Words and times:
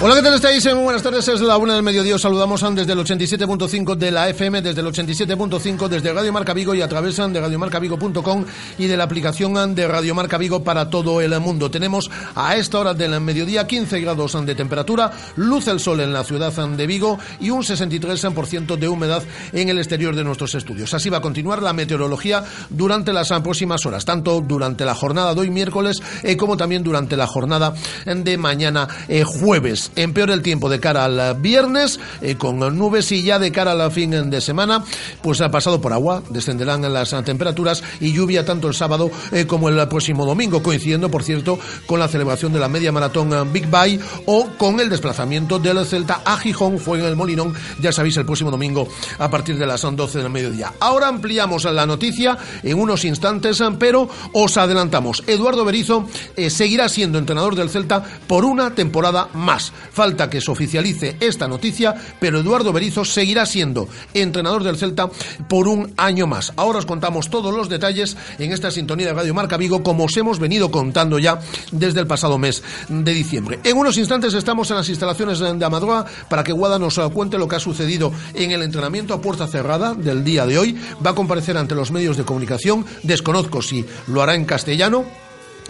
Hola, 0.00 0.14
¿qué 0.14 0.22
tal 0.22 0.34
estáis? 0.34 0.64
Muy 0.74 0.84
buenas 0.84 1.02
tardes, 1.02 1.26
es 1.26 1.40
la 1.40 1.56
una 1.56 1.74
del 1.74 1.82
mediodía. 1.82 2.14
Os 2.14 2.22
saludamos 2.22 2.64
desde 2.72 2.92
el 2.92 3.00
87.5 3.00 3.96
de 3.96 4.12
la 4.12 4.28
FM, 4.28 4.62
desde 4.62 4.80
el 4.80 4.86
87.5 4.86 5.88
desde 5.88 6.12
Radio 6.12 6.32
Marca 6.32 6.54
Vigo 6.54 6.72
y 6.72 6.82
a 6.82 6.88
través 6.88 7.16
de 7.16 7.40
radiomarcavigo.com 7.40 8.44
y 8.78 8.86
de 8.86 8.96
la 8.96 9.02
aplicación 9.02 9.74
de 9.74 9.88
Radio 9.88 10.14
Marca 10.14 10.38
Vigo 10.38 10.62
para 10.62 10.88
todo 10.88 11.20
el 11.20 11.40
mundo. 11.40 11.68
Tenemos 11.68 12.08
a 12.36 12.54
esta 12.54 12.78
hora 12.78 12.94
del 12.94 13.20
mediodía 13.20 13.66
15 13.66 14.00
grados 14.00 14.46
de 14.46 14.54
temperatura, 14.54 15.10
luz 15.34 15.66
el 15.66 15.80
sol 15.80 15.98
en 15.98 16.12
la 16.12 16.22
ciudad 16.22 16.52
de 16.52 16.86
Vigo 16.86 17.18
y 17.40 17.50
un 17.50 17.64
63% 17.64 18.76
de 18.76 18.88
humedad 18.88 19.24
en 19.52 19.68
el 19.68 19.78
exterior 19.78 20.14
de 20.14 20.22
nuestros 20.22 20.54
estudios. 20.54 20.94
Así 20.94 21.10
va 21.10 21.18
a 21.18 21.22
continuar 21.22 21.60
la 21.60 21.72
meteorología 21.72 22.44
durante 22.70 23.12
las 23.12 23.32
próximas 23.42 23.84
horas, 23.84 24.04
tanto 24.04 24.40
durante 24.42 24.84
la 24.84 24.94
jornada 24.94 25.34
de 25.34 25.40
hoy 25.40 25.50
miércoles 25.50 26.00
eh, 26.22 26.36
como 26.36 26.56
también 26.56 26.84
durante 26.84 27.16
la 27.16 27.26
jornada 27.26 27.74
de 28.06 28.38
mañana 28.38 28.86
eh, 29.08 29.24
jueves. 29.24 29.87
Empeora 29.96 30.34
el 30.34 30.42
tiempo 30.42 30.68
de 30.68 30.80
cara 30.80 31.04
al 31.04 31.40
viernes, 31.40 32.00
eh, 32.20 32.36
con 32.36 32.58
nubes 32.76 33.10
y 33.12 33.22
ya 33.22 33.38
de 33.38 33.52
cara 33.52 33.72
al 33.72 33.92
fin 33.92 34.30
de 34.30 34.40
semana, 34.40 34.84
pues 35.22 35.40
ha 35.40 35.50
pasado 35.50 35.80
por 35.80 35.92
agua, 35.92 36.22
descenderán 36.30 36.92
las 36.92 37.10
temperaturas 37.24 37.82
y 38.00 38.12
lluvia 38.12 38.44
tanto 38.44 38.68
el 38.68 38.74
sábado 38.74 39.10
eh, 39.32 39.46
como 39.46 39.68
el 39.68 39.88
próximo 39.88 40.24
domingo, 40.24 40.62
coincidiendo, 40.62 41.10
por 41.10 41.22
cierto, 41.22 41.58
con 41.86 41.98
la 41.98 42.08
celebración 42.08 42.52
de 42.52 42.60
la 42.60 42.68
media 42.68 42.92
maratón 42.92 43.52
Big 43.52 43.68
Bye 43.68 44.00
o 44.26 44.48
con 44.56 44.80
el 44.80 44.88
desplazamiento 44.88 45.58
del 45.58 45.84
Celta 45.84 46.22
a 46.24 46.36
Gijón, 46.36 46.78
fue 46.78 46.98
en 47.00 47.06
el 47.06 47.16
Molinón, 47.16 47.54
ya 47.80 47.92
sabéis, 47.92 48.16
el 48.16 48.26
próximo 48.26 48.50
domingo 48.50 48.88
a 49.18 49.30
partir 49.30 49.58
de 49.58 49.66
las 49.66 49.82
12 49.82 50.18
del 50.18 50.30
mediodía. 50.30 50.72
Ahora 50.80 51.08
ampliamos 51.08 51.64
la 51.64 51.86
noticia 51.86 52.36
en 52.62 52.78
unos 52.78 53.04
instantes, 53.04 53.62
pero 53.78 54.08
os 54.32 54.56
adelantamos, 54.56 55.22
Eduardo 55.26 55.64
Berizo 55.64 56.06
eh, 56.36 56.50
seguirá 56.50 56.88
siendo 56.88 57.18
entrenador 57.18 57.54
del 57.54 57.70
Celta 57.70 58.02
por 58.26 58.44
una 58.44 58.74
temporada 58.74 59.28
más. 59.34 59.72
Falta 59.92 60.30
que 60.30 60.40
se 60.40 60.50
oficialice 60.50 61.16
esta 61.20 61.48
noticia, 61.48 61.94
pero 62.20 62.40
Eduardo 62.40 62.72
Berizo 62.72 63.04
seguirá 63.04 63.46
siendo 63.46 63.88
entrenador 64.14 64.64
del 64.64 64.76
Celta 64.76 65.08
por 65.48 65.68
un 65.68 65.92
año 65.96 66.26
más. 66.26 66.52
Ahora 66.56 66.78
os 66.78 66.86
contamos 66.86 67.30
todos 67.30 67.54
los 67.54 67.68
detalles 67.68 68.16
en 68.38 68.52
esta 68.52 68.70
sintonía 68.70 69.08
de 69.08 69.14
Radio 69.14 69.34
Marca 69.34 69.56
Vigo, 69.56 69.82
como 69.82 70.04
os 70.04 70.16
hemos 70.16 70.38
venido 70.38 70.70
contando 70.70 71.18
ya 71.18 71.40
desde 71.72 72.00
el 72.00 72.06
pasado 72.06 72.38
mes 72.38 72.62
de 72.88 73.12
diciembre. 73.12 73.60
En 73.64 73.76
unos 73.76 73.96
instantes 73.96 74.34
estamos 74.34 74.70
en 74.70 74.76
las 74.76 74.88
instalaciones 74.88 75.38
de 75.38 75.64
Amadroa 75.64 76.06
para 76.28 76.44
que 76.44 76.52
Guada 76.52 76.78
nos 76.78 76.98
cuente 77.12 77.38
lo 77.38 77.48
que 77.48 77.56
ha 77.56 77.60
sucedido 77.60 78.12
en 78.34 78.50
el 78.50 78.62
entrenamiento 78.62 79.14
a 79.14 79.20
puerta 79.20 79.46
cerrada 79.46 79.94
del 79.94 80.24
día 80.24 80.46
de 80.46 80.58
hoy. 80.58 80.76
Va 81.04 81.10
a 81.10 81.14
comparecer 81.14 81.56
ante 81.56 81.74
los 81.74 81.90
medios 81.90 82.16
de 82.16 82.24
comunicación. 82.24 82.84
Desconozco 83.02 83.62
si 83.62 83.84
lo 84.06 84.22
hará 84.22 84.34
en 84.34 84.44
castellano 84.44 85.04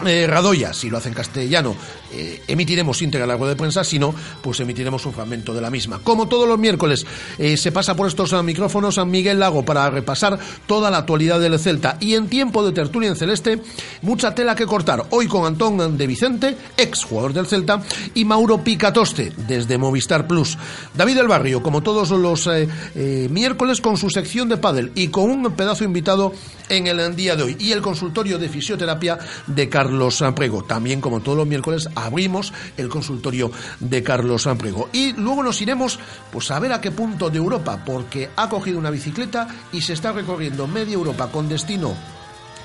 eh, 0.05 0.27
Radoya, 0.27 0.73
si 0.73 0.89
lo 0.89 0.97
hace 0.97 1.09
en 1.09 1.15
castellano, 1.15 1.75
eh, 2.11 2.41
emitiremos 2.47 3.01
íntegra 3.01 3.27
la 3.27 3.35
rueda 3.35 3.53
de 3.53 3.57
prensa, 3.57 3.83
si 3.83 3.99
no, 3.99 4.13
pues 4.41 4.59
emitiremos 4.59 5.05
un 5.05 5.13
fragmento 5.13 5.53
de 5.53 5.61
la 5.61 5.69
misma. 5.69 5.99
Como 5.99 6.27
todos 6.27 6.47
los 6.47 6.59
miércoles, 6.59 7.05
eh, 7.37 7.57
se 7.57 7.71
pasa 7.71 7.95
por 7.95 8.07
estos 8.07 8.31
micrófonos 8.43 8.97
a 8.97 9.05
Miguel 9.05 9.39
Lago 9.39 9.63
para 9.63 9.89
repasar 9.89 10.39
toda 10.65 10.89
la 10.89 10.99
actualidad 10.99 11.39
del 11.39 11.59
Celta. 11.59 11.97
Y 11.99 12.15
en 12.15 12.27
tiempo 12.27 12.65
de 12.65 12.71
tertulia 12.71 13.09
en 13.09 13.15
celeste, 13.15 13.61
mucha 14.01 14.33
tela 14.33 14.55
que 14.55 14.65
cortar. 14.65 15.05
Hoy 15.11 15.27
con 15.27 15.45
Antón 15.45 15.97
de 15.97 16.07
Vicente, 16.07 16.57
ex 16.77 17.03
jugador 17.03 17.33
del 17.33 17.47
Celta, 17.47 17.81
y 18.13 18.25
Mauro 18.25 18.63
Picatoste, 18.63 19.31
desde 19.47 19.77
Movistar 19.77 20.27
Plus. 20.27 20.57
David 20.93 21.15
del 21.15 21.27
Barrio, 21.27 21.61
como 21.61 21.81
todos 21.81 22.09
los 22.11 22.49
miércoles, 23.29 23.81
con 23.81 23.97
su 23.97 24.09
sección 24.09 24.49
de 24.49 24.57
pádel 24.57 24.91
y 24.95 25.07
con 25.09 25.29
un 25.29 25.51
pedazo 25.53 25.83
invitado 25.83 26.33
en 26.69 26.87
el 26.87 27.15
día 27.15 27.35
de 27.35 27.43
hoy. 27.43 27.55
Y 27.59 27.71
el 27.71 27.81
consultorio 27.81 28.37
de 28.37 28.49
fisioterapia 28.49 29.17
de 29.47 29.69
Carlos 29.69 30.17
Samprego. 30.17 30.63
También, 30.63 31.01
como 31.01 31.21
todos 31.21 31.37
los 31.37 31.47
miércoles, 31.47 31.89
abrimos 32.05 32.53
el 32.77 32.89
consultorio 32.89 33.51
de 33.79 34.03
Carlos 34.03 34.43
Samprego. 34.43 34.89
Y 34.93 35.13
luego 35.13 35.43
nos 35.43 35.61
iremos 35.61 35.99
pues, 36.31 36.51
a 36.51 36.59
ver 36.59 36.73
a 36.73 36.81
qué 36.81 36.91
punto 36.91 37.29
de 37.29 37.37
Europa, 37.37 37.83
porque 37.85 38.29
ha 38.35 38.49
cogido 38.49 38.79
una 38.79 38.89
bicicleta 38.89 39.47
y 39.71 39.81
se 39.81 39.93
está 39.93 40.11
recorriendo 40.11 40.67
media 40.67 40.93
Europa 40.93 41.31
con 41.31 41.49
destino 41.49 42.18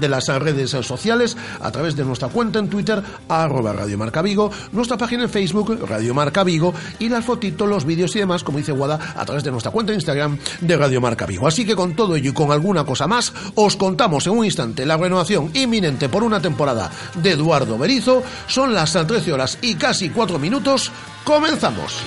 las 0.00 0.28
redes 0.28 0.70
sociales 0.70 1.36
a 1.60 1.70
través 1.70 1.96
de 1.96 2.04
nuestra 2.04 2.28
cuenta 2.28 2.58
en 2.58 2.68
Twitter 2.68 3.02
arroba 3.28 3.72
Radio 3.72 3.98
Marca 3.98 4.22
Vigo, 4.22 4.50
nuestra 4.72 4.96
página 4.96 5.24
en 5.24 5.30
Facebook 5.30 5.86
Radio 5.88 6.14
Marca 6.14 6.44
Vigo 6.44 6.74
y 6.98 7.08
las 7.08 7.24
fotitos, 7.24 7.68
los 7.68 7.84
vídeos 7.84 8.14
y 8.16 8.20
demás, 8.20 8.42
como 8.42 8.58
dice 8.58 8.72
Guada, 8.72 9.14
a 9.16 9.24
través 9.24 9.44
de 9.44 9.50
nuestra 9.50 9.72
cuenta 9.72 9.92
en 9.92 9.98
Instagram 9.98 10.38
de 10.60 10.76
Radio 10.76 11.00
Marca 11.00 11.26
Vigo. 11.26 11.46
Así 11.46 11.64
que 11.64 11.76
con 11.76 11.94
todo 11.94 12.16
ello 12.16 12.30
y 12.30 12.34
con 12.34 12.52
alguna 12.52 12.84
cosa 12.84 13.06
más, 13.06 13.32
os 13.54 13.76
contamos 13.76 14.26
en 14.26 14.32
un 14.38 14.44
instante 14.44 14.86
la 14.86 14.96
renovación 14.96 15.50
inminente 15.54 16.08
por 16.08 16.22
una 16.22 16.40
temporada 16.40 16.90
de 17.14 17.32
Eduardo 17.32 17.78
Berizo. 17.78 18.22
Son 18.46 18.74
las 18.74 18.92
13 18.92 19.32
horas 19.32 19.58
y 19.62 19.74
casi 19.74 20.10
4 20.10 20.38
minutos. 20.38 20.90
¡Comenzamos! 21.24 22.02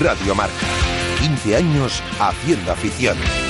Radio 0.00 0.34
Marca. 0.34 0.66
15 1.20 1.56
años 1.56 2.02
haciendo 2.18 2.72
afición. 2.72 3.49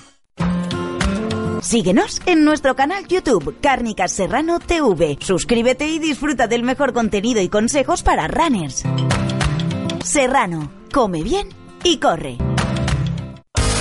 Síguenos 1.61 2.21
en 2.25 2.43
nuestro 2.43 2.75
canal 2.75 3.07
YouTube 3.07 3.55
Cárnicas 3.61 4.11
Serrano 4.11 4.59
TV. 4.59 5.19
Suscríbete 5.21 5.87
y 5.87 5.99
disfruta 5.99 6.47
del 6.47 6.63
mejor 6.63 6.91
contenido 6.91 7.39
y 7.39 7.49
consejos 7.49 8.01
para 8.01 8.27
runners. 8.27 8.83
Serrano, 10.03 10.71
come 10.91 11.21
bien 11.21 11.49
y 11.83 11.97
corre. 11.99 12.50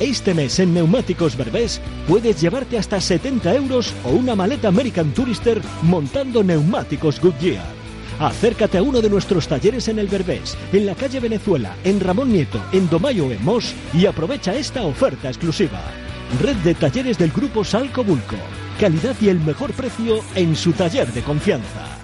Este 0.00 0.34
mes 0.34 0.58
en 0.58 0.74
Neumáticos 0.74 1.36
Berbés 1.36 1.80
puedes 2.08 2.40
llevarte 2.40 2.76
hasta 2.76 3.00
70 3.00 3.54
euros 3.54 3.94
o 4.04 4.10
una 4.10 4.34
maleta 4.34 4.66
American 4.68 5.12
Tourister 5.12 5.62
montando 5.82 6.42
neumáticos 6.42 7.20
Goodyear. 7.20 7.64
Acércate 8.18 8.78
a 8.78 8.82
uno 8.82 9.00
de 9.00 9.08
nuestros 9.08 9.46
talleres 9.46 9.86
en 9.86 10.00
el 10.00 10.08
Berbés, 10.08 10.56
en 10.72 10.86
la 10.86 10.96
calle 10.96 11.20
Venezuela, 11.20 11.76
en 11.84 12.00
Ramón 12.00 12.32
Nieto, 12.32 12.60
en 12.72 12.88
Domayo 12.88 13.30
en 13.30 13.44
Mos 13.44 13.72
y 13.92 14.06
aprovecha 14.06 14.54
esta 14.54 14.82
oferta 14.82 15.28
exclusiva. 15.28 15.80
Red 16.40 16.56
de 16.56 16.74
talleres 16.74 17.16
del 17.16 17.30
grupo 17.30 17.62
Salco 17.64 18.02
Bulco. 18.02 18.36
Calidad 18.80 19.14
y 19.20 19.28
el 19.28 19.38
mejor 19.38 19.72
precio 19.72 20.20
en 20.34 20.56
su 20.56 20.72
taller 20.72 21.12
de 21.12 21.22
confianza. 21.22 22.03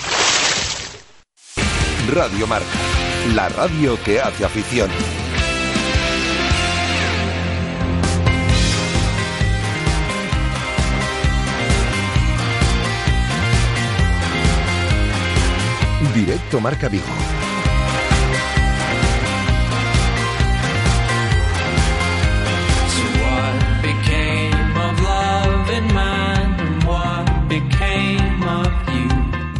Radio 2.09 2.47
Marca, 2.47 2.65
la 3.35 3.47
radio 3.49 3.97
que 4.03 4.19
hace 4.19 4.43
afición. 4.43 4.89
Directo 16.13 16.59
Marca 16.59 16.89
Vigo. 16.89 17.05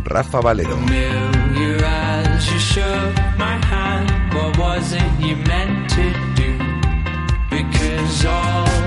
Rafa 0.04 0.42
Valero. 0.42 1.41
Shook 2.74 3.16
my 3.38 3.58
hand, 3.66 4.34
what 4.34 4.58
was 4.58 4.94
it 4.94 5.12
you 5.20 5.36
meant 5.36 5.90
to 5.90 6.06
do? 6.36 6.58
Because 7.50 8.26
all 8.26 8.81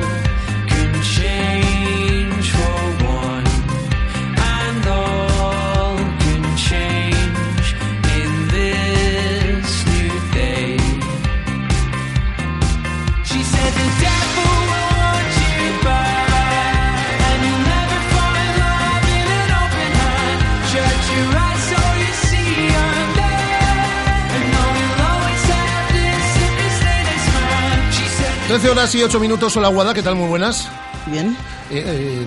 13 28.54 28.70
horas 28.70 28.94
y 28.94 29.02
8 29.02 29.18
minutos. 29.18 29.56
Hola, 29.56 29.66
Guada, 29.66 29.92
¿qué 29.92 30.00
tal? 30.00 30.14
Muy 30.14 30.28
buenas. 30.28 30.68
Bien. 31.06 31.36
Eh, 31.72 31.82
eh, 31.84 32.24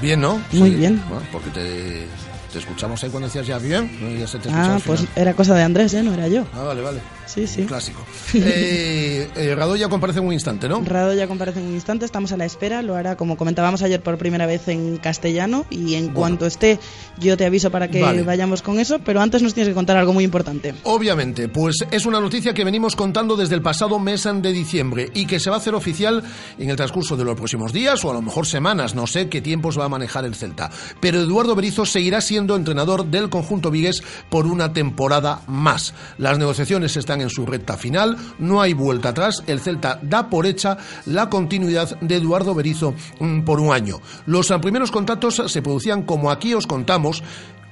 bien, 0.00 0.18
¿no? 0.18 0.40
Muy 0.52 0.70
bien. 0.70 1.02
Bueno, 1.10 1.26
porque 1.30 1.50
te, 1.50 2.06
te 2.50 2.58
escuchamos 2.58 3.04
ahí 3.04 3.10
cuando 3.10 3.28
decías 3.28 3.46
ya 3.46 3.58
bien. 3.58 3.98
¿no? 4.00 4.18
Ya 4.18 4.26
se 4.26 4.38
te 4.38 4.48
Ah, 4.50 4.78
pues 4.86 5.04
era 5.14 5.34
cosa 5.34 5.54
de 5.54 5.62
Andrés, 5.62 5.92
¿eh? 5.92 6.02
No 6.02 6.14
era 6.14 6.26
yo. 6.26 6.46
Ah, 6.54 6.62
vale, 6.62 6.80
vale. 6.80 7.00
Sí, 7.26 7.46
sí. 7.46 7.62
Un 7.62 7.66
clásico. 7.66 8.04
Eh, 8.48 9.28
eh, 9.34 9.54
Radoya 9.54 9.88
comparece 9.88 10.20
en 10.20 10.26
un 10.26 10.32
instante, 10.32 10.68
¿no? 10.68 10.82
Rado 10.84 11.14
ya 11.14 11.26
comparece 11.26 11.60
en 11.60 11.66
un 11.66 11.74
instante, 11.74 12.04
estamos 12.04 12.32
a 12.32 12.36
la 12.36 12.44
espera, 12.44 12.82
lo 12.82 12.94
hará 12.94 13.16
como 13.16 13.36
comentábamos 13.36 13.82
ayer 13.82 14.00
por 14.02 14.18
primera 14.18 14.46
vez 14.46 14.68
en 14.68 14.98
castellano 14.98 15.64
y 15.70 15.94
en 15.94 16.08
cuanto 16.08 16.46
esté 16.46 16.78
yo 17.18 17.36
te 17.36 17.44
aviso 17.44 17.70
para 17.70 17.88
que 17.88 18.00
Vale. 18.00 18.22
vayamos 18.22 18.62
con 18.62 18.78
eso, 18.78 18.98
pero 19.00 19.20
antes 19.20 19.42
nos 19.42 19.54
tienes 19.54 19.70
que 19.70 19.74
contar 19.74 19.96
algo 19.96 20.12
muy 20.12 20.22
importante. 20.22 20.74
Obviamente, 20.84 21.48
pues 21.48 21.76
es 21.90 22.06
una 22.06 22.20
noticia 22.20 22.54
que 22.54 22.64
venimos 22.64 22.94
contando 22.94 23.36
desde 23.36 23.54
el 23.54 23.62
pasado 23.62 23.98
mes 23.98 24.26
de 24.26 24.52
diciembre 24.52 25.10
y 25.14 25.26
que 25.26 25.38
se 25.38 25.50
va 25.50 25.56
a 25.56 25.58
hacer 25.58 25.74
oficial 25.74 26.22
en 26.58 26.70
el 26.70 26.76
transcurso 26.76 27.16
de 27.16 27.24
los 27.24 27.36
próximos 27.36 27.72
días 27.72 28.04
o 28.04 28.10
a 28.10 28.14
lo 28.14 28.22
mejor 28.22 28.46
semanas, 28.46 28.94
no 28.94 29.06
sé 29.06 29.28
qué 29.28 29.40
tiempos 29.40 29.78
va 29.78 29.84
a 29.84 29.88
manejar 29.88 30.24
el 30.24 30.34
Celta. 30.34 30.70
Pero 31.00 31.20
Eduardo 31.20 31.54
Berizzo 31.54 31.86
seguirá 31.86 32.20
siendo 32.20 32.56
entrenador 32.56 33.06
del 33.06 33.30
conjunto 33.30 33.70
vigués 33.70 34.02
por 34.28 34.46
una 34.46 34.72
temporada 34.72 35.42
más. 35.46 35.94
Las 36.18 36.38
negociaciones 36.38 36.96
están 36.96 37.15
en 37.20 37.30
su 37.30 37.46
recta 37.46 37.76
final, 37.76 38.16
no 38.38 38.60
hay 38.60 38.72
vuelta 38.72 39.10
atrás, 39.10 39.42
el 39.46 39.60
Celta 39.60 39.98
da 40.02 40.28
por 40.28 40.46
hecha 40.46 40.76
la 41.06 41.28
continuidad 41.28 41.98
de 42.00 42.16
Eduardo 42.16 42.54
Berizzo 42.54 42.94
mm, 43.20 43.42
por 43.42 43.60
un 43.60 43.72
año. 43.72 44.00
Los 44.26 44.50
ah, 44.50 44.60
primeros 44.60 44.90
contactos 44.90 45.42
se 45.46 45.62
producían 45.62 46.02
como 46.02 46.30
aquí 46.30 46.54
os 46.54 46.66
contamos 46.66 47.22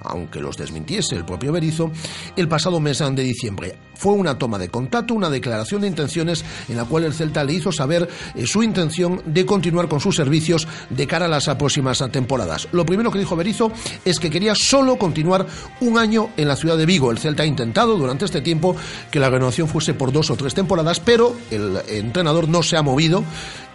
aunque 0.05 0.41
los 0.41 0.57
desmintiese 0.57 1.17
el 1.17 1.25
propio 1.25 1.53
Berizzo, 1.53 1.91
el 2.37 2.49
pasado 2.49 2.81
mes 2.81 2.99
de 2.99 3.23
diciembre. 3.23 3.79
Fue 3.97 4.13
una 4.13 4.39
toma 4.39 4.59
de 4.59 4.69
contacto, 4.69 5.15
una 5.15 5.31
declaración 5.31 5.81
de 5.81 5.89
intenciones 5.89 6.45
en 6.69 6.77
la 6.77 6.85
cual 6.85 7.05
el 7.05 7.15
Celta 7.15 7.45
le 7.45 7.55
hizo 7.55 7.73
saber 7.73 8.09
eh, 8.35 8.47
su 8.47 8.63
intención 8.63 9.23
de 9.27 9.47
continuar 9.47 9.89
con 9.89 10.01
sus 10.01 10.17
servicios 10.17 10.67
de 10.91 11.07
cara 11.07 11.27
a 11.27 11.29
las 11.29 11.49
próximas 11.57 12.03
temporadas. 12.11 12.69
Lo 12.73 12.85
primero 12.85 13.11
que 13.11 13.19
dijo 13.19 13.37
Berizzo 13.37 13.73
es 14.05 14.19
que 14.19 14.31
quería 14.31 14.55
solo 14.55 14.97
continuar 14.97 15.47
un 15.81 15.99
año 15.99 16.31
en 16.37 16.49
la 16.49 16.57
ciudad 16.57 16.77
de 16.77 16.87
Vigo. 16.87 17.11
El 17.11 17.19
Celta 17.19 17.45
ha 17.45 17.47
intentado 17.47 17.97
durante 17.97 18.25
este 18.25 18.41
tiempo 18.41 18.77
que 19.11 19.21
la 19.21 19.31
renovación 19.31 19.69
fuese 19.69 19.95
por 19.95 20.13
dos 20.13 20.31
o 20.31 20.37
tres 20.37 20.55
temporadas, 20.55 21.01
pero 21.01 21.35
el 21.51 21.79
entrenador 21.89 22.49
no 22.49 22.63
se 22.63 22.77
ha 22.77 22.83
movido 22.83 23.25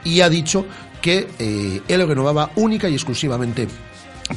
y 0.03 0.21
ha 0.21 0.29
dicho 0.29 0.65
que 1.01 1.27
eh, 1.39 1.81
él 1.87 2.07
renovaba 2.07 2.51
única 2.55 2.89
y 2.89 2.93
exclusivamente 2.93 3.67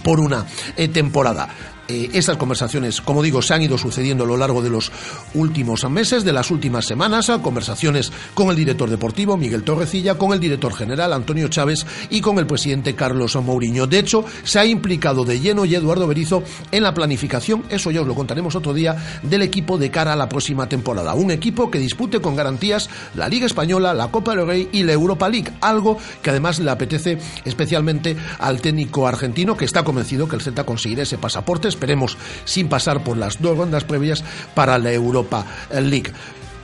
por 0.04 0.20
una 0.20 0.46
eh, 0.76 0.88
temporada. 0.88 1.48
Eh, 1.88 2.10
estas 2.12 2.36
conversaciones, 2.36 3.00
como 3.00 3.22
digo, 3.22 3.42
se 3.42 3.54
han 3.54 3.62
ido 3.62 3.76
sucediendo 3.76 4.24
a 4.24 4.26
lo 4.26 4.36
largo 4.36 4.62
de 4.62 4.70
los 4.70 4.92
últimos 5.34 5.88
meses, 5.90 6.24
de 6.24 6.32
las 6.32 6.50
últimas 6.50 6.86
semanas, 6.86 7.30
conversaciones 7.42 8.12
con 8.34 8.50
el 8.50 8.56
director 8.56 8.88
deportivo 8.88 9.36
Miguel 9.36 9.64
Torrecilla, 9.64 10.16
con 10.16 10.32
el 10.32 10.40
director 10.40 10.74
general 10.74 11.12
Antonio 11.12 11.48
Chávez 11.48 11.84
y 12.08 12.20
con 12.20 12.38
el 12.38 12.46
presidente 12.46 12.94
Carlos 12.94 13.36
Mourinho. 13.36 13.86
De 13.86 13.98
hecho, 13.98 14.24
se 14.44 14.58
ha 14.58 14.64
implicado 14.64 15.24
de 15.24 15.40
lleno 15.40 15.64
y 15.64 15.74
Eduardo 15.74 16.06
Berizo 16.06 16.42
en 16.70 16.84
la 16.84 16.94
planificación, 16.94 17.64
eso 17.68 17.90
ya 17.90 18.02
os 18.02 18.06
lo 18.06 18.14
contaremos 18.14 18.54
otro 18.54 18.74
día, 18.74 18.96
del 19.22 19.42
equipo 19.42 19.76
de 19.76 19.90
cara 19.90 20.12
a 20.12 20.16
la 20.16 20.28
próxima 20.28 20.68
temporada. 20.68 21.14
Un 21.14 21.30
equipo 21.30 21.70
que 21.70 21.78
dispute 21.78 22.20
con 22.20 22.36
garantías 22.36 22.88
la 23.14 23.28
Liga 23.28 23.46
Española, 23.46 23.92
la 23.94 24.08
Copa 24.08 24.34
del 24.34 24.46
Rey 24.46 24.68
y 24.72 24.84
la 24.84 24.92
Europa 24.92 25.28
League, 25.28 25.52
algo 25.60 25.98
que 26.22 26.30
además 26.30 26.60
le 26.60 26.70
apetece 26.70 27.18
especialmente 27.44 28.16
al 28.38 28.60
técnico 28.60 29.06
argentino 29.06 29.56
que 29.56 29.64
está 29.64 29.82
convencido 29.82 30.28
que 30.28 30.36
el 30.36 30.42
Celta 30.42 30.64
conseguirá 30.64 31.02
ese 31.02 31.18
pasaporte, 31.18 31.71
esperemos 31.72 32.16
sin 32.44 32.68
pasar 32.68 33.04
por 33.04 33.16
las 33.16 33.40
dos 33.40 33.56
rondas 33.56 33.84
previas 33.84 34.24
para 34.54 34.78
la 34.78 34.92
Europa 34.92 35.44
League. 35.70 36.12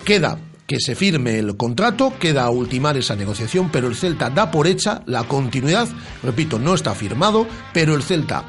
Queda 0.04 0.38
que 0.68 0.80
se 0.80 0.94
firme 0.94 1.38
el 1.38 1.56
contrato, 1.56 2.12
queda 2.20 2.44
a 2.44 2.50
ultimar 2.50 2.96
esa 2.98 3.16
negociación, 3.16 3.70
pero 3.70 3.88
el 3.88 3.96
Celta 3.96 4.28
da 4.28 4.50
por 4.50 4.66
hecha 4.66 5.02
la 5.06 5.24
continuidad, 5.24 5.88
repito, 6.22 6.58
no 6.58 6.74
está 6.74 6.94
firmado, 6.94 7.46
pero 7.72 7.94
el 7.94 8.02
Celta 8.02 8.44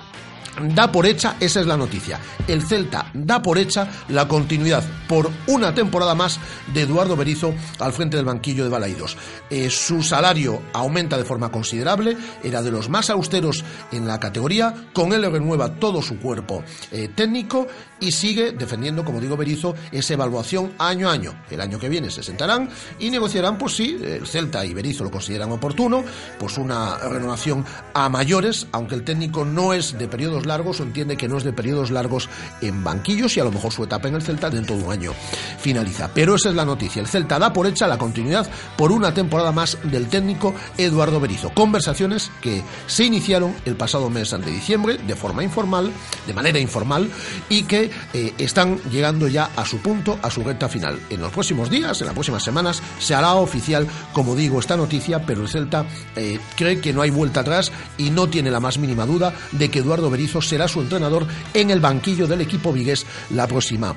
da 0.62 0.92
por 0.92 1.06
hecha, 1.06 1.36
esa 1.40 1.60
es 1.62 1.68
la 1.68 1.78
noticia, 1.78 2.20
el 2.48 2.62
Celta 2.62 3.10
da 3.14 3.42
por 3.42 3.58
hecha 3.58 3.88
la 4.10 4.28
continuidad 4.28 4.84
por 5.08 5.32
una 5.48 5.74
temporada 5.74 6.16
más 6.16 6.40
de 6.74 6.82
Eduardo 6.82 7.16
Berizo 7.16 7.54
al 7.80 7.94
frente 7.94 8.18
del 8.18 8.26
banquillo 8.26 8.64
de 8.64 8.70
Balaidos. 8.70 9.18
Eh, 9.50 9.70
su 9.70 10.04
salario 10.04 10.62
aumenta 10.74 11.18
de 11.18 11.26
forma 11.26 11.52
considerable, 11.52 12.18
era 12.44 12.62
de 12.62 12.72
los 12.72 12.90
más 12.90 13.10
austeros 13.10 13.64
en 13.92 14.08
la 14.08 14.20
categoría, 14.20 14.74
con 14.94 15.14
él 15.14 15.30
renueva 15.32 15.76
todo 15.76 16.02
su 16.02 16.20
cuerpo 16.20 16.64
eh, 16.92 17.10
técnico 17.16 17.68
y 18.00 18.12
sigue 18.12 18.52
defendiendo, 18.52 19.04
como 19.04 19.20
digo 19.20 19.38
Berizo, 19.38 19.76
esa 19.92 20.14
evaluación 20.14 20.74
año 20.78 21.10
a 21.10 21.14
año. 21.14 21.44
El 21.50 21.62
año 21.62 21.80
que 21.80 21.90
viene 21.90 22.10
se 22.10 22.24
sentarán 22.24 22.70
y 23.00 23.10
negociarán, 23.10 23.58
pues 23.58 23.76
sí, 23.76 23.98
el 24.02 24.28
Celta 24.28 24.66
y 24.66 24.74
Berizo 24.74 25.04
lo 25.04 25.12
consideran 25.12 25.52
oportuno, 25.52 26.04
pues 26.38 26.58
una 26.58 26.98
renovación 26.98 27.66
a 27.94 28.10
mayores, 28.10 28.68
aunque 28.72 28.96
el 28.96 29.04
técnico 29.04 29.46
no 29.46 29.74
es 29.74 29.98
de 29.98 30.08
periodos 30.08 30.46
largos 30.50 30.82
o 30.82 30.84
entiende 30.84 31.16
que 31.16 31.30
no 31.30 31.38
es 31.38 31.46
de 31.46 31.54
periodos 31.54 31.92
largos 31.92 32.28
en 32.62 32.84
banquillos 32.84 33.38
y 33.38 33.40
a 33.40 33.46
lo 33.46 33.52
mejor 33.52 33.72
su 33.72 33.86
etapa 33.86 34.10
en 34.10 34.16
el 34.16 34.22
Celta 34.22 34.50
dentro 34.50 34.76
de 34.76 34.84
un 34.84 34.92
año 34.92 35.14
finaliza. 35.60 36.12
Pero 36.14 36.36
esa 36.36 36.50
es 36.50 36.56
la 36.56 36.66
noticia. 36.66 37.02
El 37.02 37.08
Celta 37.08 37.40
da 37.40 37.54
por 37.54 37.68
hecha 37.68 37.88
la 37.88 37.98
continuidad 37.98 38.50
por 38.78 38.92
una 38.92 39.14
temporada 39.14 39.52
más 39.52 39.78
del 39.84 40.08
técnico 40.08 40.54
Eduardo 40.78 41.20
Berizo. 41.20 41.52
Conversaciones 41.52 42.32
que 42.42 42.64
se 42.88 43.06
iniciaron 43.06 43.56
el 43.66 43.76
pasado 43.76 44.10
mes 44.10 44.30
de 44.30 44.52
diciembre 44.52 44.98
de 44.98 45.16
forma 45.16 45.44
informal, 45.44 45.92
de 46.28 46.34
manera 46.34 46.60
informal, 46.60 47.10
y 47.48 47.64
que 47.64 47.90
eh, 48.14 48.34
están 48.38 48.78
llegando 48.92 49.28
ya 49.28 49.50
a 49.56 49.66
su 49.66 49.78
punto, 49.80 50.20
a 50.22 50.30
su 50.30 50.44
recta 50.44 50.68
final. 50.68 51.00
En 51.10 51.22
los 51.22 51.32
próximos 51.32 51.70
días, 51.70 52.00
en 52.02 52.08
las 52.08 52.14
próximas 52.14 52.44
semanas, 52.44 52.82
se 53.00 53.16
hará 53.16 53.36
oficial, 53.36 53.88
como 54.14 54.36
digo, 54.36 54.60
esta 54.60 54.78
noticia, 54.78 55.26
pero 55.26 55.42
el 55.42 55.48
Celta 55.48 55.86
eh, 56.16 56.40
cree 56.56 56.80
que 56.80 56.94
no 56.94 57.02
hay 57.02 57.10
vuelta 57.10 57.40
atrás 57.40 57.72
y 57.98 58.10
no 58.12 58.30
tiene 58.30 58.52
la 58.52 58.60
más 58.60 58.78
mínima 58.78 59.06
duda 59.06 59.34
de 59.52 59.70
que 59.70 59.80
Eduardo 59.80 60.10
Berizo 60.10 60.29
será 60.42 60.68
su 60.68 60.82
entrenador 60.82 61.26
en 61.54 61.70
el 61.70 61.80
banquillo 61.80 62.28
del 62.28 62.42
equipo 62.42 62.72
vigués 62.72 63.06
la 63.32 63.48
próxima 63.48 63.96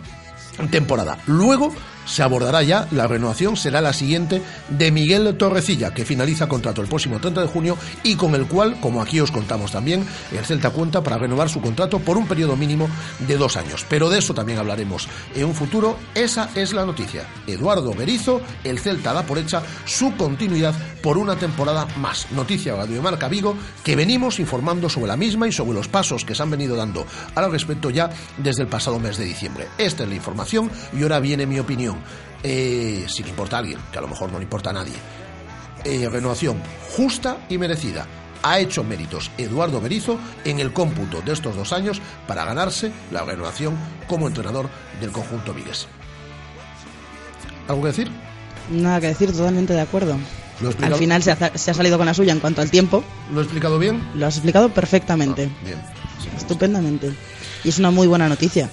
temporada. 0.71 1.19
Luego 1.27 1.73
se 2.05 2.23
abordará 2.23 2.63
ya, 2.63 2.87
la 2.91 3.07
renovación 3.07 3.57
será 3.57 3.81
la 3.81 3.93
siguiente 3.93 4.43
de 4.69 4.91
Miguel 4.91 5.37
Torrecilla, 5.37 5.95
que 5.95 6.05
finaliza 6.05 6.49
contrato 6.49 6.83
el 6.83 6.89
próximo 6.89 7.21
30 7.21 7.43
de 7.43 7.47
junio 7.47 7.77
y 8.03 8.17
con 8.17 8.35
el 8.35 8.47
cual, 8.47 8.79
como 8.81 9.03
aquí 9.03 9.21
os 9.21 9.31
contamos 9.31 9.73
también, 9.73 10.07
el 10.33 10.45
Celta 10.45 10.71
cuenta 10.71 11.03
para 11.03 11.19
renovar 11.19 11.49
su 11.49 11.61
contrato 11.61 11.99
por 11.99 12.17
un 12.17 12.27
periodo 12.27 12.57
mínimo 12.57 12.89
de 13.21 13.37
dos 13.37 13.57
años. 13.57 13.87
Pero 13.89 14.11
de 14.11 14.19
eso 14.19 14.35
también 14.35 14.59
hablaremos 14.59 15.09
en 15.35 15.45
un 15.45 15.55
futuro. 15.55 15.97
Esa 16.15 16.51
es 16.55 16.73
la 16.73 16.85
noticia. 16.85 17.27
Eduardo 17.47 17.95
Berizo, 17.95 18.41
el 18.65 18.79
Celta 18.79 19.13
da 19.13 19.23
por 19.25 19.39
hecha 19.39 19.63
su 19.85 20.17
continuidad 20.17 20.75
por 21.03 21.19
una 21.19 21.37
temporada 21.37 21.87
más. 21.97 22.31
Noticia 22.33 22.75
Radio 22.75 23.03
Marca 23.03 23.29
Vigo, 23.29 23.57
que 23.85 23.97
venimos 23.97 24.41
informando 24.41 24.89
sobre 24.89 25.09
la 25.09 25.17
misma 25.17 25.49
y 25.49 25.53
sobre 25.53 25.75
los 25.75 25.89
pasos 25.89 26.25
que 26.25 26.35
se 26.35 26.43
han 26.43 26.51
venido 26.51 26.77
dando 26.77 27.07
al 27.35 27.51
respecto 27.51 27.91
ya 27.91 28.11
desde 28.39 28.63
el 28.63 28.69
pasado 28.69 28.99
mes 28.99 29.17
de 29.19 29.25
diciembre. 29.25 29.69
Esta 29.79 30.05
es 30.05 30.09
la 30.09 30.15
información 30.15 30.71
y 30.97 31.03
ahora 31.03 31.21
viene 31.21 31.47
mi 31.47 31.59
opinión. 31.59 31.92
Eh, 32.43 33.07
si 33.09 33.23
le 33.23 33.31
importa 33.31 33.57
a 33.57 33.59
alguien, 33.61 33.79
que 33.93 33.99
a 33.99 34.01
lo 34.01 34.09
mejor 34.09 34.31
no 34.33 34.39
le 34.39 34.45
importa 34.45 34.71
a 34.71 34.73
nadie. 34.73 34.95
Eh, 35.85 36.09
renovación 36.11 36.61
justa 36.97 37.39
y 37.49 37.59
merecida. 37.59 38.07
Ha 38.45 38.59
hecho 38.59 38.83
méritos 38.83 39.31
Eduardo 39.39 39.81
Berizo 39.81 40.19
en 40.45 40.59
el 40.59 40.73
cómputo 40.73 41.23
de 41.23 41.33
estos 41.33 41.55
dos 41.55 41.73
años 41.73 42.01
para 42.27 42.45
ganarse 42.45 42.91
la 43.13 43.23
renovación 43.25 43.77
como 44.09 44.27
entrenador 44.27 44.69
del 45.01 45.13
conjunto 45.13 45.55
Vigues. 45.55 45.87
¿Algo 47.69 47.83
que 47.83 47.89
decir? 47.89 48.11
Nada 48.71 49.01
que 49.01 49.09
decir, 49.09 49.31
totalmente 49.33 49.73
de 49.73 49.81
acuerdo. 49.81 50.17
¿Lo 50.61 50.69
he 50.69 50.71
explicado, 50.71 50.95
Al 50.95 50.99
final 50.99 51.23
se 51.23 51.33
ha, 51.33 51.57
se 51.57 51.71
ha 51.71 51.75
salido 51.75 51.97
con 51.99 52.07
la 52.07 52.15
suya 52.15 52.33
en 52.33 52.41
cuanto 52.41 52.61
al 52.63 52.71
tiempo. 52.71 53.05
¿Lo 53.33 53.41
he 53.41 53.45
explicado 53.45 53.79
bien? 53.79 54.03
Lo 54.15 54.27
has 54.27 54.37
explicado 54.37 54.69
perfectamente, 54.71 55.49
Bien. 55.65 55.81
Sí. 56.21 56.29
estupendamente. 56.37 57.13
Y 57.65 57.69
es 57.69 57.79
una 57.79 57.91
muy 57.91 58.07
buena 58.09 58.29
noticia. 58.29 58.69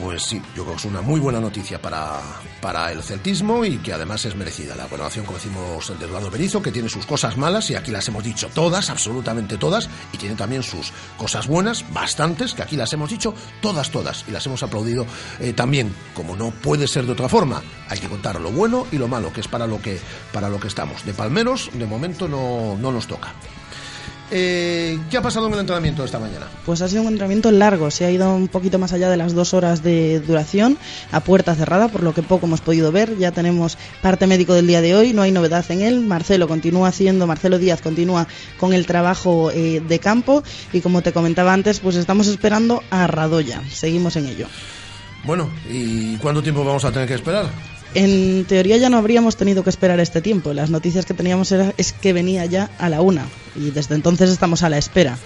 Pues 0.00 0.22
sí, 0.22 0.40
yo 0.54 0.62
creo 0.62 0.76
que 0.76 0.80
es 0.80 0.84
una 0.84 1.02
muy 1.02 1.18
buena 1.18 1.40
noticia 1.40 1.82
para, 1.82 2.20
para 2.60 2.92
el 2.92 3.02
celtismo 3.02 3.64
y 3.64 3.78
que 3.78 3.92
además 3.92 4.24
es 4.24 4.36
merecida. 4.36 4.76
La 4.76 4.86
renovación, 4.86 5.24
como 5.24 5.38
decimos, 5.38 5.98
de 5.98 6.04
Eduardo 6.04 6.30
Berizo, 6.30 6.62
que 6.62 6.70
tiene 6.70 6.88
sus 6.88 7.04
cosas 7.04 7.36
malas 7.36 7.68
y 7.70 7.74
aquí 7.74 7.90
las 7.90 8.06
hemos 8.06 8.22
dicho 8.22 8.48
todas, 8.54 8.90
absolutamente 8.90 9.58
todas, 9.58 9.90
y 10.12 10.16
tiene 10.16 10.36
también 10.36 10.62
sus 10.62 10.92
cosas 11.16 11.48
buenas, 11.48 11.84
bastantes, 11.92 12.54
que 12.54 12.62
aquí 12.62 12.76
las 12.76 12.92
hemos 12.92 13.10
dicho 13.10 13.34
todas, 13.60 13.90
todas, 13.90 14.24
y 14.28 14.30
las 14.30 14.46
hemos 14.46 14.62
aplaudido 14.62 15.04
eh, 15.40 15.52
también. 15.52 15.92
Como 16.14 16.36
no 16.36 16.52
puede 16.52 16.86
ser 16.86 17.04
de 17.04 17.12
otra 17.12 17.28
forma, 17.28 17.60
hay 17.88 17.98
que 17.98 18.08
contar 18.08 18.40
lo 18.40 18.52
bueno 18.52 18.86
y 18.92 18.98
lo 18.98 19.08
malo, 19.08 19.32
que 19.32 19.40
es 19.40 19.48
para 19.48 19.66
lo 19.66 19.82
que, 19.82 20.00
para 20.32 20.48
lo 20.48 20.60
que 20.60 20.68
estamos. 20.68 21.04
De 21.04 21.12
Palmeros, 21.12 21.70
de 21.74 21.86
momento 21.86 22.28
no, 22.28 22.76
no 22.78 22.92
nos 22.92 23.08
toca. 23.08 23.34
Eh, 24.30 24.98
¿Qué 25.10 25.16
ha 25.16 25.22
pasado 25.22 25.46
en 25.46 25.54
el 25.54 25.60
entrenamiento 25.60 26.04
esta 26.04 26.18
mañana? 26.18 26.46
Pues 26.66 26.82
ha 26.82 26.88
sido 26.88 27.02
un 27.02 27.08
entrenamiento 27.08 27.50
largo, 27.50 27.90
se 27.90 28.04
ha 28.04 28.10
ido 28.10 28.34
un 28.34 28.48
poquito 28.48 28.78
más 28.78 28.92
allá 28.92 29.08
de 29.08 29.16
las 29.16 29.34
dos 29.34 29.54
horas 29.54 29.82
de 29.82 30.20
duración, 30.20 30.76
a 31.12 31.20
puerta 31.20 31.54
cerrada, 31.54 31.88
por 31.88 32.02
lo 32.02 32.12
que 32.12 32.22
poco 32.22 32.46
hemos 32.46 32.60
podido 32.60 32.92
ver. 32.92 33.16
Ya 33.16 33.32
tenemos 33.32 33.78
parte 34.02 34.26
médico 34.26 34.52
del 34.52 34.66
día 34.66 34.82
de 34.82 34.94
hoy, 34.94 35.12
no 35.12 35.22
hay 35.22 35.32
novedad 35.32 35.64
en 35.70 35.80
él. 35.80 36.00
Marcelo 36.00 36.46
continúa 36.46 36.88
haciendo, 36.88 37.26
Marcelo 37.26 37.58
Díaz 37.58 37.80
continúa 37.80 38.26
con 38.58 38.74
el 38.74 38.86
trabajo 38.86 39.50
eh, 39.50 39.80
de 39.86 39.98
campo 39.98 40.42
y 40.72 40.80
como 40.80 41.00
te 41.00 41.12
comentaba 41.12 41.52
antes, 41.52 41.80
pues 41.80 41.96
estamos 41.96 42.26
esperando 42.26 42.82
a 42.90 43.06
Radoya. 43.06 43.62
Seguimos 43.70 44.16
en 44.16 44.26
ello. 44.26 44.46
Bueno, 45.24 45.48
¿y 45.68 46.16
cuánto 46.16 46.42
tiempo 46.42 46.64
vamos 46.64 46.84
a 46.84 46.92
tener 46.92 47.08
que 47.08 47.14
esperar? 47.14 47.46
En 47.94 48.44
teoría 48.44 48.76
ya 48.76 48.90
no 48.90 48.98
habríamos 48.98 49.36
tenido 49.36 49.64
que 49.64 49.70
esperar 49.70 49.98
este 50.00 50.20
tiempo. 50.20 50.52
Las 50.52 50.70
noticias 50.70 51.06
que 51.06 51.14
teníamos 51.14 51.50
era, 51.52 51.72
es 51.76 51.92
que 51.92 52.12
venía 52.12 52.44
ya 52.44 52.70
a 52.78 52.88
la 52.88 53.00
una 53.00 53.26
y 53.56 53.70
desde 53.70 53.94
entonces 53.94 54.30
estamos 54.30 54.62
a 54.62 54.68
la 54.68 54.78
espera. 54.78 55.18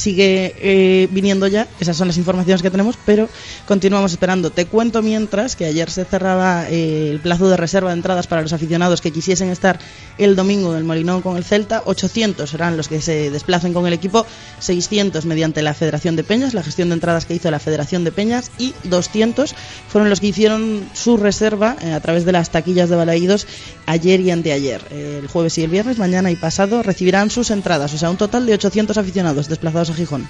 Sigue 0.00 0.54
eh, 0.56 1.08
viniendo 1.10 1.46
ya, 1.46 1.68
esas 1.78 1.94
son 1.94 2.08
las 2.08 2.16
informaciones 2.16 2.62
que 2.62 2.70
tenemos, 2.70 2.96
pero 3.04 3.28
continuamos 3.66 4.12
esperando. 4.12 4.48
Te 4.48 4.64
cuento 4.64 5.02
mientras 5.02 5.56
que 5.56 5.66
ayer 5.66 5.90
se 5.90 6.06
cerraba 6.06 6.70
eh, 6.70 7.10
el 7.10 7.20
plazo 7.20 7.50
de 7.50 7.58
reserva 7.58 7.90
de 7.90 7.96
entradas 7.96 8.26
para 8.26 8.40
los 8.40 8.54
aficionados 8.54 9.02
que 9.02 9.10
quisiesen 9.10 9.50
estar 9.50 9.78
el 10.16 10.36
domingo 10.36 10.72
en 10.72 10.78
el 10.78 10.84
Molinón 10.84 11.20
con 11.20 11.36
el 11.36 11.44
Celta. 11.44 11.82
800 11.84 12.48
serán 12.48 12.78
los 12.78 12.88
que 12.88 13.02
se 13.02 13.30
desplacen 13.30 13.74
con 13.74 13.86
el 13.86 13.92
equipo, 13.92 14.24
600 14.60 15.26
mediante 15.26 15.60
la 15.60 15.74
Federación 15.74 16.16
de 16.16 16.24
Peñas, 16.24 16.54
la 16.54 16.62
gestión 16.62 16.88
de 16.88 16.94
entradas 16.94 17.26
que 17.26 17.34
hizo 17.34 17.50
la 17.50 17.58
Federación 17.58 18.02
de 18.02 18.10
Peñas, 18.10 18.50
y 18.56 18.72
200 18.84 19.54
fueron 19.86 20.08
los 20.08 20.20
que 20.20 20.28
hicieron 20.28 20.88
su 20.94 21.18
reserva 21.18 21.76
eh, 21.82 21.92
a 21.92 22.00
través 22.00 22.24
de 22.24 22.32
las 22.32 22.48
taquillas 22.48 22.88
de 22.88 22.96
Balaídos 22.96 23.46
ayer 23.84 24.18
y 24.22 24.30
anteayer. 24.30 24.80
Eh, 24.90 25.18
el 25.20 25.28
jueves 25.28 25.58
y 25.58 25.62
el 25.62 25.70
viernes, 25.70 25.98
mañana 25.98 26.30
y 26.30 26.36
pasado, 26.36 26.82
recibirán 26.82 27.28
sus 27.28 27.50
entradas, 27.50 27.92
o 27.92 27.98
sea, 27.98 28.08
un 28.08 28.16
total 28.16 28.46
de 28.46 28.54
800 28.54 28.96
aficionados 28.96 29.48
desplazados 29.48 29.89
a 29.90 29.94
Gijón. 29.94 30.28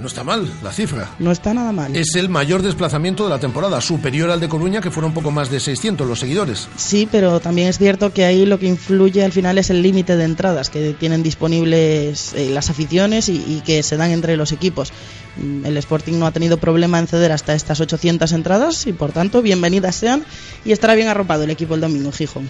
No 0.00 0.08
está 0.08 0.22
mal 0.22 0.46
la 0.62 0.72
cifra. 0.72 1.08
No 1.18 1.32
está 1.32 1.54
nada 1.54 1.72
mal. 1.72 1.96
Es 1.96 2.16
el 2.16 2.28
mayor 2.28 2.60
desplazamiento 2.60 3.24
de 3.24 3.30
la 3.30 3.38
temporada, 3.38 3.80
superior 3.80 4.30
al 4.30 4.40
de 4.40 4.48
Coruña, 4.48 4.82
que 4.82 4.90
fueron 4.90 5.12
un 5.12 5.14
poco 5.14 5.30
más 5.30 5.50
de 5.50 5.58
600 5.58 6.06
los 6.06 6.20
seguidores. 6.20 6.68
Sí, 6.76 7.08
pero 7.10 7.40
también 7.40 7.68
es 7.68 7.78
cierto 7.78 8.12
que 8.12 8.26
ahí 8.26 8.44
lo 8.44 8.58
que 8.58 8.66
influye 8.66 9.24
al 9.24 9.32
final 9.32 9.56
es 9.56 9.70
el 9.70 9.80
límite 9.80 10.18
de 10.18 10.24
entradas 10.24 10.68
que 10.68 10.92
tienen 10.92 11.22
disponibles 11.22 12.34
eh, 12.34 12.50
las 12.50 12.68
aficiones 12.68 13.30
y, 13.30 13.36
y 13.36 13.62
que 13.64 13.82
se 13.82 13.96
dan 13.96 14.10
entre 14.10 14.36
los 14.36 14.52
equipos. 14.52 14.92
Mm, 15.38 15.64
El 15.64 15.78
Sporting 15.78 16.18
no 16.18 16.26
ha 16.26 16.30
tenido 16.32 16.58
problema 16.58 16.98
en 16.98 17.06
ceder 17.06 17.32
hasta 17.32 17.54
estas 17.54 17.80
800 17.80 18.30
entradas 18.32 18.86
y 18.86 18.92
por 18.92 19.12
tanto 19.12 19.40
bienvenidas 19.40 19.96
sean 19.96 20.26
y 20.66 20.72
estará 20.72 20.94
bien 20.94 21.08
arropado 21.08 21.44
el 21.44 21.50
equipo 21.50 21.74
el 21.74 21.80
domingo 21.80 22.08
en 22.08 22.12
Gijón. 22.12 22.48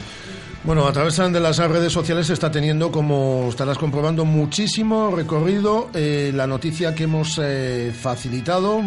Bueno, 0.67 0.89
a 0.89 0.93
través 0.93 1.17
de 1.17 1.39
las 1.39 1.59
redes 1.59 1.93
sociales 1.93 2.27
se 2.27 2.33
está 2.33 2.51
teniendo, 2.51 2.91
como 2.91 3.47
estarás 3.49 3.79
comprobando, 3.79 4.25
muchísimo 4.25 5.15
recorrido. 5.15 5.91
Eh, 5.95 6.33
la 6.35 6.49
noticia 6.49 6.93
que 6.93 7.05
hemos 7.05 7.41
eh, 7.41 7.93
facilitado, 7.97 8.83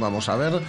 vamos 0.00 0.28
a 0.28 0.34
ver, 0.34 0.60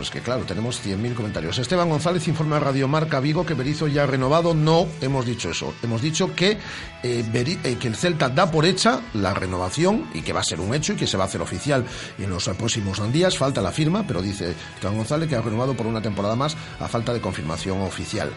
Es, 0.00 0.10
que 0.10 0.20
claro, 0.20 0.44
tenemos 0.44 0.84
100.000 0.84 1.14
comentarios. 1.14 1.58
Esteban 1.58 1.88
González 1.88 2.28
informa 2.28 2.56
a 2.56 2.60
Radio 2.60 2.86
Marca 2.86 3.18
Vigo 3.18 3.44
que 3.44 3.54
Berizzo 3.54 3.88
ya 3.88 4.04
ha 4.04 4.06
renovado. 4.06 4.54
No 4.54 4.86
hemos 5.00 5.26
dicho 5.26 5.50
eso. 5.50 5.74
Hemos 5.82 6.00
dicho 6.00 6.34
que, 6.34 6.58
eh, 7.02 7.24
eh, 7.64 7.76
que 7.80 7.88
el 7.88 7.96
Celta 7.96 8.28
da 8.28 8.50
por 8.50 8.64
hecha 8.64 9.00
la 9.14 9.34
renovación 9.34 10.08
y 10.14 10.22
que 10.22 10.32
va 10.32 10.40
a 10.40 10.44
ser 10.44 10.60
un 10.60 10.74
hecho 10.74 10.92
y 10.92 10.96
que 10.96 11.06
se 11.06 11.16
va 11.16 11.24
a 11.24 11.26
hacer 11.26 11.40
oficial 11.40 11.84
en 12.18 12.30
los 12.30 12.48
próximos 12.50 13.00
días. 13.12 13.36
Falta 13.36 13.60
la 13.60 13.72
firma, 13.72 14.04
pero 14.06 14.22
dice 14.22 14.54
Esteban 14.74 14.96
González 14.96 15.28
que 15.28 15.36
ha 15.36 15.40
renovado 15.40 15.74
por 15.74 15.86
una 15.86 16.00
temporada 16.00 16.36
más 16.36 16.56
a 16.78 16.88
falta 16.88 17.12
de 17.12 17.20
confirmación 17.20 17.80
oficial. 17.82 18.30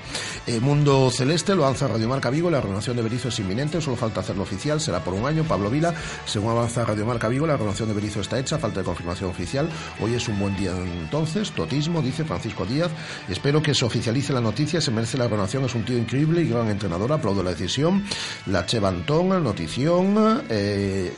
Eh, 0.47 0.59
Mundo 0.59 1.09
Celeste 1.11 1.55
lo 1.55 1.65
avanza 1.65 1.87
Radio 1.87 2.07
Marca 2.07 2.29
Vigo. 2.29 2.49
La 2.49 2.61
renovación 2.61 2.95
de 2.95 3.03
Berizzo 3.03 3.29
es 3.29 3.39
inminente, 3.39 3.79
solo 3.81 3.95
falta 3.95 4.21
hacerlo 4.21 4.43
oficial. 4.43 4.81
Será 4.81 5.03
por 5.03 5.13
un 5.13 5.25
año. 5.25 5.43
Pablo 5.43 5.69
Vila, 5.69 5.93
según 6.25 6.51
avanza 6.51 6.85
Radio 6.85 7.05
Marca 7.05 7.27
Vigo, 7.27 7.45
la 7.45 7.57
renovación 7.57 7.89
de 7.89 7.95
Berizzo 7.95 8.21
está 8.21 8.39
hecha, 8.39 8.57
falta 8.57 8.79
de 8.79 8.85
confirmación 8.85 9.29
oficial. 9.29 9.69
Hoy 9.99 10.15
es 10.15 10.27
un 10.27 10.39
buen 10.39 10.55
día 10.55 10.71
entonces. 11.11 11.51
Totismo, 11.51 12.01
dice 12.01 12.23
Francisco 12.23 12.65
Díaz. 12.65 12.89
Espero 13.27 13.61
que 13.61 13.75
se 13.75 13.83
oficialice 13.83 14.31
la 14.31 14.39
noticia. 14.39 14.79
Se 14.79 14.91
merece 14.91 15.17
la 15.17 15.27
renovación. 15.27 15.65
Es 15.65 15.75
un 15.75 15.83
tío 15.83 15.97
increíble 15.97 16.41
y 16.41 16.47
gran 16.47 16.69
entrenador. 16.69 17.11
Aplaudo 17.11 17.43
la 17.43 17.49
decisión. 17.49 18.05
La 18.45 18.65
Cheva 18.65 18.87
Antón, 18.87 19.43
notición. 19.43 20.45
Eh, 20.49 21.13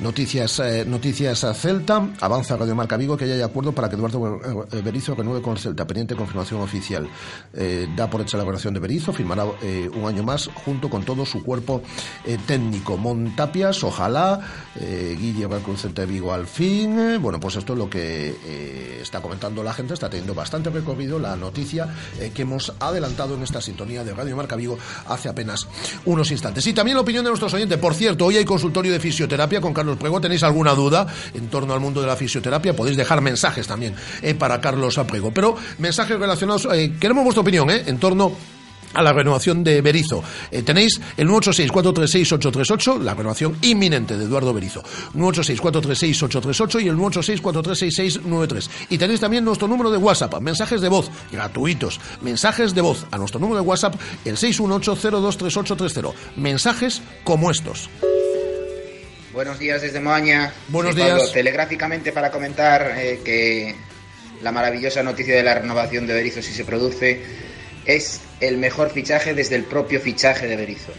Noticias, 0.00 0.58
eh, 0.60 0.86
noticias 0.86 1.44
a 1.44 1.52
Celta. 1.52 2.08
Avanza 2.22 2.56
Radio 2.56 2.74
Marca 2.74 2.96
Vigo 2.96 3.18
que 3.18 3.28
ya 3.28 3.34
hay 3.34 3.42
acuerdo 3.42 3.72
para 3.72 3.90
que 3.90 3.96
Eduardo 3.96 4.40
eh, 4.72 4.80
Berizzo 4.82 5.14
renueve 5.14 5.42
con 5.42 5.52
el 5.52 5.58
Celta. 5.58 5.86
Pendiente 5.86 6.16
confirmación 6.16 6.62
oficial. 6.62 7.06
Eh, 7.52 7.86
da 7.94 8.08
por 8.08 8.22
hecha 8.22 8.38
la 8.38 8.44
renovación 8.44 8.72
de 8.72 8.80
Berizzo. 8.80 9.12
Firmará 9.12 9.44
un 9.44 10.04
año 10.06 10.22
más 10.22 10.48
junto 10.64 10.88
con 10.88 11.04
todo 11.04 11.26
su 11.26 11.42
cuerpo 11.42 11.82
técnico. 12.46 12.96
Montapias, 12.96 13.84
ojalá. 13.84 14.40
Guille 14.74 15.46
va 15.46 15.58
con 15.58 15.74
el 15.74 15.78
Celta 15.78 16.02
de 16.02 16.06
Vigo 16.06 16.32
al 16.32 16.46
fin. 16.46 17.20
Bueno, 17.20 17.38
pues 17.38 17.56
esto 17.56 17.74
es 17.74 17.78
lo 17.78 17.90
que 17.90 19.00
está 19.02 19.20
comentando 19.20 19.62
la 19.62 19.74
gente. 19.74 19.92
Está 19.92 20.08
teniendo 20.08 20.34
bastante 20.34 20.70
recorrido 20.70 21.18
la 21.18 21.36
noticia 21.36 21.88
que 22.32 22.42
hemos 22.42 22.72
adelantado 22.80 23.34
en 23.34 23.42
esta 23.42 23.60
sintonía 23.60 24.02
de 24.02 24.14
Radio 24.14 24.34
Marca 24.34 24.56
Vigo 24.56 24.78
hace 25.08 25.28
apenas 25.28 25.68
unos 26.06 26.30
instantes. 26.30 26.66
Y 26.66 26.72
también 26.72 26.96
la 26.96 27.02
opinión 27.02 27.24
de 27.24 27.30
nuestros 27.30 27.52
oyentes. 27.52 27.78
Por 27.78 27.94
cierto, 27.94 28.24
hoy 28.24 28.38
hay 28.38 28.44
consultorio 28.46 28.92
de 28.92 29.00
fisioterapia 29.00 29.60
con 29.60 29.74
Carlos 29.74 29.89
Prego. 29.98 30.20
¿Tenéis 30.20 30.42
alguna 30.42 30.74
duda 30.74 31.06
en 31.34 31.48
torno 31.48 31.74
al 31.74 31.80
mundo 31.80 32.00
de 32.00 32.06
la 32.06 32.16
fisioterapia? 32.16 32.74
Podéis 32.74 32.96
dejar 32.96 33.20
mensajes 33.20 33.66
también 33.66 33.94
eh, 34.22 34.34
para 34.34 34.60
Carlos 34.60 34.98
Aprego. 34.98 35.32
Pero 35.32 35.56
mensajes 35.78 36.18
relacionados, 36.18 36.68
eh, 36.72 36.92
queremos 37.00 37.24
vuestra 37.24 37.42
opinión 37.42 37.70
eh, 37.70 37.84
en 37.86 37.98
torno 37.98 38.32
a 38.94 39.02
la 39.02 39.12
renovación 39.12 39.62
de 39.62 39.80
Berizo. 39.82 40.22
Eh, 40.50 40.62
tenéis 40.62 41.00
el 41.16 41.28
986-436-838, 41.28 43.00
la 43.00 43.14
renovación 43.14 43.56
inminente 43.62 44.16
de 44.16 44.24
Eduardo 44.24 44.52
Berizo. 44.52 44.82
986-436-838 45.14 46.82
y 46.82 46.88
el 46.88 46.96
986-436-693. 46.96 48.70
Y 48.90 48.98
tenéis 48.98 49.20
también 49.20 49.44
nuestro 49.44 49.68
número 49.68 49.90
de 49.90 49.98
WhatsApp, 49.98 50.40
mensajes 50.40 50.80
de 50.80 50.88
voz 50.88 51.10
gratuitos, 51.30 52.00
mensajes 52.20 52.74
de 52.74 52.80
voz 52.80 53.06
a 53.10 53.18
nuestro 53.18 53.40
número 53.40 53.60
de 53.60 53.66
WhatsApp, 53.66 53.94
el 54.24 54.36
618-023830. 54.36 56.12
Mensajes 56.36 57.02
como 57.24 57.50
estos. 57.50 57.88
Buenos 59.32 59.60
días 59.60 59.80
desde 59.80 60.00
Moaña. 60.00 60.52
Buenos 60.68 60.96
Pablo. 60.96 61.16
días. 61.16 61.32
Telegráficamente 61.32 62.10
para 62.10 62.30
comentar 62.30 62.94
eh, 62.96 63.20
que 63.24 63.76
la 64.42 64.50
maravillosa 64.50 65.02
noticia 65.04 65.36
de 65.36 65.42
la 65.44 65.54
renovación 65.54 66.06
de 66.06 66.14
Berizzo, 66.14 66.42
si 66.42 66.52
se 66.52 66.64
produce, 66.64 67.22
es 67.84 68.20
el 68.40 68.58
mejor 68.58 68.90
fichaje 68.90 69.32
desde 69.32 69.54
el 69.54 69.64
propio 69.64 70.00
fichaje 70.00 70.48
de 70.48 70.56
Berizzo. 70.56 70.92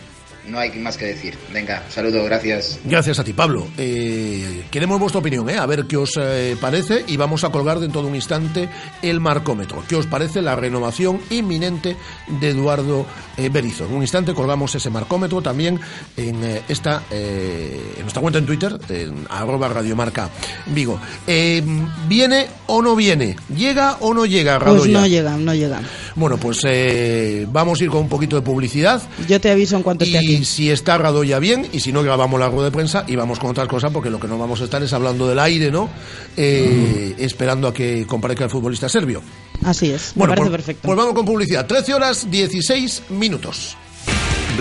No 0.47 0.57
hay 0.57 0.71
más 0.79 0.97
que 0.97 1.05
decir. 1.05 1.37
Venga, 1.53 1.83
saludo, 1.89 2.23
gracias. 2.23 2.79
Gracias 2.83 3.19
a 3.19 3.23
ti, 3.23 3.31
Pablo. 3.31 3.67
Eh, 3.77 4.63
queremos 4.71 4.99
vuestra 4.99 5.19
opinión, 5.19 5.47
¿eh? 5.49 5.57
a 5.57 5.65
ver 5.67 5.85
qué 5.85 5.97
os 5.97 6.11
eh, 6.19 6.55
parece 6.59 7.03
y 7.07 7.15
vamos 7.15 7.43
a 7.43 7.49
colgar 7.49 7.79
dentro 7.79 8.01
de 8.01 8.07
un 8.07 8.15
instante 8.15 8.67
el 9.03 9.19
marcómetro. 9.19 9.83
¿Qué 9.87 9.95
os 9.95 10.07
parece 10.07 10.41
la 10.41 10.55
renovación 10.55 11.19
inminente 11.29 11.95
de 12.39 12.49
Eduardo 12.49 13.05
eh, 13.37 13.49
Berizzo? 13.49 13.85
En 13.85 13.93
un 13.93 14.01
instante 14.01 14.33
colgamos 14.33 14.73
ese 14.73 14.89
marcómetro 14.89 15.41
también 15.43 15.79
en 16.17 16.43
eh, 16.43 16.61
esta 16.67 17.03
eh, 17.11 17.79
en 17.97 18.01
nuestra 18.01 18.21
cuenta 18.21 18.39
en 18.39 18.45
Twitter, 18.47 18.77
en 18.89 19.25
arroba 19.29 19.69
radiomarca 19.69 20.29
Vigo. 20.67 20.99
Eh, 21.27 21.63
¿Viene 22.07 22.47
o 22.65 22.81
no 22.81 22.95
viene? 22.95 23.35
¿Llega 23.55 23.97
o 23.99 24.13
no 24.13 24.25
llega, 24.25 24.57
Pues 24.57 24.71
Radoya? 24.73 25.01
no 25.01 25.07
llegan, 25.07 25.45
no 25.45 25.53
llegan. 25.53 25.85
Bueno, 26.15 26.37
pues 26.37 26.61
eh, 26.65 27.45
vamos 27.51 27.79
a 27.79 27.83
ir 27.83 27.89
con 27.91 28.01
un 28.01 28.09
poquito 28.09 28.35
de 28.35 28.41
publicidad. 28.41 29.01
Yo 29.29 29.39
te 29.39 29.51
aviso 29.51 29.75
en 29.77 29.83
cuanto 29.83 30.03
esté 30.03 30.17
Y 30.39 30.45
si 30.45 30.69
está 30.71 30.97
Radoya 30.97 31.39
bien, 31.39 31.67
y 31.73 31.79
si 31.79 31.91
no, 31.91 32.03
grabamos 32.03 32.39
la 32.39 32.47
rueda 32.49 32.65
de 32.65 32.71
prensa 32.71 33.03
y 33.07 33.15
vamos 33.15 33.39
con 33.39 33.51
otras 33.51 33.67
cosas, 33.67 33.91
porque 33.91 34.09
lo 34.09 34.19
que 34.19 34.27
no 34.27 34.37
vamos 34.37 34.61
a 34.61 34.65
estar 34.65 34.81
es 34.83 34.93
hablando 34.93 35.27
del 35.27 35.39
aire, 35.39 35.71
¿no? 35.71 35.89
Eh, 36.37 37.15
Esperando 37.17 37.67
a 37.67 37.73
que 37.73 38.05
comparezca 38.07 38.43
el 38.45 38.49
futbolista 38.49 38.87
serbio. 38.89 39.21
Así 39.63 39.91
es, 39.91 40.13
me 40.15 40.19
Bueno, 40.21 40.31
parece 40.35 40.49
pues, 40.49 40.57
perfecto. 40.61 40.81
pues 40.87 40.97
vamos 40.97 41.13
con 41.13 41.25
publicidad. 41.25 41.65
13 41.67 41.93
horas 41.93 42.31
16 42.31 43.03
minutos. 43.09 43.75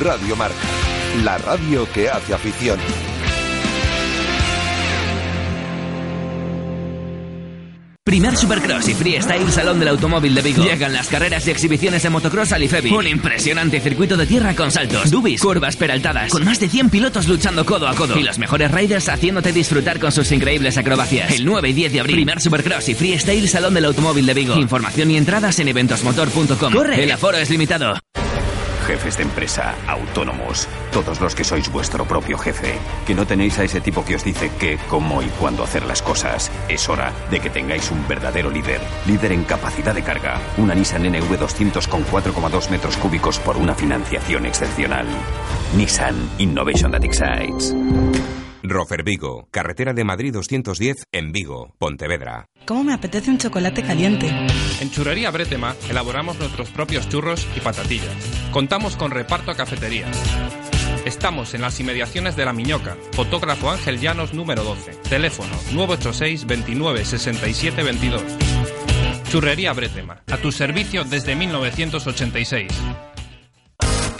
Radio 0.02 0.36
Marca, 0.36 0.54
la 1.24 1.38
radio 1.38 1.86
que 1.92 2.08
hace 2.08 2.34
afición. 2.34 2.78
Primer 8.10 8.36
Supercross 8.36 8.88
y 8.88 8.94
Freestyle 8.94 9.52
Salón 9.52 9.78
del 9.78 9.86
Automóvil 9.86 10.34
de 10.34 10.42
Vigo. 10.42 10.64
Llegan 10.64 10.92
las 10.92 11.06
carreras 11.06 11.46
y 11.46 11.52
exhibiciones 11.52 12.02
de 12.02 12.10
motocross 12.10 12.50
al 12.50 12.64
IFEBI. 12.64 12.90
Un 12.90 13.06
impresionante 13.06 13.78
circuito 13.78 14.16
de 14.16 14.26
tierra 14.26 14.52
con 14.56 14.72
saltos, 14.72 15.12
dubis, 15.12 15.40
curvas 15.40 15.76
peraltadas, 15.76 16.32
con 16.32 16.44
más 16.44 16.58
de 16.58 16.68
100 16.68 16.90
pilotos 16.90 17.28
luchando 17.28 17.64
codo 17.64 17.86
a 17.86 17.94
codo. 17.94 18.18
Y 18.18 18.24
los 18.24 18.40
mejores 18.40 18.72
riders 18.72 19.08
haciéndote 19.08 19.52
disfrutar 19.52 20.00
con 20.00 20.10
sus 20.10 20.32
increíbles 20.32 20.76
acrobacias. 20.76 21.30
El 21.30 21.44
9 21.44 21.68
y 21.68 21.72
10 21.72 21.92
de 21.92 22.00
abril. 22.00 22.16
Primer 22.16 22.40
Supercross 22.40 22.88
y 22.88 22.96
Freestyle 22.96 23.48
Salón 23.48 23.74
del 23.74 23.84
Automóvil 23.84 24.26
de 24.26 24.34
Vigo. 24.34 24.56
Información 24.56 25.08
y 25.12 25.16
entradas 25.16 25.60
en 25.60 25.68
eventosmotor.com. 25.68 26.72
¡Corre! 26.72 27.04
El 27.04 27.12
aforo 27.12 27.38
es 27.38 27.48
limitado. 27.48 27.94
Jefes 28.90 29.18
de 29.18 29.22
empresa, 29.22 29.76
autónomos, 29.86 30.66
todos 30.90 31.20
los 31.20 31.36
que 31.36 31.44
sois 31.44 31.70
vuestro 31.70 32.04
propio 32.06 32.36
jefe, 32.36 32.74
que 33.06 33.14
no 33.14 33.24
tenéis 33.24 33.56
a 33.60 33.62
ese 33.62 33.80
tipo 33.80 34.04
que 34.04 34.16
os 34.16 34.24
dice 34.24 34.50
qué, 34.58 34.80
cómo 34.88 35.22
y 35.22 35.26
cuándo 35.38 35.62
hacer 35.62 35.84
las 35.86 36.02
cosas. 36.02 36.50
Es 36.68 36.88
hora 36.88 37.12
de 37.30 37.38
que 37.38 37.50
tengáis 37.50 37.88
un 37.92 38.08
verdadero 38.08 38.50
líder. 38.50 38.80
Líder 39.06 39.30
en 39.30 39.44
capacidad 39.44 39.94
de 39.94 40.02
carga. 40.02 40.40
Una 40.56 40.74
Nissan 40.74 41.04
NV200 41.04 41.86
con 41.86 42.04
4,2 42.04 42.68
metros 42.68 42.96
cúbicos 42.96 43.38
por 43.38 43.56
una 43.56 43.76
financiación 43.76 44.44
excepcional. 44.44 45.06
Nissan 45.76 46.16
Innovation 46.38 46.90
That 46.90 47.04
Excites. 47.04 47.72
Rofer 48.64 49.04
Vigo, 49.04 49.46
carretera 49.52 49.94
de 49.94 50.02
Madrid 50.02 50.32
210 50.32 51.04
en 51.12 51.30
Vigo, 51.30 51.74
Pontevedra. 51.78 52.46
¿Cómo 52.66 52.82
me 52.82 52.92
apetece 52.92 53.30
un 53.30 53.38
chocolate 53.38 53.84
caliente? 53.84 54.28
En 54.80 54.90
Churrería 54.90 55.30
Bretema 55.30 55.76
elaboramos 55.88 56.38
nuestros 56.40 56.70
propios 56.70 57.08
churros 57.08 57.46
y 57.56 57.60
patatillas. 57.60 58.39
Contamos 58.52 58.96
con 58.96 59.12
reparto 59.12 59.52
a 59.52 59.56
cafetería. 59.56 60.10
Estamos 61.04 61.54
en 61.54 61.60
las 61.60 61.78
inmediaciones 61.78 62.34
de 62.34 62.44
La 62.44 62.52
Miñoca. 62.52 62.96
Fotógrafo 63.12 63.70
Ángel 63.70 64.00
Llanos 64.00 64.34
número 64.34 64.64
12. 64.64 64.96
Teléfono 65.08 65.50
986 65.72 66.46
29 66.46 67.04
67 67.04 67.82
22. 67.84 68.22
Churrería 69.30 69.72
Bretema. 69.72 70.22
A 70.32 70.36
tu 70.38 70.50
servicio 70.50 71.04
desde 71.04 71.36
1986. 71.36 72.72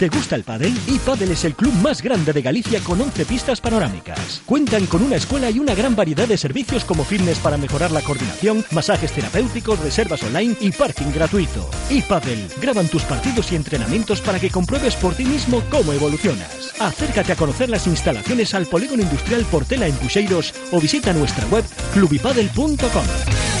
¿Te 0.01 0.09
gusta 0.09 0.35
el 0.35 0.43
pádel? 0.43 0.75
iPadel 0.87 1.29
es 1.29 1.45
el 1.45 1.53
club 1.53 1.75
más 1.75 2.01
grande 2.01 2.33
de 2.33 2.41
Galicia 2.41 2.79
con 2.79 2.99
11 2.99 3.23
pistas 3.23 3.61
panorámicas. 3.61 4.41
Cuentan 4.47 4.87
con 4.87 5.03
una 5.03 5.15
escuela 5.15 5.51
y 5.51 5.59
una 5.59 5.75
gran 5.75 5.95
variedad 5.95 6.27
de 6.27 6.39
servicios 6.39 6.83
como 6.83 7.03
fitness 7.03 7.37
para 7.37 7.55
mejorar 7.55 7.91
la 7.91 8.01
coordinación, 8.01 8.65
masajes 8.71 9.11
terapéuticos, 9.11 9.77
reservas 9.77 10.23
online 10.23 10.55
y 10.59 10.71
parking 10.71 11.11
gratuito. 11.13 11.69
iPadel 11.91 12.47
graban 12.59 12.87
tus 12.87 13.03
partidos 13.03 13.51
y 13.51 13.55
entrenamientos 13.57 14.21
para 14.21 14.39
que 14.39 14.49
compruebes 14.49 14.95
por 14.95 15.13
ti 15.13 15.23
mismo 15.23 15.61
cómo 15.69 15.93
evolucionas. 15.93 16.73
Acércate 16.79 17.33
a 17.33 17.35
conocer 17.35 17.69
las 17.69 17.85
instalaciones 17.85 18.55
al 18.55 18.65
Polígono 18.65 19.03
Industrial 19.03 19.45
Portela 19.51 19.85
en 19.85 19.93
Puxeiros 19.97 20.51
o 20.71 20.81
visita 20.81 21.13
nuestra 21.13 21.45
web 21.49 21.63
clubipadel.com. 21.93 23.60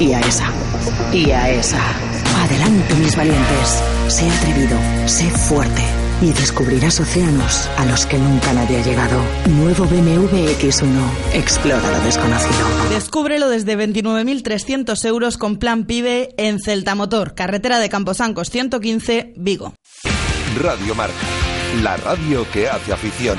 Y 0.00 0.12
a 0.14 0.20
esa. 0.20 0.50
Y 1.12 1.30
a 1.30 1.50
esa. 1.50 1.80
Adelante, 2.42 2.94
mis 2.94 3.14
valientes. 3.14 3.82
Sé 4.08 4.28
atrevido. 4.30 4.76
Sé 5.06 5.30
fuerte. 5.30 5.82
y 6.22 6.32
descubrirás 6.32 7.00
océanos 7.00 7.66
a 7.78 7.86
los 7.86 8.04
que 8.04 8.18
nunca 8.18 8.52
nadie 8.52 8.78
ha 8.78 8.82
llegado. 8.84 9.18
Nuevo 9.48 9.86
BMW 9.86 10.50
X1. 10.58 11.00
Explora 11.32 11.90
lo 11.90 12.04
desconocido. 12.04 12.66
Descúbrelo 12.90 13.48
desde 13.48 13.78
29.300 13.78 15.02
euros 15.06 15.38
con 15.38 15.56
plan 15.56 15.84
PIBE 15.84 16.34
en 16.36 16.60
Celta 16.60 16.94
Motor, 16.94 17.34
carretera 17.34 17.78
de 17.78 17.88
Camposancos 17.88 18.50
115, 18.50 19.32
Vigo. 19.36 19.74
Radio 20.60 20.94
Marca, 20.94 21.14
la 21.82 21.96
radio 21.96 22.46
que 22.52 22.68
hace 22.68 22.92
afición. 22.92 23.38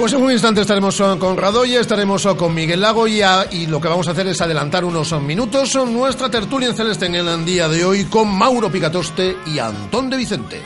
Pues 0.00 0.14
en 0.14 0.22
un 0.22 0.32
instante 0.32 0.62
estaremos 0.62 0.98
eh, 0.98 1.04
con 1.18 1.36
Radoya, 1.36 1.78
estaremos 1.78 2.24
eh, 2.24 2.34
con 2.34 2.54
Miguel 2.54 2.80
Lago 2.80 3.06
y, 3.06 3.20
a- 3.20 3.46
y 3.50 3.66
lo 3.66 3.82
que 3.82 3.88
vamos 3.88 4.08
a 4.08 4.12
hacer 4.12 4.26
es 4.28 4.40
adelantar 4.40 4.82
unos 4.82 5.12
eh, 5.12 5.18
minutos 5.20 5.74
nuestra 5.86 6.30
tertulia 6.30 6.68
en 6.70 6.74
Celeste 6.74 7.04
en 7.04 7.16
el 7.16 7.44
día 7.44 7.68
de 7.68 7.84
hoy 7.84 8.04
con 8.06 8.26
Mauro 8.34 8.72
Picatoste 8.72 9.36
y 9.46 9.58
Antón 9.58 10.08
de 10.08 10.16
Vicente. 10.16 10.62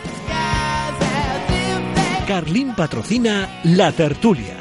Carlín 2.29 2.75
patrocina 2.77 3.61
La 3.65 3.91
Tertulia. 3.91 4.61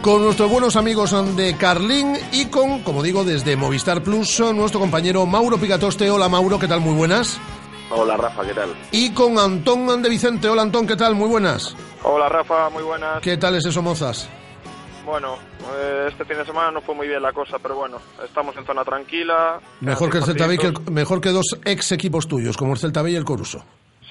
Con 0.00 0.22
nuestros 0.22 0.48
buenos 0.48 0.76
amigos 0.76 1.12
de 1.36 1.56
Carlín 1.56 2.16
y 2.30 2.44
con, 2.46 2.82
como 2.84 3.02
digo, 3.02 3.24
desde 3.24 3.56
Movistar 3.56 4.00
Plus, 4.04 4.38
nuestro 4.54 4.78
compañero 4.78 5.26
Mauro 5.26 5.58
Picatoste. 5.58 6.08
Hola 6.08 6.28
Mauro, 6.28 6.60
¿qué 6.60 6.68
tal? 6.68 6.80
Muy 6.80 6.94
buenas. 6.94 7.38
Hola 7.90 8.16
Rafa, 8.16 8.44
¿qué 8.44 8.52
tal? 8.54 8.74
Y 8.90 9.12
con 9.12 9.38
Antón 9.38 10.02
de 10.02 10.08
Vicente. 10.08 10.48
Hola 10.48 10.62
Antón, 10.62 10.86
¿qué 10.86 10.96
tal? 10.96 11.14
Muy 11.14 11.28
buenas. 11.28 11.76
Hola 12.02 12.28
Rafa, 12.28 12.68
muy 12.70 12.82
buenas. 12.82 13.20
¿Qué 13.20 13.36
tal 13.36 13.54
es 13.54 13.64
eso, 13.66 13.80
mozas? 13.82 14.28
Bueno, 15.04 15.36
eh, 15.78 16.06
este 16.10 16.24
fin 16.24 16.36
de 16.38 16.44
semana 16.44 16.72
no 16.72 16.80
fue 16.80 16.94
muy 16.96 17.06
bien 17.06 17.22
la 17.22 17.32
cosa, 17.32 17.58
pero 17.60 17.76
bueno, 17.76 17.98
estamos 18.24 18.56
en 18.56 18.66
zona 18.66 18.84
tranquila. 18.84 19.60
Mejor 19.80 20.10
que 20.10 20.18
el 20.18 20.24
Celta 20.24 20.46
B, 20.48 20.58
que 20.58 20.66
el- 20.66 20.90
mejor 20.90 21.20
que 21.20 21.28
dos 21.30 21.56
ex 21.64 21.92
equipos 21.92 22.26
tuyos, 22.26 22.56
como 22.56 22.72
el 22.72 22.78
Celta 22.78 23.02
B 23.02 23.12
y 23.12 23.16
el 23.16 23.24
Coruso. 23.24 23.62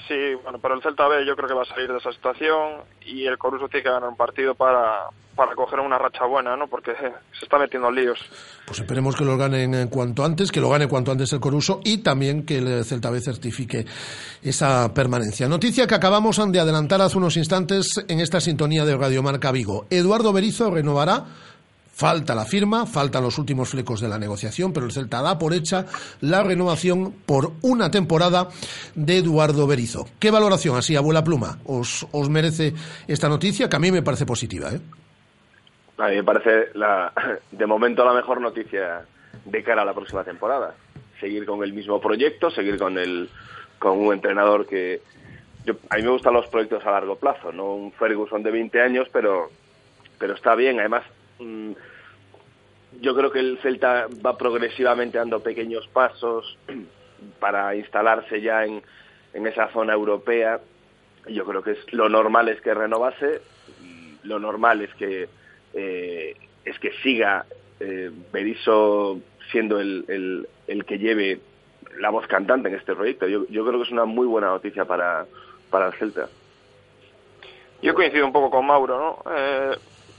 Sí, 0.07 0.35
bueno, 0.43 0.59
pero 0.61 0.75
el 0.75 0.83
Celta 0.83 1.07
B 1.07 1.25
yo 1.25 1.35
creo 1.35 1.47
que 1.47 1.55
va 1.55 1.63
a 1.63 1.65
salir 1.65 1.91
de 1.91 1.97
esa 1.97 2.11
situación 2.11 2.83
y 3.05 3.25
el 3.25 3.37
Coruso 3.39 3.67
tiene 3.67 3.83
que 3.83 3.89
ganar 3.89 4.07
un 4.07 4.15
partido 4.15 4.53
para, 4.53 5.09
para 5.35 5.55
coger 5.55 5.79
una 5.79 5.97
racha 5.97 6.25
buena, 6.25 6.55
¿no? 6.55 6.67
Porque 6.67 6.91
eh, 6.91 7.13
se 7.37 7.45
está 7.45 7.57
metiendo 7.57 7.89
en 7.89 7.95
líos. 7.95 8.19
Pues 8.67 8.79
esperemos 8.79 9.15
que 9.15 9.25
lo 9.25 9.35
ganen 9.35 9.73
en 9.73 9.87
cuanto 9.87 10.23
antes, 10.23 10.51
que 10.51 10.61
lo 10.61 10.69
gane 10.69 10.87
cuanto 10.87 11.11
antes 11.11 11.33
el 11.33 11.39
Coruso 11.39 11.81
y 11.83 11.99
también 11.99 12.45
que 12.45 12.59
el 12.59 12.85
Celta 12.85 13.09
B 13.09 13.19
certifique 13.19 13.85
esa 14.43 14.93
permanencia. 14.93 15.47
Noticia 15.47 15.87
que 15.87 15.95
acabamos 15.95 16.39
de 16.51 16.59
adelantar 16.59 17.01
hace 17.01 17.17
unos 17.17 17.35
instantes 17.37 17.93
en 18.07 18.19
esta 18.19 18.39
sintonía 18.39 18.85
de 18.85 18.95
Radio 18.95 19.23
Marca 19.23 19.51
Vigo. 19.51 19.87
Eduardo 19.89 20.33
Berizo 20.33 20.69
renovará. 20.69 21.25
Falta 21.95 22.35
la 22.35 22.43
firma, 22.43 22.85
faltan 22.85 23.23
los 23.23 23.37
últimos 23.37 23.69
flecos 23.69 24.01
de 24.01 24.09
la 24.09 24.19
negociación, 24.19 24.73
pero 24.73 24.85
el 24.85 24.91
Celta 24.91 25.21
da 25.21 25.39
por 25.39 25.53
hecha 25.53 25.85
la 26.19 26.43
renovación 26.43 27.13
por 27.25 27.53
una 27.61 27.89
temporada 27.89 28.49
de 28.95 29.19
Eduardo 29.19 29.65
Berizo. 29.65 30.05
¿Qué 30.19 30.29
valoración, 30.29 30.75
así, 30.75 30.97
abuela 30.97 31.23
pluma, 31.23 31.57
os, 31.63 32.05
merece 32.29 32.73
esta 33.07 33.29
noticia? 33.29 33.69
Que 33.69 33.77
a 33.77 33.79
mí 33.79 33.93
me 33.93 34.01
parece 34.01 34.25
positiva, 34.25 34.71
¿eh? 34.73 34.81
A 35.97 36.09
mí 36.09 36.17
me 36.17 36.23
parece 36.25 36.71
la, 36.73 37.13
de 37.51 37.65
momento 37.65 38.03
la 38.03 38.11
mejor 38.11 38.41
noticia 38.41 39.05
de 39.45 39.63
cara 39.63 39.83
a 39.83 39.85
la 39.85 39.93
próxima 39.93 40.25
temporada. 40.25 40.75
Seguir 41.21 41.45
con 41.45 41.63
el 41.63 41.71
mismo 41.71 42.01
proyecto, 42.01 42.51
seguir 42.51 42.77
con 42.77 42.97
el 42.97 43.29
con 43.79 43.99
un 43.99 44.11
entrenador 44.11 44.67
que 44.67 45.01
yo, 45.65 45.75
a 45.89 45.95
mí 45.95 46.03
me 46.03 46.09
gustan 46.09 46.33
los 46.33 46.47
proyectos 46.47 46.85
a 46.85 46.91
largo 46.91 47.15
plazo, 47.15 47.53
no 47.53 47.73
un 47.73 47.93
Ferguson 47.93 48.43
de 48.43 48.51
20 48.51 48.81
años, 48.81 49.07
pero 49.13 49.49
pero 50.19 50.33
está 50.33 50.55
bien. 50.55 50.77
Además, 50.81 51.03
yo 51.39 53.15
creo 53.15 53.31
que 53.31 53.39
el 53.39 53.57
Celta 53.59 54.07
va 54.25 54.37
progresivamente 54.37 55.17
dando 55.17 55.41
pequeños 55.41 55.87
pasos 55.87 56.57
para 57.39 57.75
instalarse 57.75 58.41
ya 58.41 58.65
en, 58.65 58.81
en 59.33 59.47
esa 59.47 59.69
zona 59.71 59.93
europea. 59.93 60.59
Yo 61.27 61.45
creo 61.45 61.63
que 61.63 61.71
es 61.71 61.93
lo 61.93 62.07
normal 62.09 62.49
es 62.49 62.61
que 62.61 62.73
renovase, 62.73 63.41
lo 64.23 64.39
normal 64.39 64.81
es 64.81 64.93
que 64.95 65.27
eh, 65.73 66.35
es 66.63 66.79
que 66.79 66.91
siga 67.03 67.45
eh, 67.79 68.11
Berizzo 68.31 69.19
siendo 69.51 69.79
el, 69.79 70.05
el, 70.07 70.47
el 70.67 70.85
que 70.85 70.97
lleve 70.97 71.39
la 71.99 72.09
voz 72.09 72.27
cantante 72.27 72.69
en 72.69 72.75
este 72.75 72.95
proyecto. 72.95 73.27
Yo, 73.27 73.45
yo 73.49 73.65
creo 73.65 73.79
que 73.79 73.85
es 73.85 73.91
una 73.91 74.05
muy 74.05 74.27
buena 74.27 74.47
noticia 74.47 74.85
para, 74.85 75.25
para 75.69 75.87
el 75.87 75.93
Celta. 75.93 76.29
Yo 77.81 77.93
coincido 77.93 78.25
un 78.25 78.33
poco 78.33 78.49
con 78.49 78.65
Mauro, 78.65 78.97
¿no? 78.97 79.31
Eh, 79.31 79.75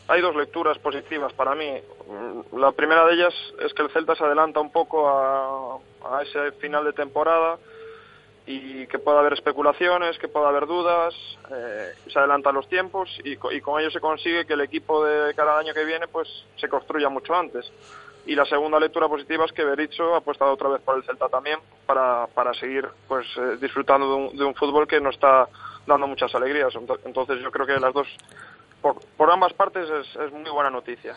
hay 0.08 0.20
dos 0.20 0.34
lecturas 0.36 0.78
positivas 0.78 1.32
para 1.32 1.54
mí. 1.54 1.70
La 2.56 2.72
primera 2.72 3.04
de 3.06 3.14
ellas 3.14 3.34
es 3.60 3.72
que 3.74 3.82
el 3.82 3.90
Celta 3.90 4.14
se 4.14 4.24
adelanta 4.24 4.60
un 4.60 4.70
poco 4.70 5.08
a, 5.08 5.78
ese 6.22 6.52
final 6.52 6.84
de 6.84 6.92
temporada 6.92 7.58
y 8.46 8.86
que 8.86 9.00
pueda 9.00 9.18
haber 9.18 9.32
especulaciones, 9.32 10.18
que 10.18 10.28
pueda 10.28 10.48
haber 10.48 10.66
dudas, 10.66 11.12
eh, 11.50 11.92
se 12.06 12.18
adelantan 12.18 12.54
los 12.54 12.68
tiempos 12.68 13.10
y, 13.24 13.36
co- 13.36 13.50
y 13.50 13.60
con 13.60 13.80
ello 13.80 13.90
se 13.90 13.98
consigue 14.00 14.46
que 14.46 14.52
el 14.52 14.60
equipo 14.60 15.04
de 15.04 15.34
cara 15.34 15.54
al 15.54 15.66
año 15.66 15.74
que 15.74 15.84
viene 15.84 16.06
pues 16.06 16.28
se 16.56 16.68
construya 16.68 17.08
mucho 17.08 17.34
antes. 17.34 17.70
Y 18.24 18.34
la 18.36 18.44
segunda 18.44 18.78
lectura 18.80 19.08
positiva 19.08 19.44
es 19.44 19.52
que 19.52 19.64
Berizzo 19.64 20.14
ha 20.14 20.18
apostado 20.18 20.52
otra 20.52 20.68
vez 20.68 20.80
por 20.82 20.96
el 20.96 21.02
Celta 21.04 21.28
también 21.28 21.58
para, 21.86 22.26
para 22.34 22.54
seguir 22.54 22.86
pues 23.08 23.26
eh, 23.36 23.56
disfrutando 23.60 24.08
de 24.08 24.14
un, 24.14 24.36
de 24.36 24.44
un 24.44 24.54
fútbol 24.54 24.86
que 24.86 25.00
nos 25.00 25.14
está 25.14 25.48
dando 25.86 26.06
muchas 26.06 26.32
alegrías. 26.34 26.72
Ento- 26.74 26.98
Entonces 27.04 27.40
yo 27.40 27.50
creo 27.52 27.66
que 27.66 27.78
las 27.80 27.92
dos, 27.94 28.06
por, 29.16 29.30
ambas 29.30 29.52
partes 29.54 29.84
es, 29.88 30.32
muy 30.32 30.50
buena 30.50 30.70
noticia. 30.70 31.16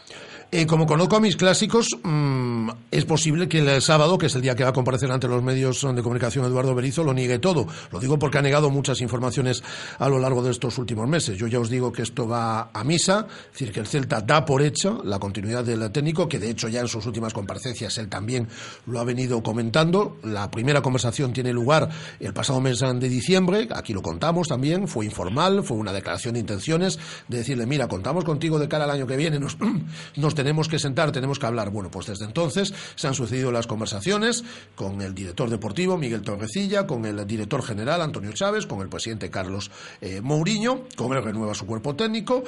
Eh, 0.51 0.65
como 0.65 0.85
conozco 0.85 1.17
a 1.17 1.19
mis 1.19 1.35
clásicos, 1.35 1.87
mm, 2.03 2.69
es 2.91 3.05
posible 3.05 3.47
que 3.47 3.59
el 3.59 3.81
sábado, 3.81 4.17
que 4.17 4.27
es 4.27 4.35
el 4.35 4.41
día 4.41 4.55
que 4.55 4.63
va 4.63 4.69
a 4.69 4.73
comparecer 4.73 5.11
ante 5.11 5.27
los 5.27 5.43
medios 5.43 5.81
de 5.81 6.01
comunicación 6.01 6.45
Eduardo 6.45 6.73
Berizo, 6.73 7.03
lo 7.03 7.13
niegue 7.13 7.39
todo. 7.39 7.67
Lo 7.91 7.99
digo 7.99 8.17
porque 8.17 8.37
ha 8.37 8.41
negado 8.41 8.69
muchas 8.69 9.01
informaciones 9.01 9.63
a 9.97 10.09
lo 10.09 10.19
largo 10.19 10.41
de 10.41 10.51
estos 10.51 10.77
últimos 10.77 11.07
meses. 11.07 11.37
Yo 11.37 11.47
ya 11.47 11.59
os 11.59 11.69
digo 11.69 11.91
que 11.91 12.01
esto 12.01 12.27
va 12.27 12.69
a 12.73 12.83
misa, 12.83 13.27
es 13.29 13.51
decir, 13.51 13.71
que 13.71 13.79
el 13.79 13.87
Celta 13.87 14.21
da 14.21 14.45
por 14.45 14.61
hecho 14.61 15.01
la 15.03 15.19
continuidad 15.19 15.63
del 15.63 15.91
técnico, 15.91 16.27
que 16.27 16.39
de 16.39 16.49
hecho 16.49 16.67
ya 16.67 16.81
en 16.81 16.87
sus 16.87 17.05
últimas 17.05 17.33
comparecencias 17.33 17.97
él 17.97 18.09
también 18.09 18.47
lo 18.85 18.99
ha 18.99 19.03
venido 19.03 19.41
comentando. 19.43 20.17
La 20.23 20.49
primera 20.49 20.81
conversación 20.81 21.33
tiene 21.33 21.53
lugar 21.53 21.89
el 22.19 22.33
pasado 22.33 22.59
mes 22.61 22.79
de 22.79 23.09
diciembre, 23.09 23.67
aquí 23.75 23.93
lo 23.93 24.01
contamos 24.01 24.47
también, 24.47 24.87
fue 24.87 25.05
informal, 25.05 25.63
fue 25.63 25.77
una 25.77 25.91
declaración 25.91 26.33
de 26.33 26.39
intenciones 26.39 26.99
de 27.27 27.37
decirle, 27.59 27.65
mira, 27.65 27.87
contamos 27.87 28.23
contigo 28.23 28.59
de 28.59 28.67
cara 28.67 28.85
al 28.85 28.91
año 28.91 29.07
que 29.07 29.17
viene, 29.17 29.39
nos, 30.15 30.35
tenemos 30.35 30.67
que 30.67 30.79
sentar, 30.79 31.11
tenemos 31.11 31.39
que 31.39 31.45
hablar. 31.45 31.69
Bueno, 31.69 31.91
pues 31.91 32.07
desde 32.07 32.25
entonces 32.25 32.73
se 32.95 33.07
han 33.07 33.13
sucedido 33.13 33.51
las 33.51 33.67
conversaciones 33.67 34.43
con 34.75 35.01
el 35.01 35.13
director 35.13 35.49
deportivo 35.49 35.97
Miguel 35.97 36.21
Torrecilla, 36.21 36.87
con 36.87 37.05
el 37.05 37.25
director 37.27 37.63
general 37.63 38.01
Antonio 38.01 38.31
Chávez, 38.33 38.65
con 38.65 38.81
el 38.81 38.89
presidente 38.89 39.29
Carlos 39.29 39.71
eh, 40.01 40.21
Mourinho, 40.21 40.85
con 40.95 41.15
él 41.15 41.23
renueva 41.23 41.53
su 41.53 41.65
cuerpo 41.65 41.95
técnico, 41.95 42.43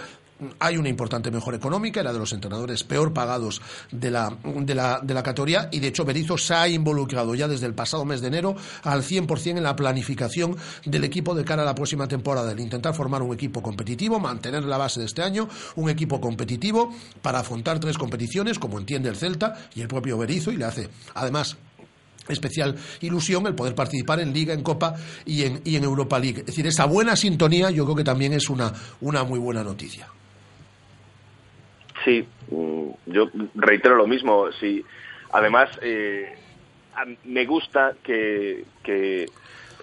hay 0.59 0.77
una 0.77 0.89
importante 0.89 1.31
mejora 1.31 1.57
económica, 1.57 1.99
era 1.99 2.13
de 2.13 2.19
los 2.19 2.33
entrenadores 2.33 2.83
peor 2.83 3.13
pagados 3.13 3.61
de 3.91 4.11
la, 4.11 4.35
de 4.43 4.75
la, 4.75 4.99
de 5.01 5.13
la 5.13 5.23
categoría 5.23 5.69
y 5.71 5.79
de 5.79 5.87
hecho 5.87 6.05
Berizzo 6.05 6.37
se 6.37 6.53
ha 6.53 6.67
involucrado 6.67 7.35
ya 7.35 7.47
desde 7.47 7.65
el 7.65 7.73
pasado 7.73 8.05
mes 8.05 8.21
de 8.21 8.27
enero 8.27 8.55
al 8.83 9.03
100% 9.03 9.57
en 9.57 9.63
la 9.63 9.75
planificación 9.75 10.55
del 10.85 11.03
equipo 11.03 11.35
de 11.35 11.43
cara 11.43 11.63
a 11.63 11.65
la 11.65 11.75
próxima 11.75 12.07
temporada, 12.07 12.51
el 12.51 12.59
intentar 12.59 12.93
formar 12.93 13.21
un 13.21 13.33
equipo 13.33 13.61
competitivo, 13.61 14.19
mantener 14.19 14.63
la 14.63 14.77
base 14.77 14.99
de 14.99 15.05
este 15.05 15.21
año, 15.21 15.47
un 15.75 15.89
equipo 15.89 16.19
competitivo 16.19 16.93
para 17.21 17.39
afrontar 17.39 17.79
tres 17.79 17.97
competiciones 17.97 18.59
como 18.59 18.79
entiende 18.79 19.09
el 19.09 19.15
Celta 19.15 19.69
y 19.75 19.81
el 19.81 19.87
propio 19.87 20.17
Berizzo 20.17 20.51
y 20.51 20.57
le 20.57 20.65
hace 20.65 20.89
además 21.13 21.57
especial 22.27 22.75
ilusión 23.01 23.45
el 23.47 23.55
poder 23.55 23.75
participar 23.75 24.19
en 24.19 24.33
Liga, 24.33 24.53
en 24.53 24.63
Copa 24.63 24.95
y 25.25 25.43
en, 25.43 25.61
y 25.63 25.75
en 25.75 25.83
Europa 25.83 26.19
League. 26.19 26.41
Es 26.41 26.45
decir, 26.47 26.67
esa 26.67 26.85
buena 26.85 27.15
sintonía 27.15 27.71
yo 27.71 27.83
creo 27.85 27.95
que 27.95 28.03
también 28.03 28.33
es 28.33 28.49
una, 28.49 28.73
una 29.01 29.23
muy 29.23 29.39
buena 29.39 29.63
noticia. 29.63 30.07
Sí, 32.03 32.27
mm, 32.49 32.89
yo 33.07 33.29
reitero 33.55 33.95
lo 33.95 34.07
mismo. 34.07 34.51
Sí, 34.53 34.83
además 35.31 35.69
eh, 35.81 36.33
me 37.25 37.45
gusta 37.45 37.93
que, 38.03 38.65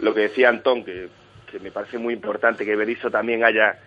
lo 0.01 0.15
que 0.15 0.21
decía 0.21 0.49
Antón, 0.49 0.85
que, 0.85 1.09
que 1.51 1.59
me 1.61 1.71
parece 1.71 1.99
muy 1.99 2.15
importante 2.15 2.65
que 2.65 2.77
Berizzo 2.77 3.11
también 3.11 3.45
haya 3.45 3.79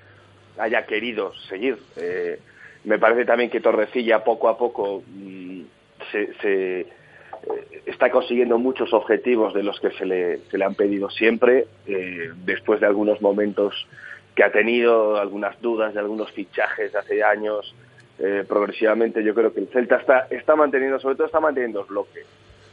haya 0.58 0.86
querido 0.86 1.34
seguir. 1.50 1.78
Eh, 1.98 2.40
me 2.84 3.00
parece 3.00 3.26
también 3.26 3.50
que 3.50 3.62
Torrecilla 3.62 4.24
poco 4.24 4.50
a 4.50 4.58
poco 4.58 5.04
mm, 5.08 5.62
se, 6.12 6.34
se, 6.42 6.80
eh, 6.82 6.88
está 7.86 8.10
consiguiendo 8.10 8.58
muchos 8.58 8.94
objetivos 8.94 9.54
de 9.54 9.64
los 9.64 9.80
que 9.80 9.92
se 9.92 10.06
le, 10.06 10.40
se 10.50 10.58
le 10.58 10.66
han 10.66 10.76
pedido 10.76 11.10
siempre, 11.10 11.68
eh, 11.86 12.32
después 12.46 12.80
de 12.80 12.88
algunos 12.88 13.22
momentos 13.22 13.88
que 14.36 14.44
ha 14.44 14.52
tenido, 14.52 15.18
algunas 15.18 15.60
dudas 15.62 15.94
de 15.94 16.00
algunos 16.00 16.32
fichajes 16.32 16.94
de 16.94 17.00
hace 17.00 17.24
años. 17.24 17.76
Eh, 18.20 18.44
progresivamente 18.48 19.24
yo 19.24 19.34
creo 19.34 19.54
que 19.54 19.62
el 19.62 19.68
Celta 19.68 19.98
está, 19.98 20.28
está 20.30 20.56
manteniendo, 20.56 21.00
sobre 21.00 21.16
todo 21.16 21.28
está 21.28 21.40
manteniendo 21.40 21.82
el 21.82 21.88
bloque. 21.88 22.22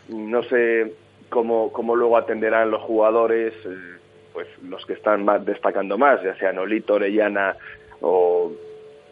No 0.09 0.42
sé 0.44 0.94
cómo, 1.29 1.72
cómo 1.72 1.96
luego 1.96 2.16
atenderán 2.16 2.70
los 2.70 2.83
jugadores, 2.83 3.55
eh, 3.64 3.98
pues 4.33 4.46
los 4.68 4.85
que 4.87 4.94
están 4.94 5.24
más 5.24 5.44
destacando 5.44 5.98
más, 5.98 6.22
ya 6.22 6.37
sea 6.37 6.53
Nolito, 6.53 6.94
Orellana 6.94 7.57
o, 8.01 8.53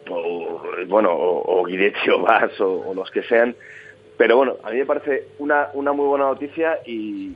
o, 0.09 0.61
bueno, 0.87 1.11
o, 1.11 1.59
o 1.59 1.65
Guidetti 1.65 2.09
o 2.09 2.21
Vaz 2.21 2.59
o, 2.61 2.89
o 2.89 2.93
los 2.93 3.11
que 3.11 3.23
sean. 3.23 3.55
Pero 4.17 4.37
bueno, 4.37 4.55
a 4.63 4.71
mí 4.71 4.77
me 4.77 4.85
parece 4.85 5.27
una, 5.37 5.69
una 5.73 5.93
muy 5.93 6.07
buena 6.07 6.25
noticia 6.25 6.79
y, 6.85 7.33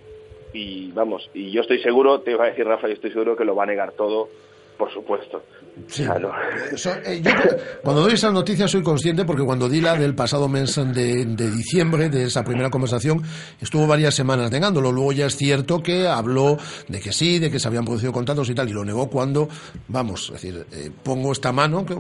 y 0.52 0.92
vamos, 0.94 1.30
y 1.34 1.52
yo 1.52 1.62
estoy 1.62 1.80
seguro, 1.82 2.22
te 2.22 2.32
iba 2.32 2.46
a 2.46 2.50
decir 2.50 2.66
Rafa, 2.66 2.88
yo 2.88 2.94
estoy 2.94 3.12
seguro 3.12 3.36
que 3.36 3.46
lo 3.46 3.56
va 3.56 3.64
a 3.64 3.68
negar 3.68 3.92
todo, 3.92 4.30
por 4.82 4.92
supuesto. 4.92 5.44
Sí. 5.88 6.04
Eso, 6.74 6.90
eh, 7.06 7.22
yo 7.24 7.32
cuando 7.84 8.02
doy 8.02 8.14
esas 8.14 8.34
noticias 8.34 8.72
soy 8.72 8.82
consciente 8.82 9.26
porque 9.26 9.44
cuando 9.44 9.70
di 9.70 9.80
la 9.80 9.96
del 9.96 10.16
pasado 10.16 10.48
mes 10.50 10.76
de, 10.76 11.24
de 11.26 11.52
diciembre, 11.52 12.10
de 12.10 12.24
esa 12.24 12.44
primera 12.44 12.72
conversación, 12.72 13.22
estuvo 13.62 13.86
varias 13.86 14.16
semanas 14.16 14.50
negándolo. 14.50 14.92
Luego 14.92 15.12
ya 15.12 15.28
es 15.28 15.36
cierto 15.38 15.84
que 15.84 16.08
habló 16.08 16.58
de 16.88 17.00
que 17.00 17.14
sí, 17.14 17.38
de 17.38 17.52
que 17.52 17.60
se 17.60 17.68
habían 17.68 17.86
producido 17.86 18.12
contratos 18.12 18.50
y 18.50 18.56
tal, 18.56 18.70
y 18.70 18.74
lo 18.74 18.84
negó 18.84 19.08
cuando, 19.08 19.48
vamos, 19.88 20.26
es 20.34 20.42
decir, 20.42 20.66
eh, 20.72 20.90
pongo 21.04 21.32
esta 21.32 21.52
mano, 21.52 21.86
que- 21.86 21.96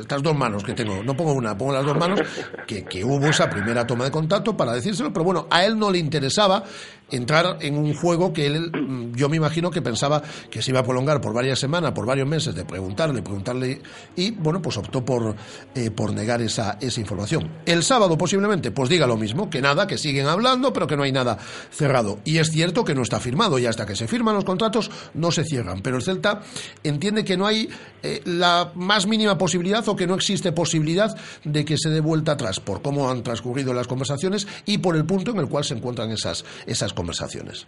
estas 0.00 0.20
dos 0.20 0.36
manos 0.36 0.64
que 0.64 0.72
tengo, 0.74 1.04
no 1.04 1.16
pongo 1.16 1.34
una, 1.34 1.56
pongo 1.56 1.72
las 1.72 1.84
dos 1.86 1.96
manos, 1.96 2.20
que, 2.66 2.84
que 2.84 3.04
hubo 3.04 3.26
esa 3.28 3.48
primera 3.48 3.86
toma 3.86 4.06
de 4.06 4.10
contacto 4.10 4.56
para 4.56 4.72
decírselo, 4.72 5.12
pero 5.12 5.24
bueno, 5.24 5.46
a 5.50 5.64
él 5.64 5.78
no 5.78 5.88
le 5.88 5.98
interesaba 5.98 6.64
entrar 7.10 7.58
en 7.60 7.76
un 7.76 7.94
juego 7.94 8.32
que 8.32 8.46
él, 8.46 8.70
mm, 8.70 9.14
yo 9.14 9.28
me 9.28 9.36
imagino 9.36 9.70
que 9.70 9.82
pensaba 9.82 10.22
que 10.50 10.62
se 10.62 10.70
iba 10.70 10.80
a 10.80 10.84
prolongar 10.84 11.20
por 11.20 11.32
varias 11.32 11.58
semanas, 11.58 11.92
por 11.92 12.06
varios 12.06 12.28
meses, 12.28 12.54
de 12.54 12.64
preguntarle, 12.64 13.22
preguntarle, 13.22 13.82
y 14.16 14.30
bueno, 14.32 14.60
pues 14.60 14.76
optó 14.76 15.04
por, 15.04 15.36
eh, 15.74 15.90
por 15.90 16.12
negar 16.12 16.40
esa, 16.42 16.78
esa 16.80 17.00
información. 17.00 17.50
El 17.66 17.82
sábado 17.82 18.16
posiblemente, 18.16 18.70
pues 18.70 18.88
diga 18.88 19.06
lo 19.06 19.16
mismo, 19.16 19.50
que 19.50 19.60
nada, 19.60 19.86
que 19.86 19.98
siguen 19.98 20.26
hablando, 20.26 20.72
pero 20.72 20.86
que 20.86 20.96
no 20.96 21.02
hay 21.02 21.12
nada 21.12 21.38
cerrado. 21.70 22.20
Y 22.24 22.38
es 22.38 22.50
cierto 22.50 22.84
que 22.84 22.94
no 22.94 23.02
está 23.02 23.20
firmado, 23.20 23.58
y 23.58 23.66
hasta 23.66 23.86
que 23.86 23.96
se 23.96 24.08
firman 24.08 24.34
los 24.34 24.44
contratos 24.44 24.90
no 25.14 25.30
se 25.30 25.44
cierran, 25.44 25.82
pero 25.82 25.96
el 25.96 26.02
Celta 26.02 26.42
entiende 26.82 27.24
que 27.24 27.36
no 27.36 27.46
hay 27.46 27.68
eh, 28.02 28.22
la 28.24 28.72
más 28.74 29.06
mínima 29.06 29.36
posibilidad 29.38 29.86
o 29.88 29.96
que 29.96 30.06
no 30.06 30.14
existe 30.14 30.52
posibilidad 30.52 31.16
de 31.44 31.64
que 31.64 31.76
se 31.76 31.90
dé 31.90 32.00
vuelta 32.00 32.32
atrás 32.32 32.60
por 32.60 32.82
cómo 32.82 33.10
han 33.10 33.22
transcurrido 33.22 33.74
las 33.74 33.86
conversaciones 33.86 34.46
y 34.66 34.78
por 34.78 34.96
el 34.96 35.04
punto 35.04 35.30
en 35.30 35.38
el 35.38 35.48
cual 35.48 35.64
se 35.64 35.74
encuentran 35.74 36.10
esas, 36.10 36.44
esas 36.66 36.93
conversaciones. 36.94 37.66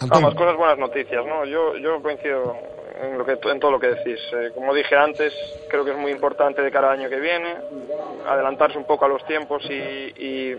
Antón. 0.00 0.18
Ambas 0.18 0.34
cosas 0.34 0.56
buenas 0.56 0.78
noticias, 0.78 1.24
¿no? 1.24 1.44
Yo, 1.46 1.76
yo 1.78 2.02
coincido 2.02 2.54
en, 3.00 3.16
lo 3.16 3.24
que, 3.24 3.38
en 3.50 3.60
todo 3.60 3.70
lo 3.70 3.80
que 3.80 3.88
decís. 3.88 4.20
Eh, 4.34 4.50
como 4.54 4.74
dije 4.74 4.94
antes, 4.94 5.32
creo 5.70 5.84
que 5.84 5.92
es 5.92 5.96
muy 5.96 6.12
importante 6.12 6.60
de 6.60 6.70
cara 6.70 6.92
al 6.92 6.98
año 7.00 7.08
que 7.08 7.18
viene 7.18 7.56
adelantarse 8.26 8.76
un 8.76 8.84
poco 8.86 9.06
a 9.06 9.08
los 9.08 9.24
tiempos 9.26 9.62
y, 9.70 9.72
y, 9.72 10.56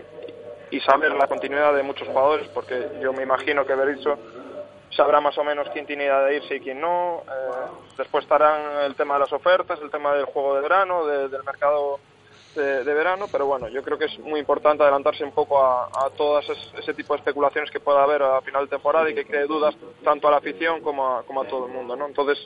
y 0.72 0.80
saber 0.80 1.12
la 1.12 1.28
continuidad 1.28 1.72
de 1.74 1.82
muchos 1.84 2.08
jugadores, 2.08 2.48
porque 2.48 2.88
yo 3.00 3.12
me 3.12 3.22
imagino 3.22 3.64
que 3.64 3.74
Berizzo 3.76 4.18
sabrá 4.90 5.20
más 5.20 5.38
o 5.38 5.44
menos 5.44 5.68
quién 5.72 5.86
tiene 5.86 6.04
idea 6.04 6.20
de 6.22 6.36
irse 6.36 6.56
y 6.56 6.60
quién 6.60 6.80
no. 6.80 7.22
Eh, 7.28 7.66
después 7.96 8.24
estarán 8.24 8.82
el 8.86 8.96
tema 8.96 9.14
de 9.14 9.20
las 9.20 9.32
ofertas, 9.32 9.78
el 9.80 9.90
tema 9.90 10.14
del 10.14 10.24
juego 10.24 10.56
de 10.56 10.62
verano, 10.62 11.06
de- 11.06 11.28
del 11.28 11.44
mercado 11.44 12.00
de, 12.58 12.84
de 12.84 12.94
verano, 12.94 13.24
pero 13.32 13.46
bueno, 13.46 13.68
yo 13.68 13.82
creo 13.82 13.96
que 13.96 14.04
es 14.04 14.18
muy 14.18 14.38
importante 14.40 14.82
adelantarse 14.82 15.24
un 15.24 15.32
poco 15.32 15.62
a, 15.64 15.84
a 15.86 16.10
todas 16.16 16.44
es- 16.50 16.78
ese 16.82 16.92
tipo 16.92 17.14
de 17.14 17.20
especulaciones 17.20 17.70
que 17.70 17.80
pueda 17.80 18.02
haber 18.02 18.22
a 18.22 18.42
final 18.42 18.64
de 18.64 18.68
temporada 18.70 19.08
y 19.10 19.14
que 19.14 19.24
cree 19.24 19.46
dudas 19.46 19.74
tanto 20.04 20.28
a 20.28 20.32
la 20.32 20.36
afición 20.38 20.82
como 20.82 21.06
a, 21.06 21.22
como 21.22 21.40
a 21.42 21.46
todo 21.48 21.66
el 21.66 21.72
mundo, 21.72 21.96
¿no? 21.96 22.06
Entonces, 22.06 22.36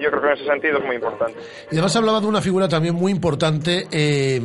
yo 0.00 0.10
creo 0.10 0.20
que 0.22 0.26
en 0.28 0.34
ese 0.34 0.44
sentido 0.46 0.78
es 0.78 0.84
muy 0.84 0.96
importante. 0.96 1.38
Y 1.70 1.74
además 1.76 1.94
hablaba 1.94 2.20
de 2.20 2.26
una 2.26 2.40
figura 2.40 2.68
también 2.68 2.94
muy 2.96 3.12
importante 3.12 3.86
eh, 3.92 4.40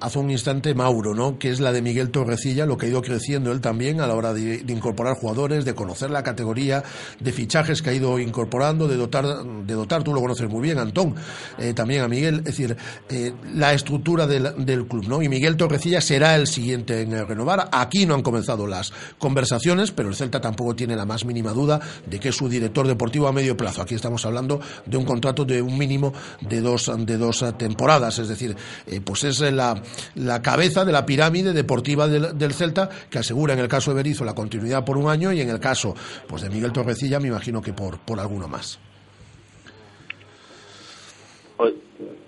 hace 0.00 0.18
un 0.18 0.30
instante 0.30 0.74
Mauro, 0.74 1.14
¿no? 1.14 1.38
que 1.38 1.50
es 1.50 1.60
la 1.60 1.72
de 1.72 1.82
Miguel 1.82 2.10
Torrecilla, 2.10 2.66
lo 2.66 2.76
que 2.76 2.86
ha 2.86 2.88
ido 2.88 3.02
creciendo 3.02 3.52
él 3.52 3.60
también 3.60 4.00
a 4.00 4.06
la 4.06 4.14
hora 4.14 4.32
de, 4.32 4.58
de 4.58 4.72
incorporar 4.72 5.14
jugadores, 5.16 5.64
de 5.64 5.74
conocer 5.74 6.10
la 6.10 6.22
categoría, 6.22 6.82
de 7.18 7.32
fichajes 7.32 7.82
que 7.82 7.90
ha 7.90 7.92
ido 7.92 8.18
incorporando, 8.18 8.88
de 8.88 8.96
dotar, 8.96 9.24
de 9.24 9.74
dotar 9.74 10.02
tú 10.02 10.12
lo 10.14 10.20
conoces 10.20 10.48
muy 10.48 10.62
bien, 10.62 10.78
Antón, 10.78 11.14
eh, 11.58 11.72
también 11.74 12.02
a 12.02 12.08
Miguel, 12.08 12.38
es 12.38 12.44
decir, 12.44 12.76
eh, 13.08 13.32
la 13.54 13.72
estructura 13.72 14.26
del, 14.42 14.64
del 14.64 14.86
club, 14.86 15.06
¿no? 15.08 15.22
Y 15.22 15.28
Miguel 15.28 15.56
Torrecilla 15.56 16.00
será 16.00 16.36
el 16.36 16.46
siguiente 16.46 17.02
en 17.02 17.12
eh, 17.12 17.24
renovar. 17.24 17.68
Aquí 17.72 18.06
no 18.06 18.14
han 18.14 18.22
comenzado 18.22 18.66
las 18.66 18.92
conversaciones, 19.18 19.90
pero 19.90 20.08
el 20.08 20.14
Celta 20.14 20.40
tampoco 20.40 20.74
tiene 20.74 20.96
la 20.96 21.04
más 21.04 21.24
mínima 21.24 21.52
duda 21.52 21.80
de 22.06 22.18
que 22.18 22.30
es 22.30 22.36
su 22.36 22.48
director 22.48 22.86
deportivo 22.86 23.28
a 23.28 23.32
medio 23.32 23.56
plazo. 23.56 23.82
Aquí 23.82 23.94
estamos 23.94 24.24
hablando 24.24 24.60
de 24.86 24.96
un 24.96 25.04
contrato 25.04 25.44
de 25.44 25.62
un 25.62 25.76
mínimo 25.76 26.12
de 26.40 26.60
dos, 26.60 26.90
de 26.98 27.16
dos 27.16 27.42
eh, 27.42 27.52
temporadas, 27.52 28.18
es 28.18 28.28
decir, 28.28 28.56
eh, 28.86 29.00
pues 29.00 29.24
es 29.24 29.40
la, 29.40 29.80
la 30.14 30.42
cabeza 30.42 30.84
de 30.84 30.92
la 30.92 31.04
pirámide 31.06 31.52
deportiva 31.52 32.08
del, 32.08 32.36
del 32.36 32.52
Celta 32.52 32.88
que 33.08 33.18
asegura 33.18 33.54
en 33.54 33.60
el 33.60 33.68
caso 33.68 33.90
de 33.90 33.96
Berizzo 33.96 34.24
la 34.24 34.34
continuidad 34.34 34.84
por 34.84 34.96
un 34.96 35.10
año 35.10 35.32
y 35.32 35.40
en 35.40 35.50
el 35.50 35.60
caso 35.60 35.94
pues 36.26 36.42
de 36.42 36.50
Miguel 36.50 36.72
Torrecilla 36.72 37.20
me 37.20 37.28
imagino 37.28 37.60
que 37.60 37.72
por, 37.72 37.98
por 38.00 38.20
alguno 38.20 38.48
más. 38.48 38.78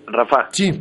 Rafa. 0.07 0.49
Sí. 0.51 0.79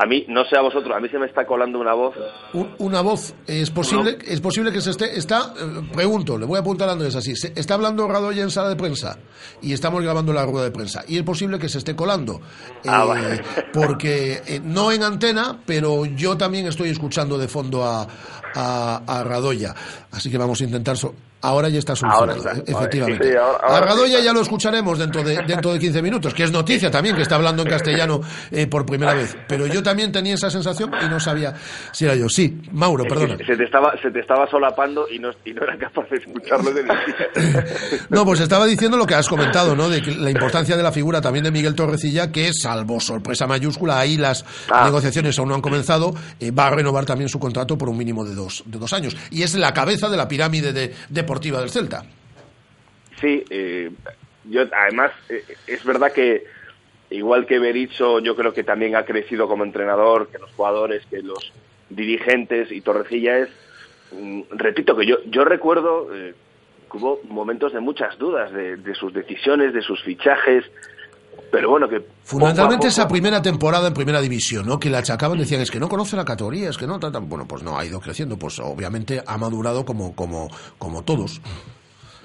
A 0.00 0.06
mí, 0.06 0.24
no 0.28 0.44
sé 0.44 0.56
a 0.56 0.60
vosotros, 0.62 0.96
a 0.96 1.00
mí 1.00 1.08
se 1.08 1.18
me 1.18 1.26
está 1.26 1.44
colando 1.44 1.80
una 1.80 1.92
voz. 1.92 2.14
Un- 2.52 2.70
una 2.78 3.00
voz, 3.00 3.34
es 3.48 3.68
posible, 3.70 4.16
es 4.28 4.40
posible 4.40 4.70
que 4.70 4.80
se 4.80 4.90
esté, 4.90 5.18
está, 5.18 5.52
eh, 5.60 5.90
pregunto, 5.92 6.38
le 6.38 6.46
voy 6.46 6.56
a 6.56 6.60
apuntar 6.60 6.88
a 6.88 6.92
Andrés 6.92 7.16
así, 7.16 7.34
se- 7.34 7.52
está 7.56 7.74
hablando 7.74 8.06
Radoya 8.06 8.44
en 8.44 8.50
sala 8.52 8.68
de 8.68 8.76
prensa 8.76 9.18
y 9.60 9.72
estamos 9.72 10.00
grabando 10.04 10.32
la 10.32 10.46
rueda 10.46 10.66
de 10.66 10.70
prensa 10.70 11.02
y 11.08 11.16
es 11.16 11.24
posible 11.24 11.58
que 11.58 11.68
se 11.68 11.78
esté 11.78 11.96
colando, 11.96 12.40
Ah, 12.86 13.02
eh, 13.02 13.08
vale. 13.08 13.42
porque 13.72 14.40
eh, 14.46 14.60
no 14.62 14.92
en 14.92 15.02
antena, 15.02 15.58
pero 15.66 16.04
yo 16.06 16.36
también 16.36 16.68
estoy 16.68 16.90
escuchando 16.90 17.36
de 17.36 17.48
fondo 17.48 17.84
a, 17.84 18.06
a, 18.54 19.02
a 19.04 19.24
Radoya, 19.24 19.74
así 20.12 20.30
que 20.30 20.38
vamos 20.38 20.60
a 20.60 20.64
intentar, 20.64 20.96
so- 20.96 21.12
Ahora 21.40 21.68
ya 21.68 21.78
está 21.78 21.92
Ahora 21.92 22.34
solucionado, 22.34 22.58
está. 22.58 22.72
e- 22.72 22.74
efectivamente. 22.76 23.30
Sí, 23.30 23.36
ahora- 23.36 23.58
ahora 23.62 23.76
a 23.76 23.80
Radoya 23.80 24.18
sí. 24.18 24.24
ya 24.24 24.32
lo 24.32 24.40
escucharemos 24.40 24.98
dentro 24.98 25.22
de, 25.22 25.36
dentro 25.46 25.72
de 25.72 25.78
15 25.78 26.02
minutos, 26.02 26.34
que 26.34 26.42
es 26.42 26.50
noticia 26.50 26.90
también, 26.90 27.14
que 27.14 27.22
está 27.22 27.36
hablando 27.36 27.62
en 27.62 27.68
castellano 27.68 28.20
eh, 28.50 28.66
por 28.66 28.84
primera 28.84 29.14
vez. 29.14 29.36
Pero 29.46 29.66
yo 29.66 29.82
también 29.82 30.10
tenía 30.10 30.34
esa 30.34 30.50
sensación 30.50 30.90
y 31.04 31.08
no 31.08 31.20
sabía 31.20 31.54
si 31.92 32.04
era 32.06 32.14
yo. 32.16 32.28
Sí, 32.28 32.60
Mauro, 32.72 33.04
perdona. 33.04 33.36
Se 33.46 33.56
te 33.56 33.64
estaba, 33.64 33.92
se 34.02 34.10
te 34.10 34.20
estaba 34.20 34.48
solapando 34.50 35.06
y 35.08 35.18
no, 35.20 35.30
y 35.44 35.52
no 35.52 35.62
era 35.62 35.78
capaz 35.78 36.08
de 36.10 36.16
escucharlo 36.16 36.72
de 36.72 36.84
No, 38.10 38.24
pues 38.24 38.40
estaba 38.40 38.66
diciendo 38.66 38.96
lo 38.96 39.06
que 39.06 39.14
has 39.14 39.28
comentado, 39.28 39.76
¿no? 39.76 39.88
De 39.88 40.02
que 40.02 40.14
la 40.14 40.30
importancia 40.30 40.76
de 40.76 40.82
la 40.82 40.92
figura 40.92 41.20
también 41.20 41.44
de 41.44 41.50
Miguel 41.50 41.74
Torrecilla, 41.74 42.32
que 42.32 42.50
salvo 42.52 43.00
sorpresa 43.00 43.46
mayúscula, 43.46 43.98
ahí 43.98 44.16
las 44.16 44.44
Ah. 44.70 44.84
negociaciones 44.84 45.38
aún 45.38 45.48
no 45.50 45.54
han 45.54 45.60
comenzado, 45.60 46.14
eh, 46.40 46.50
va 46.50 46.66
a 46.66 46.70
renovar 46.70 47.04
también 47.06 47.28
su 47.28 47.38
contrato 47.38 47.78
por 47.78 47.88
un 47.88 47.96
mínimo 47.96 48.24
de 48.24 48.34
dos, 48.34 48.62
de 48.66 48.78
dos 48.78 48.92
años. 48.92 49.16
Y 49.30 49.42
es 49.42 49.54
la 49.54 49.72
cabeza 49.72 50.08
de 50.08 50.16
la 50.16 50.28
pirámide 50.28 50.72
de- 50.72 50.94
deportiva 51.28 51.60
del 51.60 51.68
Celta. 51.68 52.04
Sí, 53.20 53.44
eh, 53.50 53.90
yo 54.44 54.62
además 54.72 55.12
eh, 55.28 55.44
es 55.66 55.84
verdad 55.84 56.10
que 56.10 56.44
igual 57.10 57.44
que 57.44 57.58
Berizzo, 57.58 58.20
yo 58.20 58.34
creo 58.34 58.54
que 58.54 58.64
también 58.64 58.96
ha 58.96 59.04
crecido 59.04 59.46
como 59.46 59.64
entrenador, 59.64 60.28
que 60.28 60.38
los 60.38 60.50
jugadores, 60.52 61.04
que 61.10 61.20
los 61.20 61.52
dirigentes 61.90 62.72
y 62.72 62.80
Torrecilla 62.80 63.40
es, 63.40 63.50
mm, 64.12 64.42
repito 64.52 64.96
que 64.96 65.04
yo 65.04 65.16
yo 65.26 65.44
recuerdo 65.44 66.08
eh, 66.14 66.34
que 66.90 66.96
hubo 66.96 67.20
momentos 67.24 67.74
de 67.74 67.80
muchas 67.80 68.16
dudas 68.16 68.50
de 68.50 68.94
sus 68.94 69.12
decisiones, 69.12 69.74
de 69.74 69.82
sus 69.82 70.02
fichajes, 70.02 70.64
pero 71.50 71.70
bueno 71.70 71.88
que 71.88 72.02
Fundamentalmente 72.24 72.76
poco 72.78 72.88
esa 72.88 73.08
primera 73.08 73.40
temporada 73.42 73.88
en 73.88 73.94
primera 73.94 74.20
división, 74.20 74.66
¿no? 74.66 74.78
Que 74.78 74.90
la 74.90 74.98
achacaban, 74.98 75.38
decían, 75.38 75.60
es 75.60 75.70
que 75.70 75.80
no 75.80 75.88
conoce 75.88 76.16
la 76.16 76.24
categoría, 76.24 76.68
es 76.70 76.76
que 76.76 76.86
no 76.86 76.98
tratan. 76.98 77.28
Bueno, 77.28 77.46
pues 77.48 77.62
no, 77.62 77.78
ha 77.78 77.84
ido 77.84 78.00
creciendo, 78.00 78.36
pues 78.38 78.58
obviamente 78.60 79.22
ha 79.26 79.38
madurado 79.38 79.84
como, 79.84 80.14
como, 80.14 80.48
como 80.78 81.02
todos. 81.02 81.40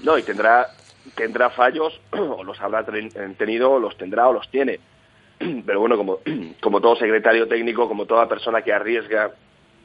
No, 0.04 0.18
y 0.18 0.24
tendrá, 0.24 0.68
tendrá 1.16 1.50
fallos, 1.52 2.00
o 2.12 2.44
los 2.44 2.60
habrá 2.60 2.84
ten- 2.86 3.36
tenido, 3.36 3.72
o 3.72 3.80
los 3.80 3.98
tendrá, 3.98 4.28
o 4.28 4.34
los 4.34 4.50
tiene. 4.52 4.80
Pero 5.66 5.80
bueno, 5.80 5.96
como, 5.98 6.20
como 6.62 6.82
todo 6.82 6.96
secretario 6.98 7.48
técnico, 7.48 7.88
como 7.88 8.06
toda 8.06 8.28
persona 8.28 8.62
que 8.62 8.74
arriesga 8.74 9.32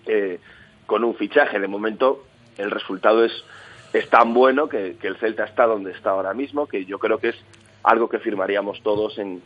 eh, 0.07 0.41
con 0.87 1.05
un 1.05 1.15
fichaje, 1.15 1.61
de 1.61 1.69
momento 1.69 2.25
el 2.57 2.71
resultado 2.73 3.25
es, 3.25 3.33
es 3.93 4.09
tan 4.11 4.35
bueno 4.35 4.69
que, 4.69 4.97
que 5.01 5.07
el 5.07 5.17
Celta 5.19 5.45
está 5.45 5.67
donde 5.67 5.93
está 5.93 6.11
ahora 6.11 6.35
mismo, 6.35 6.67
que 6.67 6.85
yo 6.85 6.99
creo 6.99 7.19
que 7.19 7.29
es 7.29 7.37
algo 7.83 8.09
que 8.09 8.19
firmaríamos 8.19 8.83
todos 8.83 9.19
en, 9.19 9.43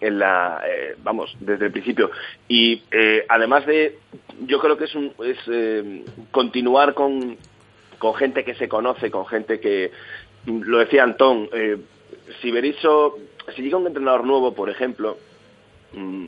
en 0.00 0.18
la, 0.18 0.62
eh, 0.66 0.96
vamos, 1.02 1.36
desde 1.40 1.66
el 1.66 1.72
principio. 1.72 2.10
Y 2.48 2.82
eh, 2.90 3.24
además 3.28 3.66
de, 3.66 3.98
yo 4.46 4.58
creo 4.60 4.76
que 4.76 4.84
es, 4.84 4.94
un, 4.94 5.12
es 5.24 5.38
eh, 5.48 6.04
continuar 6.30 6.94
con, 6.94 7.36
con 7.98 8.14
gente 8.14 8.44
que 8.44 8.54
se 8.54 8.68
conoce, 8.68 9.10
con 9.10 9.26
gente 9.26 9.60
que, 9.60 9.90
lo 10.46 10.78
decía 10.78 11.02
Antón, 11.02 11.48
eh, 11.52 11.76
si 12.40 12.50
Berizzo, 12.50 13.18
si 13.54 13.62
llega 13.62 13.76
un 13.76 13.86
entrenador 13.86 14.24
nuevo, 14.24 14.54
por 14.54 14.70
ejemplo, 14.70 15.18
mm, 15.92 16.24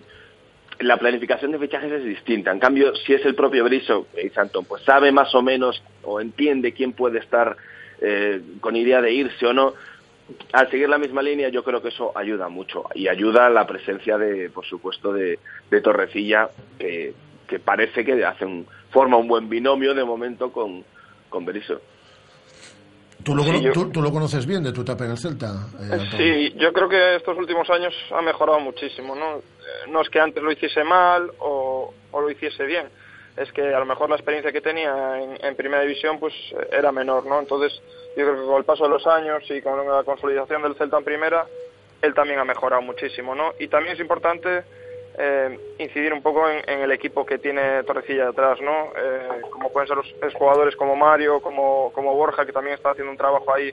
la 0.81 0.97
planificación 0.97 1.53
de 1.53 1.59
fichajes 1.59 1.93
es 1.93 2.05
distinta. 2.05 2.51
En 2.51 2.59
cambio, 2.59 2.95
si 2.95 3.15
es 3.15 3.25
el 3.25 3.35
propio 3.35 3.65
Berizzo, 3.65 4.07
eh, 4.15 4.25
dice 4.25 4.41
Antón, 4.41 4.65
pues 4.65 4.83
sabe 4.83 5.13
más 5.13 5.35
o 5.35 5.43
menos 5.43 5.83
o 6.03 6.21
entiende 6.21 6.73
quién 6.73 6.93
puede 6.93 7.19
estar 7.19 7.57
eh, 8.01 8.41
con 8.61 8.77
idea 8.77 9.01
de 9.01 9.13
irse 9.13 9.47
o 9.47 9.53
no. 9.53 9.75
Al 10.53 10.71
seguir 10.71 10.89
la 10.89 10.99
misma 10.99 11.23
línea, 11.23 11.49
yo 11.49 11.63
creo 11.65 11.81
que 11.83 11.89
eso 11.89 12.13
ayuda 12.17 12.49
mucho 12.49 12.85
y 12.95 13.09
ayuda 13.09 13.49
la 13.51 13.67
presencia 13.67 14.17
de, 14.19 14.51
por 14.51 14.65
supuesto, 14.67 15.13
de, 15.13 15.39
de 15.71 15.81
Torrecilla, 15.81 16.49
que, 16.79 17.15
que 17.47 17.59
parece 17.59 18.05
que 18.05 18.25
hace 18.25 18.45
un, 18.45 18.67
forma 18.91 19.17
un 19.17 19.29
buen 19.29 19.49
binomio 19.49 19.95
de 19.95 20.05
momento 20.05 20.53
con, 20.53 20.85
con 21.29 21.45
Berizzo. 21.45 21.81
¿Tú 23.25 23.37
lo, 23.37 23.45
Sí, 23.45 23.51
cono- 23.51 23.63
yo- 23.63 23.73
tú, 23.73 23.91
tú 23.91 24.03
lo 24.03 24.11
conoces 24.11 24.45
bien 24.47 24.65
de 24.65 24.73
tu 24.73 24.81
etapa 24.83 25.05
en 25.05 25.13
el 25.13 25.19
Celta? 25.19 25.47
eh? 25.81 26.09
Sí, 26.17 26.59
yo 26.59 26.73
creo 26.73 26.89
que 26.89 27.17
estos 27.17 27.39
últimos 27.39 27.71
años 27.71 27.95
ha 28.11 28.21
mejorado 28.21 28.59
muchísimo, 28.59 29.15
¿no? 29.15 29.37
Eh, 29.39 29.91
No 29.91 30.01
es 30.03 30.09
que 30.11 30.19
antes 30.19 30.43
lo 30.43 30.51
hiciese 30.51 30.83
mal 30.83 31.31
o, 31.39 31.95
o 32.11 32.21
lo 32.21 32.31
hiciese 32.31 32.65
bien, 32.65 32.87
es 33.37 33.53
que 33.53 33.75
a 33.75 33.79
lo 33.79 33.87
mejor 33.87 34.11
la 34.11 34.17
experiencia 34.17 34.53
que 34.53 34.61
tenía 34.61 35.21
en, 35.21 35.45
en 35.45 35.57
primera 35.57 35.83
división 35.83 36.19
pues 36.19 36.35
eh, 36.53 36.69
era 36.73 36.93
menor, 36.93 37.27
¿no? 37.27 37.41
Entonces 37.41 37.81
yo 38.17 38.25
creo 38.25 38.41
que 38.41 38.47
con 38.47 38.57
el 38.57 38.65
paso 38.65 38.85
de 38.85 38.91
los 38.91 39.07
años 39.07 39.43
y 39.51 39.63
con 39.63 39.87
la 39.87 40.03
consolidación 40.05 40.63
del 40.63 40.75
Celta 40.77 40.99
en 40.99 41.05
primera, 41.05 41.47
él 42.03 42.15
también 42.15 42.39
ha 42.39 42.45
mejorado 42.45 42.83
muchísimo, 42.83 43.35
¿no? 43.35 43.55
Y 43.59 43.69
también 43.69 43.95
es 43.95 44.01
importante 44.01 44.65
eh, 45.19 45.59
incidir 45.79 46.13
un 46.13 46.23
poco 46.23 46.49
en, 46.49 46.81
el 46.81 46.93
equipo 46.93 47.25
que 47.25 47.39
tiene 47.39 47.83
Torrecilla 47.85 48.27
detrás, 48.27 48.61
¿no? 48.61 48.93
Eh, 48.97 49.43
como 49.51 49.73
pueden 49.73 49.89
ser 49.89 49.97
los 49.97 50.35
jugadores 50.35 50.77
como 50.77 50.97
Mario, 50.97 51.41
como, 51.41 51.93
como 51.95 52.15
Borja, 52.15 52.45
que 52.45 52.53
también 52.53 52.75
está 52.75 52.91
haciendo 52.91 53.13
un 53.13 53.19
trabajo 53.19 53.53
ahí 53.55 53.73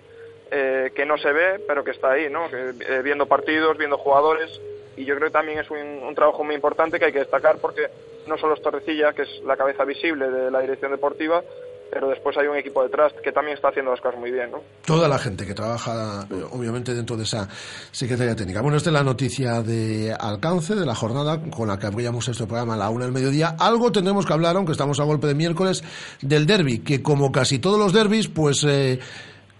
eh, 0.52 0.92
que 0.96 1.06
no 1.06 1.18
se 1.20 1.32
ve, 1.32 1.64
pero 1.68 1.84
que 1.84 1.92
está 1.92 2.12
ahí, 2.12 2.28
¿no? 2.30 2.50
Que, 2.50 2.74
eh, 2.80 3.02
viendo 3.04 3.28
partidos, 3.28 3.78
viendo 3.78 3.98
jugadores, 3.98 4.60
y 5.00 5.06
yo 5.06 5.16
creo 5.16 5.30
que 5.30 5.34
también 5.34 5.60
es 5.60 5.72
un, 5.72 5.78
un 5.78 6.14
trabajo 6.14 6.44
muy 6.44 6.56
importante 6.56 7.00
que 7.00 7.06
hay 7.06 7.14
que 7.14 7.20
destacar 7.20 7.58
porque 7.60 7.88
no 8.28 8.38
solo 8.38 8.54
es 8.54 8.62
Torrecilla, 8.62 9.14
que 9.14 9.22
es 9.22 9.30
la 9.46 9.56
cabeza 9.56 9.86
visible 9.86 10.30
de 10.30 10.52
la 10.52 10.60
dirección 10.60 10.92
deportiva, 10.92 11.42
pero 11.90 12.10
después 12.10 12.38
hay 12.38 12.48
un 12.48 12.58
equipo 12.58 12.84
detrás 12.84 13.14
que 13.24 13.32
también 13.32 13.56
está 13.56 13.70
haciendo 13.70 13.92
las 13.92 14.02
cosas 14.02 14.20
muy 14.20 14.30
bien, 14.30 14.52
¿no? 14.52 14.60
Toda 14.86 15.08
la 15.08 15.18
gente 15.18 15.46
que 15.46 15.54
trabaja, 15.54 16.28
eh, 16.30 16.44
obviamente, 16.52 16.94
dentro 16.94 17.16
de 17.16 17.24
esa 17.24 17.48
Secretaría 17.92 18.36
Técnica. 18.36 18.62
Bueno, 18.62 18.76
esta 18.76 18.90
es 18.90 18.94
la 18.94 19.04
noticia 19.04 19.62
de 19.62 20.14
alcance 20.20 20.76
de 20.76 20.86
la 20.86 20.96
jornada 20.96 21.42
con 21.50 21.70
la 21.70 21.80
que 21.80 21.88
abríamos 21.88 22.28
este 22.28 22.46
programa 22.46 22.74
a 22.74 22.78
la 22.78 22.90
una 22.90 23.06
del 23.06 23.14
mediodía. 23.14 23.56
Algo 23.58 23.94
tendremos 23.94 24.26
que 24.26 24.34
hablar, 24.34 24.58
aunque 24.58 24.74
estamos 24.74 25.00
a 25.00 25.04
golpe 25.04 25.28
de 25.28 25.36
miércoles, 25.36 25.82
del 26.22 26.46
derby, 26.46 26.80
que 26.80 27.02
como 27.02 27.32
casi 27.32 27.60
todos 27.60 27.80
los 27.80 27.94
derbis, 27.94 28.28
pues 28.28 28.66
eh, 28.68 29.00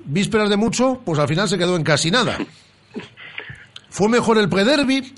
vísperas 0.04 0.50
de 0.50 0.58
mucho, 0.58 1.00
pues 1.06 1.18
al 1.18 1.30
final 1.30 1.48
se 1.48 1.58
quedó 1.58 1.78
en 1.78 1.84
casi 1.84 2.12
nada. 2.12 2.38
Fue 3.90 4.10
mejor 4.10 4.38
el 4.38 4.50
prederby, 4.50 5.14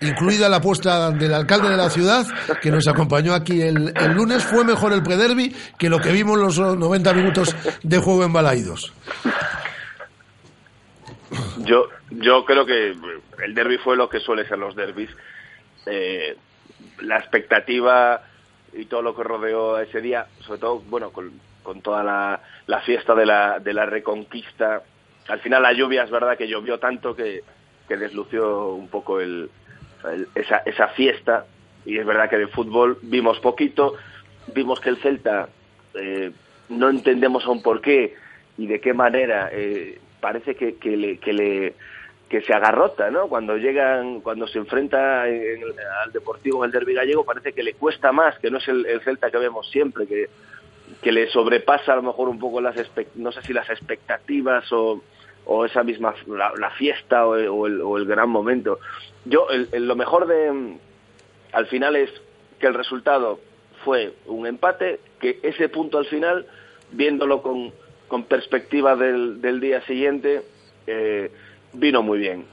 incluida 0.00 0.48
la 0.48 0.56
apuesta 0.56 1.10
del 1.10 1.32
alcalde 1.32 1.70
de 1.70 1.76
la 1.76 1.90
ciudad, 1.90 2.26
que 2.60 2.70
nos 2.70 2.86
acompañó 2.88 3.34
aquí 3.34 3.62
el, 3.62 3.92
lunes. 4.14 4.44
Fue 4.44 4.64
mejor 4.64 4.92
el 4.92 5.02
prederby 5.02 5.54
que 5.78 5.88
lo 5.88 5.98
que 5.98 6.12
vimos 6.12 6.38
los 6.38 6.58
90 6.58 7.12
minutos 7.14 7.54
de 7.82 7.98
juego 7.98 8.24
en 8.24 8.32
Balaidos. 8.32 8.92
Yo, 11.58 11.88
yo 12.10 12.44
creo 12.44 12.66
que 12.66 12.94
el 13.44 13.54
derby 13.54 13.78
fue 13.78 13.96
lo 13.96 14.08
que 14.08 14.20
suele 14.20 14.46
ser 14.46 14.58
los 14.58 14.76
derbis. 14.76 15.10
Eh, 15.86 16.36
la 17.00 17.18
expectativa 17.18 18.22
y 18.72 18.86
todo 18.86 19.02
lo 19.02 19.14
que 19.14 19.22
rodeó 19.22 19.78
ese 19.78 20.00
día, 20.00 20.26
sobre 20.40 20.60
todo, 20.60 20.78
bueno, 20.80 21.10
con, 21.10 21.32
con 21.62 21.80
toda 21.80 22.02
la, 22.02 22.40
la 22.66 22.80
fiesta 22.80 23.14
de 23.14 23.26
la, 23.26 23.58
de 23.58 23.72
la 23.72 23.86
reconquista. 23.86 24.82
Al 25.28 25.40
final 25.40 25.62
la 25.62 25.72
lluvia 25.72 26.04
es 26.04 26.10
verdad 26.10 26.36
que 26.36 26.48
llovió 26.48 26.78
tanto 26.78 27.14
que, 27.14 27.42
que 27.86 27.96
deslució 27.96 28.70
un 28.70 28.88
poco 28.88 29.20
el, 29.20 29.50
esa, 30.34 30.58
esa 30.64 30.88
fiesta. 30.88 31.46
Y 31.84 31.98
es 31.98 32.06
verdad 32.06 32.28
que 32.28 32.38
de 32.38 32.48
fútbol 32.48 32.98
vimos 33.02 33.38
poquito. 33.40 33.94
Vimos 34.54 34.80
que 34.80 34.90
el 34.90 34.96
Celta 34.98 35.48
eh, 35.94 36.32
no 36.68 36.88
entendemos 36.88 37.44
aún 37.46 37.62
por 37.62 37.80
qué 37.80 38.14
y 38.58 38.66
de 38.66 38.80
qué 38.80 38.92
manera 38.92 39.50
eh, 39.52 39.98
parece 40.20 40.54
que, 40.54 40.76
que 40.76 40.96
le, 40.96 41.18
que 41.18 41.32
le 41.32 41.74
que 42.28 42.40
se 42.40 42.52
agarrota, 42.52 43.08
¿no? 43.08 43.28
Cuando 43.28 43.56
llegan, 43.56 44.20
cuando 44.20 44.48
se 44.48 44.58
enfrenta 44.58 45.28
en 45.28 45.62
al 46.02 46.10
Deportivo 46.10 46.64
en 46.64 46.68
el 46.68 46.72
Derby 46.72 46.94
gallego, 46.94 47.24
parece 47.24 47.52
que 47.52 47.62
le 47.62 47.74
cuesta 47.74 48.10
más, 48.10 48.36
que 48.40 48.50
no 48.50 48.58
es 48.58 48.66
el, 48.66 48.84
el 48.86 49.00
Celta 49.02 49.30
que 49.30 49.38
vemos 49.38 49.70
siempre, 49.70 50.08
que, 50.08 50.28
que 51.00 51.12
le 51.12 51.28
sobrepasa 51.28 51.92
a 51.92 51.96
lo 51.96 52.02
mejor 52.02 52.28
un 52.28 52.40
poco 52.40 52.60
las, 52.60 52.74
no 53.14 53.30
sé 53.30 53.42
si 53.42 53.52
las 53.52 53.70
expectativas 53.70 54.72
o, 54.72 55.02
o 55.46 55.64
esa 55.64 55.82
misma, 55.84 56.14
la, 56.26 56.52
la 56.58 56.70
fiesta 56.72 57.26
o 57.26 57.36
el, 57.36 57.80
o 57.80 57.96
el- 57.96 58.04
gran 58.06 58.28
momento. 58.28 58.78
Yo, 59.24 59.48
el- 59.50 59.68
el- 59.72 59.86
lo 59.86 59.96
mejor 59.96 60.26
de, 60.26 60.76
al 61.52 61.66
final 61.66 61.96
es 61.96 62.10
que 62.58 62.66
el 62.66 62.74
resultado 62.74 63.38
fue 63.84 64.12
un 64.26 64.46
empate, 64.46 65.00
que 65.20 65.38
ese 65.42 65.68
punto 65.68 65.98
al 65.98 66.06
final, 66.06 66.46
viéndolo 66.92 67.42
con, 67.42 67.72
con 68.08 68.24
perspectiva 68.24 68.96
del, 68.96 69.40
del 69.40 69.60
día 69.60 69.80
siguiente, 69.82 70.42
eh, 70.86 71.30
vino 71.72 72.02
muy 72.02 72.18
bien, 72.18 72.44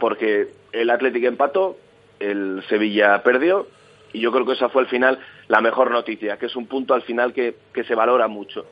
porque 0.00 0.48
el 0.72 0.90
Atlético 0.90 1.28
empató, 1.28 1.76
el 2.18 2.62
Sevilla 2.68 3.22
perdió, 3.22 3.66
y 4.12 4.20
yo 4.20 4.32
creo 4.32 4.44
que 4.44 4.52
esa 4.54 4.68
fue 4.68 4.82
al 4.82 4.88
final 4.88 5.18
la 5.48 5.60
mejor 5.60 5.90
noticia, 5.90 6.36
que 6.36 6.46
es 6.46 6.56
un 6.56 6.66
punto 6.66 6.94
al 6.94 7.02
final 7.02 7.32
que, 7.32 7.54
que 7.72 7.84
se 7.84 7.94
valora 7.94 8.26
mucho. 8.26 8.66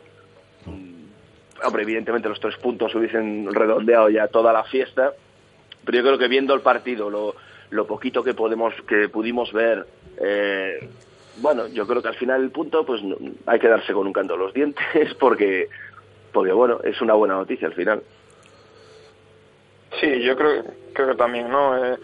Hombre, 1.64 1.82
evidentemente 1.82 2.28
los 2.28 2.40
tres 2.40 2.56
puntos 2.56 2.94
hubiesen 2.94 3.52
redondeado 3.52 4.08
ya 4.10 4.28
toda 4.28 4.52
la 4.52 4.64
fiesta, 4.64 5.12
pero 5.84 5.98
yo 5.98 6.04
creo 6.04 6.18
que 6.18 6.28
viendo 6.28 6.54
el 6.54 6.60
partido, 6.60 7.10
lo, 7.10 7.34
lo 7.70 7.86
poquito 7.86 8.22
que 8.22 8.34
podemos 8.34 8.74
que 8.86 9.08
pudimos 9.08 9.52
ver, 9.52 9.86
eh, 10.20 10.88
bueno, 11.38 11.66
yo 11.68 11.86
creo 11.86 12.02
que 12.02 12.08
al 12.08 12.16
final 12.16 12.42
el 12.42 12.50
punto, 12.50 12.84
pues 12.84 13.00
hay 13.46 13.58
que 13.58 13.68
darse 13.68 13.92
con 13.92 14.06
un 14.06 14.12
canto 14.12 14.34
a 14.34 14.36
los 14.36 14.54
dientes, 14.54 14.84
porque, 15.20 15.68
porque 16.32 16.52
bueno, 16.52 16.80
es 16.84 17.00
una 17.00 17.14
buena 17.14 17.34
noticia 17.34 17.68
al 17.68 17.74
final. 17.74 18.02
Sí, 20.00 20.22
yo 20.22 20.36
creo, 20.36 20.64
creo 20.92 21.08
que 21.08 21.14
también, 21.14 21.48
¿no? 21.48 21.84
Eh, 21.84 21.96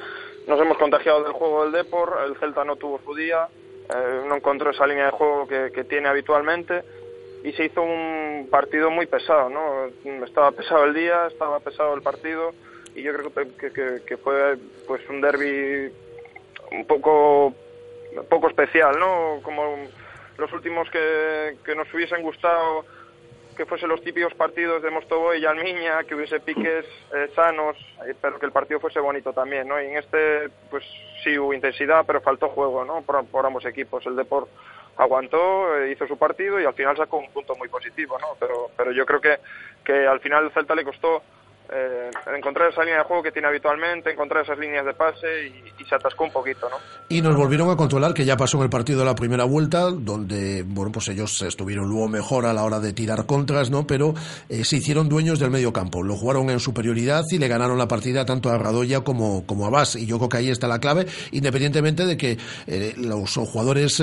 nos 0.49 0.61
hemos 0.61 0.79
contagiado 0.79 1.23
del 1.23 1.33
juego 1.33 1.65
del 1.65 1.73
Depor, 1.73 2.19
el 2.27 2.37
Celta 2.37 2.65
no 2.65 2.77
tuvo 2.77 3.01
su 3.05 3.15
día, 3.15 3.49
eh, 3.89 4.23
no 4.27 4.37
encontró 4.37 4.71
esa 4.71 4.87
línea 4.87 5.07
de 5.07 5.11
juego 5.13 5.47
que 5.47 5.85
tiene 5.85 6.09
habitualmente 6.09 6.83
y 7.45 7.53
se 7.53 7.67
hizo 7.67 7.83
un 7.83 8.49
partido 8.51 8.91
muy 8.91 9.07
pesado, 9.07 9.51
¿no? 9.51 9.87
Estaba 10.25 10.51
pesado 10.51 10.85
el 10.85 10.95
día, 10.95 11.27
estaba 11.27 11.61
pesado 11.61 11.95
el 11.95 12.03
partido 12.03 12.53
y 12.95 13.03
yo 13.03 13.13
creo 13.13 13.33
que, 13.33 14.01
que, 14.05 14.17
fue 14.17 14.57
pues 14.87 15.09
un 15.11 15.21
derby 15.21 15.93
un 16.73 16.87
poco 16.87 17.55
poco 18.29 18.49
especial, 18.49 18.99
¿no? 18.99 19.41
Como 19.43 19.77
los 20.39 20.53
últimos 20.53 20.89
que, 20.91 21.57
que 21.65 21.75
nos 21.75 21.93
hubiesen 21.93 22.23
gustado 22.23 22.85
que 23.55 23.67
fuesen 23.67 23.89
los 23.89 24.03
típicos 24.03 24.35
partidos 24.35 24.83
de 24.83 24.91
Mostobo 24.91 25.35
y 25.35 25.45
Almiña, 25.45 26.05
que 26.05 26.15
hubiese 26.15 26.41
piques 26.41 26.85
eh, 27.15 27.31
sanos, 27.35 27.77
eh, 28.07 28.15
pero 28.21 28.39
que 28.39 28.47
el 28.47 28.53
partido 28.53 28.81
fuese 28.81 29.01
bonito 29.01 29.33
también, 29.33 29.69
¿no? 29.69 29.81
Y 29.81 29.87
en 29.87 29.97
este, 29.99 30.51
pues 30.71 30.85
sí 31.23 31.39
hubo 31.39 31.55
intensidad, 31.55 32.05
pero 32.07 32.21
faltó 32.21 32.49
juego, 32.49 32.85
¿no? 32.85 33.03
Por, 33.03 33.47
ambos 33.47 33.65
equipos. 33.65 34.05
El 34.07 34.17
Deport 34.17 34.49
aguantó, 34.97 35.77
eh, 35.79 35.93
hizo 35.93 36.07
su 36.07 36.17
partido 36.17 36.61
y 36.61 36.65
al 36.65 36.75
final 36.75 36.97
sacó 36.97 37.19
un 37.19 37.31
punto 37.31 37.55
muy 37.57 37.69
positivo, 37.69 38.19
¿no? 38.19 38.29
Pero, 38.39 38.71
pero 38.77 38.93
yo 38.93 39.05
creo 39.07 39.21
que, 39.21 39.39
que 39.85 40.07
al 40.07 40.21
final 40.21 40.45
el 40.45 40.53
Celta 40.53 40.75
le 40.75 40.85
costó 40.85 41.23
eh, 41.73 42.11
encontrar 42.37 42.71
esa 42.71 42.83
línea 42.83 42.99
de 42.99 43.05
juego 43.05 43.23
que 43.23 43.33
tiene 43.33 43.49
habitualmente, 43.49 44.11
encontrar 44.11 44.45
esas 44.45 44.59
líneas 44.59 44.85
de 44.85 44.93
pase 44.93 45.47
y, 45.47 45.85
se 45.85 45.95
atascó 45.95 46.25
un 46.25 46.31
poquito, 46.31 46.69
¿no? 46.69 46.77
Y 47.11 47.21
nos 47.21 47.37
volvieron 47.37 47.71
a 47.71 47.77
controlar, 47.77 48.15
que 48.15 48.25
ya 48.25 48.39
pasó 48.39 48.57
en 48.57 48.65
el 48.65 48.71
partido 48.71 49.01
de 49.01 49.05
la 49.05 49.15
primera 49.15 49.45
vuelta, 49.45 49.91
donde, 49.91 50.63
bueno, 50.63 50.93
pues 50.93 51.09
ellos 51.09 51.43
estuvieron 51.43 51.89
luego 51.89 52.09
mejor 52.09 52.47
a 52.47 52.55
la 52.55 52.65
hora 52.65 52.81
de 52.81 52.95
tirar 52.95 53.27
contras, 53.27 53.71
¿no? 53.71 53.87
Pero 53.87 54.15
eh, 54.49 54.65
se 54.65 54.77
hicieron 54.77 55.11
dueños 55.11 55.39
del 55.39 55.51
medio 55.51 55.75
campo. 55.75 56.03
Lo 56.03 56.17
jugaron 56.17 56.49
en 56.49 56.59
superioridad 56.59 57.23
y 57.31 57.39
le 57.39 57.49
ganaron 57.49 57.77
la 57.77 57.87
partida 57.87 58.25
tanto 58.25 58.49
a 58.51 58.57
Radoya 58.57 59.03
como, 59.03 59.45
como 59.47 59.67
a 59.67 59.71
Bas. 59.71 59.97
Y 59.97 60.07
yo 60.07 60.17
creo 60.19 60.29
que 60.31 60.37
ahí 60.39 60.51
está 60.51 60.69
la 60.69 60.81
clave, 60.81 61.07
independientemente 61.33 62.07
de 62.07 62.17
que 62.17 62.39
eh, 62.67 62.95
los 62.97 63.35
jugadores 63.35 64.03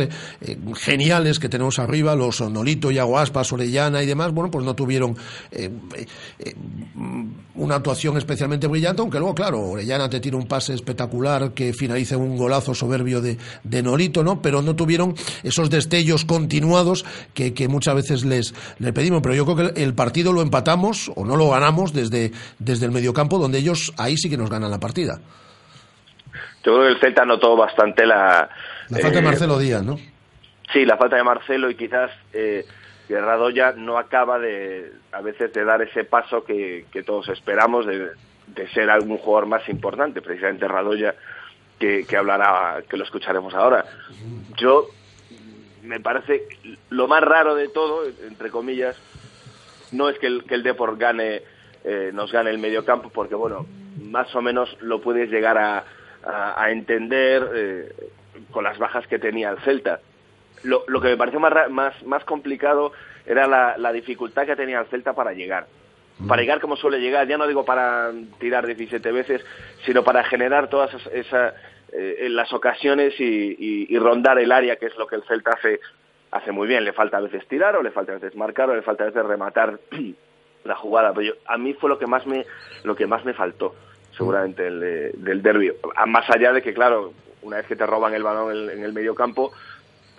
geniales 0.76 1.40
que 1.40 1.50
tenemos 1.50 1.80
arriba, 1.80 2.16
los 2.16 2.42
Nolito, 2.42 2.92
Yago 2.92 3.18
Aspas, 3.18 3.52
Orellana 3.54 4.04
y 4.04 4.06
demás, 4.06 4.32
bueno, 4.32 4.52
pues 4.52 4.66
no 4.66 4.76
tuvieron 4.76 5.16
una 7.56 7.76
actuación 7.76 8.18
especialmente 8.18 8.68
brillante, 8.68 9.02
aunque 9.02 9.20
luego, 9.20 9.36
claro, 9.36 9.60
Orellana 9.60 10.10
te 10.10 10.20
tira 10.20 10.38
un 10.38 10.48
pase 10.48 10.74
espectacular 10.74 11.52
que 11.52 11.74
finaliza 11.74 12.18
un 12.18 12.38
golazo 12.38 12.74
soberbio 12.74 13.22
de, 13.22 13.38
de 13.64 13.84
Nolito, 13.84 14.24
¿no? 14.24 14.42
Pero 14.42 14.62
no 14.62 14.76
tuvieron 14.76 15.16
esos 15.44 15.70
destellos 15.70 16.26
continuados 16.26 17.06
que, 17.34 17.54
que 17.54 17.68
muchas 17.68 17.96
veces 17.96 18.26
les, 18.26 18.54
les 18.80 18.94
pedimos. 18.94 19.22
Pero 19.22 19.36
yo 19.36 19.46
creo 19.46 19.56
que 19.58 19.82
el, 19.82 19.88
el 19.88 19.94
partido 19.94 20.34
lo 20.34 20.42
empatamos 20.42 21.12
o 21.16 21.26
no 21.26 21.36
lo 21.36 21.50
ganamos 21.50 21.94
desde, 21.94 22.32
desde 22.60 22.86
el 22.86 22.92
mediocampo, 22.92 23.38
donde 23.38 23.60
ellos 23.60 23.94
ahí 23.98 24.18
sí 24.18 24.30
que 24.30 24.38
nos 24.38 24.50
ganan 24.50 24.72
la 24.72 24.80
partida. 24.80 25.20
Yo 26.64 26.74
creo 26.74 26.82
que 26.82 26.90
el 26.90 27.00
Celta 27.00 27.26
notó 27.26 27.58
bastante 27.58 28.06
la... 28.06 28.50
La 28.90 29.00
falta 29.00 29.18
de 29.18 29.20
eh, 29.20 29.22
Marcelo 29.22 29.58
Díaz, 29.58 29.84
¿no? 29.84 29.98
Sí, 30.72 30.86
la 30.86 30.96
falta 30.96 31.16
de 31.16 31.24
Marcelo 31.24 31.70
y 31.70 31.76
quizás 31.76 32.12
eh, 32.34 32.66
que 33.12 33.20
Radoya 33.20 33.74
no 33.76 33.98
acaba 33.98 34.40
de, 34.40 34.90
a 35.12 35.20
veces, 35.20 35.52
de 35.52 35.66
dar 35.66 35.82
ese 35.82 36.06
paso 36.06 36.46
que, 36.46 36.86
todos 37.06 37.28
esperamos 37.28 37.86
de, 37.86 38.08
ser 38.74 38.90
algún 38.90 39.18
jugador 39.18 39.48
más 39.48 39.68
importante, 39.68 40.22
precisamente 40.22 40.66
Radoya, 40.66 41.16
que, 41.78 42.06
hablará, 42.16 42.82
que 42.88 42.96
lo 42.96 43.04
escucharemos 43.04 43.54
ahora. 43.54 43.84
Yo, 44.56 44.88
me 45.84 46.00
parece, 46.00 46.48
lo 46.90 47.10
más 47.10 47.22
raro 47.22 47.54
de 47.56 47.68
todo, 47.68 48.06
entre 48.06 48.50
comillas, 48.50 48.96
no 49.92 50.08
es 50.08 50.18
que 50.18 50.28
el, 50.28 50.64
Deport 50.64 50.98
gane, 50.98 51.42
eh, 51.84 52.12
nos 52.14 52.32
gane 52.32 52.50
el 52.50 52.60
mediocampo, 52.60 53.10
porque 53.10 53.36
bueno, 53.36 53.66
más 54.04 54.34
o 54.34 54.42
menos 54.42 54.78
lo 54.80 55.02
puedes 55.02 55.30
llegar 55.30 55.58
a 55.58 56.72
entender 56.72 57.46
eh, 57.56 57.94
con 58.52 58.64
las 58.64 58.78
bajas 58.78 59.06
que 59.08 59.20
tenía 59.20 59.50
el 59.50 59.60
Celta. 59.66 60.00
Lo, 60.64 60.84
lo 60.88 61.02
que 61.02 61.10
me 61.10 61.18
pareció 61.18 61.40
más, 61.40 61.70
más, 61.70 62.04
más 62.04 62.24
complicado 62.26 62.92
era 63.26 63.48
la, 63.48 63.78
la 63.78 63.92
dificultad 63.92 64.46
que 64.46 64.56
tenía 64.56 64.80
el 64.80 64.88
Celta 64.88 65.14
para 65.14 65.34
llegar. 65.34 65.66
Para 66.28 66.42
llegar 66.42 66.60
como 66.60 66.76
suele 66.76 67.00
llegar, 67.00 67.28
ya 67.28 67.38
no 67.38 67.48
digo 67.48 67.66
para 67.66 68.12
tirar 68.40 68.68
17 68.68 69.12
veces, 69.12 69.44
sino 69.86 70.04
para 70.04 70.24
generar 70.24 70.70
todas 70.70 70.94
esas, 70.94 71.14
esa, 71.14 71.54
eh, 71.94 72.28
las 72.30 72.54
ocasiones 72.54 73.20
y, 73.20 73.24
y- 73.58 73.88
y 73.90 73.98
rondar 73.98 74.38
el 74.38 74.52
área, 74.52 74.76
que 74.76 74.86
es 74.86 74.96
lo 74.98 75.08
que 75.08 75.16
el 75.16 75.24
Celta 75.24 75.52
hace, 75.52 75.80
hace 76.30 76.52
muy 76.52 76.68
bien. 76.68 76.84
Le 76.84 76.94
falta 76.94 77.18
a 77.18 77.22
veces 77.22 77.48
tirar, 77.48 77.76
o 77.76 77.82
le 77.82 77.90
falta 77.92 78.12
a 78.12 78.16
veces 78.16 78.36
marcar, 78.36 78.70
o 78.70 78.76
le 78.76 78.84
falta 78.84 79.04
a 79.04 79.08
veces 79.08 79.26
rematar 79.26 79.80
la 80.64 80.76
jugada. 80.76 81.12
Pero 81.14 81.22
yo- 81.34 81.42
a 81.48 81.58
mí 81.58 81.74
fue 81.74 81.90
lo 81.90 81.98
que 81.98 82.06
más 82.08 82.28
me, 82.28 82.46
lo 82.84 82.96
que 82.96 83.08
más 83.08 83.26
me 83.26 83.34
faltó, 83.34 83.74
seguramente, 84.16 84.68
el, 84.68 84.80
de- 84.80 85.12
del 85.14 85.42
derbi. 85.42 85.72
Más 86.06 86.30
allá 86.30 86.54
de 86.54 86.62
que, 86.62 86.74
claro, 86.74 87.14
una 87.42 87.58
vez 87.58 87.66
que 87.66 87.76
te 87.76 87.86
roban 87.88 88.14
el 88.14 88.22
balón 88.22 88.56
en, 88.56 88.70
en 88.78 88.84
el 88.84 88.94
medio 88.94 89.16
campo, 89.16 89.52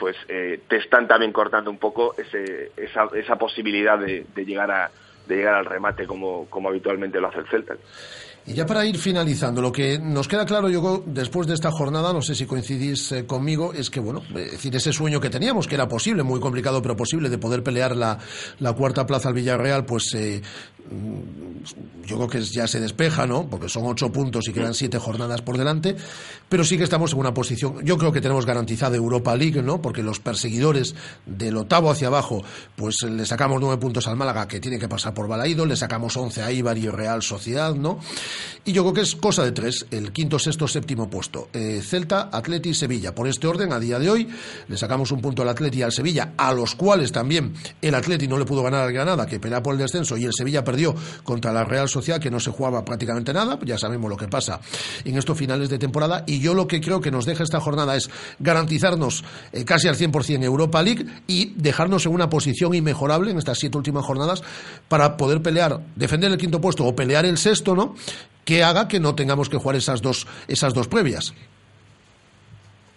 pues 0.02 0.16
eh, 0.28 0.62
te 0.68 0.78
están 0.78 1.06
también 1.06 1.32
cortando 1.32 1.70
un 1.70 1.78
poco 1.78 2.16
esa, 2.16 3.36
posibilidad 3.36 3.96
de, 3.96 4.26
llegar 4.44 4.90
al 5.30 5.64
remate 5.64 6.08
como, 6.08 6.48
habitualmente 6.68 7.20
lo 7.20 7.28
hace 7.28 7.38
el 7.38 7.46
Celta. 7.46 7.74
Y 8.44 8.54
ya 8.54 8.66
para 8.66 8.84
ir 8.84 8.98
finalizando, 8.98 9.62
lo 9.62 9.70
que 9.70 10.00
nos 10.00 10.26
queda 10.26 10.44
claro, 10.44 10.68
yo 10.68 11.04
después 11.06 11.46
de 11.46 11.54
esta 11.54 11.70
jornada, 11.70 12.12
no 12.12 12.20
sé 12.20 12.34
si 12.34 12.46
coincidís 12.46 13.12
eh, 13.12 13.26
conmigo, 13.26 13.72
es 13.72 13.90
que, 13.90 14.00
bueno, 14.00 14.22
es 14.34 14.50
decir, 14.50 14.74
ese 14.74 14.92
sueño 14.92 15.20
que 15.20 15.30
teníamos, 15.30 15.68
que 15.68 15.76
era 15.76 15.86
posible, 15.86 16.24
muy 16.24 16.40
complicado, 16.40 16.82
pero 16.82 16.96
posible, 16.96 17.28
de 17.28 17.38
poder 17.38 17.62
pelear 17.62 17.94
la, 17.94 18.18
cuarta 18.76 19.06
plaza 19.06 19.28
al 19.28 19.36
Villarreal, 19.36 19.84
pues 19.84 20.12
eh, 20.16 20.42
yo 22.06 22.16
creo 22.16 22.28
que 22.28 22.42
ya 22.42 22.66
se 22.66 22.80
despeja, 22.80 23.26
¿no? 23.26 23.48
Porque 23.48 23.68
son 23.68 23.86
ocho 23.86 24.10
puntos 24.10 24.48
y 24.48 24.52
quedan 24.52 24.74
siete 24.74 24.98
jornadas 24.98 25.42
por 25.42 25.56
delante, 25.56 25.96
pero 26.48 26.64
sí 26.64 26.76
que 26.76 26.84
estamos 26.84 27.12
en 27.12 27.20
una 27.20 27.32
posición, 27.32 27.84
yo 27.84 27.96
creo 27.96 28.12
que 28.12 28.20
tenemos 28.20 28.44
garantizada 28.44 28.96
Europa 28.96 29.34
League, 29.36 29.62
¿no? 29.62 29.80
Porque 29.80 30.02
los 30.02 30.20
perseguidores 30.20 30.94
del 31.24 31.56
octavo 31.56 31.90
hacia 31.90 32.08
abajo, 32.08 32.42
pues 32.76 33.02
le 33.02 33.24
sacamos 33.24 33.60
nueve 33.60 33.78
puntos 33.78 34.08
al 34.08 34.16
Málaga, 34.16 34.48
que 34.48 34.60
tiene 34.60 34.78
que 34.78 34.88
pasar 34.88 35.14
por 35.14 35.28
Balaído, 35.28 35.64
le 35.64 35.76
sacamos 35.76 36.16
once 36.16 36.42
a 36.42 36.50
Ibar 36.50 36.76
y 36.76 36.88
Real 36.88 37.22
Sociedad, 37.22 37.74
¿no? 37.74 38.00
Y 38.64 38.72
yo 38.72 38.82
creo 38.82 38.94
que 38.94 39.00
es 39.00 39.16
cosa 39.16 39.44
de 39.44 39.52
tres, 39.52 39.86
el 39.90 40.12
quinto, 40.12 40.38
sexto, 40.38 40.68
séptimo 40.68 41.08
puesto. 41.08 41.48
Eh, 41.52 41.80
Celta, 41.82 42.28
Atleti 42.32 42.70
y 42.70 42.74
Sevilla. 42.74 43.14
Por 43.14 43.28
este 43.28 43.46
orden, 43.46 43.72
a 43.72 43.80
día 43.80 43.98
de 43.98 44.10
hoy, 44.10 44.28
le 44.68 44.76
sacamos 44.76 45.10
un 45.10 45.20
punto 45.20 45.42
al 45.42 45.48
Atleti 45.48 45.78
y 45.78 45.82
al 45.82 45.92
Sevilla, 45.92 46.34
a 46.36 46.52
los 46.52 46.74
cuales 46.74 47.12
también 47.12 47.54
el 47.80 47.94
Atleti 47.94 48.28
no 48.28 48.38
le 48.38 48.44
pudo 48.44 48.62
ganar 48.62 48.82
al 48.82 48.92
Granada, 48.92 49.26
que 49.26 49.40
pelea 49.40 49.62
por 49.62 49.74
el 49.74 49.80
descenso, 49.80 50.16
y 50.16 50.24
el 50.24 50.32
Sevilla 50.32 50.62
perdió 50.72 50.94
contra 51.22 51.52
la 51.52 51.64
Real 51.64 51.88
Sociedad, 51.88 52.18
que 52.18 52.30
no 52.30 52.40
se 52.40 52.50
jugaba 52.50 52.84
prácticamente 52.84 53.32
nada, 53.32 53.58
ya 53.62 53.76
sabemos 53.76 54.08
lo 54.10 54.16
que 54.16 54.28
pasa 54.28 54.60
en 55.04 55.18
estos 55.18 55.36
finales 55.36 55.68
de 55.68 55.78
temporada. 55.78 56.24
Y 56.26 56.40
yo 56.40 56.54
lo 56.54 56.66
que 56.66 56.80
creo 56.80 57.00
que 57.00 57.10
nos 57.10 57.26
deja 57.26 57.44
esta 57.44 57.60
jornada 57.60 57.94
es 57.96 58.10
garantizarnos 58.38 59.24
eh, 59.52 59.64
casi 59.64 59.88
al 59.88 59.96
100% 59.96 60.42
Europa 60.42 60.82
League 60.82 61.04
y 61.26 61.52
dejarnos 61.56 62.06
en 62.06 62.14
una 62.14 62.30
posición 62.30 62.74
inmejorable 62.74 63.30
en 63.30 63.38
estas 63.38 63.58
siete 63.58 63.76
últimas 63.76 64.04
jornadas 64.04 64.42
para 64.88 65.16
poder 65.16 65.42
pelear, 65.42 65.80
defender 65.94 66.30
el 66.30 66.38
quinto 66.38 66.60
puesto 66.60 66.86
o 66.86 66.96
pelear 66.96 67.26
el 67.26 67.36
sexto, 67.36 67.74
¿no? 67.74 67.94
que 68.44 68.64
haga 68.64 68.88
que 68.88 68.98
no 68.98 69.14
tengamos 69.14 69.48
que 69.48 69.56
jugar 69.56 69.76
esas 69.76 70.02
dos, 70.02 70.26
esas 70.48 70.74
dos 70.74 70.88
previas. 70.88 71.34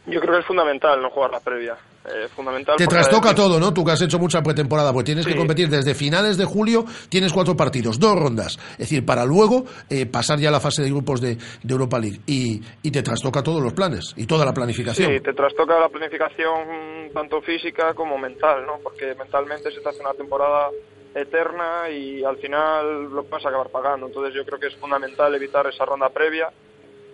Yo 0.08 0.20
creo 0.20 0.34
que 0.34 0.40
es 0.40 0.46
fundamental 0.46 1.02
no 1.02 1.10
jugar 1.10 1.32
la 1.32 1.40
previa. 1.40 1.78
Eh, 2.08 2.28
fundamental 2.28 2.76
Te 2.78 2.88
trastoca 2.88 3.34
todo, 3.34 3.60
¿no? 3.60 3.74
Tú 3.74 3.84
que 3.84 3.91
has 3.91 4.01
hecho 4.01 4.20
mucha 4.20 4.41
pretemporada, 4.41 4.93
pues 4.93 5.06
tienes 5.06 5.26
que 5.26 5.36
competir 5.36 5.70
desde 5.70 5.95
finales 5.95 6.38
de 6.38 6.45
julio, 6.45 6.86
tienes 7.10 7.34
cuatro 7.34 7.56
partidos, 7.56 7.99
dos 7.99 8.16
rondas. 8.16 8.60
Es 8.74 8.89
decir, 8.89 9.06
para 9.06 9.26
luego 9.26 9.66
eh, 9.89 10.06
pasar 10.06 10.39
ya 10.39 10.49
a 10.49 10.51
la 10.51 10.60
fase 10.60 10.84
de 10.84 10.89
grupos 10.89 11.20
de, 11.20 11.36
de 11.36 11.74
Europa 11.74 11.97
League. 11.97 12.20
Y, 12.28 12.62
y 12.84 12.91
te 12.91 13.01
trastoca 13.01 13.41
todos 13.41 13.62
los 13.62 13.74
planes 13.74 14.14
y 14.18 14.28
toda 14.28 14.45
la 14.45 14.53
planificación. 14.53 15.12
Sí, 15.12 15.20
te 15.20 15.34
trastoca 15.34 15.80
la 15.80 15.89
planificación 15.89 17.10
tanto 17.14 17.41
física 17.41 17.93
como 17.93 18.18
mental, 18.18 18.66
¿no? 18.66 18.80
Porque 18.84 19.16
mentalmente 19.16 19.72
se 19.72 19.82
te 19.82 19.89
hace 19.89 20.01
una 20.01 20.14
temporada 20.14 20.70
eterna 21.16 21.89
y 21.89 22.24
al 22.24 22.38
final 22.38 23.06
lo 23.06 23.24
vas 23.24 23.43
a 23.45 23.49
acabar 23.49 23.70
pagando. 23.70 24.08
Entonces 24.08 24.34
yo 24.36 24.45
creo 24.45 24.60
que 24.60 24.68
es 24.68 24.76
fundamental 24.76 25.34
evitar 25.34 25.66
esa 25.68 25.86
ronda 25.86 26.10
previa. 26.10 26.49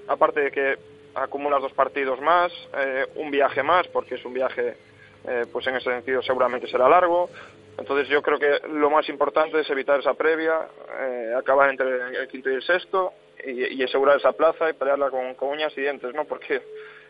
Aparte 0.07 0.41
de 0.41 0.51
que 0.51 0.90
acumulas 1.15 1.61
dos 1.61 1.73
partidos 1.73 2.19
más, 2.21 2.51
eh, 2.77 3.07
un 3.15 3.31
viaje 3.31 3.63
más, 3.63 3.87
porque 3.87 4.15
es 4.15 4.25
un 4.25 4.33
viaje, 4.33 4.77
eh, 5.27 5.45
pues 5.51 5.67
en 5.67 5.75
ese 5.75 5.91
sentido 5.91 6.21
seguramente 6.21 6.67
será 6.67 6.87
largo. 6.89 7.29
Entonces 7.77 8.07
yo 8.09 8.21
creo 8.21 8.37
que 8.37 8.67
lo 8.67 8.89
más 8.89 9.07
importante 9.09 9.59
es 9.59 9.69
evitar 9.69 9.99
esa 9.99 10.13
previa, 10.13 10.67
eh, 10.99 11.33
acabar 11.37 11.69
entre 11.69 12.19
el 12.19 12.27
quinto 12.27 12.49
y 12.49 12.55
el 12.55 12.63
sexto 12.63 13.13
y, 13.43 13.81
asegurar 13.83 14.17
esa 14.17 14.33
plaza 14.33 14.69
y 14.69 14.73
pelearla 14.73 15.09
con, 15.09 15.33
con 15.35 15.49
uñas 15.49 15.73
y 15.77 15.81
dientes, 15.81 16.13
¿no? 16.13 16.25
Porque 16.25 16.61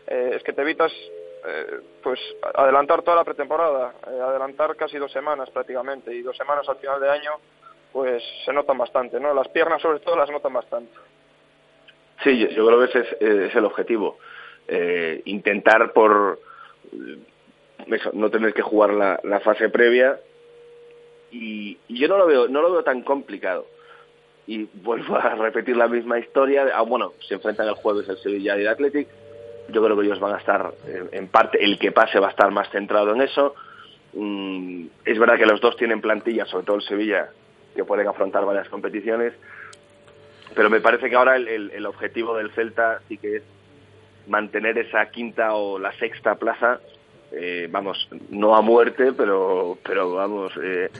eh, 0.06 0.32
es 0.36 0.42
que 0.42 0.52
te 0.52 0.62
evitas 0.62 0.92
eh, 1.44 1.80
pues 2.02 2.20
adelantar 2.54 3.02
toda 3.02 3.16
la 3.16 3.24
pretemporada, 3.24 3.94
adelantar 4.02 4.76
casi 4.76 4.96
dos 4.96 5.12
semanas 5.12 5.50
prácticamente 5.50 6.14
y 6.14 6.22
dos 6.22 6.36
semanas 6.36 6.68
al 6.68 6.76
final 6.76 7.00
de 7.00 7.10
año 7.10 7.32
pues 7.92 8.22
se 8.44 8.52
notan 8.52 8.78
bastante, 8.78 9.20
¿no? 9.20 9.34
Las 9.34 9.48
piernas 9.48 9.82
sobre 9.82 10.00
todo 10.00 10.16
las 10.16 10.30
notan 10.30 10.54
bastante. 10.54 10.94
Sí, 12.22 12.38
yo, 12.54 12.66
creo 12.66 12.78
que 12.78 12.84
ese 12.84 12.98
es, 13.00 13.12
eh, 13.20 13.50
el 13.54 13.64
objetivo. 13.64 14.18
Eh, 14.68 15.22
intentar 15.24 15.92
por 15.92 16.38
eh, 16.92 17.18
eso, 17.88 18.10
no 18.12 18.30
tener 18.30 18.54
que 18.54 18.62
jugar 18.62 18.90
la, 18.90 19.40
fase 19.40 19.68
previa. 19.68 20.20
Y, 21.30 21.78
yo 21.88 22.08
no 22.08 22.18
lo 22.18 22.26
veo 22.26 22.48
no 22.48 22.62
lo 22.62 22.72
veo 22.72 22.84
tan 22.84 23.02
complicado. 23.02 23.66
Y 24.46 24.68
vuelvo 24.82 25.16
a 25.20 25.34
repetir 25.34 25.76
la 25.76 25.88
misma 25.88 26.18
historia 26.18 26.68
ah, 26.74 26.82
bueno 26.82 27.12
se 27.26 27.34
enfrentan 27.34 27.68
el 27.68 27.74
jueves 27.74 28.08
el 28.08 28.18
Sevilla 28.18 28.56
y 28.56 28.62
el 28.62 28.68
Athletic 28.68 29.08
yo 29.68 29.82
creo 29.82 29.96
que 29.96 30.04
ellos 30.04 30.20
van 30.20 30.34
a 30.34 30.38
estar 30.38 30.72
en 31.12 31.28
parte 31.28 31.64
el 31.64 31.78
que 31.78 31.92
pase 31.92 32.18
va 32.18 32.26
a 32.28 32.30
estar 32.30 32.50
más 32.50 32.68
centrado 32.70 33.14
en 33.14 33.22
eso. 33.22 33.54
Mm, 34.12 34.86
es 35.04 35.18
verdad 35.18 35.38
que 35.38 35.46
los 35.46 35.60
dos 35.60 35.76
tienen 35.76 36.00
plantilla, 36.00 36.44
sobre 36.46 36.66
todo 36.66 36.76
el 36.76 36.82
Sevilla, 36.82 37.30
que 37.74 37.84
pueden 37.84 38.06
afrontar 38.06 38.44
varias 38.44 38.68
competiciones, 38.68 39.32
pero 40.54 40.70
me 40.70 40.80
parece 40.80 41.08
que 41.10 41.16
ahora 41.16 41.36
el, 41.36 41.48
el- 41.48 41.70
el 41.72 41.86
objetivo 41.86 42.36
del 42.36 42.50
Celta 42.52 43.00
sí 43.08 43.18
que 43.18 43.36
es 43.36 43.42
mantener 44.26 44.78
esa 44.78 45.06
quinta 45.10 45.54
o 45.54 45.78
la 45.78 45.92
sexta 45.94 46.36
plaza, 46.36 46.80
eh, 47.32 47.66
vamos, 47.70 48.08
no 48.30 48.54
a 48.54 48.60
muerte, 48.62 49.12
pero, 49.12 49.78
pero 49.84 50.12
vamos, 50.14 50.52
eh, 50.62 50.90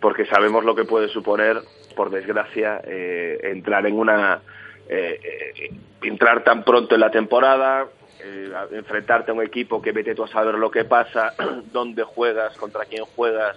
porque 0.00 0.24
sabemos 0.26 0.64
lo 0.64 0.74
que 0.74 0.84
puede 0.84 1.08
suponer, 1.08 1.58
por 1.94 2.10
desgracia, 2.10 2.80
eh, 2.84 3.38
entrar 3.42 3.86
en 3.86 3.98
una, 3.98 4.40
eh, 4.88 5.20
eh, 5.22 5.70
entrar 6.02 6.42
tan 6.42 6.64
pronto 6.64 6.94
en 6.94 7.00
la 7.02 7.10
temporada, 7.10 7.86
eh, 8.22 8.50
enfrentarte 8.72 9.30
a 9.30 9.34
un 9.34 9.42
equipo 9.42 9.82
que 9.82 9.92
vete 9.92 10.14
tú 10.14 10.24
a 10.24 10.28
saber 10.28 10.54
lo 10.54 10.70
que 10.70 10.84
pasa, 10.84 11.34
dónde 11.72 12.02
juegas, 12.04 12.56
contra 12.56 12.84
quién 12.86 13.04
juegas, 13.04 13.56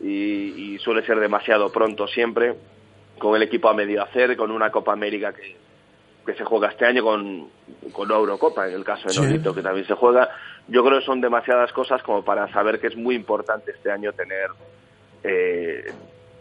y 0.00 0.78
suele 0.78 1.04
ser 1.04 1.18
demasiado 1.20 1.70
pronto 1.72 2.06
siempre, 2.08 2.54
con 3.18 3.36
el 3.36 3.42
equipo 3.42 3.68
a 3.68 3.74
medio 3.74 4.02
hacer, 4.02 4.36
con 4.36 4.50
una 4.50 4.70
Copa 4.70 4.92
América 4.92 5.32
que, 5.32 5.56
que 6.24 6.34
se 6.34 6.44
juega 6.44 6.68
este 6.68 6.86
año 6.86 7.02
con, 7.02 7.48
con 7.92 8.06
una 8.08 8.16
Eurocopa, 8.18 8.68
en 8.68 8.74
el 8.74 8.84
caso 8.84 9.08
de 9.08 9.14
Sí. 9.14 9.20
Nolito, 9.20 9.54
que 9.54 9.62
también 9.62 9.86
se 9.86 9.94
juega. 9.94 10.28
Yo 10.68 10.84
creo 10.84 10.98
que 11.00 11.06
son 11.06 11.20
demasiadas 11.20 11.72
cosas 11.72 12.02
como 12.02 12.22
para 12.24 12.46
saber 12.52 12.78
que 12.80 12.88
es 12.88 12.96
muy 12.96 13.14
importante 13.14 13.70
este 13.72 13.90
año 13.90 14.12
tener, 14.12 14.48
eh, 15.24 15.92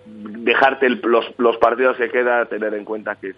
dejarte 0.06 0.86
el- 0.86 1.02
los, 1.04 1.26
los 1.38 1.58
partidos 1.58 1.98
que 1.98 2.10
queda, 2.10 2.46
tener 2.46 2.74
en 2.74 2.86
cuenta 2.86 3.16
que, 3.16 3.34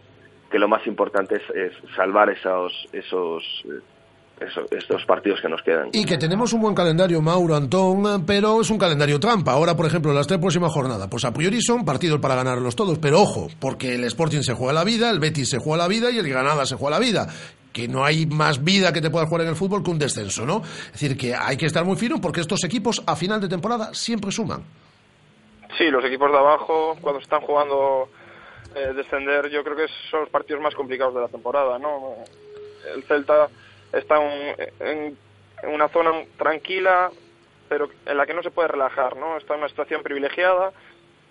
que 0.52 0.60
lo 0.60 0.68
más 0.68 0.86
importante 0.88 1.36
es, 1.38 1.50
es 1.56 1.74
salvar 1.96 2.30
esos, 2.30 2.88
esos, 2.92 3.44
eh, 3.66 3.80
eso- 4.42 4.66
estos 4.72 5.06
partidos 5.06 5.40
que 5.42 5.50
nos 5.50 5.62
quedan. 5.62 5.90
Y 5.94 6.06
que 6.06 6.18
tenemos 6.18 6.54
un 6.54 6.62
buen 6.62 6.76
calendario, 6.76 7.22
Mauro, 7.22 7.56
Antón, 7.56 8.26
pero 8.26 8.62
es 8.62 8.70
un 8.70 8.78
calendario 8.78 9.20
trampa. 9.20 9.54
Ahora, 9.54 9.76
por 9.76 9.86
ejemplo, 9.86 10.14
las 10.14 10.28
tres 10.28 10.40
próximas 10.40 10.72
jornadas, 10.74 11.08
pues 11.10 11.26
a 11.26 11.34
priori 11.34 11.62
son 11.62 11.86
partidos 11.86 12.20
para 12.20 12.36
ganarlos 12.36 12.76
todos, 12.76 12.98
pero 13.00 13.22
ojo, 13.22 13.48
porque 13.60 13.96
el 13.96 14.04
Sporting 14.06 14.42
se 14.42 14.54
juega 14.54 14.74
la 14.74 14.84
vida, 14.84 15.10
el 15.10 15.20
Betis 15.20 15.50
se 15.50 15.60
juega 15.60 15.84
la 15.84 15.88
vida 15.88 16.12
y 16.12 16.18
el 16.20 16.28
Granada 16.30 16.66
se 16.66 16.76
juega 16.76 17.00
la 17.00 17.06
vida. 17.06 17.28
Que 17.72 17.88
no 17.88 18.04
hay 18.04 18.26
más 18.26 18.64
vida 18.64 18.92
que 18.92 19.00
te 19.00 19.12
pueda 19.12 19.28
jugar 19.28 19.44
en 19.44 19.50
el 19.50 19.56
fútbol 19.56 19.84
que 19.84 19.92
un 19.92 20.00
descenso, 20.00 20.44
¿no? 20.46 20.64
Es 20.64 20.94
decir, 20.94 21.16
que 21.16 21.36
hay 21.36 21.56
que 21.56 21.68
estar 21.68 21.86
muy 21.86 21.96
fino 21.98 22.20
porque 22.20 22.42
estos 22.42 22.64
equipos 22.64 23.04
a 23.06 23.16
final 23.16 23.40
de 23.40 23.48
temporada 23.48 23.94
siempre 23.94 24.32
suman. 24.32 24.64
Sí, 25.78 25.86
los 25.92 26.04
equipos 26.04 26.32
de 26.32 26.38
abajo, 26.38 26.98
cuando 27.00 27.22
están 27.22 27.42
jugando 27.42 28.10
eh, 28.76 28.92
descender, 28.96 29.50
yo 29.52 29.64
creo 29.64 29.76
que 29.76 29.86
son 30.10 30.22
los 30.22 30.30
partidos 30.30 30.62
más 30.62 30.74
complicados 30.74 31.14
de 31.14 31.22
la 31.22 31.28
temporada, 31.28 31.78
¿no? 31.78 32.16
El 32.96 33.04
Celta 33.04 33.48
está 33.94 34.20
un- 34.20 34.56
en, 34.80 35.18
una 35.64 35.90
zona 35.90 36.12
tranquila, 36.38 37.12
pero 37.68 37.90
en 38.06 38.18
la 38.18 38.26
que 38.26 38.34
no 38.34 38.42
se 38.44 38.52
puede 38.52 38.68
relajar, 38.70 39.16
¿no? 39.18 39.38
Está 39.38 39.54
en 39.54 39.60
una 39.62 39.70
situación 39.70 40.02
privilegiada, 40.04 40.72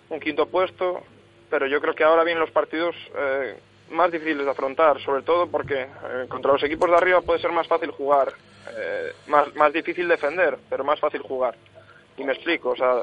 un 0.09 0.19
quinto 0.19 0.45
puesto, 0.47 1.01
pero 1.49 1.65
yo 1.67 1.81
creo 1.81 1.95
que 1.95 2.03
ahora 2.03 2.23
vienen 2.23 2.41
los 2.41 2.51
partidos 2.51 2.95
eh, 3.15 3.59
más 3.91 4.11
difíciles 4.11 4.45
de 4.45 4.51
afrontar, 4.51 4.99
sobre 5.01 5.23
todo 5.23 5.47
porque 5.47 5.81
eh, 5.81 6.25
contra 6.29 6.51
los 6.53 6.63
equipos 6.63 6.89
de 6.89 6.95
arriba 6.95 7.21
puede 7.21 7.39
ser 7.39 7.51
más 7.51 7.67
fácil 7.67 7.91
jugar, 7.91 8.33
eh, 8.77 9.13
más, 9.27 9.53
más 9.55 9.73
difícil 9.73 10.07
defender, 10.07 10.57
pero 10.69 10.83
más 10.83 10.99
fácil 10.99 11.21
jugar. 11.21 11.55
Y 12.17 12.23
me 12.23 12.33
explico, 12.33 12.69
o 12.71 12.75
sea, 12.75 12.95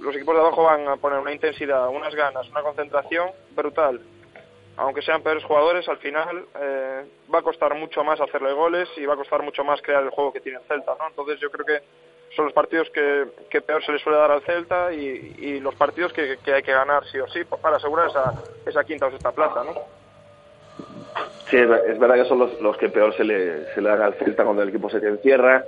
los 0.00 0.14
equipos 0.16 0.34
de 0.34 0.40
abajo 0.40 0.64
van 0.64 0.86
a 0.88 0.96
poner 0.96 1.18
una 1.20 1.32
intensidad, 1.32 1.88
unas 1.88 2.14
ganas, 2.14 2.48
una 2.50 2.60
concentración 2.62 3.30
brutal. 3.54 4.00
Aunque 4.76 5.02
sean 5.02 5.22
peores 5.22 5.44
jugadores, 5.44 5.88
al 5.88 5.98
final 5.98 6.46
eh, 6.60 7.04
va 7.32 7.38
a 7.38 7.42
costar 7.42 7.74
mucho 7.74 8.02
más 8.02 8.20
hacerle 8.20 8.52
goles 8.52 8.88
y 8.96 9.06
va 9.06 9.14
a 9.14 9.16
costar 9.16 9.42
mucho 9.42 9.62
más 9.62 9.80
crear 9.82 10.02
el 10.02 10.10
juego 10.10 10.32
que 10.32 10.40
tiene 10.40 10.58
el 10.58 10.64
Celta, 10.64 10.96
¿no? 10.98 11.06
Entonces 11.08 11.38
yo 11.40 11.48
creo 11.50 11.64
que 11.64 11.80
son 12.34 12.46
los 12.46 12.54
partidos 12.54 12.90
que, 12.90 13.26
que 13.48 13.60
peor 13.60 13.84
se 13.84 13.92
le 13.92 14.00
suele 14.00 14.18
dar 14.18 14.32
al 14.32 14.42
Celta 14.42 14.92
y, 14.92 15.60
los 15.60 15.74
partidos 15.76 16.12
que, 16.12 16.38
hay 16.52 16.62
que 16.62 16.72
ganar 16.72 17.04
sí 17.06 17.18
o 17.20 17.28
sí 17.28 17.44
para 17.44 17.76
asegurar 17.76 18.08
esa, 18.08 18.34
esa 18.66 18.82
quinta 18.82 19.06
o 19.06 19.10
sexta 19.12 19.30
plaza, 19.30 19.62
¿no? 19.62 19.74
Sí, 21.48 21.56
es, 21.56 21.68
ver- 21.68 21.82
es 21.90 21.98
verdad 21.98 22.16
que 22.16 22.24
son 22.28 22.40
los, 22.40 22.60
los 22.60 22.76
que 22.76 22.88
peor 22.88 23.14
se 23.16 23.22
le, 23.22 23.66
se 23.74 23.80
le 23.80 23.88
dan 23.88 24.02
al 24.02 24.14
Celta 24.14 24.42
cuando 24.44 24.62
el 24.62 24.70
equipo 24.70 24.90
se 24.90 25.00
te 25.00 25.06
encierra. 25.06 25.64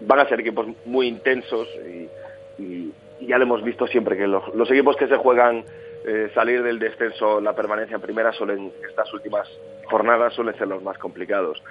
Van 0.00 0.18
a 0.20 0.28
ser 0.28 0.40
equipos 0.40 0.66
muy 0.86 1.08
intensos 1.08 1.68
y, 1.86 2.08
y- 2.56 2.94
y 3.18 3.26
ya 3.26 3.36
lo 3.36 3.44
hemos 3.44 3.62
visto 3.62 3.86
siempre 3.86 4.16
que 4.16 4.26
los, 4.26 4.42
los 4.54 4.70
equipos 4.70 4.96
que 4.96 5.08
se 5.08 5.16
juegan 5.18 5.66
eh, 6.06 6.30
salir 6.34 6.62
del 6.62 6.78
descenso, 6.78 7.40
la 7.40 7.54
permanencia 7.54 7.96
en 7.96 8.00
primera, 8.00 8.32
suelen 8.32 8.72
estas 8.88 9.12
últimas 9.12 9.48
jornadas 9.84 10.34
suelen 10.34 10.56
ser 10.56 10.68
los 10.68 10.82
más 10.82 10.98
complicados. 10.98 11.62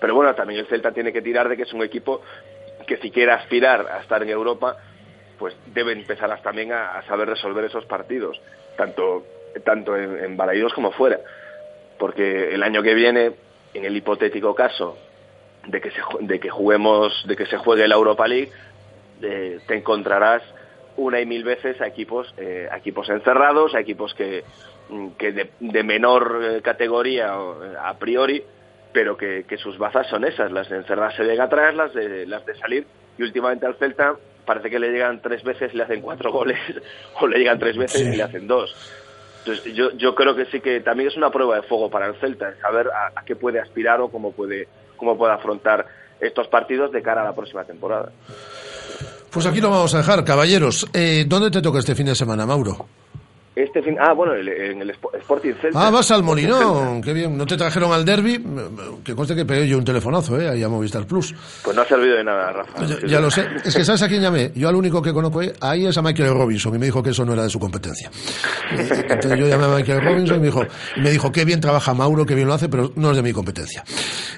Pero 0.00 0.14
bueno, 0.14 0.34
también 0.34 0.60
el 0.60 0.66
Celta 0.66 0.92
tiene 0.92 1.12
que 1.12 1.22
tirar 1.22 1.48
de 1.48 1.56
que 1.56 1.62
es 1.62 1.72
un 1.72 1.82
equipo 1.82 2.20
que 2.86 2.98
si 2.98 3.10
quiere 3.10 3.32
aspirar 3.32 3.86
a 3.88 4.00
estar 4.00 4.22
en 4.22 4.28
Europa, 4.28 4.76
pues 5.38 5.56
debe 5.66 5.92
empezar 5.92 6.40
también 6.42 6.72
a, 6.72 7.02
saber 7.08 7.28
resolver 7.28 7.64
esos 7.64 7.84
partidos, 7.86 8.40
tanto, 8.76 9.24
tanto 9.64 9.96
en, 9.96 10.22
en 10.22 10.36
Balaidos 10.36 10.72
como 10.72 10.92
fuera 10.92 11.18
porque 11.98 12.54
el 12.54 12.62
año 12.62 12.82
que 12.82 12.94
viene, 12.94 13.32
en 13.74 13.84
el 13.84 13.96
hipotético 13.96 14.54
caso 14.54 14.96
de 15.66 15.80
que 15.80 15.90
se, 15.90 16.00
de 16.20 16.40
que 16.40 16.50
juguemos, 16.50 17.24
de 17.26 17.36
que 17.36 17.46
se 17.46 17.56
juegue 17.56 17.88
la 17.88 17.94
Europa 17.94 18.26
League, 18.28 18.50
eh, 19.22 19.58
te 19.66 19.76
encontrarás 19.76 20.42
una 20.96 21.20
y 21.20 21.26
mil 21.26 21.44
veces 21.44 21.80
a 21.80 21.86
equipos, 21.86 22.32
eh, 22.38 22.68
a 22.70 22.78
equipos 22.78 23.08
encerrados, 23.10 23.74
a 23.74 23.80
equipos 23.80 24.14
que, 24.14 24.44
mm, 24.88 25.08
que 25.18 25.32
de, 25.32 25.50
de 25.60 25.82
menor 25.82 26.40
eh, 26.42 26.62
categoría 26.62 27.34
eh, 27.34 27.74
a 27.82 27.94
priori, 27.98 28.42
pero 28.92 29.16
que, 29.16 29.44
que 29.48 29.58
sus 29.58 29.76
bazas 29.78 30.06
son 30.08 30.24
esas, 30.24 30.50
las 30.52 30.68
de 30.70 30.76
encerrarse 30.76 31.22
de 31.24 31.40
atrás, 31.40 31.74
las 31.74 31.92
de, 31.94 32.26
las 32.26 32.44
de 32.46 32.54
salir, 32.56 32.86
y 33.18 33.22
últimamente 33.22 33.66
al 33.66 33.74
Celta 33.76 34.16
parece 34.46 34.70
que 34.70 34.78
le 34.78 34.90
llegan 34.90 35.20
tres 35.20 35.42
veces 35.42 35.74
y 35.74 35.76
le 35.76 35.82
hacen 35.82 36.00
cuatro 36.00 36.32
goles, 36.32 36.58
o 37.20 37.26
le 37.26 37.38
llegan 37.38 37.58
tres 37.58 37.76
veces 37.76 38.00
Sí. 38.00 38.08
y 38.12 38.16
le 38.16 38.22
hacen 38.22 38.46
dos. 38.46 38.74
Entonces, 39.40 39.74
yo, 39.74 39.92
yo 39.92 40.14
creo 40.14 40.34
que 40.34 40.46
sí 40.46 40.60
que 40.60 40.80
también 40.80 41.08
es 41.08 41.16
una 41.16 41.30
prueba 41.30 41.56
de 41.56 41.62
fuego 41.62 41.88
para 41.90 42.06
el 42.06 42.14
Celta, 42.16 42.48
el 42.48 42.56
saber 42.58 42.88
a, 42.88 43.12
a 43.20 43.24
qué 43.24 43.36
puede 43.36 43.60
aspirar 43.60 44.00
o 44.00 44.08
cómo 44.08 44.32
puede, 44.32 44.66
cómo 44.96 45.16
puede 45.16 45.34
afrontar 45.34 45.86
estos 46.18 46.48
partidos 46.48 46.90
de 46.92 47.02
cara 47.02 47.20
a 47.20 47.24
la 47.24 47.34
próxima 47.34 47.64
temporada. 47.64 48.10
Pues 49.36 49.44
aquí 49.44 49.60
lo 49.60 49.68
vamos 49.68 49.92
a 49.92 49.98
dejar, 49.98 50.24
caballeros. 50.24 50.88
Eh, 50.94 51.26
¿Dónde 51.28 51.50
te 51.50 51.60
toca 51.60 51.80
este 51.80 51.94
fin 51.94 52.06
de 52.06 52.14
semana, 52.14 52.46
Mauro? 52.46 52.86
Este 53.56 53.80
fin, 53.82 53.96
ah, 53.98 54.12
bueno, 54.12 54.34
en 54.34 54.82
el 54.82 54.90
Spo- 54.94 55.16
Sporting 55.18 55.54
Celta. 55.62 55.86
Ah, 55.86 55.90
vas 55.90 56.10
al 56.10 56.22
Molinón, 56.22 57.00
qué 57.00 57.14
bien. 57.14 57.38
¿No 57.38 57.46
te 57.46 57.56
trajeron 57.56 57.90
al 57.90 58.04
derby? 58.04 58.44
Que 59.02 59.14
conste 59.14 59.34
que 59.34 59.46
pegué 59.46 59.66
yo 59.66 59.78
un 59.78 59.84
telefonazo, 59.84 60.38
¿eh? 60.38 60.50
Ahí 60.50 60.62
a 60.62 60.68
Movistar 60.68 61.06
Plus. 61.06 61.34
Pues 61.64 61.74
no 61.74 61.80
ha 61.80 61.86
servido 61.86 62.16
de 62.18 62.24
nada, 62.24 62.52
Rafa. 62.52 62.84
Ya, 62.84 63.06
ya 63.06 63.18
lo 63.20 63.30
sé. 63.30 63.46
Es 63.64 63.74
que 63.74 63.82
¿sabes 63.82 64.02
a 64.02 64.08
quién 64.08 64.20
llamé? 64.20 64.52
Yo 64.54 64.68
al 64.68 64.74
único 64.76 65.00
que 65.00 65.10
conozco 65.10 65.40
ahí 65.62 65.86
es 65.86 65.96
a 65.96 66.02
Michael 66.02 66.34
Robinson 66.34 66.74
y 66.74 66.78
me 66.78 66.84
dijo 66.84 67.02
que 67.02 67.10
eso 67.10 67.24
no 67.24 67.32
era 67.32 67.44
de 67.44 67.48
su 67.48 67.58
competencia. 67.58 68.10
Entonces 68.70 69.38
yo 69.38 69.46
llamé 69.48 69.64
a 69.64 69.68
Michael 69.68 70.02
Robinson 70.04 70.36
y 70.36 70.40
me 70.40 70.46
dijo, 70.46 70.62
y 70.96 71.00
me 71.00 71.10
dijo 71.10 71.32
qué 71.32 71.46
bien 71.46 71.60
trabaja 71.62 71.94
Mauro, 71.94 72.26
qué 72.26 72.34
bien 72.34 72.48
lo 72.48 72.52
hace, 72.52 72.68
pero 72.68 72.92
no 72.96 73.10
es 73.12 73.16
de 73.16 73.22
mi 73.22 73.32
competencia. 73.32 73.82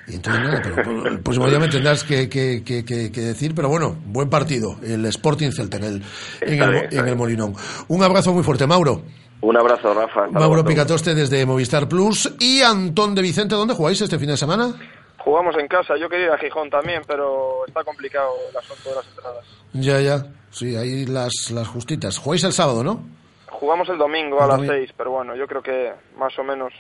Y 0.07 0.15
entonces 0.15 0.43
nada, 0.43 0.63
pero 0.63 1.07
el 1.09 1.19
próximo 1.19 1.49
día 1.49 1.59
me 1.59 1.67
tendrás 1.69 2.05
que, 2.05 2.29
que- 2.29 2.63
que- 2.65 2.85
que- 2.85 3.11
decir, 3.21 3.53
pero 3.53 3.69
bueno, 3.69 3.97
buen 4.07 4.31
partido, 4.31 4.77
el 4.83 5.05
Sporting 5.07 5.51
Celta 5.51 5.77
en 5.79 5.85
el, 5.85 6.03
en 6.41 6.63
el, 6.63 7.09
en. 7.09 7.17
Molinón. 7.19 7.55
Un 7.89 8.03
abrazo 8.05 8.33
muy 8.33 8.45
fuerte, 8.45 8.65
Mauro. 8.65 9.03
Un 9.41 9.57
abrazo, 9.57 9.95
Rafa. 9.95 10.27
Mauro. 10.29 10.65
Picatoste 10.65 11.15
desde 11.15 11.47
Movistar 11.47 11.89
Plus 11.89 12.35
y 12.41 12.63
Antón 12.63 13.15
de 13.15 13.23
Vicente, 13.23 13.55
¿dónde 13.55 13.75
jugáis 13.75 14.01
este 14.01 14.19
fin 14.19 14.29
de 14.29 14.37
semana? 14.37 14.75
Jugamos 15.19 15.57
en 15.59 15.69
casa, 15.69 15.95
yo 16.01 16.09
quería 16.09 16.27
ir 16.27 16.33
a 16.33 16.39
Gijón 16.39 16.71
también, 16.71 17.03
pero 17.07 17.67
está 17.67 17.85
complicado 17.85 18.31
el 18.51 18.57
asunto 18.57 18.91
de 18.91 18.97
las 18.97 19.07
entradas. 19.09 19.45
Ya, 19.75 20.01
ya, 20.01 20.27
sí, 20.51 20.75
ahí 20.75 21.07
las, 21.07 21.51
las 21.53 21.69
justitas. 21.69 22.19
Jugáis 22.19 22.45
el 22.45 22.53
sábado, 22.53 22.83
¿no? 22.83 23.05
Jugamos 23.51 23.89
el 23.91 23.99
domingo 23.99 24.41
a 24.41 24.45
El 24.45 24.49
las 24.49 24.57
domingo. 24.59 24.75
6, 24.75 24.91
pero 24.97 25.11
bueno, 25.11 25.37
yo 25.37 25.47
creo 25.47 25.63
que 25.63 25.93
más 26.19 26.37
o 26.39 26.45
menos 26.45 26.73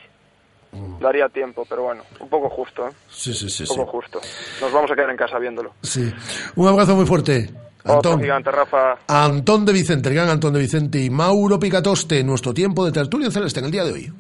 daría 1.01 1.29
tiempo, 1.29 1.65
pero 1.69 1.83
bueno, 1.85 2.03
un 2.21 2.29
poco 2.29 2.49
justo, 2.51 2.87
¿eh? 2.89 2.93
Sí, 3.09 3.33
sí, 3.35 3.49
sí. 3.51 3.63
Un 3.65 3.67
sí. 3.69 3.75
poco 3.77 3.93
justo. 3.93 4.21
Nos 4.61 4.73
vamos 4.73 4.91
a 4.91 4.95
quedar 4.95 5.11
en 5.11 5.17
casa 5.17 5.39
viéndolo. 5.39 5.73
Sí. 5.83 6.13
Un 6.57 6.69
abrazo 6.69 6.95
muy 6.95 7.07
fuerte. 7.07 7.51
Otro 7.89 8.13
Antón. 8.13 8.21
gigante, 8.21 8.51
Rafa. 8.51 8.99
Antón 9.07 9.65
de 9.65 9.73
Vicente, 9.73 10.09
el 10.09 10.15
gran 10.15 10.29
Antón 10.29 10.53
de 10.53 10.61
Vicente 10.61 11.03
y 11.03 11.11
Mauro 11.11 11.59
Picatoste, 11.59 12.23
nuestro 12.23 12.53
tiempo 12.53 12.85
de 12.85 12.93
tertulia 12.93 13.27
en 13.27 13.33
celeste 13.33 13.61
en 13.61 13.67
el 13.67 13.73
día 13.73 13.85
de 13.85 13.93
hoy. 13.93 14.13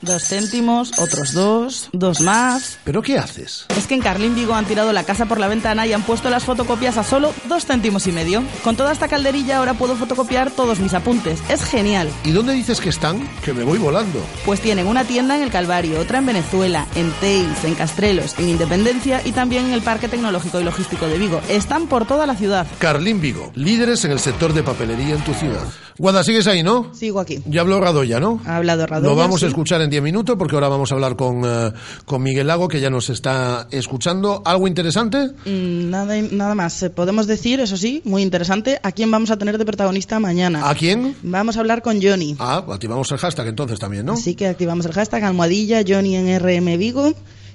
Dos 0.00 0.28
céntimos, 0.28 0.96
otros 1.00 1.32
dos, 1.32 1.88
dos 1.92 2.20
más. 2.20 2.78
¿Pero 2.84 3.02
qué 3.02 3.18
haces? 3.18 3.66
Es 3.76 3.88
que 3.88 3.94
en 3.94 4.00
Carlín 4.00 4.36
Vigo 4.36 4.54
han 4.54 4.64
tirado 4.64 4.92
la 4.92 5.02
casa 5.02 5.26
por 5.26 5.40
la 5.40 5.48
ventana 5.48 5.88
y 5.88 5.92
han 5.92 6.04
puesto 6.04 6.30
las 6.30 6.44
fotocopias 6.44 6.96
a 6.98 7.02
solo 7.02 7.34
dos 7.48 7.66
céntimos 7.66 8.06
y 8.06 8.12
medio. 8.12 8.44
Con 8.62 8.76
toda 8.76 8.92
esta 8.92 9.08
calderilla 9.08 9.58
ahora 9.58 9.74
puedo 9.74 9.96
fotocopiar 9.96 10.52
todos 10.52 10.78
mis 10.78 10.94
apuntes. 10.94 11.40
Es 11.48 11.64
genial. 11.64 12.08
¿Y 12.24 12.30
dónde 12.30 12.52
dices 12.52 12.80
que 12.80 12.90
están? 12.90 13.28
Que 13.44 13.52
me 13.52 13.64
voy 13.64 13.78
volando. 13.78 14.20
Pues 14.46 14.60
tienen 14.60 14.86
una 14.86 15.02
tienda 15.02 15.36
en 15.36 15.42
el 15.42 15.50
Calvario, 15.50 15.98
otra 15.98 16.18
en 16.18 16.26
Venezuela, 16.26 16.86
en 16.94 17.10
Tales, 17.20 17.64
en 17.64 17.74
Castrelos, 17.74 18.38
en 18.38 18.50
Independencia 18.50 19.20
y 19.24 19.32
también 19.32 19.66
en 19.66 19.72
el 19.72 19.82
Parque 19.82 20.06
Tecnológico 20.06 20.60
y 20.60 20.64
Logístico 20.64 21.08
de 21.08 21.18
Vigo. 21.18 21.40
Están 21.48 21.88
por 21.88 22.06
toda 22.06 22.24
la 22.24 22.36
ciudad. 22.36 22.68
Carlín 22.78 23.20
Vigo, 23.20 23.50
líderes 23.56 24.04
en 24.04 24.12
el 24.12 24.20
sector 24.20 24.52
de 24.52 24.62
papelería 24.62 25.16
en 25.16 25.24
tu 25.24 25.34
ciudad. 25.34 25.64
Guada, 25.98 26.22
sigues 26.22 26.46
ahí, 26.46 26.62
¿no? 26.62 26.94
Sigo 26.94 27.18
aquí. 27.18 27.42
Ya 27.46 27.62
habló 27.62 27.80
Radoya, 27.80 28.20
¿no? 28.20 28.40
Ha 28.46 28.58
hablado 28.58 28.86
Radoya. 28.86 29.10
Lo 29.10 29.16
vamos 29.16 29.40
sí. 29.40 29.46
a 29.46 29.48
escuchar 29.48 29.82
en 29.82 29.87
10 29.90 30.02
minutos 30.02 30.36
porque 30.38 30.54
ahora 30.54 30.68
vamos 30.68 30.90
a 30.92 30.94
hablar 30.94 31.16
con, 31.16 31.42
eh, 31.44 31.72
con 32.04 32.22
Miguel 32.22 32.46
Lago 32.46 32.68
que 32.68 32.80
ya 32.80 32.90
nos 32.90 33.10
está 33.10 33.66
escuchando. 33.70 34.42
¿Algo 34.44 34.66
interesante? 34.68 35.30
Mm, 35.44 35.90
Nada, 35.90 36.14
nada 36.30 36.54
más. 36.54 36.82
Eh, 36.82 36.90
Podemos 36.90 37.26
decir, 37.26 37.60
eso 37.60 37.76
sí, 37.76 38.02
muy 38.04 38.22
interesante, 38.22 38.78
a 38.82 38.92
quién 38.92 39.10
vamos 39.10 39.30
a 39.30 39.36
tener 39.36 39.58
de 39.58 39.64
protagonista 39.64 40.18
mañana. 40.20 40.68
¿A 40.68 40.74
quién? 40.74 41.16
Vamos 41.22 41.56
a 41.56 41.60
hablar 41.60 41.82
con 41.82 42.00
Johnny. 42.02 42.36
Ah, 42.38 42.64
activamos 42.70 43.10
el 43.12 43.18
hashtag 43.18 43.48
entonces 43.48 43.78
también, 43.78 44.06
¿no? 44.06 44.14
Así 44.14 44.34
que 44.34 44.46
activamos 44.48 44.86
el 44.86 44.92
hashtag 44.92 45.24
almohadilla 45.24 45.82
Johnny 45.86 46.16
en 46.16 46.38
RM 46.40 46.76
Vigo. 46.78 47.12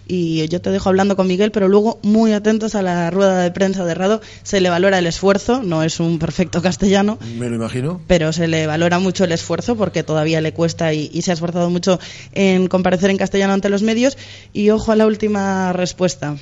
Y 0.07 0.47
yo 0.49 0.59
te 0.61 0.69
dejo 0.69 0.89
hablando 0.89 1.15
con 1.15 1.27
Miguel, 1.27 1.51
pero 1.51 1.67
luego 1.69 1.99
muy 2.03 2.33
atentos 2.33 2.75
a 2.75 2.81
la 2.81 3.09
rueda 3.09 3.39
de 3.41 3.51
prensa 3.51 3.85
de 3.85 3.93
Rado. 3.95 4.21
Se 4.43 4.59
le 4.59 4.69
valora 4.69 4.99
el 4.99 5.07
esfuerzo, 5.07 5.63
no 5.63 5.81
es 5.83 5.99
un 5.99 6.19
perfecto 6.19 6.61
castellano, 6.61 7.17
Me 7.37 7.49
lo 7.49 7.55
imagino. 7.55 8.01
pero 8.07 8.33
se 8.33 8.47
le 8.47 8.67
valora 8.67 8.99
mucho 8.99 9.23
el 9.23 9.31
esfuerzo 9.31 9.75
porque 9.75 10.03
todavía 10.03 10.41
le 10.41 10.53
cuesta 10.53 10.93
y, 10.93 11.09
y 11.13 11.21
se 11.21 11.31
ha 11.31 11.33
esforzado 11.35 11.69
mucho 11.69 11.99
en 12.33 12.67
comparecer 12.67 13.09
en 13.11 13.17
castellano 13.17 13.53
ante 13.53 13.69
los 13.69 13.81
medios. 13.81 14.17
Y 14.51 14.69
ojo 14.71 14.91
a 14.91 14.95
la 14.95 15.05
última 15.07 15.71
respuesta 15.73 16.35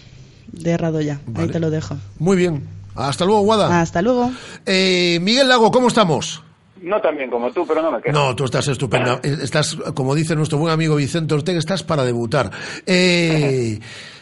de 0.52 0.78
Rado 0.78 1.02
ya. 1.02 1.20
Ahí 1.36 1.48
te 1.48 1.60
lo 1.60 1.70
dejo. 1.70 1.98
Muy 2.20 2.38
bien. 2.38 2.64
Hasta 2.96 3.24
luego, 3.26 3.42
Guada. 3.42 3.80
Hasta 3.82 4.02
luego. 4.02 4.32
Eh, 4.66 5.20
Miguel 5.22 5.48
Lago, 5.48 5.72
¿cómo 5.72 5.88
estamos? 5.88 6.42
No 6.82 7.00
tan 7.00 7.16
bien 7.16 7.30
como 7.30 7.52
tú, 7.52 7.66
pero 7.68 7.82
no 7.82 7.92
me 7.92 8.02
quejo. 8.02 8.18
No, 8.18 8.36
tú 8.36 8.46
estás 8.46 8.68
estupenda. 8.68 9.20
Eh, 9.24 9.38
Estás, 9.44 9.76
como 9.94 10.16
dice 10.16 10.36
nuestro 10.36 10.58
buen 10.58 10.74
amigo 10.74 10.96
Vicente 10.96 11.34
Ortega, 11.34 11.60
estás 11.60 11.84
para 11.84 12.04
debutar. 12.04 12.50
Eh, 12.86 13.80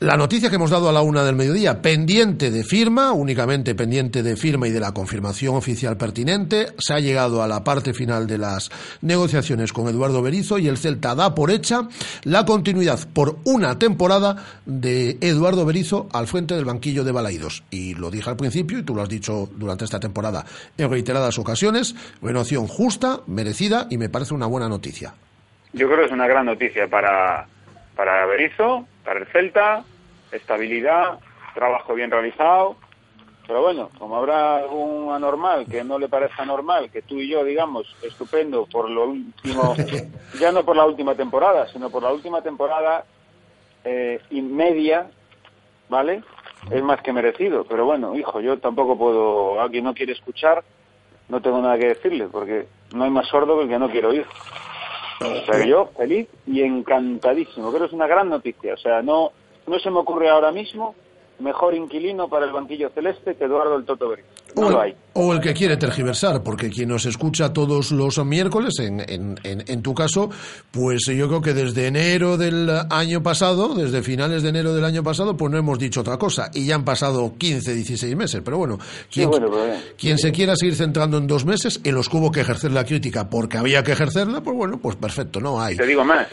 la 0.00 0.16
noticia 0.16 0.48
que 0.48 0.54
hemos 0.54 0.70
dado 0.70 0.88
a 0.88 0.92
la 0.92 1.02
una 1.02 1.24
del 1.24 1.34
mediodía, 1.34 1.82
pendiente 1.82 2.52
de 2.52 2.62
firma, 2.62 3.10
únicamente 3.10 3.74
pendiente 3.74 4.22
de 4.22 4.36
firma 4.36 4.68
y 4.68 4.70
de 4.70 4.78
la 4.78 4.92
confirmación 4.92 5.56
oficial 5.56 5.96
pertinente, 5.96 6.68
se 6.78 6.94
ha 6.94 7.00
llegado 7.00 7.42
a 7.42 7.48
la 7.48 7.64
parte 7.64 7.92
final 7.92 8.28
de 8.28 8.38
las 8.38 8.70
negociaciones 9.02 9.72
con 9.72 9.88
Eduardo 9.88 10.22
Berizo 10.22 10.58
y 10.58 10.68
el 10.68 10.78
Celta 10.78 11.16
da 11.16 11.34
por 11.34 11.50
hecha 11.50 11.88
la 12.22 12.44
continuidad 12.44 13.00
por 13.12 13.38
una 13.44 13.80
temporada 13.80 14.36
de 14.66 15.18
Eduardo 15.20 15.66
Berizo 15.66 16.08
al 16.12 16.28
frente 16.28 16.54
del 16.54 16.64
banquillo 16.64 17.02
de 17.02 17.10
Balaidos. 17.10 17.64
Y 17.70 17.94
lo 17.94 18.12
dije 18.12 18.30
al 18.30 18.36
principio 18.36 18.78
y 18.78 18.84
tú 18.84 18.94
lo 18.94 19.02
has 19.02 19.08
dicho 19.08 19.48
durante 19.56 19.84
esta 19.84 19.98
temporada 19.98 20.44
en 20.76 20.88
reiteradas 20.88 21.40
ocasiones, 21.40 21.96
renovación 22.22 22.68
justa, 22.68 23.22
merecida 23.26 23.88
y 23.90 23.98
me 23.98 24.08
parece 24.08 24.32
una 24.32 24.46
buena 24.46 24.68
noticia. 24.68 25.14
Yo 25.72 25.88
creo 25.88 25.98
que 25.98 26.06
es 26.06 26.12
una 26.12 26.28
gran 26.28 26.46
noticia 26.46 26.86
para, 26.86 27.48
para 27.98 28.26
Berizzo, 28.26 28.86
para 29.04 29.18
el 29.18 29.26
Celta, 29.26 29.82
estabilidad, 30.30 31.18
trabajo 31.52 31.94
bien 31.94 32.12
realizado. 32.12 32.76
Pero 33.44 33.60
bueno, 33.60 33.90
como 33.98 34.14
habrá 34.14 34.58
algún 34.58 35.12
anormal 35.12 35.66
que 35.68 35.82
no 35.82 35.98
le 35.98 36.08
parezca 36.08 36.44
normal, 36.44 36.90
que 36.92 37.02
tú 37.02 37.16
y 37.16 37.28
yo 37.28 37.42
digamos 37.42 37.92
estupendo 38.02 38.66
por 38.66 38.88
lo 38.88 39.08
último, 39.08 39.74
ya 40.38 40.52
no 40.52 40.64
por 40.64 40.76
la 40.76 40.86
última 40.86 41.16
temporada, 41.16 41.66
sino 41.72 41.90
por 41.90 42.04
la 42.04 42.12
última 42.12 42.40
temporada 42.40 43.04
eh, 43.82 44.20
y 44.30 44.42
media, 44.42 45.10
¿vale? 45.88 46.22
Es 46.70 46.82
más 46.84 47.02
que 47.02 47.12
merecido. 47.12 47.64
Pero 47.64 47.84
bueno, 47.84 48.14
hijo, 48.14 48.40
yo 48.40 48.60
tampoco 48.60 48.96
puedo, 48.96 49.60
a 49.60 49.68
quien 49.68 49.82
no 49.82 49.94
quiere 49.94 50.12
escuchar, 50.12 50.62
no 51.28 51.42
tengo 51.42 51.60
nada 51.60 51.76
que 51.76 51.88
decirle, 51.88 52.28
porque 52.30 52.68
no 52.94 53.02
hay 53.02 53.10
más 53.10 53.26
sordo 53.26 53.56
que 53.56 53.64
el 53.64 53.68
que 53.68 53.78
no 53.80 53.90
quiere 53.90 54.06
oír. 54.06 54.26
O 55.20 55.44
sea, 55.44 55.66
yo 55.66 55.90
feliz 55.96 56.28
y 56.46 56.62
encantadísimo. 56.62 57.68
Creo 57.70 57.80
que 57.80 57.86
es 57.86 57.92
una 57.92 58.06
gran 58.06 58.28
noticia. 58.28 58.74
O 58.74 58.78
sea, 58.78 59.02
no, 59.02 59.32
no 59.66 59.78
se 59.78 59.90
me 59.90 59.98
ocurre 59.98 60.28
ahora 60.28 60.52
mismo 60.52 60.94
mejor 61.38 61.74
inquilino 61.74 62.28
para 62.28 62.46
el 62.46 62.52
banquillo 62.52 62.90
celeste 62.90 63.36
que 63.36 63.44
Eduardo 63.44 63.76
el 63.76 63.84
Toto 63.84 64.08
Berizzo. 64.08 64.37
No 64.56 64.70
lo 64.70 64.80
hay. 64.80 64.94
O 65.14 65.32
el 65.32 65.40
que 65.40 65.52
quiere 65.52 65.76
tergiversar, 65.76 66.42
porque 66.42 66.70
quien 66.70 66.88
nos 66.88 67.04
escucha 67.04 67.52
todos 67.52 67.90
los 67.90 68.24
miércoles, 68.24 68.74
en, 68.78 69.00
en, 69.00 69.38
en, 69.42 69.64
en 69.66 69.82
tu 69.82 69.94
caso, 69.94 70.30
pues 70.70 71.06
yo 71.06 71.26
creo 71.28 71.42
que 71.42 71.54
desde 71.54 71.86
enero 71.88 72.36
del 72.36 72.70
año 72.90 73.22
pasado, 73.22 73.74
desde 73.74 74.02
finales 74.02 74.42
de 74.42 74.50
enero 74.50 74.74
del 74.74 74.84
año 74.84 75.02
pasado, 75.02 75.36
pues 75.36 75.50
no 75.50 75.58
hemos 75.58 75.78
dicho 75.78 76.00
otra 76.02 76.16
cosa. 76.18 76.50
Y 76.54 76.66
ya 76.66 76.76
han 76.76 76.84
pasado 76.84 77.34
15, 77.36 77.74
16 77.74 78.16
meses. 78.16 78.42
Pero 78.44 78.58
bueno, 78.58 78.78
Sí, 78.80 79.06
quien, 79.10 79.30
bueno, 79.30 79.50
pero 79.50 80.18
se 80.18 80.32
quiera 80.32 80.54
seguir 80.56 80.74
centrando 80.76 81.18
en 81.18 81.26
dos 81.26 81.44
meses, 81.44 81.80
en 81.84 81.94
los 81.94 82.08
que 82.08 82.16
hubo 82.16 82.30
que 82.30 82.40
ejercer 82.40 82.70
la 82.72 82.84
crítica 82.84 83.28
porque 83.28 83.58
había 83.58 83.82
que 83.82 83.92
ejercerla, 83.92 84.40
pues 84.40 84.56
bueno, 84.56 84.78
pues 84.78 84.96
perfecto, 84.96 85.40
no 85.40 85.60
hay. 85.60 85.76
Te 85.76 85.86
digo 85.86 86.04
más, 86.04 86.28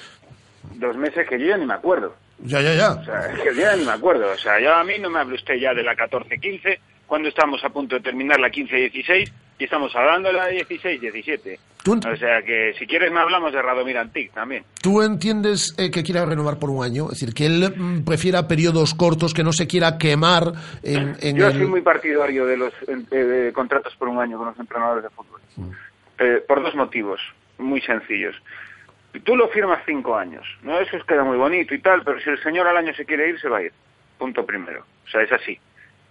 dos 0.76 0.95
meses 0.97 1.28
que 1.28 1.39
yo 1.39 1.47
ya 1.47 1.57
ni 1.57 1.66
me 1.66 1.74
acuerdo. 1.74 2.13
Ya, 2.43 2.61
ya, 2.61 2.76
ya. 2.76 2.91
O 2.91 3.03
sea, 3.05 3.34
que 3.43 3.55
ya 3.59 3.76
ni 3.76 3.86
me 3.86 3.91
acuerdo. 3.91 4.26
O 4.32 4.38
sea, 4.38 4.59
ya 4.61 4.80
a 4.80 4.84
mí 4.84 4.93
no 4.99 5.09
me 5.09 5.20
hable 5.20 5.36
usted 5.36 5.55
ya 5.55 5.74
de 5.74 5.84
la 5.84 5.95
14-15, 5.95 6.78
cuando 7.08 7.30
estamos 7.30 7.64
a 7.64 7.70
punto 7.70 7.95
de 7.95 8.01
terminar 8.01 8.39
la 8.39 8.49
15-16 8.49 9.32
y 9.58 9.64
estamos 9.64 9.95
hablando 9.95 10.30
de 10.30 10.36
la 10.36 10.49
16-17. 10.51 11.60
O 11.88 12.16
sea, 12.18 12.41
que 12.41 12.74
si 12.80 12.88
quieres 12.88 13.12
me 13.12 13.20
hablamos 13.20 13.53
de 13.53 13.62
Radomir 13.62 13.97
Antic 13.97 14.34
también. 14.34 14.64
¿Tú 14.82 15.03
entiendes 15.03 15.76
eh, 15.78 15.91
que 15.91 16.01
quiera 16.01 16.26
renovar 16.26 16.58
por 16.58 16.72
un 16.72 16.84
año? 16.84 17.06
Es 17.06 17.20
decir, 17.20 17.34
que 17.34 17.45
él 17.45 17.74
mm, 17.76 18.03
prefiera 18.03 18.47
periodos 18.47 18.95
cortos, 18.95 19.36
que 19.36 19.43
no 19.43 19.53
se 19.53 19.68
quiera 19.68 19.99
quemar 19.99 20.51
en, 20.82 21.16
en 21.22 21.38
Yo 21.38 21.47
el... 21.47 21.53
soy 21.53 21.68
muy 21.68 21.82
partidario 21.82 22.47
de 22.47 22.58
los 22.58 22.74
eh, 22.88 23.16
de 23.16 23.53
contratos 23.53 23.95
por 23.97 24.08
un 24.08 24.20
año 24.20 24.38
con 24.38 24.47
los 24.47 24.60
entrenadores 24.60 25.03
de 25.03 25.10
fútbol. 25.12 25.41
Eh, 26.18 26.43
por 26.47 26.64
dos 26.64 26.74
motivos 26.74 27.22
muy 27.60 27.82
sencillos. 27.82 28.36
Tú 29.24 29.36
lo 29.36 29.47
firmas 29.49 29.82
cinco 29.86 30.18
años, 30.18 30.45
¿no? 30.64 30.80
Eso 30.80 30.97
queda 31.08 31.24
muy 31.24 31.38
bonito 31.38 31.74
y 31.74 31.80
tal, 31.80 32.03
pero 32.03 32.20
si 32.20 32.32
el 32.32 32.41
señor 32.41 32.68
al 32.68 32.78
año 32.78 32.93
se 32.95 33.06
quiere 33.06 33.30
ir, 33.30 33.39
se 33.39 33.47
va 33.47 33.60
a 33.60 33.64
ir. 33.64 33.72
Punto 34.18 34.45
primero. 34.45 34.86
O 35.06 35.10
sea, 35.10 35.22
es 35.22 35.32
así. 35.32 35.58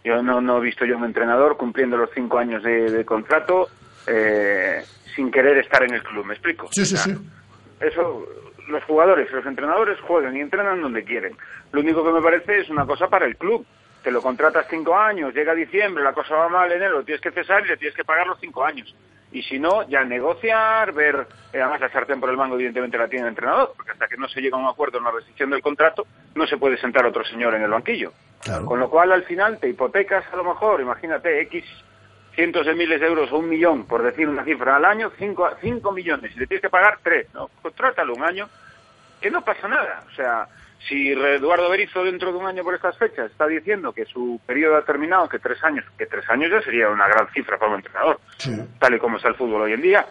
Yo 0.04 0.22
no, 0.22 0.40
no 0.40 0.58
he 0.58 0.60
visto 0.60 0.84
yo 0.84 0.98
un 0.98 1.04
entrenador 1.04 1.56
cumpliendo 1.56 1.96
los 1.96 2.10
cinco 2.14 2.38
años 2.38 2.62
de, 2.62 2.90
de 2.90 3.04
contrato 3.04 3.68
eh, 4.06 4.84
sin 5.16 5.30
querer 5.30 5.56
estar 5.58 5.82
en 5.82 5.94
el 5.94 6.02
club. 6.02 6.26
¿Me 6.26 6.34
explico? 6.34 6.68
Sí, 6.70 6.84
sí, 6.84 6.96
sí. 6.96 7.16
Eso, 7.80 8.26
los 8.68 8.84
jugadores 8.84 9.28
y 9.30 9.34
los 9.34 9.46
entrenadores 9.46 9.98
juegan 10.00 10.36
y 10.36 10.40
entrenan 10.40 10.82
donde 10.82 11.04
quieren. 11.04 11.36
Lo 11.72 11.80
único 11.80 12.04
que 12.04 12.12
me 12.12 12.20
parece 12.20 12.60
es 12.60 12.68
una 12.68 12.84
cosa 12.84 13.08
para 13.08 13.24
el 13.26 13.36
club. 13.36 13.64
Te 14.02 14.10
lo 14.10 14.20
contratas 14.20 14.66
cinco 14.68 14.94
años, 14.94 15.34
llega 15.34 15.54
diciembre, 15.54 16.04
la 16.04 16.12
cosa 16.12 16.34
va 16.36 16.50
mal, 16.50 16.70
enero, 16.70 16.98
lo 16.98 17.04
tienes 17.04 17.22
que 17.22 17.30
cesar 17.30 17.64
y 17.64 17.68
le 17.68 17.78
tienes 17.78 17.96
que 17.96 18.04
pagar 18.04 18.26
los 18.26 18.38
cinco 18.38 18.62
años. 18.62 18.94
Y 19.34 19.42
si 19.42 19.58
no, 19.58 19.82
ya 19.88 20.04
negociar, 20.04 20.92
ver, 20.92 21.26
eh, 21.52 21.60
además 21.60 21.80
la 21.80 21.90
sartén 21.90 22.20
por 22.20 22.30
el 22.30 22.36
mango 22.36 22.54
evidentemente 22.54 22.96
la 22.96 23.08
tiene 23.08 23.24
el 23.24 23.30
entrenador, 23.30 23.72
porque 23.76 23.90
hasta 23.90 24.06
que 24.06 24.16
no 24.16 24.28
se 24.28 24.40
llega 24.40 24.56
a 24.56 24.60
un 24.60 24.68
acuerdo 24.68 24.98
en 24.98 25.04
la 25.04 25.10
restricción 25.10 25.50
del 25.50 25.60
contrato, 25.60 26.06
no 26.36 26.46
se 26.46 26.56
puede 26.56 26.76
sentar 26.76 27.04
otro 27.04 27.24
señor 27.24 27.52
en 27.56 27.62
el 27.62 27.70
banquillo. 27.70 28.12
Con 28.64 28.78
lo 28.78 28.88
cual, 28.88 29.10
al 29.10 29.24
final, 29.24 29.58
te 29.58 29.68
hipotecas 29.68 30.24
a 30.32 30.36
lo 30.36 30.44
mejor, 30.44 30.80
imagínate, 30.80 31.40
X 31.42 31.64
cientos 32.36 32.64
de 32.64 32.74
miles 32.74 33.00
de 33.00 33.08
euros 33.08 33.32
o 33.32 33.38
un 33.38 33.48
millón, 33.48 33.86
por 33.86 34.04
decir 34.04 34.28
una 34.28 34.44
cifra 34.44 34.76
al 34.76 34.84
año, 34.84 35.10
cinco, 35.18 35.50
cinco 35.60 35.90
millones, 35.90 36.30
y 36.36 36.38
le 36.38 36.46
tienes 36.46 36.62
que 36.62 36.70
pagar 36.70 36.98
tres, 37.02 37.26
¿no? 37.34 37.50
Contrátalo 37.60 38.14
un 38.14 38.22
año, 38.22 38.48
que 39.20 39.32
no 39.32 39.44
pasa 39.44 39.66
nada. 39.66 40.04
O 40.12 40.14
sea, 40.14 40.46
si 40.88 41.10
Eduardo 41.10 41.70
Berizzo 41.70 42.04
dentro 42.04 42.32
de 42.32 42.38
un 42.38 42.46
año 42.46 42.62
por 42.62 42.74
estas 42.74 42.96
fechas 42.98 43.30
está 43.30 43.46
diciendo 43.46 43.92
que 43.92 44.04
su 44.04 44.40
periodo 44.46 44.76
ha 44.76 44.84
terminado, 44.84 45.28
que 45.28 45.38
tres 45.38 45.62
años, 45.64 45.84
que 45.96 46.06
tres 46.06 46.28
años 46.28 46.50
ya 46.50 46.62
sería 46.62 46.88
una 46.88 47.08
gran 47.08 47.28
cifra 47.32 47.58
para 47.58 47.72
un 47.72 47.78
entrenador, 47.78 48.20
tal 48.78 48.94
y 48.94 48.98
como 48.98 49.16
está 49.16 49.28
el 49.28 49.36
fútbol 49.36 49.62
hoy 49.62 49.72
en 49.72 49.82
día, 49.82 50.06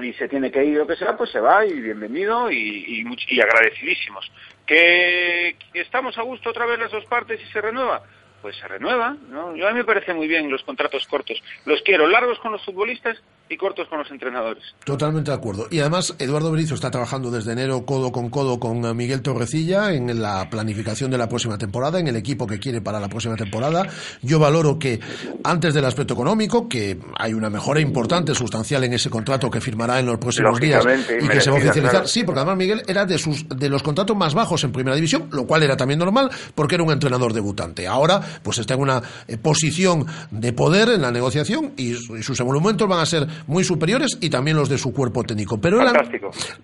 y 0.00 0.12
se 0.14 0.28
tiene 0.28 0.50
que 0.50 0.64
ir 0.64 0.78
lo 0.78 0.86
que 0.86 0.96
sea, 0.96 1.16
pues 1.16 1.30
se 1.30 1.40
va 1.40 1.66
y 1.66 1.72
bienvenido 1.72 2.50
y, 2.50 3.04
y, 3.28 3.40
agradecidísimos. 3.40 4.30
¿Que, 4.66 5.56
que 5.72 5.80
estamos 5.80 6.16
a 6.18 6.22
gusto 6.22 6.50
otra 6.50 6.66
vez 6.66 6.78
las 6.78 6.92
dos 6.92 7.04
partes 7.06 7.40
y 7.40 7.52
se 7.52 7.60
renueva? 7.60 8.02
Pues 8.40 8.56
se 8.56 8.68
renueva, 8.68 9.16
¿no? 9.28 9.56
Yo 9.56 9.66
a 9.66 9.72
mí 9.72 9.78
me 9.78 9.84
parece 9.84 10.14
muy 10.14 10.28
bien 10.28 10.50
los 10.50 10.62
contratos 10.62 11.06
cortos. 11.08 11.42
Los 11.64 11.82
quiero 11.82 12.06
largos 12.06 12.38
con 12.38 12.52
los 12.52 12.64
futbolistas 12.64 13.20
y 13.48 13.56
cortos 13.56 13.88
con 13.88 13.98
los 13.98 14.10
entrenadores. 14.10 14.62
Totalmente 14.84 15.30
de 15.30 15.36
acuerdo. 15.36 15.66
Y 15.70 15.80
además, 15.80 16.14
Eduardo 16.18 16.50
Berizzo 16.50 16.74
está 16.74 16.90
trabajando 16.90 17.30
desde 17.30 17.52
enero 17.52 17.84
codo 17.84 18.12
con 18.12 18.30
codo 18.30 18.58
con 18.58 18.84
eh, 18.84 18.94
Miguel 18.94 19.22
Torrecilla 19.22 19.92
en 19.92 20.20
la 20.20 20.48
planificación 20.50 21.10
de 21.10 21.18
la 21.18 21.28
próxima 21.28 21.58
temporada, 21.58 21.98
en 21.98 22.08
el 22.08 22.16
equipo 22.16 22.46
que 22.46 22.58
quiere 22.58 22.80
para 22.80 23.00
la 23.00 23.08
próxima 23.08 23.36
temporada. 23.36 23.86
Yo 24.22 24.38
valoro 24.38 24.78
que, 24.78 25.00
antes 25.44 25.74
del 25.74 25.84
aspecto 25.84 26.14
económico, 26.14 26.68
que 26.68 26.98
hay 27.16 27.34
una 27.34 27.50
mejora 27.50 27.80
importante, 27.80 28.34
sustancial 28.34 28.84
en 28.84 28.92
ese 28.92 29.10
contrato 29.10 29.50
que 29.50 29.60
firmará 29.60 29.98
en 29.98 30.06
los 30.06 30.18
próximos 30.18 30.60
días 30.60 30.84
y 31.20 31.24
y 31.24 31.28
que 31.28 31.40
se 31.40 31.50
va 31.50 31.56
a 31.56 31.58
oficializar. 31.60 31.90
claro. 31.90 32.06
Sí, 32.08 32.24
porque 32.24 32.40
además 32.40 32.56
Miguel 32.56 32.82
era 32.86 33.04
de, 33.04 33.18
sus, 33.18 33.48
de 33.48 33.68
los 33.68 33.82
contratos 33.82 34.16
más 34.16 34.34
bajos 34.34 34.64
en 34.64 34.72
primera 34.72 34.94
división, 34.94 35.28
lo 35.32 35.46
cual 35.46 35.62
era 35.62 35.76
también 35.76 35.98
normal 35.98 36.30
porque 36.54 36.74
era 36.76 36.84
un 36.84 36.92
entrenador 36.92 37.32
debutante. 37.32 37.86
Ahora, 37.86 38.20
pues 38.42 38.58
está 38.58 38.74
en 38.74 38.80
una 38.80 39.02
eh, 39.26 39.36
posición 39.36 40.06
de 40.30 40.52
poder 40.52 40.88
en 40.90 41.02
la 41.02 41.10
negociación 41.10 41.72
y, 41.76 41.92
y 41.92 42.22
sus 42.22 42.38
emolumentos 42.40 42.88
van 42.88 43.00
a 43.00 43.06
ser 43.06 43.26
muy 43.46 43.64
superiores 43.64 44.18
y 44.20 44.30
también 44.30 44.56
los 44.56 44.68
de 44.68 44.78
su 44.78 44.92
cuerpo 44.92 45.24
técnico. 45.24 45.60
Pero 45.60 45.80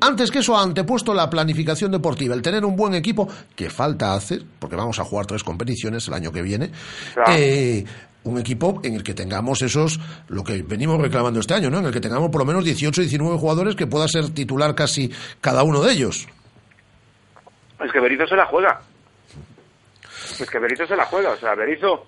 antes 0.01 0.31
que 0.31 0.39
eso, 0.39 0.57
ha 0.57 0.62
antepuesto 0.62 1.14
la 1.14 1.31
planificación 1.31 1.91
deportiva, 1.91 2.35
el 2.35 2.43
tener 2.43 2.64
un 2.64 2.77
buen 2.77 2.95
equipo, 2.95 3.29
que 3.55 3.70
falta 3.70 4.14
hacer, 4.14 4.43
porque 4.59 4.77
vamos 4.77 4.99
a 4.99 5.05
jugar 5.05 5.27
tres 5.27 5.45
competiciones 5.45 6.07
el 6.09 6.14
año 6.14 6.33
que 6.33 6.43
viene. 6.43 6.70
Claro. 7.14 7.33
eh, 7.37 7.85
un 8.25 8.39
equipo 8.39 8.81
en 8.83 8.95
el 8.95 9.03
que 9.03 9.14
tengamos 9.14 9.62
esos, 9.62 10.01
lo 10.29 10.43
que 10.43 10.62
venimos 10.62 11.01
reclamando 11.01 11.41
este 11.41 11.55
año, 11.55 11.70
¿no? 11.70 11.79
En 11.79 11.87
el 11.87 11.93
que 11.93 12.01
tengamos 12.01 12.31
por 12.31 12.41
lo 12.41 12.47
menos 12.47 12.64
18 12.64 13.01
o 13.01 13.03
19 13.03 13.39
jugadores 13.39 13.77
que 13.77 13.87
pueda 13.87 14.09
ser 14.09 14.31
titular 14.31 14.75
casi 14.75 15.12
cada 15.41 15.62
uno 15.62 15.83
de 15.83 15.93
ellos. 15.93 16.27
Es 17.85 17.93
que 17.93 18.01
Berizzo 18.01 18.27
se 18.27 18.37
la 18.37 18.47
juega. 18.47 18.81
Es 20.41 20.51
que 20.51 20.59
Berizzo 20.59 20.87
se 20.87 20.97
la 20.97 21.05
juega. 21.05 21.31
O 21.31 21.37
sea, 21.37 21.55
Berizzo, 21.55 22.07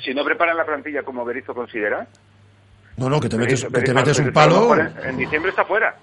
si 0.00 0.14
no 0.14 0.24
prepara 0.24 0.54
la 0.54 0.64
plantilla 0.64 1.02
como 1.02 1.24
Berizzo 1.24 1.52
considera, 1.52 2.06
No, 2.98 3.08
no, 3.08 3.20
que 3.20 3.28
te 3.28 3.36
metes, 3.36 3.64
Berizzo- 3.64 3.72
que 3.72 3.80
te 3.82 3.92
Berizzo- 3.92 3.94
metes 3.94 4.18
un 4.18 4.32
palo. 4.32 4.74
en, 5.04 5.16
diciembre 5.16 5.50
está 5.50 5.64
fuera. 5.64 5.96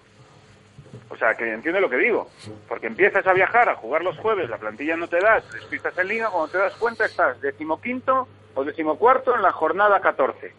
O 1.09 1.17
sea, 1.17 1.33
que 1.35 1.51
entiende 1.53 1.79
lo 1.79 1.89
que 1.89 1.97
digo. 1.97 2.29
Porque 2.67 2.87
empiezas 2.87 3.25
a 3.27 3.33
viajar, 3.33 3.69
a 3.69 3.75
jugar 3.75 4.03
los 4.03 4.17
jueves, 4.17 4.49
la 4.49 4.57
plantilla 4.57 4.97
no 4.97 5.07
te 5.07 5.19
da, 5.19 5.41
despistas 5.53 5.97
en 5.97 6.07
liga, 6.07 6.29
cuando 6.29 6.49
te 6.51 6.57
das 6.57 6.73
cuenta 6.75 7.05
estás 7.05 7.39
decimoquinto 7.41 8.27
o 8.53 8.63
decimocuarto 8.63 9.35
en 9.35 9.41
la 9.41 9.51
jornada 9.51 9.99
14. 10.01 10.53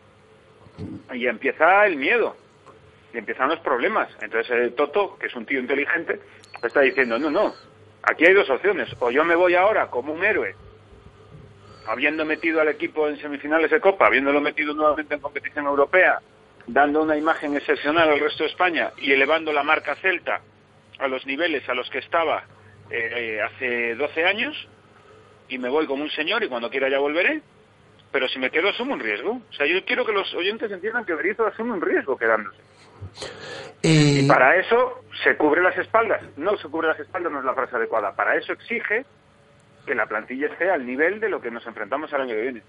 Y 1.14 1.26
empieza 1.26 1.84
el 1.86 1.96
miedo. 1.96 2.36
Y 3.14 3.18
empiezan 3.18 3.48
los 3.48 3.58
problemas. 3.60 4.08
Entonces 4.20 4.50
eh, 4.50 4.70
Toto, 4.76 5.16
que 5.18 5.26
es 5.26 5.34
un 5.36 5.46
tío 5.46 5.58
inteligente, 5.58 6.20
está 6.62 6.80
diciendo, 6.80 7.18
no, 7.18 7.30
no, 7.30 7.54
aquí 8.02 8.26
hay 8.26 8.34
dos 8.34 8.48
opciones. 8.50 8.88
O 9.00 9.10
yo 9.10 9.24
me 9.24 9.34
voy 9.34 9.54
ahora 9.54 9.86
como 9.88 10.12
un 10.12 10.24
héroe, 10.24 10.54
habiendo 11.86 12.24
metido 12.24 12.60
al 12.60 12.68
equipo 12.68 13.08
en 13.08 13.18
semifinales 13.18 13.70
de 13.70 13.80
Copa, 13.80 14.06
habiéndolo 14.06 14.40
metido 14.40 14.74
nuevamente 14.74 15.14
en 15.14 15.20
competición 15.20 15.66
europea, 15.66 16.20
dando 16.66 17.02
una 17.02 17.16
imagen 17.16 17.56
excepcional 17.56 18.08
al 18.08 18.20
resto 18.20 18.44
de 18.44 18.50
España 18.50 18.90
y 18.98 19.12
elevando 19.12 19.52
la 19.52 19.62
marca 19.62 19.94
Celta 19.96 20.40
a 20.98 21.08
los 21.08 21.26
niveles 21.26 21.68
a 21.68 21.74
los 21.74 21.88
que 21.90 21.98
estaba 21.98 22.44
eh, 22.90 23.10
eh, 23.14 23.42
hace 23.42 23.94
12 23.94 24.24
años, 24.24 24.68
y 25.48 25.58
me 25.58 25.68
voy 25.68 25.86
como 25.86 26.02
un 26.02 26.10
señor 26.10 26.42
y 26.42 26.48
cuando 26.48 26.70
quiera 26.70 26.88
ya 26.88 26.98
volveré, 26.98 27.40
pero 28.10 28.28
si 28.28 28.38
me 28.38 28.50
quedo 28.50 28.68
asumo 28.68 28.94
un 28.94 29.00
riesgo. 29.00 29.40
O 29.48 29.52
sea, 29.52 29.66
yo 29.66 29.84
quiero 29.84 30.04
que 30.04 30.12
los 30.12 30.32
oyentes 30.34 30.70
entiendan 30.70 31.04
que 31.04 31.14
Berizzo 31.14 31.46
asume 31.46 31.72
un 31.72 31.80
riesgo 31.80 32.16
quedándose. 32.16 32.58
Eh, 33.82 34.20
Y 34.22 34.28
para 34.28 34.56
eso 34.56 35.04
se 35.22 35.36
cubre 35.36 35.62
las 35.62 35.76
espaldas. 35.76 36.22
No 36.36 36.56
se 36.56 36.68
cubre 36.68 36.88
las 36.88 36.98
espaldas, 36.98 37.32
no 37.32 37.40
es 37.40 37.44
la 37.44 37.54
frase 37.54 37.76
adecuada. 37.76 38.14
Para 38.14 38.36
eso 38.36 38.52
exige 38.52 39.04
que 39.86 39.94
la 39.94 40.06
plantilla 40.06 40.48
esté 40.48 40.70
al 40.70 40.84
nivel 40.84 41.20
de 41.20 41.28
lo 41.28 41.40
que 41.40 41.50
nos 41.50 41.66
enfrentamos 41.66 42.12
al 42.12 42.22
año 42.22 42.34
que 42.34 42.42
viene. 42.42 42.62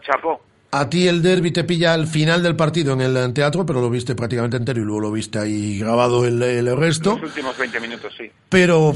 Chapó. 0.00 0.40
A 0.72 0.90
ti 0.90 1.06
el 1.06 1.22
derby 1.22 1.52
te 1.52 1.64
pilla 1.64 1.94
al 1.94 2.06
final 2.06 2.42
del 2.42 2.56
partido 2.56 2.92
en 2.94 3.00
el 3.00 3.32
teatro, 3.32 3.64
pero 3.64 3.80
lo 3.80 3.88
viste 3.88 4.14
prácticamente 4.14 4.56
entero 4.56 4.80
y 4.80 4.84
luego 4.84 5.00
lo 5.00 5.12
viste 5.12 5.38
ahí 5.38 5.78
grabado 5.78 6.26
el, 6.26 6.42
el 6.42 6.76
resto. 6.76 7.12
Los 7.12 7.30
últimos 7.30 7.56
20 7.56 7.80
minutos, 7.80 8.12
sí. 8.18 8.30
Pero 8.48 8.92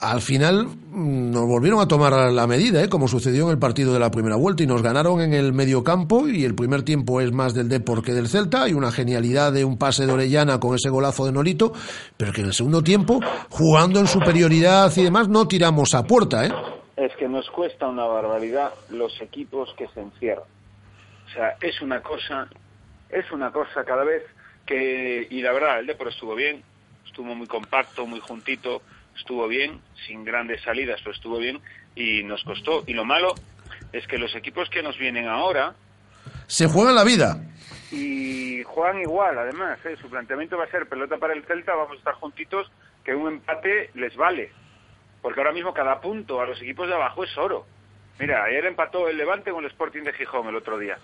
al 0.00 0.22
final 0.22 0.66
mm, 0.66 1.30
nos 1.30 1.46
volvieron 1.46 1.80
a 1.80 1.86
tomar 1.86 2.32
la 2.32 2.46
medida, 2.46 2.82
¿eh? 2.82 2.88
como 2.88 3.06
sucedió 3.06 3.44
en 3.44 3.50
el 3.50 3.58
partido 3.58 3.92
de 3.92 4.00
la 4.00 4.10
primera 4.10 4.36
vuelta, 4.36 4.62
y 4.62 4.66
nos 4.66 4.82
ganaron 4.82 5.20
en 5.20 5.34
el 5.34 5.52
medio 5.52 5.84
campo, 5.84 6.26
y 6.26 6.44
el 6.44 6.54
primer 6.54 6.82
tiempo 6.82 7.20
es 7.20 7.32
más 7.32 7.52
del 7.52 7.68
Depor 7.68 8.02
que 8.02 8.14
del 8.14 8.28
Celta, 8.28 8.62
hay 8.62 8.72
una 8.72 8.90
genialidad 8.90 9.52
de 9.52 9.64
un 9.64 9.76
pase 9.76 10.06
de 10.06 10.12
Orellana 10.12 10.58
con 10.58 10.74
ese 10.74 10.88
golazo 10.88 11.26
de 11.26 11.32
Nolito, 11.32 11.74
pero 12.16 12.32
que 12.32 12.40
en 12.40 12.48
el 12.48 12.54
segundo 12.54 12.82
tiempo, 12.82 13.20
jugando 13.50 14.00
en 14.00 14.06
superioridad 14.06 14.90
y 14.96 15.02
demás, 15.02 15.28
no 15.28 15.46
tiramos 15.46 15.94
a 15.94 16.02
puerta, 16.04 16.46
¿eh? 16.46 16.52
Es 17.00 17.16
que 17.16 17.28
nos 17.28 17.48
cuesta 17.50 17.88
una 17.88 18.04
barbaridad 18.04 18.74
los 18.90 19.18
equipos 19.22 19.72
que 19.78 19.88
se 19.88 20.00
encierran. 20.00 20.44
O 21.26 21.30
sea, 21.32 21.56
es 21.62 21.80
una 21.80 22.02
cosa, 22.02 22.46
es 23.08 23.30
una 23.32 23.50
cosa 23.50 23.84
cada 23.84 24.04
vez 24.04 24.22
que, 24.66 25.26
y 25.30 25.40
la 25.40 25.52
verdad, 25.52 25.78
el 25.78 25.86
Depor 25.86 26.08
estuvo 26.08 26.34
bien, 26.34 26.62
estuvo 27.06 27.34
muy 27.34 27.46
compacto, 27.46 28.04
muy 28.04 28.20
juntito, 28.20 28.82
estuvo 29.16 29.48
bien, 29.48 29.80
sin 30.06 30.24
grandes 30.26 30.62
salidas, 30.62 31.00
pero 31.02 31.14
estuvo 31.14 31.38
bien 31.38 31.60
y 31.94 32.22
nos 32.22 32.44
costó. 32.44 32.84
Y 32.86 32.92
lo 32.92 33.06
malo 33.06 33.34
es 33.94 34.06
que 34.06 34.18
los 34.18 34.34
equipos 34.36 34.68
que 34.68 34.82
nos 34.82 34.98
vienen 34.98 35.26
ahora 35.26 35.74
Se 36.48 36.66
juega 36.68 36.92
la 36.92 37.04
vida. 37.04 37.40
y 37.90 38.62
juegan 38.64 39.00
igual, 39.00 39.38
además, 39.38 39.78
¿eh? 39.86 39.96
su 40.02 40.10
planteamiento 40.10 40.58
va 40.58 40.64
a 40.64 40.70
ser 40.70 40.86
pelota 40.86 41.16
para 41.16 41.32
el 41.32 41.44
Celta, 41.44 41.74
vamos 41.74 41.94
a 41.94 41.98
estar 41.98 42.14
juntitos, 42.14 42.70
que 43.04 43.14
un 43.14 43.26
empate 43.28 43.88
les 43.94 44.14
vale. 44.16 44.52
Porque 45.22 45.40
ahora 45.40 45.52
mismo 45.52 45.74
cada 45.74 46.00
punto 46.00 46.40
a 46.40 46.46
los 46.46 46.60
equipos 46.62 46.88
de 46.88 46.94
abajo 46.94 47.24
es 47.24 47.36
oro. 47.38 47.66
Mira, 48.18 48.44
ayer 48.44 48.66
empató 48.66 49.08
el 49.08 49.16
Levante 49.16 49.50
con 49.50 49.64
el 49.64 49.70
Sporting 49.70 50.02
de 50.02 50.12
Gijón 50.12 50.46
el 50.48 50.56
otro 50.56 50.78
día. 50.78 50.98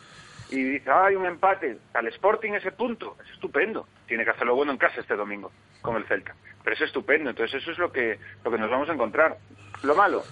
Y 0.51 0.63
dice, 0.63 0.91
ah, 0.91 1.07
hay 1.07 1.17
un 1.17 1.27
empate. 1.27 1.79
Al 1.95 2.07
Sporting 2.09 2.53
ese 2.53 2.73
punto. 2.73 3.17
Es 3.25 3.33
estupendo. 3.33 3.87
Tiene 4.07 4.25
que 4.25 4.31
hacerlo 4.31 4.55
bueno 4.55 4.73
en 4.73 4.79
casa 4.79 5.01
este 5.01 5.17
domingo 5.17 5.51
con 5.83 5.97
el 5.97 6.05
Celta. 6.07 6.35
Pero 6.63 6.75
es 6.77 6.83
estupendo. 6.83 7.31
Entonces 7.31 7.61
eso 7.63 7.73
es 7.73 7.79
lo 7.79 7.91
que, 7.93 8.19
lo 8.45 8.51
que 8.51 8.59
nos 8.59 8.71
vamos 8.71 8.89
a 8.89 8.93
encontrar. 8.93 9.37
Lo 9.83 9.95
malo, 9.95 10.23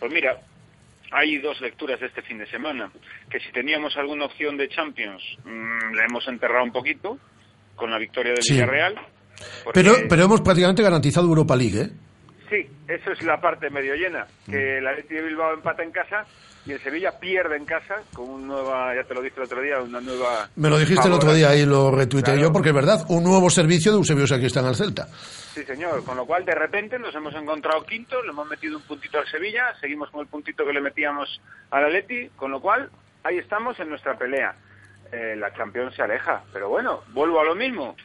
pues 0.00 0.12
mira, 0.12 0.38
hay 1.12 1.38
dos 1.38 1.60
lecturas 1.60 2.00
de 2.00 2.06
este 2.06 2.22
fin 2.22 2.38
de 2.38 2.46
semana. 2.46 2.90
Que 3.30 3.38
si 3.40 3.52
teníamos 3.52 3.96
alguna 3.96 4.24
opción 4.24 4.56
de 4.56 4.68
Champions, 4.68 5.22
mm, 5.44 5.94
la 5.94 6.04
hemos 6.06 6.26
enterrado 6.28 6.64
un 6.64 6.72
poquito 6.72 7.18
con 7.76 7.90
la 7.90 7.98
victoria 7.98 8.32
del 8.32 8.42
Sí. 8.42 8.54
Villarreal. 8.54 8.94
porque- 9.64 9.80
Pero, 9.80 9.94
pero 10.08 10.24
hemos 10.24 10.40
prácticamente 10.40 10.82
garantizado 10.82 11.26
Europa 11.26 11.56
League, 11.56 11.80
¿eh? 11.80 11.90
Sí, 12.52 12.68
eso 12.86 13.12
es 13.12 13.22
la 13.22 13.40
parte 13.40 13.70
medio 13.70 13.94
llena, 13.94 14.26
que 14.44 14.52
Mm. 14.56 14.78
el 14.78 14.86
Atleti 14.88 15.14
de 15.14 15.22
Bilbao 15.22 15.54
empata 15.54 15.82
en 15.82 15.90
casa 15.90 16.26
y 16.66 16.72
el 16.72 16.80
Sevilla 16.82 17.18
pierde 17.18 17.56
en 17.56 17.64
casa 17.64 18.02
con 18.12 18.28
una 18.28 18.46
nueva, 18.46 18.94
ya 18.94 19.04
te 19.04 19.14
lo 19.14 19.22
dije 19.22 19.36
el 19.38 19.44
otro 19.44 19.62
día, 19.62 19.80
una 19.80 20.02
nueva... 20.02 20.50
Me 20.56 20.68
lo 20.68 20.76
dijiste 20.78 21.08
el 21.08 21.14
otro 21.14 21.32
día 21.32 21.56
y 21.56 21.64
lo 21.64 21.90
retuiteé 21.90 22.34
Claro. 22.34 22.48
yo, 22.48 22.52
porque 22.52 22.68
es 22.68 22.74
verdad, 22.74 23.06
un 23.08 23.24
nuevo 23.24 23.48
servicio 23.48 23.90
de 23.90 23.96
Eusebio 23.96 24.26
Sacristán 24.26 24.66
al 24.66 24.76
Celta. 24.76 25.06
Sí, 25.06 25.64
señor, 25.64 26.04
con 26.04 26.16
lo 26.18 26.26
cual 26.26 26.44
de 26.44 26.54
repente 26.54 26.98
nos 26.98 27.14
hemos 27.14 27.34
encontrado 27.34 27.82
quintos, 27.84 28.22
le 28.24 28.30
hemos 28.32 28.46
metido 28.48 28.76
un 28.76 28.82
puntito 28.82 29.18
al 29.18 29.26
Sevilla, 29.28 29.72
seguimos 29.80 30.10
con 30.10 30.20
el 30.20 30.26
puntito 30.26 30.66
que 30.66 30.74
le 30.74 30.82
metíamos 30.82 31.40
al 31.70 31.86
Atleti, 31.86 32.28
con 32.36 32.50
lo 32.50 32.60
cual 32.60 32.90
ahí 33.24 33.38
estamos 33.38 33.80
en 33.80 33.88
nuestra 33.88 34.18
pelea. 34.18 34.54
Eh, 35.10 35.36
la 35.36 35.52
Champions 35.54 35.94
se 35.94 36.02
aleja, 36.02 36.42
pero 36.52 36.68
bueno, 36.68 37.00
vuelvo 37.14 37.40
a 37.40 37.44
lo 37.44 37.54
mismo. 37.54 37.96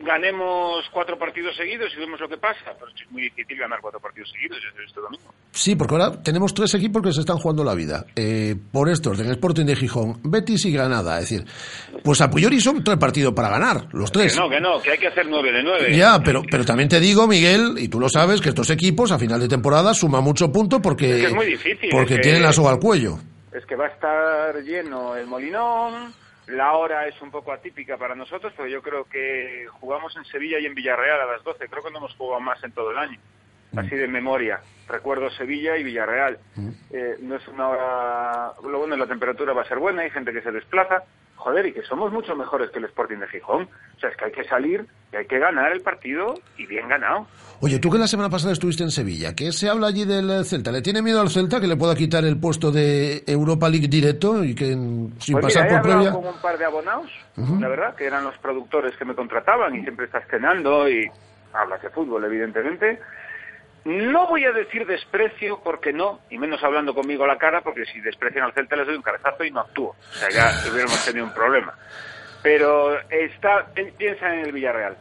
Ganemos 0.00 0.84
cuatro 0.92 1.18
partidos 1.18 1.56
seguidos 1.56 1.92
y 1.96 1.98
vemos 2.00 2.20
lo 2.20 2.28
que 2.28 2.36
pasa, 2.36 2.72
pero 2.78 2.86
es 2.88 3.10
muy 3.10 3.22
difícil 3.22 3.58
ganar 3.58 3.80
cuatro 3.80 3.98
partidos 3.98 4.30
seguidos 4.30 4.58
este 4.86 5.00
domingo. 5.00 5.34
Sí, 5.50 5.74
porque 5.74 5.94
ahora 5.94 6.22
tenemos 6.22 6.54
tres 6.54 6.72
equipos 6.74 7.02
que 7.02 7.12
se 7.12 7.20
están 7.20 7.38
jugando 7.38 7.64
la 7.64 7.74
vida. 7.74 8.06
Eh, 8.14 8.54
por 8.70 8.88
estos, 8.88 9.18
del 9.18 9.30
Sporting 9.32 9.64
de 9.66 9.74
Gijón, 9.74 10.20
Betis 10.22 10.64
y 10.66 10.72
Granada. 10.72 11.18
Es 11.18 11.28
decir, 11.28 11.44
pues 12.04 12.20
a 12.20 12.30
priori 12.30 12.60
son 12.60 12.84
tres 12.84 12.96
partidos 12.96 13.34
para 13.34 13.48
ganar, 13.48 13.88
los 13.92 14.12
tres. 14.12 14.34
Que 14.34 14.40
no, 14.40 14.48
que 14.48 14.60
no, 14.60 14.80
que 14.80 14.92
hay 14.92 14.98
que 14.98 15.08
hacer 15.08 15.26
nueve 15.28 15.50
de 15.50 15.62
nueve. 15.64 15.96
Ya, 15.96 16.22
pero, 16.22 16.42
pero 16.48 16.64
también 16.64 16.88
te 16.88 17.00
digo, 17.00 17.26
Miguel, 17.26 17.74
y 17.78 17.88
tú 17.88 17.98
lo 17.98 18.08
sabes, 18.08 18.40
que 18.40 18.50
estos 18.50 18.70
equipos 18.70 19.10
a 19.10 19.18
final 19.18 19.40
de 19.40 19.48
temporada 19.48 19.94
suman 19.94 20.22
mucho 20.22 20.52
punto 20.52 20.80
porque, 20.80 21.10
Es 21.16 21.20
que 21.22 21.26
es 21.26 21.34
muy 21.34 21.46
difícil, 21.46 21.90
porque 21.90 22.14
es 22.14 22.18
que- 22.20 22.22
tienen 22.22 22.42
la 22.44 22.52
soga 22.52 22.70
al 22.70 22.78
cuello. 22.78 23.18
es 23.52 23.66
que 23.66 23.74
va 23.74 23.86
a 23.86 23.88
estar 23.88 24.62
lleno 24.62 25.16
el 25.16 25.26
Molinón, 25.26 26.12
la 26.48 26.72
hora 26.72 27.06
es 27.06 27.20
un 27.20 27.30
poco 27.30 27.52
atípica 27.52 27.98
para 27.98 28.14
nosotros, 28.14 28.52
pero 28.56 28.68
yo 28.68 28.82
creo 28.82 29.04
que 29.04 29.66
jugamos 29.80 30.16
en 30.16 30.24
Sevilla 30.24 30.58
y 30.58 30.66
en 30.66 30.74
Villarreal 30.74 31.20
a 31.20 31.32
las 31.32 31.44
12, 31.44 31.68
creo 31.68 31.82
que 31.82 31.90
no 31.90 31.98
hemos 31.98 32.14
jugado 32.14 32.40
más 32.40 32.62
en 32.64 32.72
todo 32.72 32.90
el 32.90 32.98
año, 32.98 33.18
así 33.76 33.94
de 33.96 34.08
memoria. 34.08 34.60
Recuerdo 34.88 35.28
Sevilla 35.30 35.76
y 35.76 35.84
Villarreal. 35.84 36.38
Eh, 36.90 37.16
no 37.20 37.36
es 37.36 37.46
una 37.48 37.68
hora... 37.68 38.52
Lo 38.66 38.78
bueno, 38.78 38.96
la 38.96 39.06
temperatura 39.06 39.52
va 39.52 39.62
a 39.62 39.68
ser 39.68 39.78
buena, 39.78 40.02
hay 40.02 40.10
gente 40.10 40.32
que 40.32 40.40
se 40.40 40.50
desplaza. 40.50 41.02
Joder, 41.36 41.66
y 41.66 41.72
que 41.72 41.82
somos 41.82 42.10
mucho 42.12 42.34
mejores 42.34 42.70
que 42.70 42.78
el 42.80 42.86
Sporting 42.86 43.18
de 43.18 43.28
Gijón. 43.28 43.68
O 43.96 44.00
sea, 44.00 44.08
es 44.10 44.16
que 44.16 44.24
hay 44.24 44.32
que 44.32 44.42
salir 44.44 44.84
y 45.12 45.16
hay 45.16 45.26
que 45.26 45.38
ganar 45.38 45.70
el 45.70 45.82
partido 45.82 46.34
y 46.56 46.66
bien 46.66 46.88
ganado. 46.88 47.28
Oye, 47.60 47.78
tú 47.78 47.90
que 47.90 47.98
la 47.98 48.08
semana 48.08 48.28
pasada 48.28 48.52
estuviste 48.54 48.82
en 48.82 48.90
Sevilla, 48.90 49.34
¿qué 49.36 49.52
se 49.52 49.68
habla 49.68 49.86
allí 49.88 50.04
del 50.04 50.28
eh, 50.30 50.44
Celta? 50.44 50.72
¿Le 50.72 50.82
tiene 50.82 51.00
miedo 51.00 51.20
al 51.20 51.28
Celta 51.30 51.60
que 51.60 51.68
le 51.68 51.76
pueda 51.76 51.94
quitar 51.94 52.24
el 52.24 52.40
puesto 52.40 52.72
de 52.72 53.22
Europa 53.26 53.68
League 53.68 53.86
directo 53.86 54.42
y 54.42 54.54
que 54.54 54.74
mm, 54.74 55.12
sin 55.20 55.34
Pues 55.38 55.44
pasar 55.54 55.64
mira, 55.66 55.76
he 55.76 55.80
por 55.80 55.90
previa? 55.92 56.12
con 56.12 56.26
un 56.26 56.40
par 56.40 56.58
de 56.58 56.64
abonados, 56.64 57.10
la 57.36 57.68
verdad, 57.68 57.94
que 57.94 58.06
eran 58.06 58.24
los 58.24 58.36
productores 58.38 58.96
que 58.96 59.04
me 59.04 59.14
contrataban 59.14 59.76
y 59.76 59.82
siempre 59.82 60.06
estás 60.06 60.24
cenando 60.28 60.88
y 60.88 61.08
hablas 61.52 61.80
de 61.82 61.90
fútbol, 61.90 62.24
evidentemente. 62.24 62.98
No 63.84 64.26
voy 64.28 64.44
a 64.44 64.52
decir 64.52 64.86
desprecio 64.86 65.60
porque 65.64 65.92
no, 65.92 66.20
y 66.30 66.38
menos 66.38 66.62
hablando 66.62 66.94
conmigo 66.94 67.24
a 67.24 67.28
la 67.28 67.38
cara, 67.38 67.60
porque 67.62 67.84
si 67.86 68.00
desprecian 68.00 68.44
al 68.44 68.52
Celta 68.52 68.76
les 68.76 68.86
doy 68.86 68.96
un 68.96 69.02
cabezazo 69.02 69.44
y 69.44 69.50
no 69.50 69.60
actúo. 69.60 69.90
O 69.90 70.14
sea, 70.14 70.28
ya 70.30 70.50
hubiéramos 70.70 71.04
tenido 71.04 71.24
un 71.24 71.32
problema. 71.32 71.72
Pero 72.42 72.98
está, 73.10 73.66
pi- 73.74 73.90
piensa 73.96 74.32
en 74.34 74.40
el 74.46 74.52
Villarreal, 74.52 74.96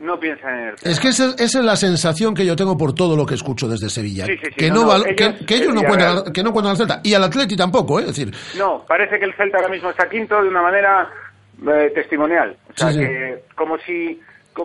no 0.00 0.20
piensa 0.20 0.48
en 0.50 0.68
el 0.68 0.78
Celta. 0.78 0.90
Es 0.90 1.00
que 1.00 1.08
esa, 1.08 1.30
esa 1.38 1.58
es 1.58 1.64
la 1.64 1.76
sensación 1.76 2.34
que 2.34 2.44
yo 2.46 2.54
tengo 2.56 2.76
por 2.76 2.94
todo 2.94 3.16
lo 3.16 3.26
que 3.26 3.34
escucho 3.34 3.68
desde 3.68 3.88
Sevilla. 3.88 4.26
Sí, 4.26 4.36
sí, 4.36 4.46
sí, 4.50 4.54
que, 4.54 4.68
no, 4.70 4.84
no, 4.84 4.94
ellos- 4.96 5.06
que, 5.16 5.46
que 5.46 5.54
ellos 5.56 5.68
el 5.68 5.74
no 5.74 5.82
cuentan, 5.82 6.32
que 6.32 6.42
no 6.42 6.52
cuentan 6.52 6.70
al 6.72 6.76
Celta. 6.76 7.00
Y 7.02 7.14
al 7.14 7.24
Atleti 7.24 7.56
tampoco, 7.56 7.98
¿eh? 8.00 8.02
Es 8.02 8.08
decir, 8.16 8.34
No, 8.56 8.84
parece 8.86 9.18
que 9.18 9.24
el 9.24 9.34
Celta 9.34 9.56
ahora 9.58 9.70
mismo 9.70 9.90
está 9.90 10.08
quinto 10.08 10.40
de 10.42 10.48
una 10.48 10.62
manera 10.62 11.08
eh, 11.66 11.90
testimonial. 11.94 12.56
O 12.68 12.76
sea, 12.76 12.90
que 12.90 13.44
como 13.56 13.78
si 13.78 14.20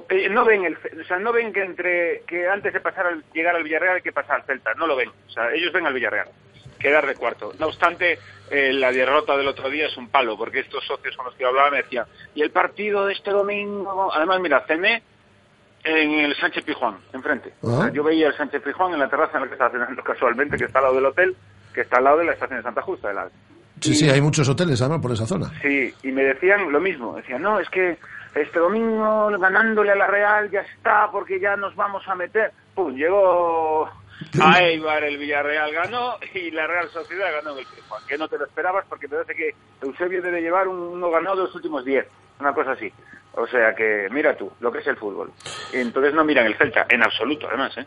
eh, 0.09 0.29
no 0.29 0.45
ven 0.45 0.65
el, 0.65 0.75
o 0.77 1.03
sea, 1.07 1.17
no 1.17 1.31
ven 1.31 1.53
que 1.53 1.63
entre 1.63 2.21
que 2.27 2.47
antes 2.47 2.73
de 2.73 2.79
pasar 2.79 3.07
al, 3.07 3.23
llegar 3.33 3.55
al 3.55 3.63
Villarreal 3.63 3.97
hay 3.97 4.01
que 4.01 4.11
pasar 4.11 4.37
al 4.37 4.43
Celta, 4.43 4.73
no 4.75 4.87
lo 4.87 4.95
ven. 4.95 5.09
O 5.09 5.29
sea, 5.29 5.51
ellos 5.53 5.71
ven 5.73 5.85
al 5.85 5.93
Villarreal 5.93 6.27
quedar 6.79 7.05
de 7.07 7.15
cuarto. 7.15 7.53
No 7.59 7.67
obstante, 7.67 8.19
eh, 8.51 8.73
la 8.73 8.91
derrota 8.91 9.35
del 9.37 9.47
otro 9.47 9.69
día 9.69 9.87
es 9.87 9.97
un 9.97 10.09
palo, 10.09 10.37
porque 10.37 10.59
estos 10.59 10.85
socios 10.85 11.15
con 11.15 11.25
los 11.25 11.35
que 11.35 11.41
yo 11.43 11.47
hablaba 11.49 11.71
me 11.71 11.77
decían, 11.77 12.05
y 12.35 12.41
el 12.41 12.51
partido 12.51 13.05
de 13.05 13.13
este 13.13 13.31
domingo, 13.31 14.11
además, 14.13 14.39
mira, 14.41 14.63
cené 14.67 15.01
en 15.83 16.11
el 16.11 16.35
Sánchez 16.35 16.63
Pijuán, 16.63 16.97
enfrente. 17.13 17.53
O 17.61 17.69
sea, 17.77 17.85
Ah. 17.85 17.91
yo 17.93 18.03
veía 18.03 18.27
el 18.27 18.35
Sánchez 18.35 18.61
Pijuán 18.61 18.93
en 18.93 18.99
la 18.99 19.07
terraza 19.09 19.37
en 19.37 19.43
la 19.43 19.47
que 19.47 19.53
estaba 19.53 19.71
cenando 19.71 20.03
casualmente, 20.03 20.57
que 20.57 20.65
está 20.65 20.79
al 20.79 20.85
lado 20.85 20.95
del 20.95 21.05
hotel, 21.05 21.35
que 21.73 21.81
está 21.81 21.97
al 21.97 22.03
lado 22.05 22.17
de 22.17 22.25
la 22.25 22.33
estación 22.33 22.57
de 22.59 22.63
Santa 22.63 22.81
Justa, 22.81 23.13
la 23.13 23.29
sí, 23.81 23.93
sí, 23.95 24.09
hay 24.09 24.21
muchos 24.21 24.47
hoteles 24.49 24.81
además 24.81 24.99
por 25.01 25.11
esa 25.11 25.25
zona. 25.27 25.51
Sí, 25.61 25.93
y 26.03 26.11
me 26.11 26.23
decían 26.23 26.71
lo 26.71 26.79
mismo. 26.79 27.15
Decían, 27.15 27.41
no, 27.41 27.59
es 27.59 27.69
que 27.69 27.97
este 28.35 28.59
domingo 28.59 29.29
ganándole 29.39 29.91
a 29.91 29.95
la 29.95 30.07
Real 30.07 30.51
ya 30.51 30.61
está, 30.61 31.09
porque 31.11 31.39
ya 31.39 31.55
nos 31.55 31.75
vamos 31.75 32.03
a 32.07 32.15
meter. 32.15 32.51
Pum, 32.75 32.93
llegó 32.93 33.85
a 34.41 34.59
Eibar, 34.61 35.03
el 35.03 35.17
Villarreal 35.17 35.71
ganó 35.73 36.15
y 36.33 36.51
la 36.51 36.67
Real 36.67 36.89
Sociedad 36.89 37.27
ganó 37.33 37.53
en 37.53 37.59
el 37.59 37.65
Pijuán. 37.65 38.01
Que 38.07 38.17
no 38.17 38.27
te 38.27 38.37
lo 38.37 38.45
esperabas 38.45 38.85
porque 38.89 39.07
parece 39.09 39.33
que 39.35 39.55
Eusebio 39.81 40.21
debe 40.21 40.41
llevar 40.41 40.67
un- 40.67 40.77
uno 40.97 41.09
ganado 41.09 41.37
de 41.37 41.41
los 41.43 41.55
últimos 41.55 41.83
10, 41.85 42.05
una 42.39 42.53
cosa 42.53 42.71
así. 42.73 42.91
O 43.37 43.45
sea 43.47 43.73
que, 43.75 44.07
mira 44.11 44.35
tú, 44.37 44.51
lo 44.61 44.71
que 44.71 44.79
es 44.79 44.87
el 44.87 44.95
fútbol. 44.97 45.31
entonces 45.73 46.13
no 46.13 46.23
miran 46.23 46.45
el 46.45 46.55
Celta, 46.57 46.85
en 46.89 47.03
absoluto, 47.03 47.47
además, 47.47 47.77
¿eh? 47.77 47.85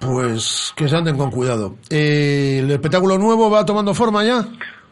Pues 0.00 0.72
que 0.76 0.88
se 0.88 0.96
anden 0.96 1.18
con 1.18 1.30
cuidado. 1.30 1.74
Eh, 1.90 2.60
¿El 2.62 2.70
espectáculo 2.70 3.18
nuevo 3.18 3.50
va 3.50 3.66
tomando 3.66 3.92
forma 3.94 4.24
ya? 4.24 4.44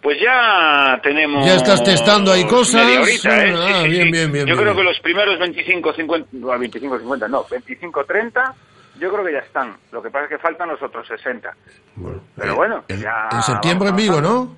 Pues 0.07 0.20
ya 0.20 1.00
tenemos... 1.02 1.44
Ya 1.44 1.57
estás 1.57 1.82
testando 1.82 2.30
ahí 2.30 2.44
cosas. 2.44 2.84
media 2.84 3.00
horita, 3.00 3.44
¿eh? 3.44 3.48
Sí, 3.48 3.54
Ah, 3.59 3.80
sí, 3.82 3.88
bien, 3.88 4.04
sí. 4.04 4.11
bien, 4.12 4.30
bien. 4.32 4.46
Yo 4.46 4.54
bien. 4.54 4.59
creo 4.59 4.76
que 4.76 4.82
los 4.84 5.00
primeros 5.00 5.36
25, 5.36 5.92
50, 5.94 6.28
no, 6.30 6.46
25, 6.61 6.98
50, 7.00 7.26
no, 7.26 7.44
25, 7.50 8.04
30, 8.04 8.54
yo 9.00 9.12
creo 9.12 9.24
que 9.24 9.32
ya 9.32 9.40
están. 9.40 9.76
Lo 9.90 10.00
que 10.00 10.11
pasa 10.11 10.26
es 10.26 10.30
que 10.30 10.38
faltan 10.38 10.68
los 10.68 10.80
otros 10.80 11.09
60. 11.09 11.52
Pero 12.36 12.54
bueno, 12.54 12.84
ya... 12.86 13.30
En 13.32 13.42
septiembre 13.42 13.88
en 13.88 13.96
Vigo, 13.96 14.20
¿no? 14.20 14.57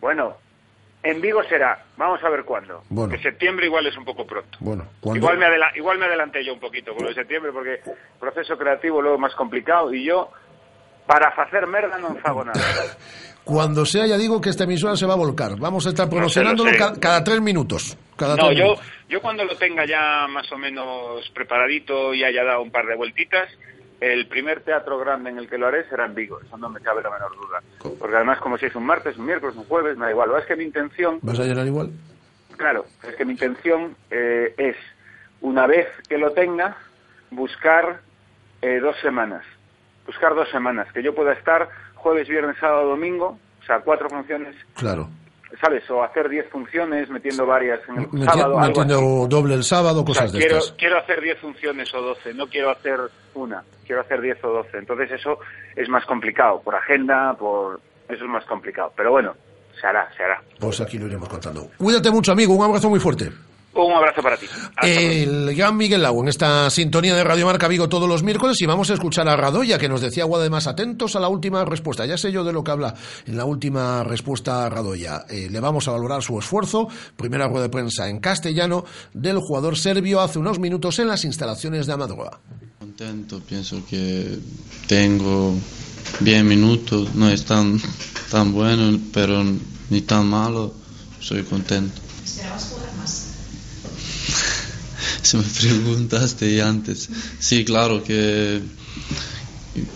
Bueno, 0.00 0.38
en 1.04 1.20
Vigo 1.20 1.44
será, 1.44 1.84
vamos 1.96 2.20
a 2.24 2.28
ver 2.28 2.42
cuándo. 2.42 2.82
Bueno. 2.88 3.14
Que 3.14 3.22
septiembre 3.22 3.66
igual 3.66 3.86
es 3.86 3.96
un 3.96 4.04
poco 4.04 4.26
pronto. 4.26 4.58
Bueno. 4.58 4.84
Igual 5.14 5.38
me, 5.38 5.46
igual 5.76 5.98
me 5.98 6.06
adelanté 6.06 6.44
yo 6.44 6.54
un 6.54 6.58
poquito 6.60 6.92
con 6.92 7.04
lo 7.04 7.10
de 7.10 7.14
septiembre 7.14 7.52
porque 7.52 7.82
proceso 8.18 8.58
creativo 8.58 9.00
luego 9.00 9.16
más 9.16 9.32
complicado 9.36 9.94
y 9.94 10.02
yo 10.06 10.32
para 11.06 11.28
hacer 11.28 11.68
merda 11.68 11.98
no 11.98 12.16
hago 12.24 12.44
nada. 12.44 12.58
Cuando 13.44 13.84
sea, 13.84 14.06
ya 14.06 14.16
digo 14.16 14.40
que 14.40 14.50
esta 14.50 14.64
emisora 14.64 14.96
se 14.96 15.06
va 15.06 15.14
a 15.14 15.16
volcar. 15.16 15.58
Vamos 15.58 15.84
a 15.86 15.88
estar 15.90 16.08
promocionándolo 16.08 16.70
cada 17.00 17.24
tres 17.24 17.40
minutos. 17.40 17.96
Cada 18.16 18.36
No, 18.36 18.46
tres 18.46 18.58
yo, 18.58 18.64
minutos. 18.64 18.84
yo 19.08 19.20
cuando 19.20 19.44
lo 19.44 19.56
tenga 19.56 19.84
ya 19.84 20.26
más 20.28 20.50
o 20.52 20.58
menos 20.58 21.28
preparadito 21.34 22.14
y 22.14 22.22
haya 22.22 22.44
dado 22.44 22.62
un 22.62 22.70
par 22.70 22.86
de 22.86 22.94
vueltitas, 22.94 23.48
el 24.00 24.26
primer 24.28 24.60
teatro 24.62 24.98
grande 24.98 25.30
en 25.30 25.38
el 25.38 25.48
que 25.48 25.58
lo 25.58 25.66
haré 25.66 25.88
será 25.88 26.06
en 26.06 26.14
Vigo, 26.14 26.40
eso 26.40 26.56
no 26.56 26.68
me 26.68 26.80
cabe 26.80 27.02
la 27.02 27.10
menor 27.10 27.32
duda. 27.36 27.94
Porque 27.98 28.16
además 28.16 28.38
como 28.38 28.58
si 28.58 28.66
es 28.66 28.74
un 28.74 28.84
martes, 28.84 29.16
un 29.16 29.26
miércoles, 29.26 29.56
un 29.56 29.64
jueves, 29.64 29.96
me 29.96 30.06
da 30.06 30.10
igual. 30.12 30.30
Es 30.38 30.46
que 30.46 30.56
mi 30.56 30.64
intención 30.64 31.18
¿Vas 31.22 31.38
a 31.40 31.44
llenar 31.44 31.66
igual? 31.66 31.90
Claro, 32.56 32.84
es 33.08 33.14
que 33.16 33.24
mi 33.24 33.32
intención 33.32 33.96
eh, 34.10 34.54
es, 34.56 34.76
una 35.40 35.66
vez 35.66 35.88
que 36.08 36.18
lo 36.18 36.30
tenga, 36.32 36.76
buscar 37.30 38.00
eh, 38.60 38.78
dos 38.80 38.96
semanas. 39.02 39.44
Buscar 40.06 40.34
dos 40.34 40.48
semanas, 40.50 40.88
que 40.92 41.02
yo 41.02 41.14
pueda 41.14 41.32
estar 41.32 41.68
jueves, 42.02 42.28
viernes, 42.28 42.56
sábado, 42.60 42.88
domingo, 42.90 43.38
o 43.62 43.64
sea, 43.66 43.80
cuatro 43.80 44.08
funciones, 44.10 44.54
Claro. 44.74 45.08
¿sabes? 45.60 45.88
O 45.90 46.02
hacer 46.02 46.28
diez 46.28 46.48
funciones, 46.50 47.08
metiendo 47.10 47.46
varias 47.46 47.80
en 47.88 47.98
el 48.20 48.24
sábado. 48.24 48.58
algo. 48.58 48.80
Metiendo 48.80 49.26
doble 49.28 49.54
el 49.54 49.64
sábado, 49.64 50.00
O 50.02 50.06
sea, 50.06 50.22
cosas 50.24 50.32
de 50.32 50.38
quiero, 50.40 50.56
estas. 50.58 50.72
quiero 50.78 50.98
hacer 50.98 51.20
10 51.20 51.38
funciones 51.38 51.94
o 51.94 52.00
12, 52.02 52.34
no 52.34 52.46
quiero 52.48 52.70
hacer 52.70 52.98
una, 53.34 53.62
quiero 53.86 54.00
hacer 54.02 54.20
10 54.20 54.42
o 54.44 54.48
12. 54.48 54.78
Entonces 54.78 55.10
eso 55.12 55.38
es 55.76 55.88
más 55.88 56.04
complicado, 56.06 56.60
por 56.62 56.74
agenda, 56.74 57.34
por... 57.34 57.80
Eso 58.08 58.24
es 58.24 58.30
más 58.30 58.44
complicado. 58.46 58.92
Pero 58.96 59.10
bueno, 59.12 59.34
se 59.80 59.86
hará, 59.86 60.10
se 60.16 60.22
hará. 60.24 60.42
Pues 60.58 60.80
aquí 60.80 60.98
lo 60.98 61.06
iremos 61.06 61.28
contando. 61.28 61.68
Cuídate 61.78 62.10
mucho, 62.10 62.32
amigo. 62.32 62.54
Un 62.54 62.64
abrazo 62.64 62.90
muy 62.90 62.98
fuerte. 63.00 63.30
Un 63.74 63.92
abrazo 63.92 64.20
para 64.22 64.36
ti. 64.36 64.46
El 64.82 65.54
gran 65.54 65.76
Miguel 65.76 66.02
Lau 66.02 66.20
en 66.20 66.28
esta 66.28 66.68
sintonía 66.68 67.14
de 67.14 67.24
Radio 67.24 67.46
Marca 67.46 67.68
Vigo 67.68 67.88
todos 67.88 68.06
los 68.06 68.22
miércoles 68.22 68.60
y 68.60 68.66
vamos 68.66 68.90
a 68.90 68.94
escuchar 68.94 69.26
a 69.28 69.36
Radoya 69.36 69.78
que 69.78 69.88
nos 69.88 70.02
decía 70.02 70.24
algo 70.24 70.36
además 70.36 70.66
atentos 70.66 71.16
a 71.16 71.20
la 71.20 71.28
última 71.28 71.64
respuesta. 71.64 72.04
Ya 72.04 72.18
sé 72.18 72.30
yo 72.32 72.44
de 72.44 72.52
lo 72.52 72.62
que 72.62 72.70
habla 72.70 72.94
en 73.26 73.36
la 73.36 73.46
última 73.46 74.04
respuesta 74.04 74.66
a 74.66 74.68
Radoya. 74.68 75.24
Eh, 75.30 75.48
le 75.50 75.60
vamos 75.60 75.88
a 75.88 75.92
valorar 75.92 76.22
su 76.22 76.38
esfuerzo. 76.38 76.88
Primera 77.16 77.48
rueda 77.48 77.62
de 77.62 77.68
prensa 77.70 78.08
en 78.08 78.20
castellano 78.20 78.84
del 79.14 79.38
jugador 79.38 79.78
serbio 79.78 80.20
hace 80.20 80.38
unos 80.38 80.58
minutos 80.58 80.98
en 80.98 81.08
las 81.08 81.24
instalaciones 81.24 81.86
de 81.86 81.94
Amadroa. 81.94 82.40
contento, 82.78 83.40
pienso 83.40 83.82
que 83.88 84.38
tengo 84.86 85.54
10 86.20 86.44
minutos, 86.44 87.14
no 87.14 87.30
es 87.30 87.44
tan, 87.44 87.80
tan 88.30 88.52
bueno, 88.52 88.98
pero 89.14 89.42
ni 89.88 90.02
tan 90.02 90.26
malo, 90.26 90.74
soy 91.20 91.42
contento. 91.44 92.02
Si 95.26 95.36
me 95.36 95.44
preguntaste 95.44 96.60
antes, 96.60 97.08
sí, 97.38 97.64
claro 97.64 98.02
que, 98.02 98.60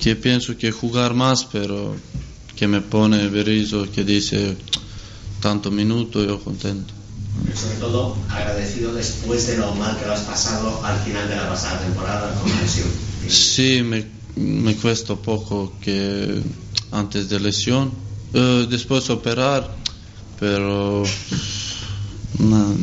que 0.01 0.15
pienso 0.15 0.57
que 0.57 0.71
jugar 0.71 1.15
más, 1.15 1.45
pero 1.45 1.97
que 2.55 2.69
me 2.69 2.81
pone 2.81 3.29
Berizzo 3.29 3.91
que 3.91 4.05
dice 4.05 4.57
tanto 5.41 5.71
minuto, 5.71 6.25
yo 6.25 6.39
contento. 6.39 6.95
Sobre 7.55 7.77
todo 7.77 8.17
agradecido 8.31 8.95
después 8.95 9.47
de 9.49 9.59
lo 9.59 9.75
mal 9.75 9.99
que 9.99 10.07
lo 10.07 10.13
has 10.13 10.23
pasado 10.23 10.85
al 10.85 10.99
final 11.01 11.29
de 11.29 11.37
la 11.37 11.49
pasada 11.49 11.81
temporada 11.81 12.33
con 12.41 12.51
la 12.51 12.63
lesión. 12.63 12.89
Sí, 13.29 13.83
me, 13.83 14.07
me 14.37 14.75
cuesta 14.77 15.17
poco 15.17 15.77
que 15.81 16.41
antes 16.93 17.29
de 17.29 17.41
lesión, 17.41 17.93
eh, 18.33 18.67
después 18.71 19.11
operar, 19.11 19.75
pero 20.39 21.03
nada. 22.39 22.75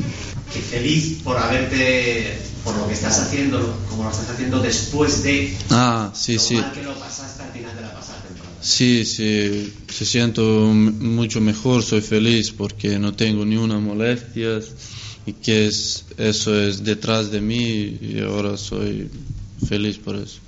Y 0.55 0.61
feliz 0.61 1.21
por 1.23 1.37
haberte, 1.37 2.37
por 2.63 2.75
lo 2.75 2.87
que 2.87 2.93
estás 2.93 3.19
haciendo, 3.19 3.79
como 3.89 4.03
lo 4.03 4.11
estás 4.11 4.29
haciendo 4.29 4.61
después 4.61 5.23
de 5.23 5.57
Ah, 5.69 6.11
sí, 6.15 6.33
lo 6.35 6.39
sí. 6.39 6.55
mal 6.55 6.71
que 6.71 6.83
lo 6.83 6.93
pasaste 6.93 7.43
al 7.43 7.51
final 7.51 7.75
de 7.75 7.81
la 7.81 7.93
pasada 7.93 8.21
temporada. 8.27 8.55
Sí, 8.61 9.03
sí, 9.05 9.73
se 9.89 10.05
siento 10.05 10.41
mucho 10.43 11.41
mejor, 11.41 11.83
soy 11.83 12.01
feliz 12.01 12.51
porque 12.51 12.99
no 12.99 13.13
tengo 13.13 13.45
ni 13.45 13.57
una 13.57 13.79
molestia 13.79 14.59
y 15.25 15.33
que 15.33 15.67
es, 15.67 16.05
eso 16.17 16.57
es 16.59 16.83
detrás 16.83 17.31
de 17.31 17.41
mí 17.41 17.97
y 18.01 18.19
ahora 18.21 18.55
soy 18.57 19.09
feliz 19.67 19.97
por 19.97 20.15
eso. 20.17 20.39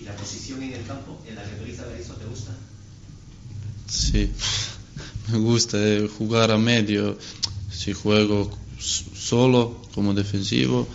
¿Y 0.00 0.04
la 0.04 0.12
posición 0.14 0.62
en 0.62 0.74
el 0.74 0.82
campo 0.86 1.22
en 1.28 1.36
la 1.36 1.42
que 1.44 1.54
utiliza 1.60 1.86
Berizzo 1.86 2.14
te 2.14 2.26
gusta? 2.26 2.52
Sí, 3.88 4.30
me 5.32 5.38
gusta 5.38 5.78
eh, 5.78 6.08
jugar 6.18 6.50
a 6.50 6.58
medio, 6.58 7.16
si 7.72 7.92
juego 7.92 8.50
solo 8.80 9.76
como 9.94 10.14
defensivo, 10.14 10.86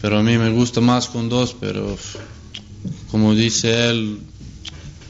pero 0.00 0.18
a 0.18 0.22
mí 0.22 0.38
me 0.38 0.50
gusta 0.50 0.80
más 0.80 1.08
con 1.08 1.28
dos, 1.28 1.54
pero 1.58 1.96
como 3.10 3.34
dice 3.34 3.90
él, 3.90 4.20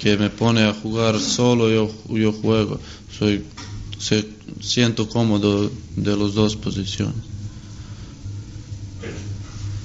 que 0.01 0.17
me 0.17 0.31
pone 0.31 0.63
a 0.65 0.73
jugar 0.73 1.21
solo, 1.21 1.71
yo, 1.71 1.91
yo 2.09 2.33
juego, 2.33 2.81
soy, 3.17 3.45
se- 3.99 4.27
siento 4.61 5.09
cómodo 5.09 5.71
de 5.97 6.17
las 6.17 6.35
dos 6.35 6.57
posiciones. 6.57 7.15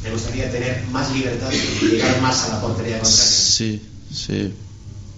¿Te 0.03 0.11
gustaría 0.11 0.49
tener 0.51 0.86
más 0.88 1.13
libertad 1.15 1.51
y 1.51 1.86
llegar 1.88 2.21
más 2.21 2.45
a 2.45 2.49
la 2.55 2.61
portería 2.61 2.99
contraria? 2.99 3.11
Sí, 3.11 3.82
sí, 4.13 4.53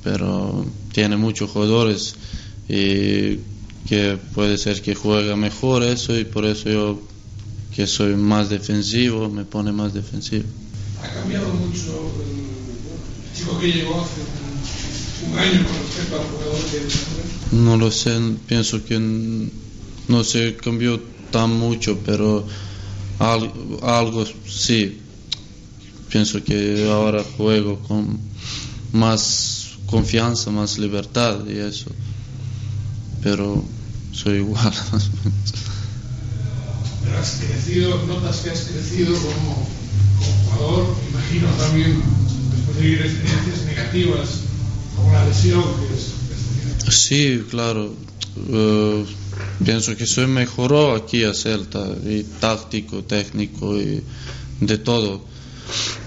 pero 0.04 0.66
tiene 0.94 1.18
muchos 1.18 1.50
jugadores 1.52 2.16
y 2.70 3.40
que 3.88 4.18
puede 4.34 4.58
ser 4.58 4.82
que 4.82 4.96
juega 4.96 5.36
mejor 5.36 5.84
eso 5.84 6.18
y 6.18 6.26
por 6.26 6.46
eso 6.46 6.70
yo 6.70 7.02
que 7.74 7.88
soy 7.88 8.16
más 8.16 8.50
defensivo 8.50 9.30
me 9.30 9.46
pone 9.46 9.72
más 9.72 9.94
defensivo. 9.94 10.46
Ha 11.04 11.08
cambiado 11.14 11.54
mucho 11.54 12.12
el 12.26 13.38
chico 13.38 13.58
que 13.60 13.72
llegó 13.72 14.02
hace 14.02 14.22
un, 15.28 15.38
año 15.38 15.64
con 15.66 15.78
respecto 15.78 16.16
al 16.20 16.28
jugador 16.28 16.60
que. 16.72 17.56
No 17.56 17.78
lo 17.78 17.92
sé, 17.92 18.20
pienso 18.48 18.84
que 18.84 19.00
no 20.08 20.24
se 20.24 20.56
cambió 20.58 21.00
tan 21.32 21.52
mucho, 21.52 22.00
pero 22.06 22.46
al- 23.20 23.52
algo 23.84 24.26
sí. 24.48 25.02
Pienso 26.10 26.44
que 26.44 26.90
ahora 26.90 27.24
juego 27.38 27.80
con 27.80 28.18
más 28.92 29.76
confianza, 29.86 30.52
más 30.52 30.78
libertad 30.78 31.46
y 31.48 31.58
eso. 31.60 31.92
Pero 33.22 33.64
soy 34.18 34.38
igual. 34.38 34.74
Pero 37.04 37.18
has 37.20 37.32
crecido, 37.40 38.06
notas 38.06 38.38
que 38.38 38.50
has 38.52 38.62
crecido 38.62 39.14
como, 39.14 39.68
como 40.20 40.32
jugador. 40.52 40.96
Imagino 41.10 41.48
también 41.58 42.02
después 42.56 42.78
de 42.78 42.84
vivir 42.84 43.02
experiencias 43.02 43.66
negativas, 43.66 44.30
como 44.96 45.12
la 45.14 45.26
lesión, 45.26 45.64
que 45.64 45.94
es 45.96 46.94
Sí, 46.94 47.44
claro. 47.50 47.94
Eh, 48.50 49.06
pienso 49.64 49.96
que 49.96 50.06
soy 50.06 50.28
mejoró 50.28 50.96
aquí 50.96 51.24
a 51.24 51.34
Celta, 51.34 51.86
y 52.06 52.24
táctico, 52.40 53.04
técnico 53.04 53.78
y 53.78 54.04
de 54.62 54.78
todo. 54.78 55.26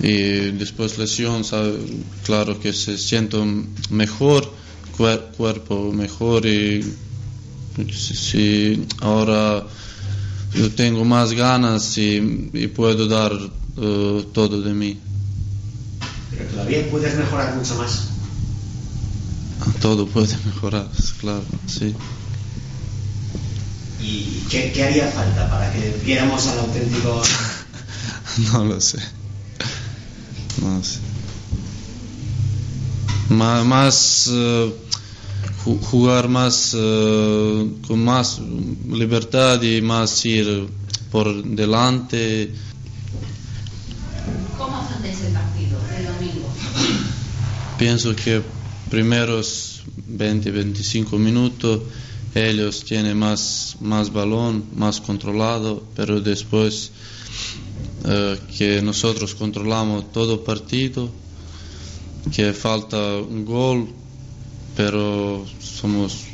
Y 0.01 0.51
después 0.53 0.97
lesión, 0.99 1.45
sabe, 1.45 1.79
claro 2.25 2.59
que 2.59 2.73
se 2.73 2.97
siento 2.97 3.45
mejor, 3.91 4.51
cuer- 4.97 5.33
cuerpo 5.37 5.93
mejor 5.93 6.47
y 6.47 6.83
si, 7.77 8.15
si 8.15 8.87
ahora 9.01 9.65
yo 10.55 10.71
tengo 10.73 11.05
más 11.05 11.33
ganas 11.33 11.97
y, 11.99 12.51
y 12.53 12.67
puedo 12.69 13.07
dar 13.07 13.33
eh, 13.77 14.27
todo 14.33 14.61
de 14.61 14.75
mí. 14.75 15.01
Pero 16.31 16.45
todavía 16.51 16.91
puedes 16.91 17.17
mejorar 17.17 17.55
mucho 17.55 17.75
más. 17.77 18.09
Todo 19.81 20.07
puede 20.07 20.37
mejorar, 20.45 20.89
claro, 21.21 21.45
sí. 21.67 21.95
¿Y 24.01 24.47
qué, 24.51 24.73
qué 24.73 24.85
haría 24.85 25.07
falta 25.09 25.49
para 25.51 25.71
que 25.73 26.01
viéramos 26.05 26.47
al 26.47 26.61
auténtico 26.61 27.23
No 28.53 28.65
lo 28.65 28.81
sé. 28.81 28.99
No 30.63 30.77
lo 30.77 30.85
sé. 30.85 30.99
Más, 33.31 34.29
eh, 34.33 34.75
jugar 35.65 36.29
más 36.29 36.75
eh, 36.77 37.71
con 37.87 38.05
más 38.05 38.41
libertad 38.89 39.63
y 39.63 39.81
más 39.83 40.25
ir 40.25 40.69
por 41.11 41.43
delante. 41.43 42.53
¿Cómo 44.57 44.89
Pienso 47.79 48.15
que 48.15 48.43
primeros 48.91 49.83
20-25 50.11 51.19
minutos 51.19 51.81
ellos 52.35 52.85
tienen 52.85 53.19
más, 53.19 53.77
más 53.81 54.13
balón, 54.13 54.65
más 54.77 55.01
controlado, 55.01 55.83
pero 55.97 56.21
después 56.21 56.93
eh, 58.05 58.39
que 58.57 58.83
nosotros 58.83 59.35
controlamos 59.35 60.13
todo 60.13 60.45
partido, 60.45 61.11
que 62.35 62.53
falta 62.53 63.17
un 63.17 63.45
gol, 63.45 63.89
pero 64.81 65.45
somos 65.61 66.25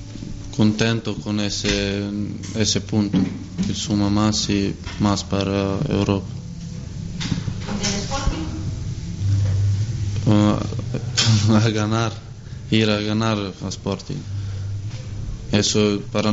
contentos 0.56 1.16
con 1.18 1.40
ese, 1.40 2.08
ese 2.54 2.80
punto, 2.80 3.18
que 3.66 3.74
suma 3.74 4.08
más 4.08 4.48
y 4.48 4.72
más 5.00 5.24
para 5.24 5.76
Europa. 5.88 6.28
Uh, 10.26 11.52
a 11.54 11.70
ganar, 11.70 12.12
ir 12.70 12.88
a 12.88 13.00
ganar 13.00 13.36
a 13.36 13.68
Sporting. 13.68 14.22
Eso 15.50 16.00
para, 16.12 16.30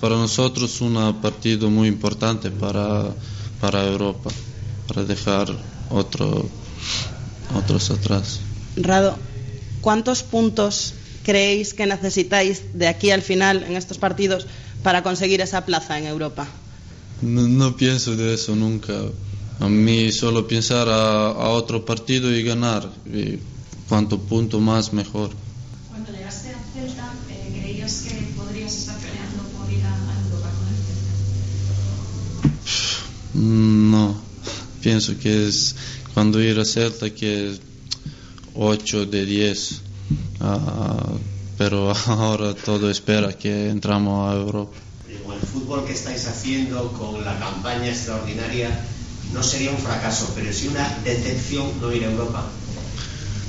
para 0.00 0.16
nosotros 0.16 0.70
es 0.70 0.80
un 0.82 0.96
partido 1.22 1.70
muy 1.70 1.88
importante 1.88 2.50
para, 2.50 3.08
para 3.58 3.86
Europa, 3.86 4.28
para 4.86 5.02
dejar 5.04 5.48
otro, 5.88 6.46
otros 7.54 7.90
atrás. 7.90 8.40
Rado, 8.76 9.16
¿cuántos 9.80 10.22
puntos 10.22 10.92
creéis 11.24 11.74
que 11.74 11.86
necesitáis 11.86 12.62
de 12.74 12.86
aquí 12.86 13.10
al 13.10 13.22
final 13.22 13.62
en 13.64 13.76
estos 13.76 13.98
partidos 13.98 14.46
para 14.82 15.02
conseguir 15.02 15.40
esa 15.40 15.64
plaza 15.64 15.98
en 15.98 16.06
Europa? 16.06 16.46
No, 17.22 17.48
no 17.48 17.76
pienso 17.76 18.14
de 18.16 18.34
eso 18.34 18.54
nunca. 18.54 18.92
A 19.60 19.68
mí 19.68 20.10
solo 20.12 20.46
pensar 20.46 20.88
a, 20.88 21.28
a 21.30 21.48
otro 21.50 21.84
partido 21.84 22.30
y 22.34 22.42
ganar. 22.42 22.90
Y 23.06 23.38
cuanto 23.88 24.18
punto 24.18 24.60
más, 24.60 24.92
mejor. 24.92 25.30
Cuando 25.90 26.10
llegaste 26.12 26.50
a 26.50 26.58
Celta, 26.74 27.12
eh, 27.30 27.60
¿creías 27.62 28.02
que 28.02 28.14
podrías 28.36 28.74
estar 28.74 28.96
peleando 28.98 29.42
por 29.56 29.72
ir 29.72 29.82
a, 29.84 29.94
a 29.94 30.24
Europa 30.24 30.50
con 30.58 30.68
el 30.68 30.76
Celta? 30.84 31.12
Mm, 33.34 33.90
No, 33.90 34.16
pienso 34.82 35.16
que 35.18 35.46
es 35.48 35.76
cuando 36.12 36.42
ir 36.42 36.58
a 36.58 36.64
Celta 36.64 37.10
que 37.10 37.50
es 37.50 37.60
8 38.54 39.06
de 39.06 39.24
10. 39.24 39.80
Ah, 40.40 41.12
pero 41.56 41.92
ahora 42.06 42.54
todo 42.54 42.90
espera 42.90 43.32
que 43.32 43.68
entramos 43.70 44.30
a 44.30 44.34
Europa. 44.36 44.76
Con 45.24 45.34
el 45.34 45.40
fútbol 45.40 45.84
que 45.86 45.92
estáis 45.92 46.26
haciendo, 46.26 46.92
con 46.92 47.24
la 47.24 47.38
campaña 47.38 47.88
extraordinaria, 47.88 48.68
no 49.32 49.42
sería 49.42 49.70
un 49.70 49.78
fracaso, 49.78 50.30
pero 50.34 50.52
sí 50.52 50.68
una 50.68 51.00
decepción 51.04 51.80
no 51.80 51.92
ir 51.92 52.04
a 52.04 52.10
Europa. 52.10 52.50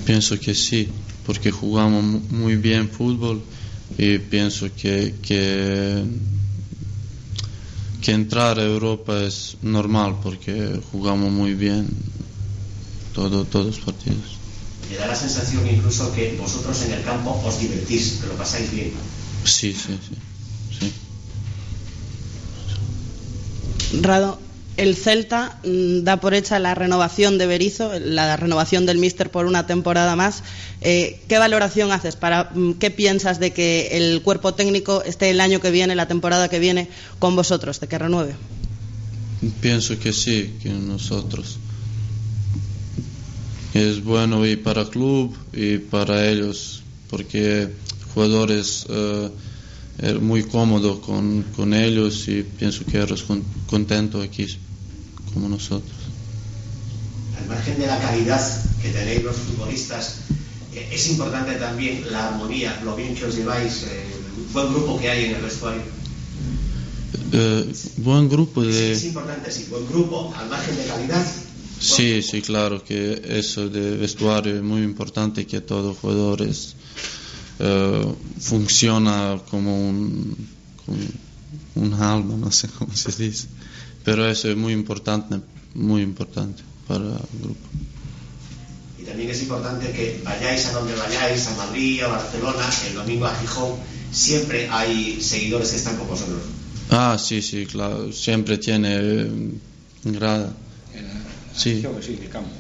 Pienso 0.06 0.40
que 0.40 0.54
sí, 0.54 0.90
porque 1.26 1.52
jugamos 1.52 2.04
mu- 2.04 2.22
muy 2.30 2.56
bien 2.56 2.90
fútbol 2.90 3.42
y 3.98 4.18
pienso 4.20 4.68
que, 4.76 5.16
que, 5.22 6.04
que 8.02 8.12
entrar 8.12 8.60
a 8.60 8.64
Europa 8.64 9.24
es 9.24 9.58
normal 9.64 10.18
porque 10.22 10.80
jugamos 10.92 11.32
muy 11.32 11.54
bien 11.56 11.88
todo, 13.14 13.46
todos 13.46 13.66
los 13.66 13.80
partidos. 13.80 14.35
Me 14.90 14.98
da 14.98 15.08
la 15.08 15.16
sensación 15.16 15.68
incluso 15.68 16.14
que 16.14 16.36
vosotros 16.40 16.82
en 16.84 16.94
el 16.94 17.04
campo 17.04 17.42
os 17.44 17.60
divertís, 17.60 18.20
que 18.22 18.28
lo 18.28 18.36
pasáis 18.36 18.72
bien. 18.72 18.92
Sí, 19.44 19.74
sí, 19.74 19.98
sí. 20.80 20.92
Rado, 24.02 24.40
el 24.78 24.96
Celta 24.96 25.58
mm, 25.64 26.04
da 26.04 26.20
por 26.20 26.34
hecha 26.34 26.60
la 26.60 26.76
renovación 26.76 27.38
de 27.38 27.48
Berizzo, 27.48 27.98
la 28.00 28.36
renovación 28.36 28.86
del 28.86 28.98
Míster 28.98 29.32
por 29.32 29.46
una 29.46 29.66
temporada 29.68 30.16
más. 30.16 30.44
Eh, 30.82 31.22
¿Qué 31.28 31.38
valoración 31.38 31.92
haces? 31.92 32.16
Para, 32.16 32.52
mm, 32.54 32.74
¿Qué 32.74 32.92
piensas 32.92 33.40
de 33.40 33.54
que 33.54 33.90
el 33.94 34.22
cuerpo 34.22 34.54
técnico 34.54 35.02
esté 35.04 35.30
el 35.30 35.40
año 35.40 35.62
que 35.62 35.72
viene, 35.72 35.96
la 35.96 36.08
temporada 36.08 36.50
que 36.50 36.60
viene, 36.60 36.90
con 37.20 37.36
vosotros, 37.36 37.80
de 37.80 37.88
que 37.88 37.98
renueve? 37.98 38.36
Pienso 39.62 39.98
que 40.00 40.12
sí, 40.12 40.56
que 40.62 40.70
nosotros. 40.70 41.58
Es 43.76 44.02
bueno 44.06 44.46
y 44.48 44.56
para 44.56 44.84
el 44.84 44.90
club 44.90 45.36
y 45.52 45.78
para 45.80 46.30
ellos, 46.30 46.82
porque 47.10 47.68
jugadores 48.14 48.86
eh, 48.88 49.30
er 50.00 50.22
muy 50.22 50.44
cómodo 50.44 51.02
con, 51.02 51.44
con 51.56 51.74
ellos 51.74 52.26
y 52.30 52.44
pienso 52.44 52.86
que 52.86 53.00
eres 53.00 53.24
con- 53.24 53.44
contento 53.68 54.22
aquí 54.22 54.48
como 55.34 55.50
nosotros. 55.50 55.92
Al 57.38 57.48
margen 57.50 57.78
de 57.78 57.88
la 57.88 58.00
calidad 58.00 58.42
que 58.82 58.90
tenéis 58.92 59.24
los 59.26 59.36
futbolistas, 59.36 60.20
eh, 60.74 60.88
es 60.94 61.10
importante 61.10 61.56
también 61.56 62.10
la 62.12 62.30
armonía, 62.30 62.80
lo 62.86 62.96
bien 62.96 63.14
que 63.14 63.26
os 63.26 63.36
lleváis, 63.36 63.84
eh, 63.84 64.08
el 64.16 64.54
buen 64.54 64.72
grupo 64.74 64.98
que 65.02 65.10
hay 65.10 65.26
en 65.26 65.36
el 65.36 65.42
vestuario. 65.42 65.82
Eh, 67.34 67.74
buen 67.98 68.30
grupo 68.30 68.64
de... 68.64 68.94
Es 68.94 69.04
importante, 69.04 69.52
sí, 69.52 69.68
buen 69.70 69.86
grupo, 69.90 70.34
al 70.38 70.48
margen 70.48 70.78
de 70.78 70.86
calidad. 70.86 71.26
Sí, 71.80 72.22
sí, 72.22 72.42
claro 72.42 72.84
que 72.84 73.22
eso 73.26 73.70
de 73.70 73.98
vestuario 73.98 74.56
es 74.56 74.64
muy 74.64 74.82
importante 74.82 75.46
que 75.46 75.62
todos 75.62 75.86
los 75.86 75.98
jugadores 75.98 76.76
eh, 77.60 78.16
funciona 78.40 79.40
como 79.50 79.90
un, 79.90 80.36
como 80.86 80.98
un 81.76 81.94
alma, 81.94 82.36
no 82.38 82.52
sé 82.52 82.70
cómo 82.70 82.96
se 82.96 83.12
dice, 83.12 83.48
pero 84.04 84.26
eso 84.30 84.50
es 84.50 84.58
muy 84.58 84.74
importante, 84.74 85.42
muy 85.74 86.02
importante 86.02 86.64
para 86.88 87.04
el 87.04 87.40
grupo. 87.42 87.68
Y 89.00 89.04
también 89.04 89.30
es 89.30 89.42
importante 89.42 89.92
que 89.92 90.22
vayáis 90.24 90.68
a 90.68 90.74
donde 90.74 90.96
vayáis, 90.96 91.48
a 91.48 91.56
Madrid, 91.56 92.02
a 92.02 92.08
Barcelona, 92.08 92.70
el 92.88 92.96
domingo 92.96 93.26
a 93.26 93.36
Gijón, 93.36 93.78
siempre 94.12 94.70
hay 94.70 95.22
seguidores 95.22 95.72
que 95.72 95.78
están 95.78 95.98
con 95.98 96.08
vosotros. 96.08 96.42
Ah, 96.90 97.18
sí, 97.20 97.42
sí, 97.42 97.66
claro, 97.66 98.12
siempre 98.12 98.58
tiene 98.58 98.98
eh, 99.00 99.52
grada. 100.04 100.56
Sí. 101.56 101.84
Sí, 102.02 102.16
de 102.16 102.28
campo. 102.30 102.52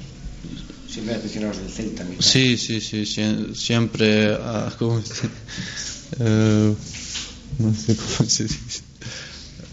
Siempre 0.90 1.16
aficionados 1.16 1.58
del 1.58 1.70
Celta. 1.70 2.04
mi 2.06 2.16
Sí, 2.20 2.58
sí, 2.58 2.80
sí, 2.80 3.04
sie- 3.06 3.54
siempre, 3.56 4.34
ah, 4.34 4.74
¿cómo 4.80 5.02
se 5.02 5.28
eh, 6.20 6.74
no 7.60 7.74
sé 7.74 7.96
cómo 7.98 8.30
se 8.30 8.44
dice. 8.44 8.82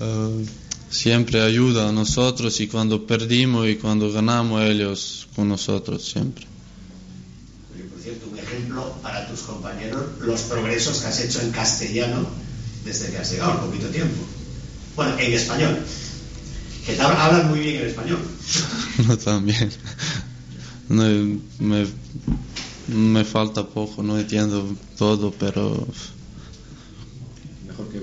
Eh, 0.01 0.47
siempre 0.91 1.41
ayuda 1.43 1.89
a 1.89 1.93
nosotros 1.93 2.61
y 2.61 2.67
cuando 2.67 3.07
perdimos 3.07 3.69
y 3.69 3.77
cuando 3.77 4.11
ganamos 4.13 4.63
ellos 4.63 5.29
con 5.37 5.49
nosotros 5.49 6.05
siempre. 6.05 6.45
Oye, 7.75 7.85
por 7.85 8.01
cierto, 8.03 8.27
un 8.31 8.39
ejemplo 8.39 8.97
para 9.03 9.29
tus 9.29 9.41
compañeros, 9.43 10.03
los 10.21 10.41
progresos 10.43 10.99
que 10.99 11.07
has 11.07 11.21
hecho 11.21 11.41
en 11.43 11.51
castellano 11.53 12.29
desde 12.85 13.11
que 13.11 13.19
has 13.19 13.31
llegado, 13.31 13.53
al 13.53 13.61
poquito 13.67 13.87
tiempo. 13.89 14.17
Bueno, 14.97 15.17
en 15.19 15.33
español. 15.33 15.79
Que 16.87 17.01
hablan 17.01 17.49
muy 17.49 17.61
bien 17.61 17.77
el 17.77 17.87
español. 17.89 18.19
No 19.07 19.17
también. 19.17 19.71
No, 20.89 21.05
me, 21.59 21.87
me 22.89 23.25
falta 23.25 23.67
poco, 23.67 24.03
no 24.03 24.19
entiendo 24.19 24.77
todo, 24.99 25.33
pero 25.33 25.87
Mejor 27.67 27.89
que 27.89 28.01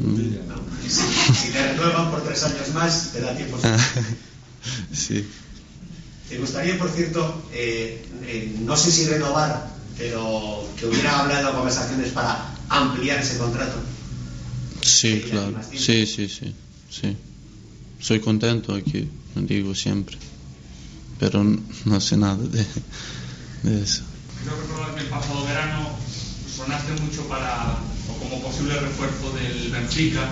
Si, 0.89 0.89
si 1.35 1.51
te 1.51 1.73
renuevan 1.73 2.09
por 2.09 2.23
tres 2.23 2.43
años 2.43 2.73
más, 2.73 3.11
te 3.13 3.21
da 3.21 3.35
tiempo. 3.35 3.57
sí. 4.93 5.27
¿Te 6.29 6.37
gustaría, 6.37 6.77
por 6.77 6.89
cierto, 6.89 7.43
eh, 7.53 8.05
eh, 8.23 8.55
no 8.61 8.75
sé 8.77 8.91
si 8.91 9.05
renovar, 9.07 9.69
pero 9.97 10.67
que 10.79 10.85
hubiera 10.85 11.19
hablado 11.19 11.53
conversaciones 11.53 12.11
para 12.11 12.55
ampliar 12.69 13.19
ese 13.19 13.37
contrato? 13.37 13.79
Sí, 14.81 15.21
claro. 15.29 15.53
Sí, 15.75 16.05
sí, 16.05 16.27
sí, 16.29 16.55
sí. 16.89 17.17
Soy 17.99 18.19
contento 18.19 18.73
aquí, 18.73 19.07
lo 19.35 19.41
digo 19.41 19.75
siempre. 19.75 20.17
Pero 21.19 21.43
no 21.43 22.01
sé 22.01 22.17
nada 22.17 22.37
de, 22.37 22.65
de 23.63 23.83
eso. 23.83 24.03
Creo 24.43 24.55
recordar 24.61 24.95
que 24.95 25.01
el 25.01 25.07
pasado 25.07 25.43
verano 25.45 25.89
sonaste 26.55 26.93
mucho 27.01 27.27
para, 27.27 27.77
o 28.09 28.13
como 28.19 28.41
posible 28.41 28.79
refuerzo 28.79 29.31
del 29.33 29.71
Benfica. 29.71 30.29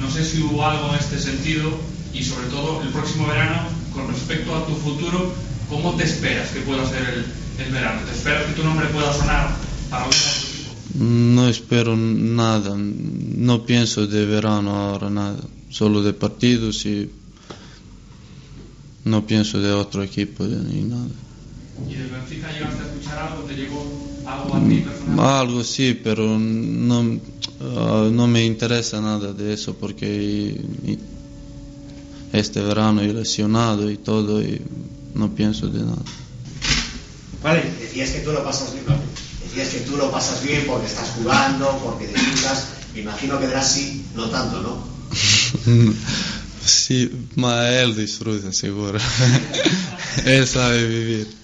No 0.00 0.10
sé 0.10 0.24
si 0.24 0.42
hubo 0.42 0.64
algo 0.64 0.88
en 0.90 0.96
este 0.96 1.18
sentido 1.20 1.70
y 2.12 2.22
sobre 2.24 2.48
todo 2.48 2.82
el 2.82 2.88
próximo 2.88 3.26
verano, 3.26 3.68
con 3.92 4.08
respecto 4.08 4.54
a 4.54 4.66
tu 4.66 4.74
futuro, 4.74 5.32
¿cómo 5.68 5.94
te 5.94 6.04
esperas 6.04 6.50
que 6.50 6.60
pueda 6.60 6.88
ser 6.88 7.02
el, 7.02 7.64
el 7.64 7.72
verano? 7.72 8.00
¿Te 8.04 8.12
esperas 8.12 8.44
que 8.46 8.52
tu 8.52 8.64
nombre 8.64 8.86
pueda 8.88 9.12
sonar 9.12 9.56
para 9.88 10.06
equipo? 10.06 10.72
No 10.94 11.48
espero 11.48 11.96
nada, 11.96 12.74
no 12.76 13.64
pienso 13.64 14.06
de 14.06 14.26
verano 14.26 14.76
ahora 14.76 15.08
nada, 15.08 15.40
solo 15.72 16.02
de 16.02 16.12
partidos 16.12 16.84
y 16.86 17.10
no 19.04 19.26
pienso 19.26 19.58
de 19.60 19.72
otro 19.72 20.02
equipo 20.02 20.44
de- 20.46 20.56
ni 20.62 20.82
nada. 20.82 21.08
¿Y 21.88 21.94
del 21.96 22.10
Benfica 22.10 22.48
llegaste 22.52 22.82
a 22.82 22.86
escuchar 22.86 23.18
algo? 23.18 23.42
¿Te 23.44 23.54
llegó 23.54 23.80
algo 24.26 24.54
a 24.56 24.60
ti 24.60 24.80
personalmente? 24.80 25.22
Algo 25.22 25.64
sí, 25.64 26.00
pero 26.04 26.38
no, 26.38 27.18
ah, 27.60 28.08
no 28.12 28.26
me 28.28 28.44
interesa 28.44 29.00
nada 29.00 29.32
de 29.32 29.52
eso 29.54 29.74
porque 29.74 30.06
y- 30.06 30.90
y 30.92 30.98
este 32.32 32.60
verano 32.62 33.00
he 33.02 33.12
lesionado 33.12 33.90
y 33.90 33.96
todo 33.96 34.40
y 34.40 34.60
no 35.14 35.34
pienso 35.34 35.66
de 35.68 35.80
nada. 35.80 36.02
Vale, 37.42 37.64
decías 37.80 38.10
que 38.10 38.20
tú 38.20 38.30
lo 38.32 38.44
pasas 38.44 38.72
bien, 38.72 38.84
es 39.56 39.68
que 39.70 39.80
tú 39.80 39.96
lo 39.96 40.10
pasas 40.12 40.42
bien 40.44 40.64
porque 40.68 40.86
estás 40.86 41.10
jugando, 41.16 41.80
porque 41.82 42.06
disfrutas. 42.06 42.68
Me 42.94 43.00
imagino 43.00 43.38
que 43.40 43.48
Drassi 43.48 44.04
no 44.14 44.28
tanto, 44.30 44.60
¿no? 44.62 44.91
Sí, 46.64 47.26
ma 47.34 47.68
él 47.70 47.96
disfruta, 47.96 48.52
seguro. 48.52 48.98
él 50.24 50.46
sabe 50.46 50.86
vivir. 50.86 51.28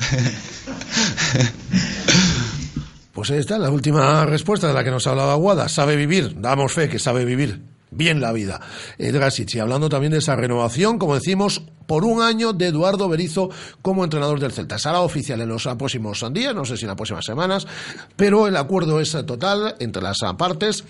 Pues 3.19 3.33
ahí 3.33 3.39
está 3.39 3.59
la 3.59 3.69
última 3.69 4.25
respuesta 4.27 4.69
de 4.69 4.75
la 4.75 4.85
que 4.85 4.93
nos 4.93 5.05
hablaba 5.09 5.35
Guada. 5.35 5.69
Sabe 5.69 5.97
vivir, 5.97 6.41
damos 6.41 6.73
fe 6.73 6.89
que 6.89 7.01
sabe 7.01 7.25
vivir 7.25 7.61
bien 7.91 8.21
la 8.21 8.33
vida. 8.33 8.61
Drasic, 8.97 9.57
y 9.57 9.59
hablando 9.59 9.89
también 9.89 10.13
de 10.13 10.19
esa 10.19 10.37
renovación, 10.37 11.01
como 11.01 11.17
decimos, 11.17 11.63
por 11.87 12.05
un 12.05 12.23
año 12.23 12.53
de 12.53 12.69
Eduardo 12.69 13.09
Berizo 13.09 13.51
como 13.83 14.05
entrenador 14.05 14.39
del 14.39 14.53
Celta. 14.53 14.79
Será 14.79 15.01
oficial 15.01 15.41
en 15.41 15.49
los 15.49 15.67
próximos 15.77 16.25
días, 16.33 16.55
no 16.55 16.65
sé 16.65 16.77
si 16.77 16.85
en 16.85 16.91
las 16.91 16.97
próximas 16.97 17.25
semanas, 17.25 17.67
pero 18.15 18.47
el 18.47 18.57
acuerdo 18.57 19.01
es 19.01 19.11
total 19.27 19.75
entre 19.81 20.01
las 20.01 20.19
partes 20.37 20.85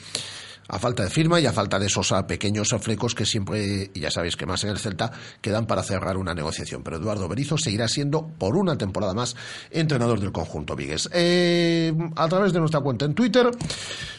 a 0.69 0.79
falta 0.79 1.03
de 1.03 1.11
firma 1.11 1.41
y 1.41 1.47
a 1.47 1.53
falta 1.53 1.79
de 1.79 1.87
esos 1.87 2.13
ah, 2.13 2.27
pequeños 2.27 2.75
flecos 2.81 3.15
que 3.15 3.25
siempre, 3.25 3.91
y 3.93 4.01
ya 4.01 4.11
sabéis 4.11 4.37
que 4.37 4.47
más 4.47 4.63
en 4.65 4.71
el 4.71 4.79
Celta, 4.79 5.11
quedan 5.41 5.67
para 5.67 5.83
cerrar 5.83 6.17
una 6.17 6.35
negociación. 6.35 6.83
Pero 6.83 6.99
Eduardo 6.99 7.27
Berizo 7.27 7.57
seguirá 7.57 7.89
siendo 7.89 8.27
por 8.39 8.57
una 8.57 8.77
temporada 8.77 9.15
más 9.15 9.35
entrenador 9.71 10.21
del 10.21 10.31
conjunto 10.31 10.77
Vigues. 10.77 11.09
Eh, 11.13 11.93
a 12.17 12.29
través 12.29 12.53
de 12.53 12.61
nuestra 12.61 12.81
cuenta 12.81 13.07
en 13.07 13.15
Twitter 13.15 13.51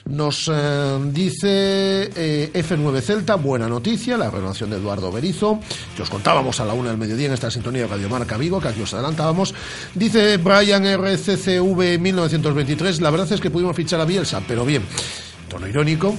nos 0.05 0.49
eh, 0.51 0.99
dice 1.11 2.09
eh, 2.15 2.51
F9 2.53 3.01
Celta, 3.01 3.35
buena 3.35 3.67
noticia, 3.67 4.17
la 4.17 4.31
renovación 4.31 4.71
de 4.71 4.77
Eduardo 4.77 5.11
Berizo, 5.11 5.59
que 5.95 6.01
os 6.01 6.09
contábamos 6.09 6.59
a 6.59 6.65
la 6.65 6.73
una 6.73 6.89
del 6.89 6.97
mediodía 6.97 7.27
en 7.27 7.33
esta 7.33 7.51
sintonía 7.51 7.83
de 7.83 7.87
Radio 7.87 8.09
Marca 8.09 8.37
que 8.39 8.67
aquí 8.67 8.81
os 8.81 8.93
adelantábamos. 8.93 9.53
Dice 9.93 10.37
Brian 10.37 10.85
RCCV 10.85 11.99
1923, 11.99 13.01
la 13.01 13.11
verdad 13.11 13.31
es 13.31 13.39
que 13.39 13.51
pudimos 13.51 13.75
fichar 13.75 14.01
a 14.01 14.05
Bielsa, 14.05 14.41
pero 14.47 14.65
bien 14.65 14.83
tono 15.49 15.67
irónico. 15.67 16.15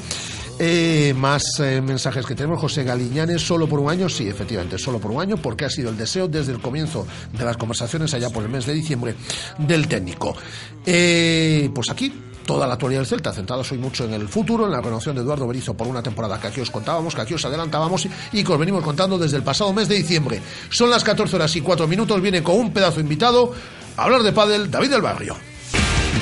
Eh, 0.63 1.15
más 1.17 1.43
eh, 1.61 1.81
mensajes 1.81 2.27
que 2.27 2.35
tenemos. 2.35 2.61
José 2.61 2.85
Galiñanes, 2.85 3.41
solo 3.41 3.67
por 3.67 3.81
un 3.81 3.89
año. 3.89 4.11
Sí, 4.11 4.29
efectivamente, 4.29 4.77
solo 4.77 4.99
por 4.99 5.11
un 5.11 5.23
año, 5.23 5.39
porque 5.39 5.65
ha 5.65 5.71
sido 5.71 5.89
el 5.89 5.97
deseo 5.97 6.29
desde 6.29 6.53
el 6.53 6.61
comienzo 6.61 7.07
de 7.33 7.43
las 7.47 7.57
conversaciones 7.57 8.13
allá 8.13 8.29
por 8.29 8.43
el 8.43 8.51
mes 8.51 8.67
de 8.67 8.75
diciembre 8.75 9.15
del 9.57 9.89
técnico. 9.89 10.37
Eh, 10.85 11.71
pues 11.75 11.89
aquí, 11.89 12.13
toda 12.45 12.67
la 12.67 12.75
actualidad 12.75 13.01
del 13.01 13.07
Celta, 13.07 13.33
centrados 13.33 13.73
hoy 13.73 13.79
mucho 13.79 14.05
en 14.05 14.13
el 14.13 14.29
futuro, 14.29 14.67
en 14.67 14.73
la 14.73 14.83
renovación 14.83 15.17
de 15.17 15.23
Eduardo 15.23 15.47
Berizo 15.47 15.73
por 15.73 15.87
una 15.87 16.03
temporada 16.03 16.39
que 16.39 16.49
aquí 16.49 16.61
os 16.61 16.71
contábamos, 16.71 17.15
que 17.15 17.23
aquí 17.23 17.33
os 17.33 17.45
adelantábamos 17.47 18.07
y 18.31 18.45
que 18.45 18.53
os 18.53 18.59
venimos 18.59 18.85
contando 18.85 19.17
desde 19.17 19.39
el 19.39 19.43
pasado 19.43 19.73
mes 19.73 19.89
de 19.89 19.95
diciembre. 19.95 20.43
Son 20.69 20.91
las 20.91 21.03
14 21.05 21.37
horas 21.37 21.57
y 21.57 21.63
4 21.63 21.89
minutos, 21.89 22.21
viene 22.21 22.43
con 22.43 22.57
un 22.57 22.71
pedazo 22.71 23.01
invitado 23.01 23.55
a 23.97 24.03
hablar 24.03 24.23
de 24.23 24.33
pádel 24.33 24.71
David 24.71 24.91
del 24.91 25.01
Barrio. 25.01 25.37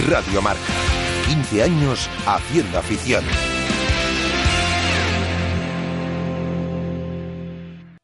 Radio 0.08 0.40
Marca. 0.42 1.07
15 1.28 1.62
años 1.62 2.08
haciendo 2.26 2.78
afición. 2.78 3.22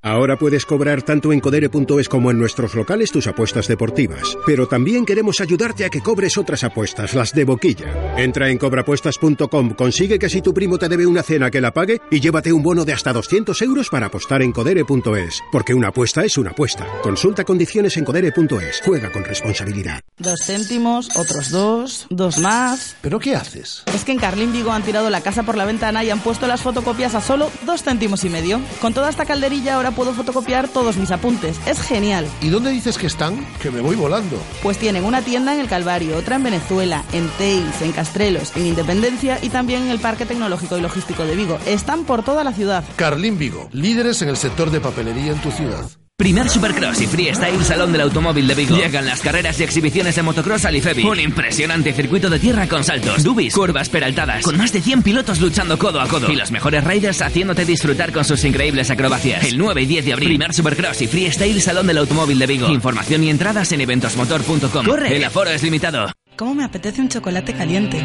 Ahora 0.04 0.36
puedes 0.36 0.66
cobrar 0.66 1.00
tanto 1.00 1.32
en 1.32 1.40
codere.es 1.40 2.10
como 2.10 2.30
en 2.30 2.38
nuestros 2.38 2.74
locales 2.74 3.10
tus 3.10 3.26
apuestas 3.26 3.68
deportivas. 3.68 4.36
Pero 4.44 4.68
también 4.68 5.06
queremos 5.06 5.40
ayudarte 5.40 5.86
a 5.86 5.88
que 5.88 6.02
cobres 6.02 6.36
otras 6.36 6.62
apuestas, 6.62 7.14
las 7.14 7.32
de 7.32 7.46
boquilla. 7.46 8.18
Entra 8.18 8.50
en 8.50 8.58
cobrapuestas.com, 8.58 9.70
consigue 9.70 10.18
que 10.18 10.28
si 10.28 10.42
tu 10.42 10.52
primo 10.52 10.76
te 10.76 10.90
debe 10.90 11.06
una 11.06 11.22
cena 11.22 11.50
que 11.50 11.62
la 11.62 11.72
pague 11.72 12.02
y 12.10 12.20
llévate 12.20 12.52
un 12.52 12.62
bono 12.62 12.84
de 12.84 12.92
hasta 12.92 13.14
200 13.14 13.62
euros 13.62 13.88
para 13.88 14.08
apostar 14.08 14.42
en 14.42 14.52
codere.es. 14.52 15.40
Porque 15.50 15.72
una 15.72 15.88
apuesta 15.88 16.22
es 16.22 16.36
una 16.36 16.50
apuesta. 16.50 16.86
Consulta 17.02 17.44
condiciones 17.44 17.96
en 17.96 18.04
codere.es. 18.04 18.82
Juega 18.84 19.10
con 19.10 19.24
responsabilidad. 19.24 20.02
Dos 20.18 20.40
céntimos, 20.44 21.16
otros 21.16 21.50
dos, 21.50 22.06
dos 22.10 22.36
más. 22.40 22.94
¿Pero 23.00 23.18
qué 23.20 23.36
haces? 23.36 23.84
Es 23.94 24.04
que 24.04 24.12
en 24.12 24.18
Carlín 24.18 24.52
Vigo 24.52 24.70
han 24.70 24.82
tirado 24.82 25.08
la 25.08 25.22
casa 25.22 25.44
por 25.44 25.56
la 25.56 25.64
ventana 25.64 26.04
y 26.04 26.10
han 26.10 26.20
puesto 26.20 26.46
las 26.46 26.60
fotocopias 26.60 27.14
a 27.14 27.22
solo 27.22 27.50
dos 27.64 27.82
céntimos 27.82 28.22
y 28.24 28.28
medio. 28.28 28.60
Con 28.82 28.92
toda 28.92 29.08
esta 29.08 29.24
calderilla 29.24 29.76
ahora 29.76 29.93
puedo 29.94 30.12
fotocopiar 30.12 30.68
todos 30.68 30.96
mis 30.96 31.10
apuntes. 31.10 31.58
Es 31.66 31.80
genial. 31.80 32.26
¿Y 32.40 32.48
dónde 32.48 32.70
dices 32.70 32.98
que 32.98 33.06
están? 33.06 33.44
Que 33.62 33.70
me 33.70 33.80
voy 33.80 33.96
volando. 33.96 34.38
Pues 34.62 34.78
tienen 34.78 35.04
una 35.04 35.22
tienda 35.22 35.54
en 35.54 35.60
el 35.60 35.68
Calvario, 35.68 36.16
otra 36.16 36.36
en 36.36 36.44
Venezuela, 36.44 37.04
en 37.12 37.28
Teis, 37.38 37.80
en 37.82 37.92
Castrelos, 37.92 38.54
en 38.56 38.66
Independencia 38.66 39.38
y 39.42 39.48
también 39.48 39.82
en 39.82 39.90
el 39.90 40.00
Parque 40.00 40.26
Tecnológico 40.26 40.76
y 40.76 40.80
Logístico 40.80 41.24
de 41.24 41.36
Vigo. 41.36 41.58
Están 41.66 42.04
por 42.04 42.22
toda 42.22 42.44
la 42.44 42.52
ciudad. 42.52 42.84
Carlín 42.96 43.38
Vigo, 43.38 43.68
líderes 43.72 44.20
en 44.22 44.28
el 44.28 44.36
sector 44.36 44.70
de 44.70 44.80
papelería 44.80 45.32
en 45.32 45.40
tu 45.40 45.50
ciudad. 45.50 45.84
Primer 46.24 46.48
Supercross 46.48 47.02
y 47.02 47.06
Freestyle 47.06 47.62
Salón 47.62 47.92
del 47.92 48.00
Automóvil 48.00 48.48
de 48.48 48.54
Vigo. 48.54 48.74
Llegan 48.78 49.04
las 49.04 49.20
carreras 49.20 49.60
y 49.60 49.64
exhibiciones 49.64 50.16
de 50.16 50.22
motocross 50.22 50.64
al 50.64 50.74
IFEBI. 50.74 51.04
Un 51.04 51.20
impresionante 51.20 51.92
circuito 51.92 52.30
de 52.30 52.38
tierra 52.38 52.66
con 52.66 52.82
saltos, 52.82 53.22
dubis, 53.22 53.52
curvas 53.52 53.90
peraltadas, 53.90 54.42
con 54.42 54.56
más 54.56 54.72
de 54.72 54.80
100 54.80 55.02
pilotos 55.02 55.38
luchando 55.38 55.76
codo 55.76 56.00
a 56.00 56.08
codo. 56.08 56.32
Y 56.32 56.36
los 56.36 56.50
mejores 56.50 56.82
riders 56.82 57.20
haciéndote 57.20 57.66
disfrutar 57.66 58.10
con 58.10 58.24
sus 58.24 58.42
increíbles 58.46 58.90
acrobacias. 58.90 59.44
El 59.44 59.58
9 59.58 59.82
y 59.82 59.84
10 59.84 60.04
de 60.06 60.12
abril. 60.14 60.28
Primer 60.30 60.54
Supercross 60.54 61.02
y 61.02 61.08
Freestyle 61.08 61.60
Salón 61.60 61.86
del 61.88 61.98
Automóvil 61.98 62.38
de 62.38 62.46
Vigo. 62.46 62.70
Información 62.70 63.22
y 63.22 63.28
entradas 63.28 63.70
en 63.72 63.82
eventosmotor.com. 63.82 64.86
¡Corre! 64.86 65.14
El 65.14 65.24
aforo 65.24 65.50
es 65.50 65.62
limitado. 65.62 66.10
¿Cómo 66.36 66.54
me 66.54 66.64
apetece 66.64 67.02
un 67.02 67.10
chocolate 67.10 67.52
caliente? 67.52 67.98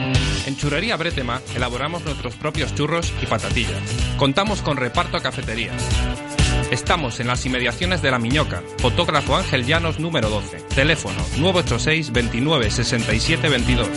En 0.45 0.57
Churrería 0.57 0.97
Bretema 0.97 1.39
elaboramos 1.55 2.03
nuestros 2.03 2.35
propios 2.35 2.75
churros 2.75 3.13
y 3.23 3.27
patatillas. 3.27 3.79
Contamos 4.17 4.61
con 4.61 4.75
reparto 4.75 5.15
a 5.15 5.21
cafetería. 5.21 5.71
Estamos 6.71 7.19
en 7.19 7.27
las 7.27 7.45
inmediaciones 7.45 8.01
de 8.01 8.11
La 8.11 8.19
Miñoca. 8.19 8.61
Fotógrafo 8.77 9.35
Ángel 9.35 9.65
Llanos 9.65 9.99
número 9.99 10.29
12. 10.29 10.57
Teléfono 10.75 11.17
986 11.39 12.11
29 12.11 12.69
67 12.69 13.49
22. 13.49 13.87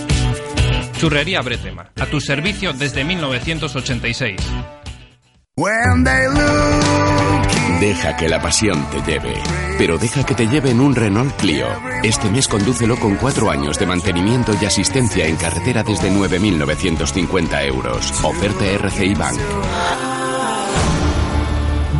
Churrería 0.98 1.42
Bretema. 1.42 1.90
A 2.00 2.06
tu 2.06 2.20
servicio 2.20 2.72
desde 2.72 3.04
1986. 3.04 4.40
Deja 7.80 8.16
que 8.16 8.28
la 8.28 8.40
pasión 8.40 8.88
te 8.90 9.02
lleve, 9.02 9.34
pero 9.76 9.98
deja 9.98 10.24
que 10.24 10.34
te 10.34 10.46
lleve 10.46 10.70
en 10.70 10.80
un 10.80 10.94
Renault 10.94 11.34
Clio. 11.36 11.66
Este 12.02 12.30
mes 12.30 12.48
condúcelo 12.48 12.96
con 12.96 13.16
cuatro 13.16 13.50
años 13.50 13.78
de 13.78 13.86
mantenimiento 13.86 14.52
y 14.60 14.64
asistencia 14.64 15.26
en 15.26 15.36
carretera 15.36 15.82
desde 15.82 16.10
9.950 16.10 17.66
euros. 17.66 18.24
Oferta 18.24 18.64
RCI 18.64 19.14
Bank. 19.14 20.11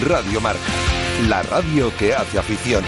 Radio 0.00 0.40
Marca, 0.40 0.60
la 1.28 1.42
radio 1.42 1.92
que 1.98 2.14
hace 2.14 2.38
afición. 2.38 2.82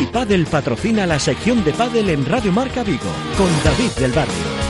Y 0.00 0.06
Padel 0.06 0.46
patrocina 0.46 1.06
la 1.06 1.20
sección 1.20 1.62
de 1.64 1.72
Padel 1.72 2.10
en 2.10 2.26
Radio 2.26 2.50
Marca 2.52 2.82
Vigo, 2.82 3.12
con 3.36 3.48
David 3.62 3.90
del 3.98 4.12
Barrio. 4.12 4.67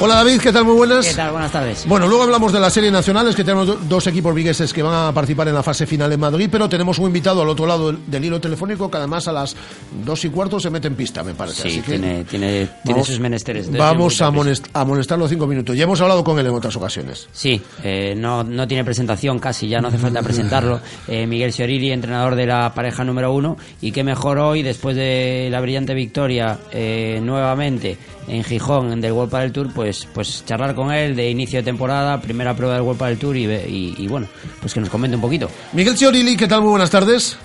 Hola 0.00 0.14
David, 0.14 0.40
¿qué 0.40 0.52
tal? 0.52 0.64
Muy 0.64 0.74
buenas. 0.76 1.04
¿Qué 1.08 1.14
tal? 1.14 1.32
Buenas 1.32 1.50
tardes. 1.50 1.84
Bueno, 1.88 2.06
luego 2.06 2.22
hablamos 2.22 2.52
de 2.52 2.60
las 2.60 2.72
series 2.72 2.92
nacionales, 2.92 3.34
que 3.34 3.42
tenemos 3.42 3.66
do- 3.66 3.78
dos 3.88 4.06
equipos 4.06 4.32
vigueses 4.32 4.72
que 4.72 4.80
van 4.80 5.08
a 5.08 5.12
participar 5.12 5.48
en 5.48 5.54
la 5.54 5.62
fase 5.64 5.86
final 5.86 6.12
en 6.12 6.20
Madrid, 6.20 6.48
pero 6.52 6.68
tenemos 6.68 7.00
un 7.00 7.06
invitado 7.06 7.42
al 7.42 7.48
otro 7.48 7.66
lado 7.66 7.92
del, 7.92 8.24
hilo 8.24 8.40
telefónico 8.40 8.88
que 8.88 8.96
además 8.96 9.26
a 9.26 9.32
las 9.32 9.56
dos 10.04 10.24
y 10.24 10.28
cuarto 10.30 10.60
se 10.60 10.70
mete 10.70 10.86
en 10.86 10.94
pista, 10.94 11.24
me 11.24 11.34
parece. 11.34 11.62
Sí, 11.62 11.68
Así 11.68 11.80
que 11.80 11.98
tiene, 11.98 12.22
tiene, 12.24 12.68
tiene 12.84 13.02
sus 13.02 13.18
menesteres. 13.18 13.72
Vamos 13.72 14.16
tiene 14.16 14.28
a, 14.28 14.32
amonest- 14.32 14.66
a 14.72 14.80
amonestarlo 14.82 15.26
cinco 15.26 15.48
minutos. 15.48 15.76
Ya 15.76 15.82
hemos 15.82 16.00
hablado 16.00 16.22
con 16.22 16.38
él 16.38 16.46
en 16.46 16.54
otras 16.54 16.76
ocasiones. 16.76 17.28
Sí, 17.32 17.60
eh, 17.82 18.14
no, 18.16 18.44
no 18.44 18.68
tiene 18.68 18.84
presentación 18.84 19.40
casi, 19.40 19.66
ya 19.66 19.80
no 19.80 19.88
hace 19.88 19.98
falta 19.98 20.22
presentarlo. 20.22 20.80
Eh, 21.08 21.26
Miguel 21.26 21.52
Cioriri, 21.52 21.90
entrenador 21.90 22.34
de 22.34 22.44
la 22.46 22.72
pareja 22.74 23.02
número 23.02 23.32
uno, 23.32 23.56
y 23.80 23.92
qué 23.92 24.04
mejor 24.04 24.38
hoy, 24.38 24.62
después 24.62 24.94
de 24.94 25.48
la 25.50 25.60
brillante 25.60 25.94
victoria 25.94 26.58
eh, 26.70 27.18
nuevamente 27.22 27.96
en 28.28 28.44
Gijón 28.44 29.00
del 29.00 29.12
World 29.12 29.32
del 29.34 29.52
Tour, 29.52 29.72
pues, 29.74 30.06
pues 30.12 30.44
charlar 30.44 30.74
con 30.74 30.92
él 30.92 31.16
de 31.16 31.30
inicio 31.30 31.58
de 31.60 31.64
temporada, 31.64 32.20
primera 32.20 32.54
prueba 32.54 32.74
del 32.74 32.82
World 32.82 33.02
del 33.02 33.18
Tour 33.18 33.36
y, 33.36 33.46
ve- 33.46 33.66
y, 33.68 33.94
y 33.98 34.06
bueno, 34.08 34.26
pues 34.60 34.74
que 34.74 34.80
nos 34.80 34.88
comente 34.90 35.16
un 35.16 35.22
poquito. 35.22 35.50
Miguel 35.72 35.96
Ciorili, 35.96 36.36
¿qué 36.36 36.46
tal? 36.46 36.60
Muy 36.60 36.70
buenas 36.70 36.90
tardes. 36.90 37.38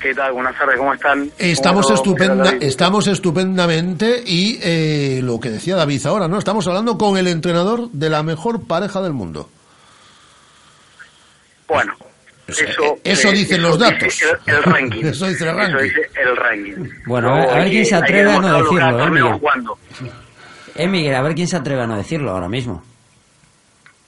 ¿Qué 0.00 0.08
¿Qué 0.10 0.14
tal? 0.14 0.32
Buenas 0.34 0.56
tardes, 0.56 0.76
¿cómo 0.76 0.92
están? 0.94 1.30
Estamos, 1.38 1.84
¿Cómo 1.86 1.94
estupenda, 1.96 2.54
estamos 2.60 3.06
estupendamente 3.08 4.22
y 4.24 4.58
eh, 4.62 5.20
lo 5.22 5.40
que 5.40 5.50
decía 5.50 5.74
David 5.74 6.04
ahora, 6.06 6.28
¿no? 6.28 6.38
Estamos 6.38 6.66
hablando 6.68 6.96
con 6.98 7.16
el 7.16 7.26
entrenador 7.26 7.90
de 7.90 8.10
la 8.10 8.22
mejor 8.22 8.66
pareja 8.66 9.00
del 9.00 9.14
mundo. 9.14 9.48
Bueno, 11.66 11.94
eso, 12.46 12.62
eso 13.02 13.28
eh, 13.28 13.32
dicen 13.32 13.58
eso 13.60 13.68
los 13.68 13.78
datos. 13.78 14.22
El, 14.46 14.54
el 14.54 14.62
ranking. 14.62 15.04
Eso 15.06 15.26
dice 15.26 15.48
el 15.48 15.56
ranking. 15.56 15.82
dice 15.82 16.00
el 16.14 16.36
ranking. 16.36 16.90
Bueno, 17.06 17.30
a 17.30 17.34
ver, 17.34 17.40
a 17.40 17.46
ver 17.46 17.54
Luego, 17.56 17.70
quién 17.70 17.84
se 17.84 17.90
que 17.90 17.96
atreve 17.96 18.30
a 18.32 18.38
no 18.38 18.58
decirlo, 18.62 18.78
¿eh, 18.88 18.92
torneo 18.92 19.10
Miguel? 19.24 19.40
jugando. 19.40 19.78
Eh, 20.78 20.88
Miguel, 20.88 21.14
a 21.14 21.22
ver 21.22 21.34
quién 21.34 21.48
se 21.48 21.56
atreve 21.56 21.82
a 21.82 21.86
no 21.86 21.96
decirlo 21.96 22.30
ahora 22.30 22.48
mismo. 22.48 22.82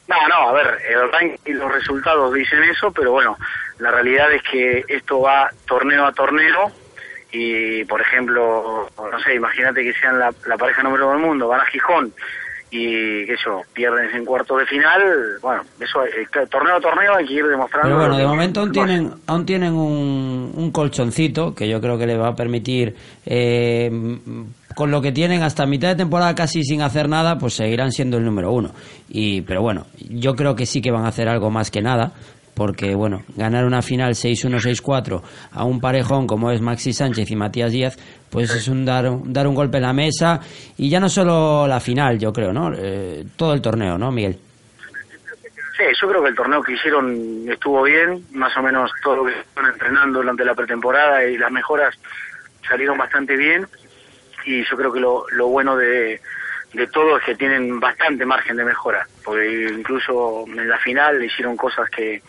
No, 0.08 0.16
no, 0.28 0.48
a 0.48 0.52
ver, 0.52 0.66
el 0.90 1.12
ranking 1.12 1.36
y 1.44 1.52
los 1.52 1.70
resultados 1.70 2.32
dicen 2.32 2.62
eso, 2.64 2.90
pero 2.92 3.12
bueno, 3.12 3.36
la 3.78 3.90
realidad 3.90 4.32
es 4.32 4.42
que 4.42 4.82
esto 4.88 5.20
va 5.20 5.50
torneo 5.66 6.06
a 6.06 6.12
torneo 6.12 6.72
y, 7.30 7.84
por 7.84 8.00
ejemplo, 8.00 8.88
no 8.98 9.20
sé, 9.20 9.34
imagínate 9.34 9.82
que 9.82 9.92
sean 9.92 10.18
la, 10.18 10.32
la 10.46 10.56
pareja 10.56 10.82
número 10.82 11.08
uno 11.08 11.18
del 11.18 11.26
mundo, 11.26 11.48
van 11.48 11.60
a 11.60 11.66
Gijón 11.66 12.10
y, 12.70 13.26
sé 13.26 13.36
yo, 13.44 13.60
pierden 13.74 14.10
en 14.14 14.24
cuartos 14.24 14.58
de 14.60 14.66
final, 14.66 15.02
bueno, 15.42 15.62
eso, 15.78 16.04
eh, 16.06 16.26
torneo 16.50 16.76
a 16.76 16.80
torneo 16.80 17.14
hay 17.14 17.26
que 17.26 17.34
ir 17.34 17.46
demostrando. 17.46 17.88
Pero 17.88 17.98
bueno, 17.98 18.16
de 18.16 18.22
que- 18.22 18.28
momento 18.28 18.60
aún 18.60 18.72
tienen, 18.72 19.12
aún 19.26 19.44
tienen 19.44 19.74
un, 19.74 20.52
un 20.54 20.70
colchoncito 20.70 21.54
que 21.54 21.68
yo 21.68 21.82
creo 21.82 21.98
que 21.98 22.06
le 22.06 22.16
va 22.16 22.28
a 22.28 22.34
permitir, 22.34 22.94
eh, 23.26 23.90
con 24.78 24.92
lo 24.92 25.02
que 25.02 25.10
tienen 25.10 25.42
hasta 25.42 25.66
mitad 25.66 25.88
de 25.88 25.96
temporada 25.96 26.36
casi 26.36 26.62
sin 26.62 26.82
hacer 26.82 27.08
nada, 27.08 27.36
pues 27.36 27.54
seguirán 27.54 27.90
siendo 27.90 28.16
el 28.16 28.24
número 28.24 28.52
uno. 28.52 28.70
Y, 29.08 29.42
pero 29.42 29.60
bueno, 29.60 29.86
yo 30.08 30.36
creo 30.36 30.54
que 30.54 30.66
sí 30.66 30.80
que 30.80 30.92
van 30.92 31.04
a 31.04 31.08
hacer 31.08 31.28
algo 31.28 31.50
más 31.50 31.72
que 31.72 31.82
nada. 31.82 32.12
Porque, 32.54 32.94
bueno, 32.94 33.24
ganar 33.36 33.64
una 33.64 33.82
final 33.82 34.12
6-1, 34.12 34.60
6-4 34.80 35.20
a 35.50 35.64
un 35.64 35.80
parejón 35.80 36.28
como 36.28 36.52
es 36.52 36.60
Maxi 36.60 36.92
Sánchez 36.92 37.28
y 37.28 37.34
Matías 37.34 37.72
Díaz, 37.72 37.96
pues 38.30 38.54
es 38.54 38.68
un 38.68 38.84
dar, 38.84 39.10
dar 39.24 39.48
un 39.48 39.56
golpe 39.56 39.78
en 39.78 39.82
la 39.82 39.92
mesa. 39.92 40.38
Y 40.76 40.88
ya 40.88 41.00
no 41.00 41.08
solo 41.08 41.66
la 41.66 41.80
final, 41.80 42.16
yo 42.16 42.32
creo, 42.32 42.52
¿no? 42.52 42.72
Eh, 42.72 43.24
todo 43.34 43.54
el 43.54 43.60
torneo, 43.60 43.98
¿no, 43.98 44.12
Miguel? 44.12 44.38
Sí, 45.76 45.84
yo 46.00 46.08
creo 46.08 46.22
que 46.22 46.28
el 46.28 46.36
torneo 46.36 46.62
que 46.62 46.74
hicieron 46.74 47.44
estuvo 47.50 47.82
bien, 47.82 48.24
más 48.32 48.56
o 48.56 48.62
menos 48.62 48.92
todo 49.02 49.16
lo 49.16 49.24
que 49.24 49.32
estuvieron 49.32 49.72
entrenando 49.72 50.20
durante 50.20 50.44
la 50.44 50.54
pretemporada 50.54 51.24
y 51.24 51.36
las 51.36 51.50
mejoras 51.50 51.98
salieron 52.68 52.96
bastante 52.96 53.36
bien 53.36 53.66
y 54.48 54.64
yo 54.64 54.76
creo 54.76 54.92
que 54.92 55.00
lo, 55.00 55.24
lo 55.30 55.48
bueno 55.48 55.76
de, 55.76 56.20
de 56.72 56.86
todo 56.88 57.18
es 57.18 57.24
que 57.24 57.34
tienen 57.34 57.78
bastante 57.80 58.24
margen 58.24 58.56
de 58.56 58.64
mejora, 58.64 59.06
porque 59.24 59.68
incluso 59.72 60.44
en 60.46 60.68
la 60.68 60.78
final 60.78 61.22
hicieron 61.22 61.56
cosas 61.56 61.88
que, 61.90 62.22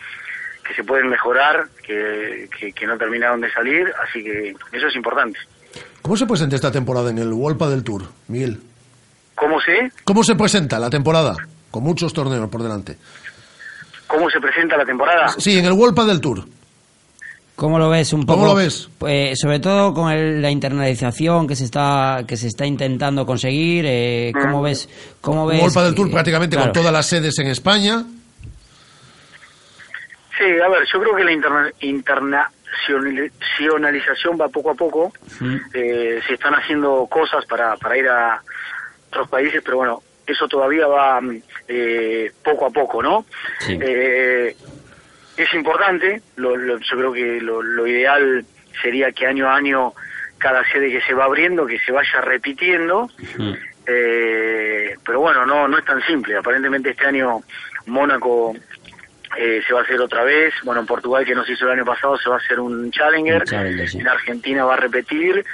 que 0.66 0.74
se 0.74 0.84
pueden 0.84 1.08
mejorar, 1.08 1.68
que, 1.86 2.48
que, 2.58 2.72
que 2.72 2.86
no 2.86 2.96
terminaron 2.98 3.40
de 3.40 3.50
salir, 3.52 3.92
así 4.06 4.22
que 4.22 4.54
eso 4.72 4.86
es 4.86 4.96
importante. 4.96 5.38
¿Cómo 6.02 6.16
se 6.16 6.26
presenta 6.26 6.56
esta 6.56 6.70
temporada 6.72 7.10
en 7.10 7.18
el 7.18 7.32
Wolpa 7.32 7.68
del 7.68 7.84
Tour, 7.84 8.02
Miguel? 8.28 8.58
¿Cómo 9.34 9.60
se, 9.60 9.90
¿Cómo 10.04 10.22
se 10.22 10.34
presenta 10.34 10.78
la 10.78 10.90
temporada? 10.90 11.34
Con 11.70 11.82
muchos 11.84 12.12
torneos 12.12 12.48
por 12.50 12.62
delante. 12.62 12.96
cómo 14.06 14.28
se 14.28 14.40
presenta 14.40 14.76
la 14.76 14.84
temporada? 14.84 15.28
Sí, 15.38 15.58
en 15.58 15.64
el 15.64 15.72
Wolpa 15.72 16.04
del 16.04 16.20
Tour. 16.20 16.44
¿Cómo 17.60 17.78
lo 17.78 17.90
ves 17.90 18.14
un 18.14 18.24
poco? 18.24 18.38
¿Cómo 18.40 18.46
lo 18.46 18.54
ves? 18.54 18.88
Eh, 19.06 19.32
sobre 19.36 19.60
todo 19.60 19.92
con 19.92 20.10
el- 20.10 20.40
la 20.40 20.50
internalización 20.50 21.46
que 21.46 21.54
se 21.54 21.64
está 21.66 22.24
que 22.26 22.38
se 22.38 22.46
está 22.46 22.64
intentando 22.64 23.26
conseguir. 23.26 23.84
Eh, 23.86 24.32
¿Cómo 24.32 24.62
ves? 24.62 24.88
¿Cómo 25.20 25.46
ves? 25.46 25.60
Wolpa 25.60 25.82
del 25.84 25.90
que- 25.92 25.96
Tour 25.96 26.10
prácticamente 26.10 26.56
claro. 26.56 26.72
con 26.72 26.80
todas 26.80 26.90
las 26.90 27.04
sedes 27.04 27.38
en 27.38 27.48
España. 27.48 28.02
Sí, 30.38 30.44
a 30.44 30.68
ver, 30.70 30.84
yo 30.90 31.00
creo 31.00 31.14
que 31.14 31.22
la 31.24 31.32
interna- 31.32 31.70
internacionalización 31.80 34.38
va 34.40 34.48
poco 34.48 34.70
a 34.70 34.74
poco. 34.74 35.12
Mm. 35.40 35.56
Eh, 35.74 36.20
se 36.26 36.32
están 36.32 36.54
haciendo 36.54 37.06
cosas 37.10 37.44
para, 37.44 37.76
para 37.76 37.98
ir 37.98 38.08
a 38.08 38.40
otros 39.10 39.28
países, 39.28 39.60
pero 39.62 39.76
bueno, 39.76 40.02
eso 40.26 40.48
todavía 40.48 40.86
va 40.86 41.20
mm, 41.20 41.42
eh, 41.68 42.32
poco 42.42 42.64
a 42.64 42.70
poco, 42.70 43.02
¿no? 43.02 43.26
Eh, 43.68 44.56
es 45.42 45.54
importante, 45.54 46.20
lo- 46.36 46.56
lo- 46.56 46.78
yo 46.78 46.96
creo 46.96 47.12
que 47.12 47.40
lo, 47.40 47.62
lo 47.62 47.86
ideal 47.86 48.44
sería 48.82 49.12
que 49.12 49.26
año 49.26 49.48
a 49.48 49.56
año 49.56 49.92
cada 50.38 50.64
sede 50.70 50.90
que 50.90 51.00
se 51.02 51.12
va 51.14 51.24
abriendo, 51.24 51.66
que 51.66 51.78
se 51.80 51.92
vaya 51.92 52.20
repitiendo, 52.22 53.08
eh, 53.86 54.96
pero 55.04 55.20
bueno, 55.20 55.44
no, 55.46 55.68
no 55.68 55.78
es 55.78 55.84
tan 55.84 56.00
simple. 56.02 56.36
Aparentemente 56.36 56.90
este 56.90 57.06
año 57.06 57.40
Mónaco 57.86 58.54
eh, 59.36 59.62
se 59.66 59.72
va 59.74 59.80
a 59.80 59.82
hacer 59.82 60.00
otra 60.00 60.24
vez. 60.24 60.54
Bueno, 60.64 60.80
en 60.80 60.86
Portugal, 60.86 61.24
que 61.24 61.34
nos 61.34 61.48
hizo 61.48 61.64
el 61.66 61.72
año 61.72 61.84
pasado, 61.84 62.16
se 62.18 62.28
va 62.28 62.36
a 62.36 62.38
hacer 62.38 62.60
un 62.60 62.90
Challenger. 62.90 63.40
Un 63.42 63.46
Challenger, 63.46 63.88
sí. 63.88 63.98
En 63.98 64.08
Argentina 64.08 64.64
va 64.64 64.74
a 64.74 64.78
repetir. 64.78 65.44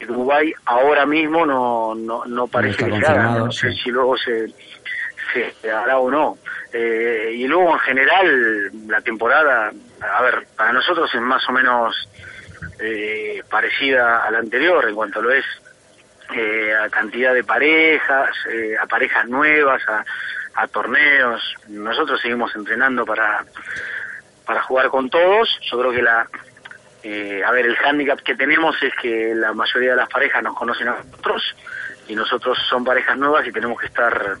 En 0.00 0.06
Dubái 0.08 0.52
ahora 0.66 1.06
mismo 1.06 1.44
no, 1.44 1.94
no, 1.94 2.24
no 2.26 2.46
parece 2.46 2.84
está 2.84 2.86
que 2.98 3.00
se 3.04 3.10
haga. 3.12 3.38
No 3.38 3.50
sé 3.52 3.72
sí. 3.72 3.78
si 3.84 3.90
luego 3.90 4.16
se, 4.16 4.46
se 5.60 5.70
hará 5.70 5.98
o 5.98 6.10
no. 6.10 6.38
Eh, 6.72 7.32
y 7.34 7.46
luego, 7.46 7.72
en 7.72 7.78
general, 7.80 8.70
la 8.88 9.00
temporada, 9.00 9.72
a 10.00 10.22
ver, 10.22 10.46
para 10.56 10.72
nosotros 10.72 11.10
es 11.14 11.20
más 11.20 11.48
o 11.48 11.52
menos 11.52 12.08
eh, 12.80 13.42
parecida 13.50 14.24
a 14.24 14.30
la 14.30 14.38
anterior 14.38 14.88
en 14.88 14.94
cuanto 14.94 15.22
lo 15.22 15.32
es 15.32 15.44
eh, 16.34 16.74
a 16.74 16.90
cantidad 16.90 17.32
de 17.32 17.42
parejas, 17.42 18.30
eh, 18.50 18.76
a 18.78 18.86
parejas 18.86 19.26
nuevas, 19.28 19.82
a, 20.54 20.66
torneos. 20.66 21.54
Nosotros 21.68 22.20
seguimos 22.20 22.54
entrenando 22.54 23.06
para, 23.06 23.44
para 24.44 24.60
jugar 24.62 24.88
con 24.88 25.08
todos. 25.08 25.48
Yo 25.70 25.78
creo 25.78 25.92
que 25.92 26.02
la, 26.02 26.28
eh, 27.02 27.42
a 27.44 27.50
ver, 27.52 27.64
el 27.64 27.76
hándicap 27.76 28.20
que 28.20 28.34
tenemos 28.34 28.76
es 28.82 28.92
que 29.00 29.34
la 29.34 29.52
mayoría 29.52 29.90
de 29.90 29.96
las 29.96 30.08
parejas 30.08 30.42
nos 30.42 30.56
conocen 30.56 30.88
a 30.88 30.96
nosotros 30.96 31.56
y 32.08 32.14
nosotros 32.14 32.58
son 32.68 32.84
parejas 32.84 33.16
nuevas 33.16 33.46
y 33.46 33.52
tenemos 33.52 33.80
que 33.80 33.86
estar 33.86 34.36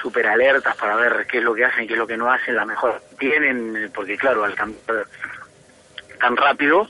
súper 0.00 0.26
alertas 0.26 0.76
para 0.76 0.96
ver 0.96 1.26
qué 1.30 1.38
es 1.38 1.44
lo 1.44 1.54
que 1.54 1.64
hacen 1.64 1.84
y 1.84 1.86
qué 1.86 1.94
es 1.94 1.98
lo 1.98 2.06
que 2.06 2.16
no 2.16 2.30
hacen, 2.30 2.56
la 2.56 2.64
mejor 2.64 3.00
tienen, 3.18 3.90
porque 3.94 4.16
claro, 4.16 4.44
al 4.44 4.54
cambiar 4.54 5.06
tan 6.20 6.36
rápido, 6.36 6.88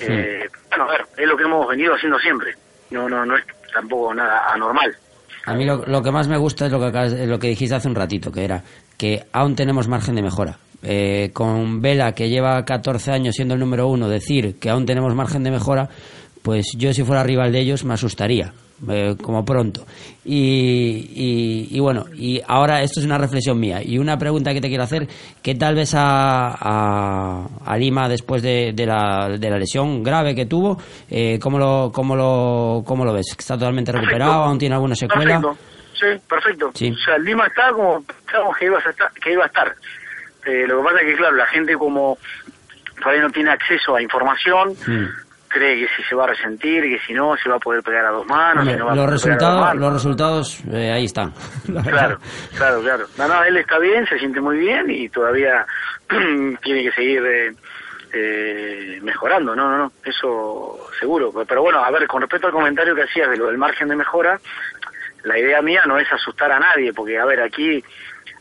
eh, 0.00 0.48
bueno, 0.68 0.84
a 0.84 0.88
ver, 0.88 1.06
es 1.16 1.26
lo 1.26 1.36
que 1.36 1.44
hemos 1.44 1.68
venido 1.68 1.94
haciendo 1.94 2.18
siempre. 2.18 2.54
No, 2.90 3.08
no, 3.08 3.24
no 3.24 3.36
es 3.36 3.44
tampoco 3.72 4.14
nada 4.14 4.52
anormal. 4.52 4.94
A 5.46 5.54
mí 5.54 5.64
lo, 5.64 5.84
lo 5.86 6.02
que 6.02 6.10
más 6.10 6.28
me 6.28 6.38
gusta 6.38 6.66
es 6.66 6.72
lo 6.72 6.80
que, 6.80 7.26
lo 7.26 7.38
que 7.38 7.48
dijiste 7.48 7.74
hace 7.74 7.88
un 7.88 7.94
ratito, 7.94 8.32
que 8.32 8.44
era 8.44 8.62
que 8.96 9.24
aún 9.32 9.54
tenemos 9.56 9.88
margen 9.88 10.14
de 10.14 10.22
mejora. 10.22 10.58
Eh, 10.82 11.30
con 11.32 11.80
Vela, 11.80 12.12
que 12.12 12.28
lleva 12.28 12.62
14 12.64 13.10
años 13.10 13.34
siendo 13.34 13.54
el 13.54 13.60
número 13.60 13.88
uno, 13.88 14.08
decir 14.08 14.58
que 14.58 14.68
aún 14.68 14.84
tenemos 14.84 15.14
margen 15.14 15.42
de 15.42 15.50
mejora, 15.50 15.88
pues 16.44 16.66
yo 16.76 16.92
si 16.92 17.02
fuera 17.02 17.22
rival 17.22 17.50
de 17.52 17.60
ellos 17.60 17.84
me 17.84 17.94
asustaría, 17.94 18.52
eh, 18.90 19.16
como 19.22 19.44
pronto. 19.46 19.86
Y, 20.26 21.08
y- 21.14 21.68
y 21.70 21.80
bueno, 21.80 22.04
y 22.14 22.42
ahora 22.46 22.82
esto 22.82 23.00
es 23.00 23.06
una 23.06 23.16
reflexión 23.16 23.58
mía. 23.58 23.80
Y 23.82 23.96
una 23.96 24.18
pregunta 24.18 24.52
que 24.52 24.60
te 24.60 24.68
quiero 24.68 24.82
hacer, 24.84 25.08
¿qué 25.42 25.54
tal 25.54 25.74
ves 25.74 25.94
a, 25.94 26.48
a, 26.60 27.46
a 27.64 27.76
Lima 27.78 28.08
después 28.10 28.42
de, 28.42 28.72
de 28.74 28.84
la, 28.86 29.30
de 29.38 29.50
la 29.50 29.58
lesión 29.58 30.02
grave 30.02 30.34
que 30.34 30.44
tuvo? 30.44 30.78
Eh, 31.10 31.38
¿cómo, 31.40 31.58
lo, 31.58 31.90
cómo, 31.94 32.14
lo, 32.14 32.82
¿Cómo 32.86 33.06
lo 33.06 33.14
ves? 33.14 33.34
¿Está 33.38 33.54
totalmente 33.54 33.90
recuperado? 33.92 34.32
¿Aún 34.44 34.58
tiene 34.58 34.74
alguna 34.74 34.94
secuela? 34.96 35.40
Perfecto, 35.40 35.56
sí, 35.94 36.06
perfecto. 36.28 36.70
Sí. 36.74 36.90
O 36.90 36.96
sea, 37.06 37.16
Lima 37.18 37.46
está 37.46 37.72
como 37.72 38.02
pensábamos 38.02 38.56
que 38.58 38.66
iba 38.66 38.76
a 38.76 38.90
estar. 38.90 39.12
Que 39.14 39.32
iba 39.32 39.44
a 39.44 39.46
estar. 39.46 39.74
Eh, 40.46 40.66
lo 40.68 40.78
que 40.78 40.84
pasa 40.84 41.00
es 41.00 41.06
que, 41.06 41.16
claro, 41.16 41.36
la 41.36 41.46
gente 41.46 41.74
como 41.74 42.18
todavía 43.00 43.22
no 43.22 43.30
tiene 43.30 43.50
acceso 43.50 43.96
a 43.96 44.02
información, 44.02 44.74
Mm. 44.86 45.06
Cree 45.54 45.78
que 45.78 45.88
si 45.94 46.02
se 46.02 46.14
va 46.16 46.24
a 46.24 46.26
resentir, 46.28 46.82
que 46.82 46.98
si 47.06 47.14
no, 47.14 47.36
se 47.36 47.48
va 47.48 47.56
a 47.56 47.58
poder 47.60 47.82
pegar 47.82 48.04
a 48.06 48.10
dos 48.10 48.26
manos, 48.26 48.66
no 48.66 48.86
va 48.86 48.94
los 48.94 49.06
a 49.06 49.10
resultados, 49.10 49.76
los 49.76 49.92
resultados 49.92 50.60
eh, 50.72 50.90
ahí 50.92 51.04
están. 51.04 51.32
Claro, 51.84 52.18
claro, 52.56 52.82
claro. 52.82 53.06
No, 53.16 53.28
no, 53.28 53.44
él 53.44 53.56
está 53.56 53.78
bien, 53.78 54.06
se 54.06 54.18
siente 54.18 54.40
muy 54.40 54.58
bien 54.58 54.90
y 54.90 55.08
todavía 55.08 55.64
tiene 56.08 56.82
que 56.82 56.92
seguir 56.92 57.22
eh, 57.24 57.52
eh, 58.12 58.98
mejorando, 59.02 59.54
no, 59.54 59.68
no, 59.70 59.78
no, 59.78 59.92
eso 60.04 60.88
seguro. 60.98 61.32
Pero 61.46 61.62
bueno, 61.62 61.84
a 61.84 61.90
ver, 61.90 62.06
con 62.06 62.20
respecto 62.20 62.48
al 62.48 62.52
comentario 62.52 62.94
que 62.94 63.02
hacías 63.02 63.30
de 63.30 63.36
lo 63.36 63.46
del 63.46 63.58
margen 63.58 63.88
de 63.88 63.96
mejora, 63.96 64.40
la 65.22 65.38
idea 65.38 65.62
mía 65.62 65.82
no 65.86 65.98
es 65.98 66.10
asustar 66.12 66.50
a 66.50 66.58
nadie, 66.58 66.92
porque 66.92 67.18
a 67.18 67.24
ver, 67.24 67.40
aquí 67.40 67.82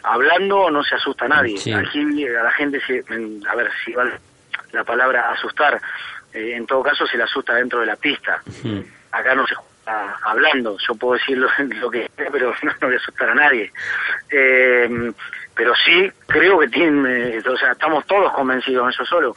hablando 0.03 0.72
no 0.72 0.84
se 0.84 0.95
asusta 0.95 1.26
a 1.26 1.30
nadie. 1.30 1.57
Sí. 1.57 1.72
Aquí 1.72 2.26
a 2.26 2.44
la 2.44 2.52
gente, 2.52 2.80
se, 2.81 3.03
a 3.49 3.56
ver, 3.56 3.69
si 3.85 3.94
va 3.94 4.06
la 4.72 4.84
palabra 4.84 5.31
asustar, 5.31 5.80
eh, 6.34 6.55
en 6.55 6.65
todo 6.65 6.84
caso 6.84 7.05
se 7.07 7.18
le 7.18 7.23
asusta 7.23 7.55
dentro 7.55 7.80
de 7.80 7.85
la 7.85 7.95
pista 7.95 8.41
acá 9.14 9.35
no 9.35 9.47
se 9.47 9.55
juega 9.55 10.18
hablando, 10.23 10.77
yo 10.85 10.95
puedo 10.95 11.14
decir 11.14 11.38
lo, 11.38 11.47
lo 11.81 11.89
que 11.89 12.10
sea, 12.15 12.30
pero 12.31 12.53
no, 12.64 12.72
no 12.81 12.88
voy 12.88 12.95
a 12.95 12.97
asustar 12.97 13.30
a 13.30 13.35
nadie. 13.35 13.72
Eh, 14.30 15.14
pero 15.55 15.73
sí, 15.76 16.11
creo 16.27 16.60
que 16.60 16.68
tienen, 16.68 17.05
eh, 17.05 17.41
o 17.47 17.57
sea, 17.57 17.72
estamos 17.72 18.05
todos 18.07 18.34
convencidos 18.34 18.84
en 18.84 18.89
eso 18.89 19.05
solo, 19.05 19.35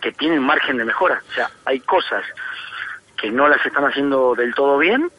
que 0.00 0.12
tienen 0.12 0.42
margen 0.42 0.76
de 0.76 0.84
mejora. 0.84 1.22
O 1.30 1.32
sea, 1.32 1.50
hay 1.64 1.80
cosas 1.80 2.24
que 3.16 3.30
no 3.30 3.48
las 3.48 3.64
están 3.64 3.84
haciendo 3.84 4.34
del 4.34 4.54
todo 4.54 4.78
bien 4.78 5.10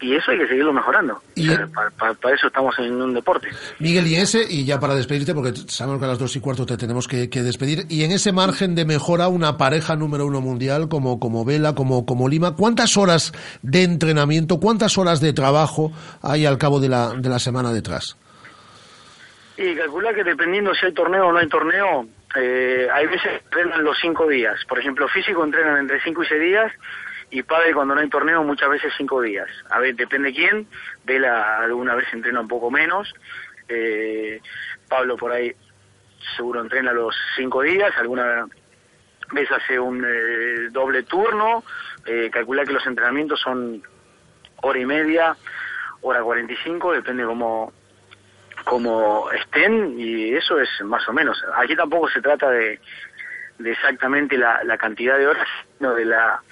y 0.00 0.14
eso 0.16 0.30
hay 0.30 0.38
que 0.38 0.48
seguirlo 0.48 0.72
mejorando. 0.72 1.20
Y- 1.34 1.48
O 1.48 1.54
sea, 1.56 1.66
pa- 1.66 1.90
pa- 1.96 2.14
para 2.14 2.34
eso 2.34 2.46
estamos 2.46 2.78
en 2.78 3.00
un 3.00 3.12
deporte. 3.14 3.48
Miguel, 3.78 4.06
y 4.06 4.16
ese, 4.16 4.44
y 4.48 4.64
ya 4.64 4.80
para 4.80 4.94
despedirte, 4.94 5.34
porque 5.34 5.52
sabemos 5.68 5.98
que 6.00 6.06
a 6.06 6.08
las 6.08 6.18
dos 6.18 6.34
y 6.36 6.40
cuarto 6.40 6.64
te 6.66 6.76
tenemos 6.76 7.06
que, 7.06 7.28
que 7.28 7.42
despedir, 7.42 7.84
y 7.88 8.04
en 8.04 8.12
ese 8.12 8.32
margen 8.32 8.74
de 8.74 8.84
mejora, 8.84 9.28
una 9.28 9.56
pareja 9.58 9.96
número 9.96 10.26
uno 10.26 10.40
mundial 10.40 10.88
como, 10.88 11.20
como 11.20 11.44
Vela, 11.44 11.74
como, 11.74 12.06
como 12.06 12.28
Lima, 12.28 12.56
¿cuántas 12.56 12.96
horas 12.96 13.32
de 13.62 13.82
entrenamiento, 13.82 14.58
cuántas 14.60 14.96
horas 14.98 15.20
de 15.20 15.32
trabajo 15.32 15.92
hay 16.22 16.46
al 16.46 16.58
cabo 16.58 16.80
de 16.80 16.88
la, 16.88 17.10
de 17.14 17.28
la 17.28 17.38
semana 17.38 17.72
detrás? 17.72 18.16
Y 19.56 19.74
calcular 19.76 20.14
que 20.14 20.24
dependiendo 20.24 20.74
si 20.74 20.86
hay 20.86 20.92
torneo 20.94 21.26
o 21.26 21.32
no 21.32 21.38
hay 21.38 21.48
torneo, 21.48 22.06
eh, 22.34 22.88
hay 22.92 23.06
veces 23.06 23.22
que 23.22 23.36
entrenan 23.44 23.84
los 23.84 23.96
cinco 24.00 24.26
días. 24.26 24.54
Por 24.66 24.78
ejemplo, 24.78 25.06
físico 25.08 25.44
entrenan 25.44 25.76
entre 25.78 26.00
cinco 26.02 26.22
y 26.22 26.26
seis 26.26 26.40
días 26.40 26.72
y 27.30 27.42
padre 27.42 27.72
cuando 27.72 27.94
no 27.94 28.00
hay 28.00 28.08
torneo 28.08 28.42
muchas 28.42 28.68
veces 28.68 28.92
cinco 28.96 29.22
días. 29.22 29.48
A 29.70 29.78
ver, 29.78 29.94
depende 29.94 30.32
quién. 30.32 30.66
Vela 31.04 31.58
alguna 31.58 31.94
vez 31.94 32.06
entrena 32.12 32.40
un 32.40 32.48
poco 32.48 32.70
menos. 32.70 33.12
Eh, 33.68 34.40
Pablo 34.88 35.16
por 35.16 35.32
ahí 35.32 35.54
seguro 36.36 36.60
entrena 36.60 36.92
los 36.92 37.14
cinco 37.36 37.62
días. 37.62 37.92
Alguna 37.98 38.46
vez 39.32 39.50
hace 39.52 39.78
un 39.78 40.04
eh, 40.04 40.68
doble 40.70 41.04
turno. 41.04 41.62
Eh, 42.04 42.30
calcular 42.32 42.66
que 42.66 42.72
los 42.72 42.86
entrenamientos 42.86 43.40
son 43.40 43.82
hora 44.62 44.78
y 44.78 44.86
media, 44.86 45.36
hora 46.02 46.22
45, 46.22 46.92
depende 46.92 47.24
cómo, 47.24 47.72
como 48.64 49.30
estén 49.30 49.98
y 49.98 50.34
eso 50.34 50.58
es 50.58 50.68
más 50.82 51.08
o 51.08 51.12
menos. 51.12 51.42
Aquí 51.56 51.76
tampoco 51.76 52.08
se 52.08 52.20
trata 52.20 52.50
de, 52.50 52.80
de 53.58 53.70
exactamente 53.70 54.36
la, 54.36 54.64
la 54.64 54.76
cantidad 54.76 55.16
de 55.16 55.26
horas, 55.26 55.48
sino 55.78 55.94
de 55.94 56.04
la, 56.06 56.42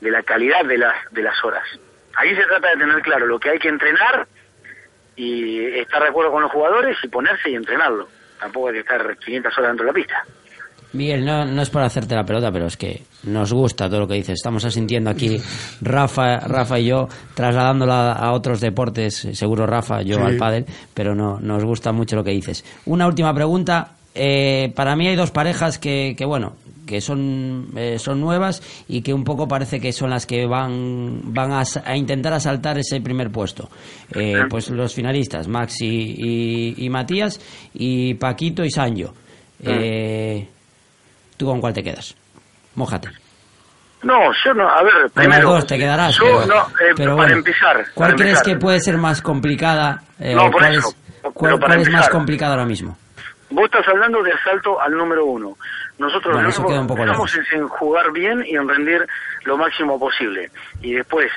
de 0.00 0.10
la 0.10 0.22
calidad 0.22 0.64
de 0.64 0.78
las, 0.78 0.94
de 1.10 1.22
las 1.22 1.42
horas. 1.44 1.64
Aquí 2.16 2.34
se 2.34 2.44
trata 2.46 2.68
de 2.70 2.76
tener 2.76 3.00
claro 3.02 3.26
lo 3.26 3.38
que 3.38 3.50
hay 3.50 3.58
que 3.58 3.68
entrenar 3.68 4.26
y 5.16 5.64
estar 5.78 6.02
de 6.02 6.08
acuerdo 6.08 6.30
con 6.32 6.42
los 6.42 6.52
jugadores 6.52 6.96
y 7.02 7.08
ponerse 7.08 7.50
y 7.50 7.54
entrenarlo. 7.54 8.08
Tampoco 8.40 8.68
hay 8.68 8.74
que 8.74 8.80
estar 8.80 9.16
500 9.18 9.58
horas 9.58 9.70
dentro 9.70 9.86
de 9.86 9.92
la 9.92 9.94
pista. 9.94 10.24
Miguel, 10.92 11.24
no, 11.24 11.44
no 11.44 11.60
es 11.60 11.68
para 11.68 11.86
hacerte 11.86 12.14
la 12.14 12.24
pelota, 12.24 12.50
pero 12.50 12.66
es 12.66 12.76
que 12.76 13.02
nos 13.24 13.52
gusta 13.52 13.88
todo 13.88 14.00
lo 14.00 14.08
que 14.08 14.14
dices. 14.14 14.34
Estamos 14.34 14.64
asintiendo 14.64 15.10
aquí 15.10 15.38
Rafa, 15.82 16.38
Rafa 16.40 16.78
y 16.78 16.86
yo, 16.86 17.08
trasladándolo 17.34 17.92
a, 17.92 18.32
otros 18.32 18.60
deportes, 18.60 19.28
seguro 19.32 19.66
Rafa, 19.66 20.00
yo 20.02 20.16
Sí. 20.16 20.22
al 20.22 20.36
pádel, 20.36 20.64
pero 20.94 21.14
no, 21.14 21.38
nos 21.40 21.62
gusta 21.64 21.92
mucho 21.92 22.16
lo 22.16 22.24
que 22.24 22.30
dices. 22.30 22.64
Una 22.86 23.06
última 23.06 23.34
pregunta. 23.34 23.92
Eh, 24.14 24.72
para 24.74 24.96
mí 24.96 25.06
hay 25.06 25.14
dos 25.14 25.30
parejas 25.30 25.78
que, 25.78 26.14
que 26.16 26.24
bueno, 26.24 26.56
que 26.88 27.00
son, 27.00 27.68
eh, 27.76 27.98
son 27.98 28.20
nuevas 28.20 28.62
y 28.88 29.02
que 29.02 29.12
un 29.12 29.22
poco 29.22 29.46
parece 29.46 29.78
que 29.78 29.92
son 29.92 30.10
las 30.10 30.26
que 30.26 30.46
van, 30.46 31.20
van 31.34 31.52
a, 31.52 31.96
intentar 31.96 32.32
asaltar 32.32 32.78
ese 32.78 33.00
primer 33.00 33.30
puesto. 33.30 33.68
Eh, 34.14 34.40
pues 34.48 34.70
los 34.70 34.94
finalistas, 34.94 35.46
Maxi 35.46 35.86
y, 35.86 36.74
y 36.84 36.88
Matías, 36.90 37.38
y 37.74 38.14
Paquito 38.14 38.64
y 38.64 38.70
Sancho. 38.70 39.12
Eh, 39.62 40.48
¿Tú 41.36 41.46
con 41.46 41.60
cuál 41.60 41.74
te 41.74 41.82
quedas? 41.82 42.16
Mójate. 42.74 43.08
No, 44.02 44.14
yo 44.44 44.54
no, 44.54 44.68
a 44.68 44.82
ver, 44.82 45.10
primero. 45.12 45.50
dos 45.54 45.66
te 45.66 45.76
quedarás. 45.76 46.16
Yo 46.16 46.24
pero, 46.24 46.46
no, 46.46 46.54
eh, 46.54 46.94
pero 46.96 47.16
para 47.16 47.26
bueno, 47.28 47.34
empezar. 47.38 47.84
¿Cuál 47.94 48.10
para 48.10 48.16
crees 48.22 48.38
empezar. 48.38 48.54
que 48.54 48.60
puede 48.60 48.80
ser 48.80 48.96
más 48.96 49.20
complicada? 49.20 50.02
eh, 50.20 50.34
No, 50.34 50.42
por 50.50 50.60
cuál 50.60 50.74
eso, 50.76 50.88
es, 50.88 50.96
cuál, 51.34 51.58
cuál 51.58 51.80
es 51.80 51.90
más 51.90 52.08
complicada 52.08 52.52
ahora 52.52 52.64
mismo? 52.64 52.96
Vos 53.50 53.64
estás 53.64 53.88
hablando 53.88 54.22
de 54.22 54.32
asalto 54.32 54.80
al 54.80 54.92
número 54.92 55.24
uno. 55.24 55.56
Nosotros 55.98 56.32
Bueno, 56.34 56.42
lo 56.42 56.48
eso 56.50 56.60
único 56.60 56.68
queda 56.72 56.80
un 56.80 56.86
que 56.86 56.88
poco 56.88 57.00
pensamos 57.02 57.34
lejos. 57.34 57.48
es 57.48 57.52
en 57.54 57.68
jugar 57.68 58.12
bien 58.12 58.44
y 58.46 58.56
en 58.56 58.68
rendir 58.68 59.06
lo 59.44 59.56
máximo 59.56 59.98
posible. 59.98 60.50
Y 60.82 60.92
después, 60.92 61.30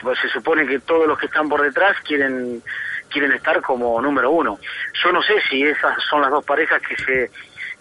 pues 0.00 0.18
se 0.20 0.28
supone 0.30 0.66
que 0.66 0.78
todos 0.80 1.06
los 1.06 1.18
que 1.18 1.26
están 1.26 1.48
por 1.48 1.60
detrás 1.62 1.96
quieren 2.04 2.62
quieren 3.10 3.32
estar 3.32 3.60
como 3.62 4.00
número 4.02 4.30
uno. 4.30 4.58
Yo 5.02 5.12
no 5.12 5.22
sé 5.22 5.34
si 5.48 5.62
esas 5.62 5.96
son 6.10 6.20
las 6.22 6.30
dos 6.30 6.44
parejas 6.44 6.80
que 6.82 6.96
se 6.96 7.30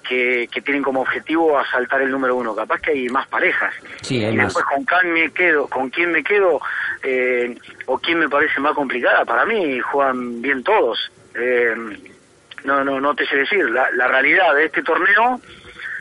que, 0.07 0.47
que 0.49 0.61
tienen 0.61 0.81
como 0.83 1.01
objetivo 1.01 1.57
asaltar 1.59 2.01
el 2.01 2.11
número 2.11 2.35
uno. 2.35 2.55
Capaz 2.55 2.79
que 2.81 2.91
hay 2.91 3.09
más 3.09 3.27
parejas. 3.27 3.73
Sí, 4.01 4.23
hay 4.23 4.33
y 4.33 4.37
más. 4.37 4.47
después 4.47 4.65
con 4.65 4.83
quién 4.85 5.13
me 5.13 5.31
quedo, 5.31 5.67
con 5.67 5.89
quién 5.89 6.11
me 6.11 6.23
quedo 6.23 6.61
eh, 7.03 7.57
o 7.87 7.97
quién 7.99 8.19
me 8.19 8.29
parece 8.29 8.59
más 8.61 8.73
complicada. 8.73 9.25
Para 9.25 9.45
mí 9.45 9.79
juegan 9.81 10.41
bien 10.41 10.63
todos. 10.63 11.11
Eh, 11.35 11.75
no, 12.67 12.83
no, 12.83 12.99
no 12.99 13.15
te 13.15 13.25
sé 13.25 13.37
decir. 13.37 13.69
La, 13.69 13.89
la 13.91 14.07
realidad 14.07 14.53
de 14.53 14.65
este 14.65 14.83
torneo, 14.83 15.41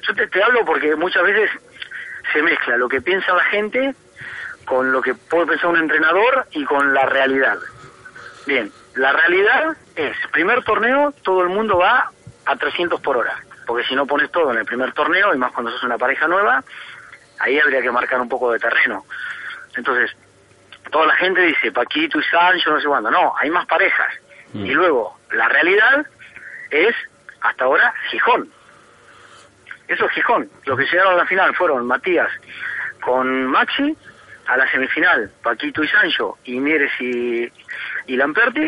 yo 0.03 0.15
te, 0.15 0.27
te 0.27 0.43
hablo 0.43 0.65
porque 0.65 0.95
muchas 0.97 1.23
veces 1.23 1.49
se 2.33 2.43
mezcla 2.43 2.77
lo 2.77 2.89
que 2.89 3.01
piensa 3.01 3.33
la 3.33 3.45
gente 3.45 3.95
con 4.67 4.91
lo 4.91 5.01
que 5.01 5.15
puede 5.15 5.47
pensar 5.47 5.69
un 5.69 5.79
entrenador 5.79 6.47
y 6.51 6.65
con 6.65 6.93
la 6.93 7.07
realidad. 7.07 7.57
Bien, 8.47 8.71
la 8.97 9.13
realidad 9.13 9.77
es, 9.95 10.17
primer 10.33 10.65
torneo, 10.65 11.15
todo 11.23 11.43
el 11.43 11.49
mundo 11.49 11.79
va 11.79 12.11
a 12.45 12.57
300 12.57 13.01
por 13.01 13.17
hora, 13.17 13.37
porque 13.65 13.87
si 13.87 13.95
no 13.95 14.07
pones 14.07 14.31
todo 14.33 14.53
en 14.53 14.59
el 14.59 14.65
primer 14.65 14.93
torneo, 14.93 15.33
y 15.33 15.39
más 15.39 15.53
cuando 15.53 15.71
sos 15.71 15.85
una 15.85 15.99
pareja 15.99 16.27
nueva, 16.27 16.65
ahí 17.39 17.61
habría 17.61 17.81
que 17.81 17.93
marcar 17.93 18.21
un 18.21 18.29
poco 18.29 18.51
de 18.51 18.59
terreno. 18.59 19.05
Entonces, 19.77 20.11
toda 20.91 21.07
la 21.07 21.15
gente 21.15 21.43
dice, 21.43 21.71
Paquito 21.71 22.19
y 22.19 22.25
Sancho, 22.25 22.71
no 22.71 22.81
sé 22.81 22.89
cuándo, 22.89 23.11
no, 23.11 23.35
hay 23.39 23.51
más 23.51 23.67
parejas. 23.67 24.13
Y 24.55 24.71
luego, 24.71 25.19
la 25.33 25.49
realidad 25.49 26.07
es, 26.71 26.95
hasta 27.41 27.65
ahora, 27.65 27.93
Gijón. 28.11 28.49
Eso 29.89 30.05
es 30.07 30.13
Gijón. 30.13 30.49
Los 30.65 30.79
que 30.79 30.85
llegaron 30.85 31.15
a 31.15 31.17
la 31.19 31.27
final 31.27 31.55
fueron 31.55 31.87
Matías 31.87 32.29
con 33.01 33.47
Maxi, 33.47 33.97
a 34.49 34.57
la 34.57 34.71
semifinal 34.71 35.31
Paquito 35.43 35.83
y 35.85 35.89
Sancho, 35.89 36.39
y 36.45 36.59
Mieres 36.59 36.91
y, 37.01 37.51
y 38.07 38.17
Lamperti, 38.17 38.61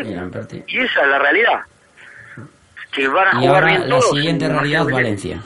y 0.67 0.79
esa 0.79 1.01
es 1.01 1.07
la 1.07 1.19
realidad. 1.19 1.61
Que 2.91 3.07
van 3.07 3.27
a 3.27 3.31
Y 3.31 3.47
jugar 3.47 3.55
ahora 3.63 3.67
bien 3.67 3.81
la 3.89 3.99
todos. 3.99 4.09
siguiente 4.11 4.47
realidad. 4.49 4.85
Valencia. 4.85 5.41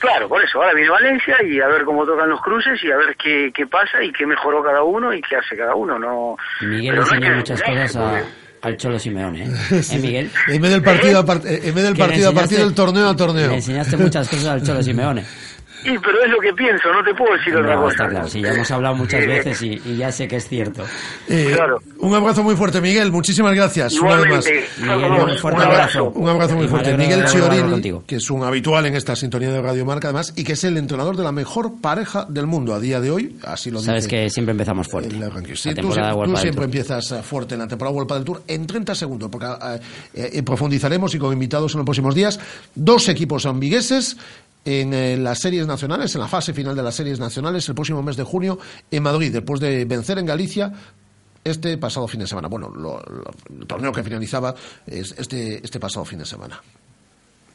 Claro, 0.00 0.28
por 0.28 0.42
eso, 0.42 0.60
ahora 0.62 0.74
viene 0.74 0.90
Valencia 0.90 1.36
y 1.42 1.60
a 1.60 1.66
ver 1.66 1.84
cómo 1.84 2.06
tocan 2.06 2.28
los 2.28 2.40
cruces 2.40 2.82
y 2.84 2.90
a 2.90 2.96
ver 2.96 3.16
qué, 3.16 3.50
qué 3.52 3.66
pasa 3.66 4.02
y 4.02 4.12
qué 4.12 4.26
mejoró 4.26 4.62
cada 4.62 4.82
uno 4.82 5.12
y 5.12 5.20
qué 5.22 5.36
hace 5.36 5.56
cada 5.56 5.74
uno. 5.74 5.98
No, 5.98 6.36
Miguel 6.60 6.94
pero 7.04 7.20
no 7.20 7.36
muchas 7.36 7.62
cosas 7.62 7.96
a- 7.96 8.22
al 8.62 8.76
Cholo 8.76 8.98
Simeone, 8.98 9.44
¿eh? 9.44 9.48
¿Eh, 9.92 9.98
Miguel? 9.98 10.30
En 10.48 10.60
vez 10.62 10.70
del 10.70 10.82
partido 10.82 11.18
a, 11.20 11.24
part- 11.26 11.44
en 11.46 11.74
vez 11.74 11.84
del 11.84 11.96
partido 11.96 12.30
a 12.30 12.32
partido, 12.32 12.64
del 12.64 12.74
torneo 12.74 13.08
a 13.08 13.16
torneo. 13.16 13.52
Enseñaste 13.52 13.96
muchas 13.96 14.28
cosas 14.28 14.46
al 14.46 14.62
Cholo 14.62 14.82
Simeone. 14.82 15.24
Sí, 15.82 15.90
pero 16.02 16.22
es 16.24 16.30
lo 16.30 16.38
que 16.40 16.52
pienso, 16.54 16.92
no 16.92 17.02
te 17.04 17.14
puedo 17.14 17.32
decir 17.36 17.54
otra 17.56 17.74
No, 17.76 17.82
cosa. 17.82 17.92
está 17.94 18.08
claro, 18.08 18.28
sí, 18.28 18.40
ya 18.42 18.48
hemos 18.52 18.70
hablado 18.70 18.94
muchas 18.96 19.20
Eh, 19.24 19.26
veces 19.26 19.62
y, 19.62 19.80
y 19.84 19.96
ya 19.96 20.10
sé 20.12 20.26
que 20.28 20.36
es 20.36 20.48
cierto. 20.48 20.84
Eh, 21.28 21.56
Un 21.98 22.14
abrazo 22.14 22.42
muy 22.42 22.56
fuerte, 22.56 22.80
Miguel. 22.80 23.10
Muchísimas 23.12 23.54
gracias. 23.54 23.94
una 24.00 24.16
vez 24.16 24.28
más. 24.28 24.46
Miguel, 24.78 25.10
un 25.30 25.38
fuerte 25.38 25.62
abrazo. 25.62 26.10
Un 26.10 26.28
abrazo 26.28 26.56
muy 26.56 26.68
fuerte. 26.68 26.96
Miguel 26.96 27.24
Chiorini, 27.26 28.00
que 28.06 28.16
es 28.16 28.30
un 28.30 28.42
habitual 28.44 28.86
en 28.86 28.96
esta 28.96 29.14
sintonía 29.16 29.50
de 29.50 29.60
Radio 29.62 29.84
Marca, 29.84 30.08
además, 30.08 30.32
y 30.36 30.44
que 30.44 30.52
es 30.52 30.64
el 30.64 30.76
entrenador 30.76 31.16
de 31.16 31.24
la 31.24 31.32
mejor 31.32 31.80
pareja 31.80 32.26
del 32.28 32.46
mundo 32.46 32.74
a 32.74 32.80
día 32.80 33.00
de 33.00 33.10
hoy. 33.10 33.36
Así 33.44 33.70
lo 33.70 33.80
Sabes 33.80 34.04
dice. 34.04 34.16
que 34.24 34.30
siempre 34.30 34.52
empezamos 34.52 34.88
fuerte. 34.88 35.10
Sí, 35.10 35.18
la 35.18 35.28
tú, 35.30 35.88
temporada 35.88 36.14
de 36.14 36.24
tú 36.32 36.36
siempre 36.36 36.64
empiezas 36.64 37.12
eh, 37.12 37.22
fuerte 37.22 37.54
en 37.54 37.60
la 37.60 37.68
temporada 37.68 37.94
World 37.94 38.08
Padel 38.08 38.24
Tour 38.24 38.42
en 38.46 38.66
30 38.66 38.94
segundos, 38.94 39.28
porque 39.30 39.46
eh, 40.14 40.30
eh, 40.34 40.42
profundizaremos 40.42 41.14
y 41.14 41.18
con 41.18 41.32
invitados 41.32 41.72
en 41.74 41.78
los 41.78 41.84
próximos 41.84 42.14
días. 42.14 42.38
Dos 42.74 43.08
equipos 43.08 43.46
ambigueses 43.46 44.16
en 44.68 44.92
eh, 44.92 45.16
las 45.16 45.38
series 45.38 45.66
nacionales, 45.66 46.14
en 46.14 46.20
la 46.20 46.28
fase 46.28 46.52
final 46.52 46.76
de 46.76 46.82
las 46.82 46.94
series 46.94 47.18
nacionales, 47.18 47.66
el 47.68 47.74
próximo 47.74 48.02
mes 48.02 48.16
de 48.16 48.22
junio 48.24 48.58
en 48.90 49.02
Madrid, 49.02 49.32
después 49.32 49.60
de 49.60 49.84
vencer 49.86 50.18
en 50.18 50.26
Galicia 50.26 50.72
este 51.44 51.78
pasado 51.78 52.06
fin 52.06 52.20
de 52.20 52.26
semana. 52.26 52.48
Bueno, 52.48 52.68
lo- 52.68 53.02
el 53.58 53.66
torneo 53.66 53.92
que 53.92 54.02
finalizaba 54.02 54.54
es 54.86 55.14
este, 55.16 55.64
este 55.64 55.80
pasado 55.80 56.04
fin 56.04 56.18
de 56.18 56.26
semana. 56.26 56.60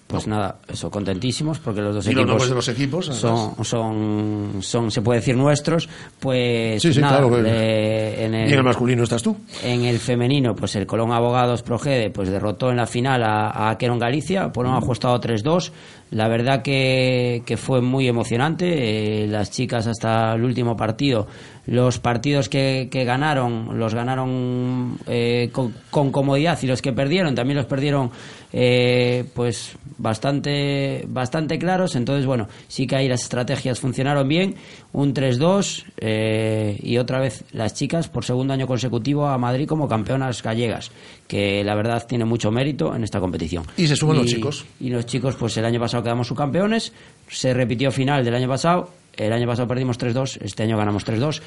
Pues 0.08 0.28
nada, 0.28 0.58
eso, 0.68 0.92
contentísimos 0.92 1.58
porque 1.60 1.82
los 1.82 1.96
dos 1.96 2.06
Y 2.08 2.12
equipos, 2.12 2.48
de 2.48 2.54
los 2.56 2.68
equipos, 2.68 3.06
son, 3.08 3.64
son, 3.66 4.58
son, 4.62 4.92
se 4.92 5.02
puede 5.02 5.22
decir 5.22 5.36
nuestros, 5.36 5.90
pues 6.20 6.82
Sí, 6.84 6.94
sí, 6.94 7.00
nada, 7.02 7.18
claro. 7.20 7.32
que- 7.44 7.50
eh, 7.50 8.26
en 8.26 8.34
y 8.36 8.38
en 8.38 8.54
el 8.54 8.64
masculino 8.64 9.04
estás 9.04 9.24
tú. 9.24 9.36
En 9.64 9.86
el 9.86 9.98
femenino, 9.98 10.56
pues 10.56 10.76
el 10.76 10.86
Colón 10.86 11.12
Abogados 11.14 11.64
Progede 11.64 12.12
pues 12.12 12.30
derrotó 12.30 12.70
en 12.70 12.78
la 12.78 12.86
final 12.86 13.24
a, 13.24 13.50
a 13.50 13.70
Aqueron 13.72 13.98
Galicia 13.98 14.52
por 14.52 14.66
un 14.68 14.74
ajustado 14.76 15.20
3-2. 15.20 15.72
La 16.12 16.28
verdad 16.28 16.62
que, 16.62 17.42
que 17.46 17.58
fue 17.58 17.82
muy 17.82 18.08
emocionante. 18.08 19.24
eh, 19.24 19.28
las 19.28 19.50
chicas 19.50 19.88
hasta 19.88 20.34
el 20.36 20.44
último 20.44 20.76
partido, 20.78 21.26
los 21.66 21.98
partidos 21.98 22.50
que, 22.50 22.88
que 22.92 23.04
ganaron, 23.04 23.80
los 23.80 23.96
ganaron 23.96 25.00
eh, 25.08 25.50
con, 25.52 25.74
con 25.90 26.12
comodidad 26.12 26.60
y 26.62 26.68
los 26.68 26.82
que 26.84 26.94
perdieron 26.94 27.34
también 27.34 27.58
los 27.58 27.66
perdieron 27.66 28.12
eh, 28.56 29.26
pues 29.34 29.76
bastante, 29.98 31.04
bastante 31.08 31.58
claros. 31.58 31.96
Entonces, 31.96 32.26
bueno, 32.28 32.48
sí 32.68 32.86
que 32.86 32.96
ahí 32.96 33.08
las 33.08 33.24
estrategias 33.24 33.80
funcionaron 33.80 34.28
bien. 34.28 34.56
Un 34.92 35.14
3-2 35.14 35.86
eh, 35.98 36.80
y 36.82 36.98
otra 37.00 37.20
vez 37.20 37.44
las 37.52 37.74
chicas 37.74 38.08
por 38.08 38.24
segundo 38.24 38.54
año 38.54 38.68
consecutivo 38.68 39.28
a 39.28 39.38
Madrid 39.40 39.68
como 39.68 39.88
campeonas 39.88 40.44
gallegas, 40.44 40.92
que 41.28 41.64
la 41.64 41.74
verdad 41.74 42.06
tiene 42.08 42.26
mucho 42.26 42.52
mérito 42.52 42.96
en 42.96 43.04
esta 43.04 43.20
competición. 43.20 43.66
Y 43.76 43.88
se 43.88 43.96
suman 43.96 44.18
los 44.18 44.28
chicos. 44.28 44.66
Y 44.80 44.90
los 44.90 45.08
chicos, 45.08 45.36
pues 45.36 45.58
el 45.58 45.66
año 45.66 45.80
pasado 45.80 46.04
quedamos 46.04 46.28
subcampeones, 46.28 46.94
se 47.28 47.54
repitió 47.54 47.92
final 47.92 48.24
del 48.24 48.36
año 48.36 48.48
pasado, 48.48 48.92
el 49.18 49.34
año 49.34 49.48
pasado 49.48 49.68
perdimos 49.68 50.00
3-2, 50.00 50.40
este 50.42 50.64
año 50.64 50.78
ganamos 50.78 51.06
3-2. 51.06 51.42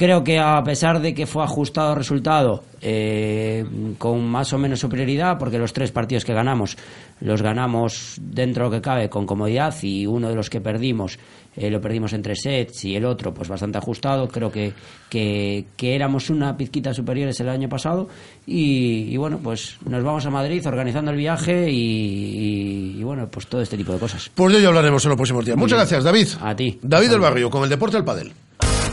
Creo 0.00 0.24
que 0.24 0.38
a 0.38 0.62
pesar 0.64 1.02
de 1.02 1.12
que 1.12 1.26
fue 1.26 1.44
ajustado 1.44 1.90
el 1.90 1.96
resultado 1.96 2.64
eh, 2.80 3.66
con 3.98 4.26
más 4.26 4.50
o 4.54 4.56
menos 4.58 4.80
superioridad, 4.80 5.36
porque 5.36 5.58
los 5.58 5.74
tres 5.74 5.92
partidos 5.92 6.24
que 6.24 6.32
ganamos 6.32 6.78
los 7.20 7.42
ganamos 7.42 8.16
dentro 8.18 8.64
de 8.64 8.70
lo 8.70 8.76
que 8.76 8.80
cabe 8.80 9.10
con 9.10 9.26
comodidad 9.26 9.74
y 9.82 10.06
uno 10.06 10.30
de 10.30 10.34
los 10.36 10.48
que 10.48 10.62
perdimos 10.62 11.18
eh, 11.54 11.68
lo 11.70 11.82
perdimos 11.82 12.14
en 12.14 12.22
tres 12.22 12.40
sets 12.40 12.82
y 12.86 12.96
el 12.96 13.04
otro 13.04 13.34
pues 13.34 13.46
bastante 13.50 13.76
ajustado. 13.76 14.26
Creo 14.28 14.50
que, 14.50 14.72
que, 15.10 15.66
que 15.76 15.94
éramos 15.94 16.30
una 16.30 16.56
pizquita 16.56 16.94
superiores 16.94 17.38
el 17.40 17.50
año 17.50 17.68
pasado 17.68 18.08
y, 18.46 19.12
y 19.12 19.16
bueno, 19.18 19.38
pues 19.42 19.76
nos 19.84 20.02
vamos 20.02 20.24
a 20.24 20.30
Madrid 20.30 20.66
organizando 20.66 21.10
el 21.10 21.18
viaje 21.18 21.70
y, 21.70 21.76
y- 21.76 23.00
y 23.00 23.02
bueno, 23.02 23.28
pues 23.30 23.46
todo 23.48 23.60
este 23.60 23.76
tipo 23.76 23.92
de 23.92 23.98
cosas. 23.98 24.30
Pues 24.34 24.50
de 24.54 24.60
ello 24.60 24.68
hablaremos 24.68 25.04
en 25.04 25.10
los 25.10 25.16
próximos 25.16 25.44
días. 25.44 25.58
Muchas 25.58 25.76
gracias, 25.78 26.04
David. 26.04 26.28
A 26.40 26.56
ti. 26.56 26.78
David 26.80 27.10
del 27.10 27.20
Barrio, 27.20 27.50
con 27.50 27.62
el 27.64 27.68
deporte 27.68 27.98
del 27.98 28.04
pádel. 28.06 28.32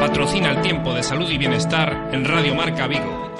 patrocina 0.00 0.52
el 0.52 0.62
tiempo 0.62 0.94
de 0.94 1.02
salud 1.02 1.30
y 1.30 1.36
bienestar 1.36 2.08
en 2.10 2.24
Radio 2.24 2.54
Marca 2.54 2.86
Vigo. 2.86 3.30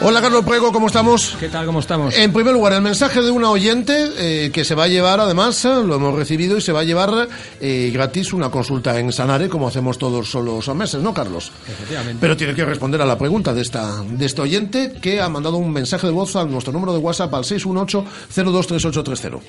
Hola, 0.00 0.22
Carlos 0.22 0.44
Prego, 0.46 0.72
¿cómo 0.72 0.86
estamos? 0.86 1.36
¿Qué 1.38 1.50
tal? 1.50 1.66
¿Cómo 1.66 1.80
estamos? 1.80 2.16
En 2.16 2.32
primer 2.32 2.54
lugar, 2.54 2.72
el 2.72 2.80
mensaje 2.80 3.20
de 3.20 3.30
una 3.30 3.50
oyente 3.50 4.08
eh, 4.16 4.50
que 4.52 4.64
se 4.64 4.74
va 4.74 4.84
a 4.84 4.88
llevar, 4.88 5.20
además, 5.20 5.62
eh, 5.66 5.68
lo 5.84 5.96
hemos 5.96 6.14
recibido 6.14 6.56
y 6.56 6.62
se 6.62 6.72
va 6.72 6.80
a 6.80 6.84
llevar 6.84 7.28
eh, 7.60 7.90
gratis 7.92 8.32
una 8.32 8.50
consulta 8.50 8.98
en 8.98 9.12
Sanare, 9.12 9.50
como 9.50 9.68
hacemos 9.68 9.98
todos 9.98 10.32
los 10.34 10.74
meses, 10.74 11.02
¿no, 11.02 11.12
Carlos? 11.12 11.52
Efectivamente. 11.68 12.16
Pero 12.20 12.38
tiene 12.38 12.54
que 12.54 12.64
responder 12.64 13.02
a 13.02 13.06
la 13.06 13.18
pregunta 13.18 13.52
de 13.52 13.60
esta 13.60 14.02
de 14.02 14.24
este 14.24 14.40
oyente 14.40 14.94
que 15.02 15.20
ha 15.20 15.28
mandado 15.28 15.58
un 15.58 15.70
mensaje 15.70 16.06
de 16.06 16.12
voz 16.14 16.36
a 16.36 16.46
nuestro 16.46 16.72
número 16.72 16.94
de 16.94 17.00
WhatsApp 17.00 17.34
al 17.34 17.44
618-023830. 17.44 19.40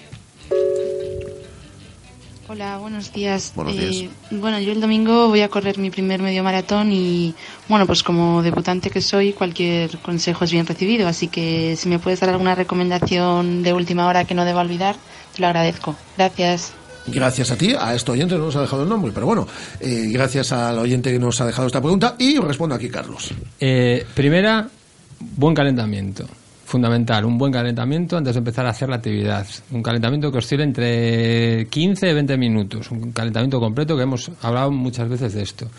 Hola, 2.50 2.78
buenos 2.78 3.12
días. 3.12 3.52
Buenos 3.56 3.76
Eh, 3.76 3.90
días. 3.90 4.12
bueno, 4.32 4.60
yo 4.60 4.72
el 4.72 4.80
domingo 4.80 5.28
voy 5.28 5.42
a 5.42 5.50
correr 5.50 5.78
mi 5.78 5.90
primer 5.90 6.22
medio 6.22 6.44
maratón 6.44 6.94
y, 6.94 7.36
bueno, 7.68 7.86
pues 7.86 8.04
como 8.04 8.42
debutante 8.42 8.90
que 8.90 9.02
soy, 9.02 9.34
cualquier 9.34 9.98
consejo 9.98 10.46
es 10.46 10.52
bien 10.54 10.66
recibido. 10.66 11.10
Así 11.10 11.28
que 11.28 11.76
si 11.76 11.90
me 11.90 12.00
puedes 12.00 12.22
dar 12.22 12.30
alguna 12.30 12.56
recomendación 12.56 13.64
de 13.64 13.74
última 13.74 14.08
hora 14.08 14.24
que 14.24 14.34
no 14.34 14.46
deba 14.46 14.62
olvidar, 14.62 14.96
te 15.36 15.42
lo 15.42 15.48
agradezco. 15.48 15.96
Gracias. 16.18 16.72
Gracias 17.08 17.52
a 17.52 17.58
ti, 17.58 17.74
a 17.78 17.94
este 17.96 18.12
oyente 18.12 18.38
no 18.38 18.46
nos 18.46 18.56
ha 18.58 18.62
dejado 18.62 18.84
el 18.84 18.90
nombre, 18.90 19.12
pero 19.14 19.26
bueno, 19.26 19.48
eh, 19.80 20.08
gracias 20.12 20.52
al 20.52 20.78
oyente 20.78 21.12
que 21.12 21.20
nos 21.20 21.40
ha 21.40 21.46
dejado 21.46 21.68
esta 21.68 21.80
pregunta 21.82 22.16
y 22.20 22.38
respondo 22.38 22.76
aquí, 22.76 22.90
Carlos. 22.90 23.34
Eh, 23.60 24.06
primera, 24.14 24.68
buen 25.20 25.56
calentamiento. 25.56 26.26
Fundamental, 26.68 27.24
un 27.24 27.38
buen 27.38 27.54
calentamiento 27.54 28.18
antes 28.18 28.34
de 28.34 28.40
empezar 28.40 28.66
a 28.66 28.72
hacer 28.72 28.90
la 28.90 28.98
actividad. 28.98 29.48
Un 29.72 29.82
calentamiento 29.82 30.30
que 30.30 30.40
oscila 30.40 30.66
entre 30.66 31.66
15 31.68 32.10
y 32.10 32.14
20 32.14 32.38
minutos. 32.38 32.92
Un 32.92 33.14
calentamiento 33.14 33.58
completo 33.58 33.96
que 33.96 34.04
hemos 34.04 34.30
hablado 34.42 34.70
muchas 34.70 35.08
veces 35.08 35.34
de 35.34 35.44
esto. 35.44 35.70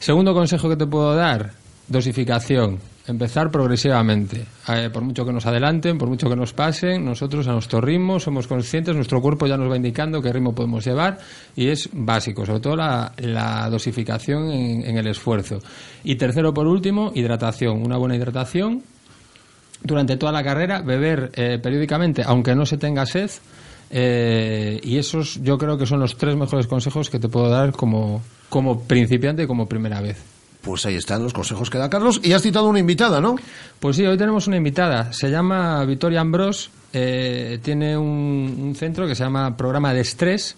Segundo 0.00 0.34
consejo 0.34 0.68
que 0.68 0.74
te 0.74 0.84
puedo 0.84 1.14
dar, 1.14 1.52
dosificación. 1.86 2.80
Empezar 3.06 3.52
progresivamente. 3.52 4.44
Eh, 4.66 4.90
por 4.92 5.04
mucho 5.04 5.24
que 5.24 5.32
nos 5.32 5.46
adelanten, 5.46 5.96
por 5.96 6.08
mucho 6.08 6.28
que 6.28 6.34
nos 6.34 6.52
pasen, 6.52 7.04
nosotros 7.04 7.46
a 7.46 7.52
nuestro 7.52 7.80
ritmo 7.80 8.18
somos 8.18 8.48
conscientes, 8.48 8.96
nuestro 8.96 9.22
cuerpo 9.22 9.46
ya 9.46 9.56
nos 9.56 9.70
va 9.70 9.76
indicando 9.76 10.20
qué 10.20 10.32
ritmo 10.32 10.52
podemos 10.52 10.84
llevar 10.84 11.20
y 11.54 11.68
es 11.68 11.88
básico, 11.92 12.44
sobre 12.44 12.58
todo 12.58 12.74
la, 12.74 13.12
la 13.18 13.70
dosificación 13.70 14.50
en, 14.50 14.84
en 14.86 14.96
el 14.98 15.06
esfuerzo. 15.06 15.60
Y 16.02 16.16
tercero, 16.16 16.52
por 16.52 16.66
último, 16.66 17.12
hidratación. 17.14 17.80
Una 17.80 17.96
buena 17.96 18.16
hidratación 18.16 18.82
durante 19.86 20.16
toda 20.16 20.32
la 20.32 20.42
carrera, 20.42 20.82
beber 20.82 21.30
eh, 21.34 21.58
periódicamente, 21.62 22.22
aunque 22.26 22.54
no 22.54 22.66
se 22.66 22.76
tenga 22.76 23.06
sed. 23.06 23.30
eh, 23.90 24.80
y 24.82 24.98
esos 24.98 25.40
yo 25.42 25.56
creo 25.58 25.78
que 25.78 25.86
son 25.86 26.00
los 26.00 26.16
tres 26.16 26.34
mejores 26.36 26.66
consejos 26.66 27.08
que 27.08 27.18
te 27.18 27.28
puedo 27.28 27.48
dar 27.48 27.72
como, 27.72 28.20
como 28.48 28.80
principiante 28.82 29.44
y 29.44 29.46
como 29.46 29.66
primera 29.68 30.00
vez. 30.00 30.18
Pues 30.62 30.84
ahí 30.84 30.96
están 30.96 31.22
los 31.22 31.32
consejos 31.32 31.70
que 31.70 31.78
da 31.78 31.88
Carlos. 31.88 32.20
Y 32.24 32.32
has 32.32 32.42
citado 32.42 32.68
una 32.68 32.80
invitada, 32.80 33.20
¿no? 33.20 33.36
Pues 33.78 33.94
sí, 33.94 34.04
hoy 34.04 34.16
tenemos 34.18 34.48
una 34.48 34.56
invitada. 34.56 35.12
Se 35.12 35.30
llama 35.30 35.84
Victoria 35.84 36.20
Ambrós. 36.20 36.70
eh, 36.92 37.60
tiene 37.62 37.96
un, 37.96 38.58
un 38.60 38.74
centro 38.74 39.06
que 39.06 39.14
se 39.14 39.22
llama 39.22 39.56
Programa 39.56 39.94
de 39.94 40.00
Estrés. 40.00 40.56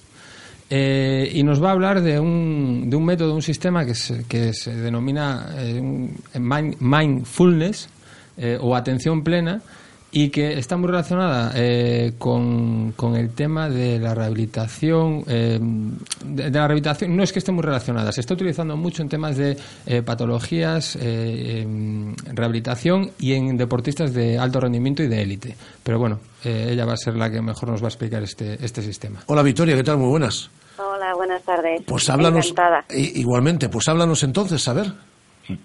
eh, 0.70 1.30
y 1.34 1.42
nos 1.42 1.62
va 1.62 1.68
a 1.68 1.72
hablar 1.72 2.00
de 2.00 2.18
un, 2.18 2.88
de 2.88 2.96
un 2.96 3.04
método, 3.04 3.34
un 3.34 3.42
sistema 3.42 3.84
que 3.84 3.94
se, 3.94 4.24
que 4.24 4.54
se 4.54 4.74
denomina 4.74 5.48
eh, 5.58 5.78
un- 5.80 6.16
mind- 6.34 6.76
mindfulness 6.80 7.88
eh, 8.38 8.58
o 8.60 8.74
atención 8.74 9.22
plena 9.22 9.60
y 10.10 10.30
que 10.30 10.58
está 10.58 10.78
muy 10.78 10.88
relacionada 10.88 11.52
eh, 11.54 12.14
con, 12.16 12.92
con 12.92 13.14
el 13.14 13.28
tema 13.34 13.68
de 13.68 13.98
la 13.98 14.14
rehabilitación. 14.14 15.22
eh, 15.26 15.58
de, 16.24 16.44
de 16.44 16.50
la 16.50 16.66
rehabilitación 16.66 17.14
no 17.14 17.22
es 17.22 17.30
que 17.30 17.40
esté 17.40 17.52
muy 17.52 17.62
relacionada, 17.62 18.10
se 18.10 18.22
está 18.22 18.32
utilizando 18.32 18.74
mucho 18.74 19.02
en 19.02 19.10
temas 19.10 19.36
de 19.36 19.58
eh, 19.84 20.00
patologías, 20.00 20.96
eh, 20.98 21.66
rehabilitación 22.32 23.10
y 23.18 23.34
en 23.34 23.58
deportistas 23.58 24.14
de 24.14 24.38
alto 24.38 24.60
rendimiento 24.60 25.02
y 25.02 25.08
de 25.08 25.20
élite. 25.20 25.54
Pero 25.82 25.98
bueno, 25.98 26.20
eh, 26.42 26.68
ella 26.70 26.86
va 26.86 26.94
a 26.94 26.96
ser 26.96 27.14
la 27.14 27.30
que 27.30 27.42
mejor 27.42 27.68
nos 27.68 27.82
va 27.82 27.88
a 27.88 27.90
explicar 27.90 28.22
este, 28.22 28.64
este 28.64 28.80
sistema. 28.80 29.20
Hola, 29.26 29.42
Victoria, 29.42 29.76
¿qué 29.76 29.84
tal? 29.84 29.98
Muy 29.98 30.08
buenas. 30.08 30.48
Hola, 30.78 31.12
buenas 31.16 31.42
tardes. 31.42 31.82
Pues 31.86 32.08
háblanos. 32.08 32.46
Encantada. 32.50 32.84
Igualmente, 32.96 33.68
pues 33.68 33.86
háblanos 33.88 34.22
entonces, 34.22 34.66
a 34.68 34.72
ver. 34.72 34.86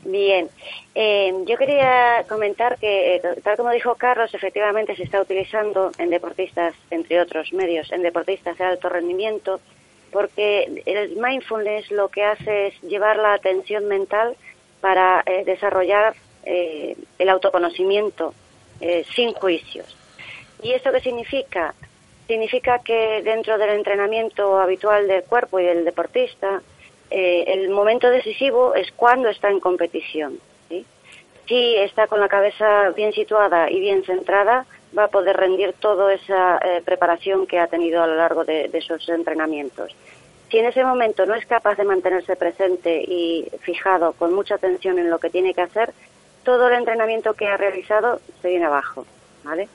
Bien, 0.06 0.50
eh, 0.96 1.34
yo 1.46 1.58
quería 1.58 2.26
comentar 2.30 2.78
que, 2.78 3.16
eh, 3.16 3.22
tal 3.44 3.58
como 3.58 3.72
dijo 3.72 3.96
Carlos, 3.96 4.34
efectivamente 4.34 4.96
se 4.96 5.04
está 5.04 5.22
utilizando 5.22 5.92
en 5.98 6.10
deportistas, 6.10 6.74
entre 6.90 7.20
otros 7.20 7.52
medios, 7.54 7.92
en 7.92 8.02
deportistas 8.02 8.58
de 8.58 8.64
alto 8.64 8.90
rendimiento, 8.90 9.60
porque 10.12 10.84
el 10.86 11.18
mindfulness 11.18 11.92
lo 11.92 12.08
que 12.10 12.24
hace 12.24 12.68
es 12.68 12.82
llevar 12.82 13.18
la 13.18 13.34
atención 13.34 13.88
mental 13.88 14.36
para 14.80 15.24
eh, 15.26 15.44
desarrollar 15.46 16.14
eh, 16.46 16.96
el 17.18 17.30
autoconocimiento 17.30 18.34
eh, 18.82 19.06
sin 19.16 19.34
juicios. 19.34 19.96
¿Y 20.62 20.74
esto 20.74 20.92
qué 20.92 21.00
significa? 21.00 21.74
Significa 22.28 22.80
que 22.80 23.22
dentro 23.24 23.58
del 23.58 23.70
entrenamiento 23.70 24.60
habitual 24.60 25.08
del 25.08 25.24
cuerpo 25.24 25.60
y 25.60 25.64
del 25.64 25.86
deportista, 25.86 26.62
eh, 27.16 27.44
el 27.54 27.70
momento 27.70 28.10
decisivo 28.10 28.74
es 28.74 28.92
cuando 28.92 29.30
está 29.30 29.52
en 29.52 29.60
competición. 29.60 30.40
¿sí? 30.68 30.84
Si 31.48 31.76
está 31.76 32.08
con 32.08 32.20
la 32.20 32.28
cabeza 32.28 32.90
bien 32.90 33.14
situada 33.14 33.70
y 33.70 33.80
bien 33.80 34.04
centrada, 34.04 34.66
va 34.98 35.04
a 35.04 35.10
poder 35.10 35.38
rendir 35.38 35.74
toda 35.74 36.12
esa 36.12 36.58
eh, 36.58 36.82
preparación 36.84 37.46
que 37.46 37.60
ha 37.60 37.68
tenido 37.68 38.02
a 38.02 38.08
lo 38.08 38.16
largo 38.16 38.44
de, 38.46 38.68
de 38.68 38.82
sus 38.82 39.08
entrenamientos. 39.10 39.96
Si 40.50 40.58
en 40.58 40.66
ese 40.66 40.84
momento 40.84 41.28
no 41.28 41.36
es 41.36 41.46
capaz 41.46 41.78
de 41.78 41.84
mantenerse 41.84 42.36
presente 42.36 43.04
y 43.08 43.48
fijado 43.62 44.14
con 44.14 44.34
mucha 44.34 44.56
atención 44.56 44.98
en 44.98 45.12
lo 45.12 45.20
que 45.20 45.30
tiene 45.30 45.54
que 45.54 45.62
hacer, 45.62 45.94
todo 46.44 46.68
el 46.68 46.74
entrenamiento 46.74 47.36
que 47.36 47.48
ha 47.48 47.58
realizado 47.58 48.22
se 48.42 48.50
viene 48.50 48.66
abajo. 48.66 49.06
¿vale? 49.44 49.70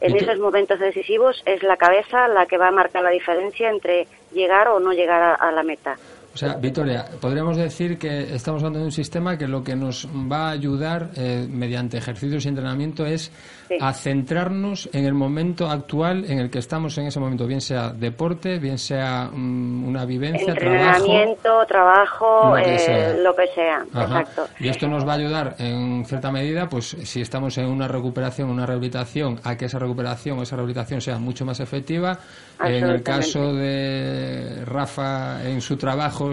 En 0.00 0.14
esos 0.14 0.38
momentos 0.38 0.78
decisivos 0.78 1.42
es 1.46 1.62
la 1.62 1.78
cabeza 1.78 2.28
la 2.28 2.44
que 2.44 2.58
va 2.58 2.68
a 2.68 2.72
marcar 2.72 3.02
la 3.02 3.10
diferencia 3.10 3.70
entre 3.70 4.06
llegar 4.32 4.68
o 4.68 4.78
no 4.78 4.92
llegar 4.92 5.22
a, 5.22 5.34
a 5.34 5.52
la 5.52 5.62
meta. 5.62 5.96
O 6.36 6.38
sea, 6.38 6.56
Victoria, 6.56 7.06
podríamos 7.18 7.56
decir 7.56 7.96
que 7.96 8.34
estamos 8.34 8.62
hablando 8.62 8.80
de 8.80 8.84
un 8.84 8.92
sistema 8.92 9.38
que 9.38 9.48
lo 9.48 9.64
que 9.64 9.74
nos 9.74 10.06
va 10.06 10.48
a 10.48 10.50
ayudar 10.50 11.10
eh, 11.16 11.48
mediante 11.50 11.96
ejercicios 11.96 12.44
y 12.44 12.48
entrenamiento 12.48 13.06
es 13.06 13.32
a 13.80 13.92
centrarnos 13.92 14.88
en 14.92 15.04
el 15.04 15.14
momento 15.14 15.68
actual 15.68 16.24
en 16.28 16.38
el 16.38 16.50
que 16.50 16.58
estamos 16.58 16.96
en 16.98 17.06
ese 17.06 17.20
momento, 17.20 17.46
bien 17.46 17.60
sea 17.60 17.90
deporte, 17.90 18.58
bien 18.58 18.78
sea 18.78 19.30
mm, 19.32 19.88
una 19.88 20.04
vivencia. 20.04 20.52
Entrenamiento, 20.52 21.64
trabajo, 21.66 22.56
Lo 22.56 22.62
que 22.62 22.74
eh, 22.74 22.78
sea. 22.78 23.12
lo 23.14 23.34
que 23.34 23.46
sea. 23.54 23.84
Ajá. 23.92 24.20
Exacto. 24.20 24.48
Y 24.60 24.68
esto 24.68 24.88
nos 24.88 25.06
va 25.06 25.12
a 25.12 25.16
ayudar 25.16 25.56
en 25.58 26.04
cierta 26.04 26.30
medida, 26.30 26.68
pues 26.68 26.96
si 27.04 27.20
estamos 27.20 27.56
en 27.58 27.66
una 27.66 27.88
recuperación, 27.88 28.50
una 28.50 28.66
rehabilitación, 28.66 29.40
a 29.44 29.56
que 29.56 29.66
esa 29.66 29.78
recuperación 29.78 30.38
o 30.38 30.42
esa 30.42 30.56
rehabilitación 30.56 31.00
sea 31.00 31.18
mucho 31.18 31.44
más 31.44 31.60
efectiva. 31.60 32.18
En 32.58 32.84
el 32.84 33.02
caso 33.02 33.52
de 33.52 34.64
Rafa, 34.64 35.42
en 35.44 35.60
su 35.60 35.76
trabajo, 35.76 36.30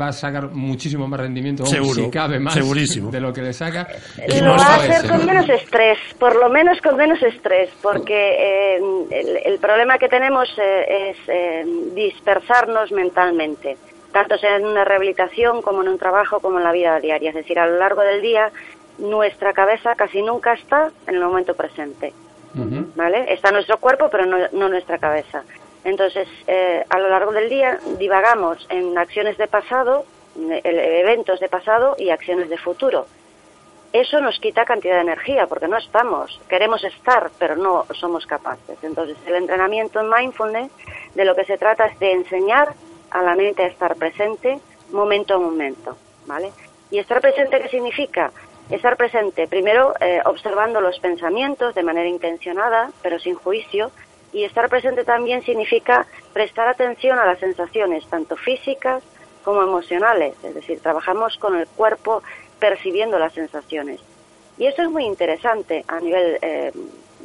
va 0.00 0.08
a 0.08 0.12
sacar 0.12 0.50
muchísimo 0.50 1.06
más 1.06 1.20
rendimiento, 1.20 1.64
Seguro, 1.66 1.94
si 1.94 2.10
cabe 2.10 2.40
más, 2.40 2.54
segurísimo. 2.54 3.10
de 3.10 3.20
lo 3.20 3.32
que 3.32 3.42
le 3.42 3.52
saca. 3.52 3.86
Lo 4.42 4.56
va 4.56 4.66
a 4.66 4.76
hacer 4.76 5.08
con 5.08 5.24
menos 5.24 5.48
estrés, 5.48 5.98
por 6.18 6.34
lo 6.34 6.48
menos 6.48 6.61
con 6.82 6.96
menos 6.96 7.22
estrés, 7.22 7.70
porque 7.82 8.76
eh, 8.76 8.80
el, 9.10 9.40
el 9.44 9.58
problema 9.58 9.98
que 9.98 10.08
tenemos 10.08 10.48
eh, 10.58 11.10
es 11.10 11.16
eh, 11.28 11.64
dispersarnos 11.94 12.90
mentalmente. 12.92 13.76
tanto 14.12 14.36
sea 14.38 14.56
en 14.56 14.66
una 14.66 14.84
rehabilitación 14.84 15.62
como 15.62 15.82
en 15.82 15.88
un 15.88 15.98
trabajo 15.98 16.40
como 16.40 16.58
en 16.58 16.64
la 16.64 16.72
vida 16.72 17.00
diaria. 17.00 17.30
Es 17.30 17.34
decir, 17.34 17.58
a 17.58 17.66
lo 17.66 17.78
largo 17.78 18.02
del 18.02 18.20
día 18.22 18.50
nuestra 18.98 19.52
cabeza 19.52 19.94
casi 19.96 20.22
nunca 20.22 20.52
está 20.52 20.90
en 21.06 21.14
el 21.16 21.20
momento 21.22 21.54
presente. 21.54 22.12
¿Vale? 22.94 23.32
Está 23.32 23.50
nuestro 23.50 23.78
cuerpo, 23.78 24.08
pero 24.10 24.26
no, 24.26 24.36
no 24.52 24.68
nuestra 24.68 24.98
cabeza. 24.98 25.42
Entonces, 25.84 26.28
eh, 26.46 26.84
a 26.90 26.98
lo 26.98 27.08
largo 27.08 27.32
del 27.32 27.48
día 27.48 27.78
divagamos 27.98 28.66
en 28.68 28.96
acciones 28.98 29.38
de 29.38 29.48
pasado, 29.48 30.04
en 30.36 30.60
eventos 30.62 31.40
de 31.40 31.48
pasado 31.48 31.96
y 31.98 32.10
acciones 32.10 32.50
de 32.50 32.58
futuro. 32.58 33.06
Eso 33.92 34.20
nos 34.20 34.38
quita 34.38 34.64
cantidad 34.64 34.94
de 34.94 35.02
energía 35.02 35.46
porque 35.46 35.68
no 35.68 35.76
estamos, 35.76 36.40
queremos 36.48 36.82
estar, 36.82 37.30
pero 37.38 37.56
no 37.56 37.84
somos 37.92 38.26
capaces. 38.26 38.78
Entonces, 38.82 39.16
el 39.26 39.34
entrenamiento 39.34 40.00
en 40.00 40.08
mindfulness 40.08 40.70
de 41.14 41.24
lo 41.26 41.34
que 41.34 41.44
se 41.44 41.58
trata 41.58 41.86
es 41.86 41.98
de 41.98 42.12
enseñar 42.12 42.74
a 43.10 43.22
la 43.22 43.34
mente 43.34 43.62
a 43.62 43.66
estar 43.66 43.94
presente 43.96 44.58
momento 44.92 45.34
a 45.34 45.38
momento, 45.38 45.96
¿vale? 46.26 46.52
Y 46.90 46.98
estar 46.98 47.20
presente, 47.20 47.60
¿qué 47.60 47.68
significa? 47.68 48.32
Estar 48.70 48.96
presente, 48.96 49.46
primero, 49.46 49.94
eh, 50.00 50.20
observando 50.24 50.80
los 50.80 50.98
pensamientos 50.98 51.74
de 51.74 51.82
manera 51.82 52.08
intencionada, 52.08 52.90
pero 53.02 53.18
sin 53.18 53.34
juicio, 53.34 53.90
y 54.32 54.44
estar 54.44 54.70
presente 54.70 55.04
también 55.04 55.42
significa 55.42 56.06
prestar 56.32 56.68
atención 56.68 57.18
a 57.18 57.26
las 57.26 57.38
sensaciones, 57.38 58.06
tanto 58.08 58.36
físicas 58.36 59.02
como 59.44 59.62
emocionales, 59.62 60.34
es 60.42 60.54
decir, 60.54 60.80
trabajamos 60.80 61.36
con 61.36 61.56
el 61.56 61.66
cuerpo 61.66 62.22
percibiendo 62.62 63.18
las 63.18 63.32
sensaciones. 63.32 64.00
Y 64.56 64.66
eso 64.66 64.82
es 64.82 64.88
muy 64.88 65.04
interesante 65.04 65.84
a 65.88 65.98
nivel 65.98 66.38
eh, 66.40 66.70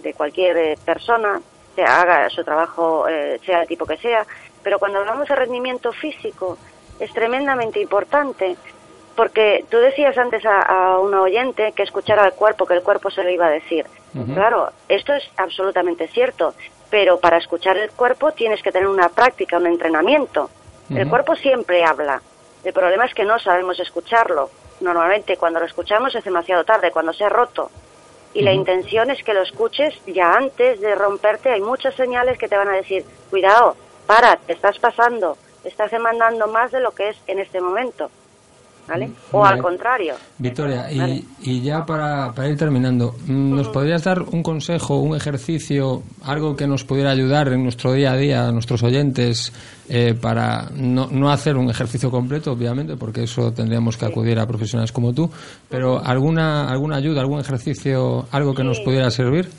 de 0.01 0.14
cualquier 0.15 0.57
eh, 0.57 0.77
persona, 0.84 1.39
se 1.76 1.84
haga 1.84 2.27
su 2.31 2.43
trabajo, 2.43 3.05
sea 3.45 3.61
el 3.61 3.68
tipo 3.68 3.85
que 3.85 3.97
sea, 3.97 4.26
pero 4.64 4.80
cuando 4.80 4.97
hablamos 4.97 5.27
de 5.27 5.35
rendimiento 5.35 5.91
físico 5.91 6.57
es 6.99 7.14
tremendamente 7.14 7.80
importante 7.80 8.57
porque 9.18 9.65
tú 9.69 9.77
decías 9.77 10.18
antes 10.18 10.43
a, 10.45 10.99
una 10.99 11.22
oyente 11.22 11.73
que 11.73 11.84
escuchara 11.84 12.23
al 12.23 12.34
cuerpo, 12.34 12.65
que 12.65 12.76
el 12.76 12.84
cuerpo 12.84 13.09
se 13.09 13.23
lo 13.23 13.30
iba 13.30 13.47
a 13.47 13.49
decir. 13.49 13.85
Claro, 14.34 14.72
esto 14.88 15.14
es 15.14 15.23
absolutamente 15.38 16.07
cierto, 16.07 16.55
pero 16.89 17.19
para 17.19 17.38
escuchar 17.38 17.77
el 17.77 17.91
cuerpo 17.91 18.31
tienes 18.31 18.64
que 18.64 18.72
tener 18.72 18.88
una 18.88 19.09
práctica, 19.09 19.57
un 19.57 19.68
entrenamiento. 19.68 20.49
El 20.89 21.09
cuerpo 21.09 21.35
siempre 21.35 21.84
habla. 21.84 22.22
El 22.64 22.73
problema 22.73 23.05
es 23.05 23.14
que 23.14 23.26
no 23.26 23.38
sabemos 23.39 23.80
escucharlo. 23.80 24.49
Normalmente 24.79 25.37
cuando 25.37 25.59
lo 25.59 25.65
escuchamos 25.65 26.13
es 26.15 26.23
demasiado 26.23 26.63
tarde, 26.63 26.91
cuando 26.91 27.13
se 27.13 27.23
ha 27.23 27.29
roto. 27.29 27.71
Y 28.33 28.41
la 28.41 28.53
intención 28.53 29.09
es 29.09 29.23
que 29.23 29.33
lo 29.33 29.41
escuches 29.41 29.93
ya 30.05 30.33
antes 30.33 30.79
de 30.79 30.93
romperte. 30.95 31.49
Hay 31.49 31.61
muchas 31.61 31.95
señales 31.95 32.37
que 32.37 32.47
te 32.47 32.57
van 32.57 32.67
a 32.67 32.75
decir, 32.75 33.03
cuidado, 33.29 33.75
para, 34.05 34.37
te 34.37 34.53
estás 34.53 34.77
pasando, 34.79 35.37
estás 35.63 35.91
demandando 35.91 36.47
más 36.47 36.71
de 36.71 36.79
lo 36.79 36.91
que 36.91 37.09
es 37.09 37.17
en 37.27 37.39
este 37.39 37.61
momento. 37.61 38.11
¿Vale? 38.88 39.11
O 39.31 39.45
al 39.45 39.61
contrario. 39.61 40.15
Victoria, 40.38 40.88
y, 40.91 41.61
ya 41.61 41.85
para, 41.85 42.31
ir 42.47 42.57
terminando, 42.57 43.15
mm, 43.26 43.55
¿nos 43.55 43.68
podrías 43.69 44.03
dar 44.03 44.22
un 44.22 44.41
consejo, 44.41 44.99
un 44.99 45.15
ejercicio, 45.15 46.03
algo 46.23 46.55
que 46.55 46.68
nos 46.68 46.84
pudiera 46.84 47.11
ayudar 47.11 47.49
en 47.49 47.64
nuestro 47.64 47.93
día 47.93 48.14
a 48.14 48.18
día, 48.18 48.47
a 48.47 48.51
nuestros 48.51 48.84
oyentes, 48.84 49.51
eh, 49.89 50.14
para 50.14 50.69
no, 50.73 51.07
no 51.11 51.30
hacer 51.30 51.57
un 51.57 51.69
ejercicio 51.69 52.09
completo, 52.09 52.51
obviamente, 52.51 52.95
porque 52.95 53.23
eso 53.23 53.51
tendríamos 53.51 53.97
que 53.97 54.05
acudir 54.05 54.39
a 54.39 54.45
profesionales 54.45 54.91
como 54.91 55.14
tú, 55.14 55.30
pero 55.69 56.03
alguna, 56.03 56.69
alguna 56.69 56.97
ayuda, 56.97 57.22
algún 57.22 57.39
ejercicio, 57.39 58.27
algo 58.31 58.53
que 58.53 58.64
nos 58.64 58.80
pudiera 58.80 59.09
servir? 59.11 59.49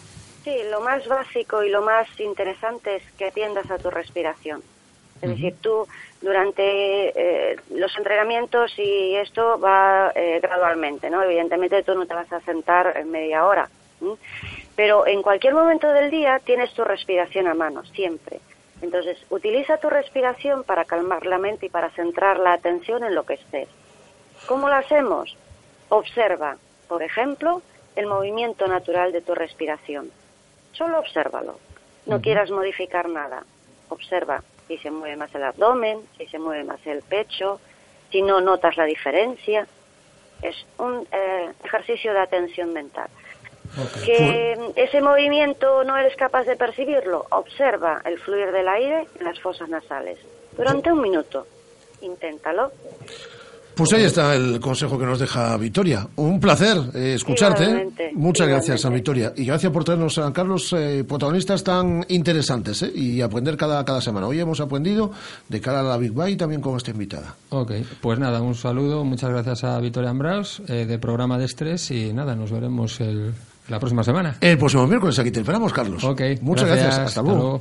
Sí, 0.45 0.55
lo 0.71 0.81
más 0.81 1.07
básico 1.07 1.63
y 1.63 1.71
lo 1.71 1.83
más 1.83 2.09
interesante 2.19 2.97
es 2.97 3.03
que 3.19 3.27
atiendas 3.27 3.71
a 3.71 3.77
tu 3.77 3.91
respiración. 3.91 4.63
Es 5.21 5.31
decir, 5.31 5.55
tú 5.61 5.87
durante 6.21 6.63
eh, 6.63 7.57
los 7.71 7.97
entrenamientos 7.97 8.73
y 8.79 9.15
esto 9.17 9.59
va 9.59 10.13
eh, 10.15 10.41
gradualmente, 10.43 11.11
¿no? 11.11 11.23
Evidentemente 11.23 11.83
tú 11.83 11.95
no 11.95 12.07
te 12.07 12.15
vas 12.15 12.33
a 12.33 12.41
sentar 12.41 12.97
en 12.97 13.11
media 13.11 13.45
hora, 13.47 13.69
pero 14.75 15.07
en 15.07 15.23
cualquier 15.23 15.55
momento 15.55 15.89
del 15.89 16.11
día 16.11 16.41
tienes 16.41 16.73
tu 16.73 16.85
respiración 16.85 17.47
a 17.47 17.55
mano, 17.55 17.85
siempre. 17.85 18.41
Entonces, 18.81 19.19
utiliza 19.31 19.79
tu 19.79 19.91
respiración 19.91 20.63
para 20.63 20.85
calmar 20.85 21.27
la 21.27 21.39
mente 21.39 21.67
y 21.67 21.69
para 21.69 21.91
centrar 21.91 22.39
la 22.39 22.53
atención 22.53 23.03
en 23.03 23.15
lo 23.15 23.25
que 23.25 23.35
estés. 23.35 23.69
¿Cómo 24.47 24.69
lo 24.69 24.75
hacemos? 24.75 25.37
Observa, 25.89 26.57
por 26.87 27.03
ejemplo, 27.03 27.63
el 27.97 28.07
movimiento 28.07 28.69
natural 28.69 29.11
de 29.11 29.21
tu 29.21 29.35
respiración. 29.35 30.11
Solo 30.73 31.01
obsérvalo. 31.01 31.59
No 32.07 32.21
quieras 32.21 32.51
modificar 32.51 33.09
nada. 33.09 33.43
Observa 33.89 34.43
si 34.69 34.79
se 34.79 34.91
mueve 34.91 35.17
más 35.17 35.35
el 35.35 35.43
abdomen, 35.43 36.01
si 36.17 36.27
se 36.27 36.39
mueve 36.39 36.63
más 36.63 36.87
el 36.87 37.03
pecho, 37.03 37.61
si 38.13 38.23
no 38.23 38.41
notas 38.41 38.77
la 38.77 38.85
diferencia. 38.85 39.67
Es 40.43 40.55
un 40.79 41.07
eh, 41.11 41.53
ejercicio 41.65 42.13
de 42.13 42.21
atención 42.21 42.73
mental. 42.73 43.09
Que 44.05 44.57
ese 44.77 45.03
movimiento 45.03 45.85
no 45.85 45.97
eres 45.97 46.17
capaz 46.17 46.45
de 46.45 46.57
percibirlo, 46.57 47.27
observa 47.31 48.01
el 48.05 48.19
fluir 48.19 48.51
del 48.51 48.67
aire 48.67 49.07
en 49.19 49.25
las 49.25 49.39
fosas 49.41 49.69
nasales 49.69 50.19
durante 50.57 50.91
un 50.91 51.03
minuto. 51.03 51.47
Inténtalo. 52.01 52.73
Pues 53.79 53.93
ahí 53.93 54.03
está 54.03 54.35
el 54.35 54.59
consejo 54.59 54.99
que 54.99 55.07
nos 55.07 55.21
deja 55.21 55.57
Victoria. 55.57 56.09
Un 56.17 56.41
placer 56.41 56.77
eh, 56.97 57.13
escucharte. 57.15 57.89
Muchas 58.15 58.49
gracias 58.49 58.85
a 58.85 58.91
Victoria. 58.91 59.33
Y 59.37 59.45
gracias 59.45 59.73
por 59.73 59.85
traernos 59.85 60.19
a 60.19 60.33
Carlos 60.33 60.73
eh, 60.73 61.05
protagonistas 61.07 61.63
tan 61.63 62.05
interesantes 62.09 62.83
eh, 62.83 62.91
y 62.93 63.21
aprender 63.21 63.57
cada, 63.57 63.85
cada 63.85 64.01
semana. 64.01 64.27
Hoy 64.27 64.41
hemos 64.41 64.59
aprendido 64.59 65.13
de 65.49 65.61
cara 65.61 65.79
a 65.79 65.83
la 65.85 65.97
Big 65.97 66.11
Bang 66.11 66.37
también 66.37 66.61
con 66.61 66.77
esta 66.77 66.91
invitada. 66.91 67.37
Ok, 67.51 67.71
pues 68.01 68.19
nada, 68.19 68.43
un 68.43 68.57
saludo. 68.57 69.05
Muchas 69.05 69.31
gracias 69.31 69.63
a 69.63 69.79
Victoria 69.79 70.11
Ambraus 70.11 70.61
de 70.67 70.99
Programa 70.99 71.39
de 71.39 71.45
Estrés 71.45 71.93
y 71.93 72.13
nada, 72.13 72.35
nos 72.35 72.51
veremos 72.51 73.01
el, 73.01 73.33
la 73.69 73.79
próxima 73.79 74.03
semana. 74.03 74.39
El 74.41 74.59
próximo 74.59 74.89
miércoles 74.89 75.17
aquí 75.21 75.31
te 75.31 75.39
esperamos, 75.39 75.73
Carlos. 75.73 76.03
Ok, 76.03 76.23
muchas 76.41 76.67
gracias. 76.67 76.99
Hasta, 76.99 77.23
luego. 77.23 77.61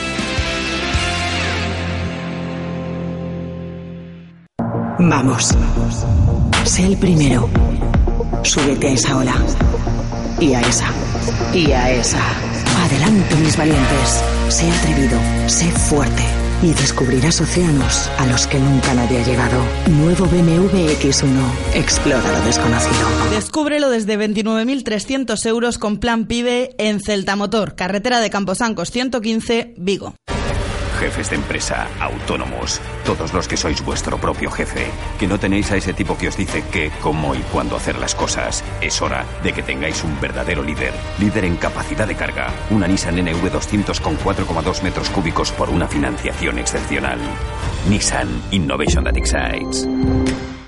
Vamos. 5.09 5.49
Sé 6.63 6.85
el 6.85 6.97
primero. 6.97 7.49
Súbete 8.43 8.89
a 8.89 8.91
esa 8.91 9.17
ola. 9.17 9.35
Y 10.39 10.53
a 10.53 10.61
esa. 10.61 10.87
Y 11.53 11.71
a 11.71 11.91
esa. 11.91 12.21
Adelante, 12.85 13.35
mis 13.37 13.57
valientes. 13.57 14.23
Sé 14.49 14.69
atrevido. 14.71 15.19
Sé 15.47 15.65
fuerte. 15.71 16.23
Y 16.61 16.73
descubrirás 16.73 17.41
océanos 17.41 18.11
a 18.19 18.27
los 18.27 18.45
que 18.45 18.59
nunca 18.59 18.93
nadie 18.93 19.21
ha 19.21 19.25
llegado. 19.25 19.63
Nuevo 19.89 20.25
BMW 20.25 20.91
X1. 20.99 21.73
Explora 21.73 22.31
lo 22.37 22.45
desconocido. 22.45 23.07
Descúbrelo 23.31 23.89
desde 23.89 24.19
29.300 24.19 25.43
euros 25.47 25.79
con 25.79 25.97
plan 25.97 26.25
PIBE 26.27 26.75
en 26.77 26.99
Celta 26.99 27.35
Motor, 27.35 27.73
carretera 27.73 28.19
de 28.19 28.29
Camposancos 28.29 28.91
115, 28.91 29.73
Vigo 29.77 30.13
jefes 31.01 31.31
de 31.31 31.35
empresa, 31.37 31.87
autónomos, 31.99 32.79
todos 33.03 33.33
los 33.33 33.47
que 33.47 33.57
sois 33.57 33.83
vuestro 33.83 34.19
propio 34.19 34.51
jefe, 34.51 34.85
que 35.19 35.27
no 35.27 35.39
tenéis 35.39 35.71
a 35.71 35.77
ese 35.77 35.93
tipo 35.93 36.15
que 36.15 36.27
os 36.27 36.37
dice 36.37 36.63
qué, 36.71 36.91
cómo 37.01 37.33
y 37.33 37.39
cuándo 37.51 37.75
hacer 37.75 37.97
las 37.97 38.13
cosas. 38.13 38.63
Es 38.81 39.01
hora 39.01 39.25
de 39.41 39.51
que 39.51 39.63
tengáis 39.63 40.03
un 40.03 40.21
verdadero 40.21 40.61
líder, 40.61 40.93
líder 41.17 41.45
en 41.45 41.57
capacidad 41.57 42.07
de 42.07 42.13
carga, 42.13 42.53
una 42.69 42.87
Nissan 42.87 43.17
NV200 43.17 43.99
con 43.99 44.15
4,2 44.19 44.83
metros 44.83 45.09
cúbicos 45.09 45.51
por 45.51 45.71
una 45.71 45.87
financiación 45.87 46.59
excepcional. 46.59 47.17
Nissan 47.89 48.29
Innovation 48.51 49.03
That 49.03 49.17
Excites. 49.17 49.87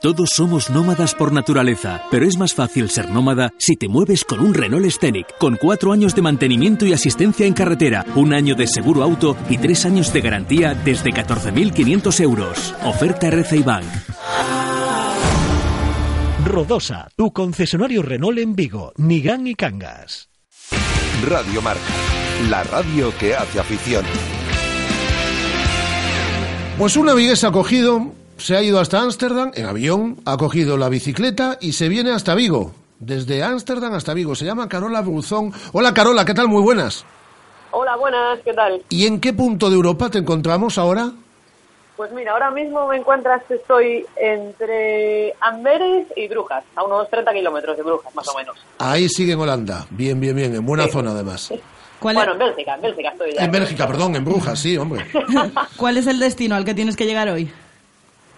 Todos 0.00 0.30
somos 0.30 0.70
nómadas 0.70 1.14
por 1.14 1.30
naturaleza, 1.30 2.04
pero 2.10 2.24
es 2.26 2.38
más 2.38 2.54
fácil 2.54 2.88
ser 2.88 3.10
nómada 3.10 3.52
si 3.58 3.76
te 3.76 3.86
mueves 3.86 4.24
con 4.24 4.40
un 4.40 4.54
Renault 4.54 4.90
Scenic, 4.90 5.36
con 5.36 5.56
cuatro 5.56 5.92
años 5.92 6.14
de 6.14 6.22
mantenimiento 6.22 6.86
y 6.86 6.94
asistencia 6.94 7.44
en 7.44 7.52
carretera, 7.52 8.06
un 8.14 8.32
año 8.32 8.54
de 8.54 8.66
seguro 8.66 9.02
auto 9.02 9.36
y 9.50 9.58
tres 9.58 9.84
años 9.84 10.10
de 10.10 10.22
garantía 10.22 10.72
desde 10.72 11.10
14.500 11.10 12.20
euros. 12.20 12.74
Oferta 12.82 13.26
RCI 13.26 13.62
Bank. 13.62 13.84
Rodosa, 16.46 17.10
tu 17.14 17.30
concesionario 17.34 18.00
Renault 18.00 18.38
en 18.38 18.56
Vigo, 18.56 18.94
Nigán 18.96 19.46
y 19.46 19.54
Cangas. 19.54 20.30
Radio 21.28 21.60
Marca, 21.60 21.82
la 22.48 22.64
radio 22.64 23.12
que 23.18 23.34
hace 23.34 23.60
afición. 23.60 24.06
Pues 26.78 26.96
una 26.96 27.12
viguesa 27.12 27.48
ha 27.48 27.52
cogido, 27.52 28.14
se 28.40 28.56
ha 28.56 28.62
ido 28.62 28.80
hasta 28.80 29.00
Ámsterdam 29.00 29.52
en 29.54 29.66
avión, 29.66 30.16
ha 30.24 30.36
cogido 30.36 30.76
la 30.76 30.88
bicicleta 30.88 31.58
y 31.60 31.72
se 31.72 31.88
viene 31.88 32.10
hasta 32.10 32.34
Vigo. 32.34 32.72
Desde 32.98 33.42
Ámsterdam 33.42 33.94
hasta 33.94 34.14
Vigo. 34.14 34.34
Se 34.34 34.44
llama 34.44 34.68
Carola 34.68 35.00
Bruzón. 35.02 35.52
Hola 35.72 35.94
Carola, 35.94 36.24
¿qué 36.24 36.34
tal? 36.34 36.48
Muy 36.48 36.62
buenas. 36.62 37.04
Hola, 37.70 37.96
buenas, 37.96 38.40
¿qué 38.44 38.52
tal? 38.52 38.82
¿Y 38.88 39.06
en 39.06 39.20
qué 39.20 39.32
punto 39.32 39.70
de 39.70 39.76
Europa 39.76 40.10
te 40.10 40.18
encontramos 40.18 40.76
ahora? 40.76 41.10
Pues 41.96 42.10
mira, 42.12 42.32
ahora 42.32 42.50
mismo 42.50 42.88
me 42.88 42.96
encuentras, 42.96 43.42
estoy 43.48 44.06
entre 44.16 45.34
Amberes 45.40 46.06
y 46.16 46.26
Brujas, 46.28 46.64
a 46.74 46.82
unos 46.82 47.08
30 47.10 47.32
kilómetros 47.32 47.76
de 47.76 47.82
Brujas, 47.82 48.14
más 48.14 48.26
o 48.28 48.38
menos. 48.38 48.56
Ahí 48.78 49.08
sigue 49.08 49.34
en 49.34 49.40
Holanda. 49.40 49.86
Bien, 49.90 50.18
bien, 50.18 50.34
bien. 50.34 50.54
En 50.54 50.64
buena 50.64 50.88
zona 50.88 51.10
además. 51.10 51.52
Bueno, 52.02 52.32
en 52.32 52.38
Bélgica, 52.38 52.76
en 52.76 52.80
Bélgica 52.80 53.10
estoy 53.10 53.34
ya. 53.34 53.44
En 53.44 53.52
Bélgica, 53.52 53.86
perdón, 53.86 54.16
en 54.16 54.24
Brujas, 54.24 54.58
sí, 54.58 54.74
hombre. 54.78 55.04
¿Cuál 55.76 55.98
es 55.98 56.06
el 56.06 56.18
destino 56.18 56.54
al 56.54 56.64
que 56.64 56.72
tienes 56.72 56.96
que 56.96 57.04
llegar 57.04 57.28
hoy? 57.28 57.52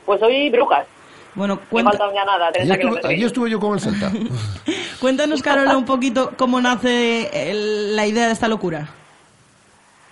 Pues 0.07 0.23
hoy 0.23 0.51
Brujas. 0.51 0.87
Bueno, 1.35 1.55
No 1.55 1.61
cuenta- 1.71 1.93
falta 1.93 2.15
ya 2.15 2.25
nada, 2.25 2.53
30 2.53 2.59
Allí 2.61 2.71
estuve, 2.73 2.79
kilómetros. 2.81 3.11
allí 3.13 3.25
estuve 3.25 3.51
yo 3.51 3.61
con 3.61 3.73
el 3.75 3.81
Celta. 3.81 4.11
cuéntanos, 5.01 5.43
Carola, 5.43 5.77
un 5.77 5.87
poquito 5.87 6.33
cómo 6.37 6.61
nace 6.61 7.51
el- 7.51 7.97
la 7.97 8.07
idea 8.07 8.27
de 8.27 8.33
esta 8.33 8.49
locura. 8.49 8.89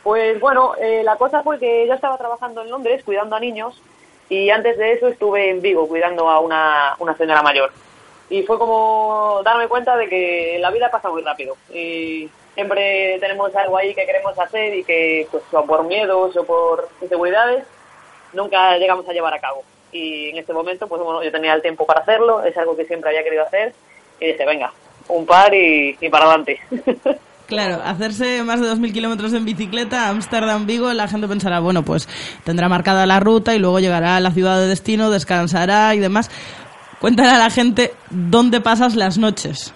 Pues 0.03 0.41
bueno, 0.41 0.75
eh, 0.81 1.03
la 1.05 1.17
cosa 1.17 1.43
fue 1.43 1.59
que 1.59 1.87
yo 1.87 1.93
estaba 1.95 2.17
trabajando 2.17 2.62
en 2.62 2.71
Londres 2.71 3.03
cuidando 3.05 3.37
a 3.37 3.41
niños 3.41 3.81
y 4.31 4.49
antes 4.49 4.79
de 4.79 4.93
eso 4.93 5.09
estuve 5.09 5.51
en 5.51 5.61
Vigo 5.61 5.87
cuidando 5.89 6.31
a 6.31 6.41
una, 6.41 6.95
una 6.99 7.15
señora 7.17 7.43
mayor. 7.43 7.71
Y 8.31 8.43
fue 8.45 8.59
como 8.59 9.43
darme 9.45 9.69
cuenta 9.69 9.97
de 9.97 10.09
que 10.09 10.57
la 10.61 10.71
vida 10.71 10.91
pasa 10.91 11.11
muy 11.11 11.21
rápido 11.23 11.57
y 11.75 12.31
siempre 12.55 13.19
tenemos 13.21 13.55
algo 13.57 13.77
ahí 13.77 13.95
que 13.95 14.07
queremos 14.07 14.39
hacer 14.39 14.75
y 14.75 14.85
que 14.85 15.27
pues 15.31 15.43
o 15.53 15.67
por 15.67 15.85
miedos 15.85 16.35
o 16.37 16.45
por 16.45 16.89
inseguridades 17.03 17.65
nunca 18.33 18.79
llegamos 18.79 19.07
a 19.09 19.12
llevar 19.12 19.35
a 19.35 19.41
cabo. 19.41 19.62
Y 19.93 20.31
en 20.31 20.39
este 20.39 20.53
momento, 20.53 20.87
pues 20.87 21.03
bueno, 21.03 21.23
yo 21.23 21.33
tenía 21.33 21.55
el 21.55 21.62
tiempo 21.62 21.85
para 21.87 22.01
hacerlo, 22.01 22.45
es 22.45 22.57
algo 22.57 22.77
que 22.77 22.85
siempre 22.85 23.11
había 23.11 23.25
querido 23.25 23.45
hacer 23.45 23.73
y 24.21 24.27
dije, 24.27 24.47
venga, 24.47 24.73
un 25.09 25.27
par 25.27 25.53
y, 25.55 25.97
y 26.01 26.09
para 26.09 26.27
adelante. 26.27 26.61
Claro, 27.51 27.83
hacerse 27.85 28.45
más 28.45 28.61
de 28.61 28.69
2.000 28.69 28.93
kilómetros 28.93 29.33
en 29.33 29.45
bicicleta, 29.45 30.09
Ámsterdam-Vigo, 30.09 30.93
la 30.93 31.09
gente 31.09 31.27
pensará, 31.27 31.59
bueno, 31.59 31.83
pues 31.83 32.09
tendrá 32.45 32.69
marcada 32.69 33.07
la 33.07 33.19
ruta 33.19 33.57
y 33.57 33.59
luego 33.59 33.81
llegará 33.81 34.15
a 34.15 34.21
la 34.21 34.31
ciudad 34.31 34.61
de 34.61 34.69
destino, 34.69 35.11
descansará 35.11 35.93
y 35.97 35.99
demás. 35.99 36.31
Cuéntale 37.01 37.31
a 37.31 37.39
la 37.39 37.51
gente 37.51 37.93
dónde 38.09 38.61
pasas 38.61 38.95
las 38.95 39.19
noches. 39.19 39.75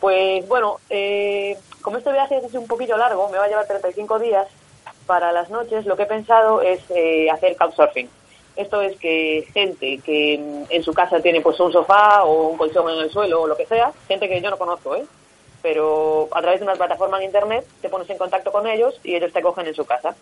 Pues 0.00 0.48
bueno, 0.48 0.78
eh, 0.90 1.56
como 1.82 1.98
este 1.98 2.10
viaje 2.10 2.38
es 2.44 2.54
un 2.54 2.66
poquillo 2.66 2.96
largo, 2.96 3.28
me 3.28 3.38
va 3.38 3.44
a 3.44 3.48
llevar 3.48 3.68
35 3.68 4.18
días, 4.18 4.48
para 5.06 5.30
las 5.30 5.48
noches 5.50 5.86
lo 5.86 5.96
que 5.96 6.02
he 6.02 6.06
pensado 6.06 6.62
es 6.62 6.80
eh, 6.90 7.30
hacer 7.30 7.56
couchsurfing. 7.56 8.08
Esto 8.56 8.80
es 8.80 8.96
que 8.98 9.46
gente 9.52 10.00
que 10.04 10.38
mm, 10.38 10.64
en 10.70 10.82
su 10.82 10.94
casa 10.94 11.20
tiene 11.20 11.40
pues 11.40 11.60
un 11.60 11.72
sofá 11.72 12.24
o 12.24 12.48
un 12.48 12.56
colchón 12.56 12.90
en 12.90 13.00
el 13.00 13.10
suelo 13.10 13.42
o 13.42 13.46
lo 13.46 13.56
que 13.56 13.66
sea, 13.66 13.92
gente 14.08 14.28
que 14.28 14.40
yo 14.40 14.50
no 14.50 14.58
conozco, 14.58 14.96
¿eh? 14.96 15.04
pero 15.62 16.28
a 16.30 16.40
través 16.40 16.60
de 16.60 16.64
una 16.64 16.74
plataforma 16.74 17.18
en 17.18 17.24
internet 17.24 17.66
te 17.82 17.88
pones 17.88 18.08
en 18.08 18.18
contacto 18.18 18.52
con 18.52 18.66
ellos 18.66 18.98
y 19.02 19.14
ellos 19.14 19.32
te 19.32 19.42
cogen 19.42 19.66
en 19.66 19.74
su 19.74 19.84
casa. 19.84 20.14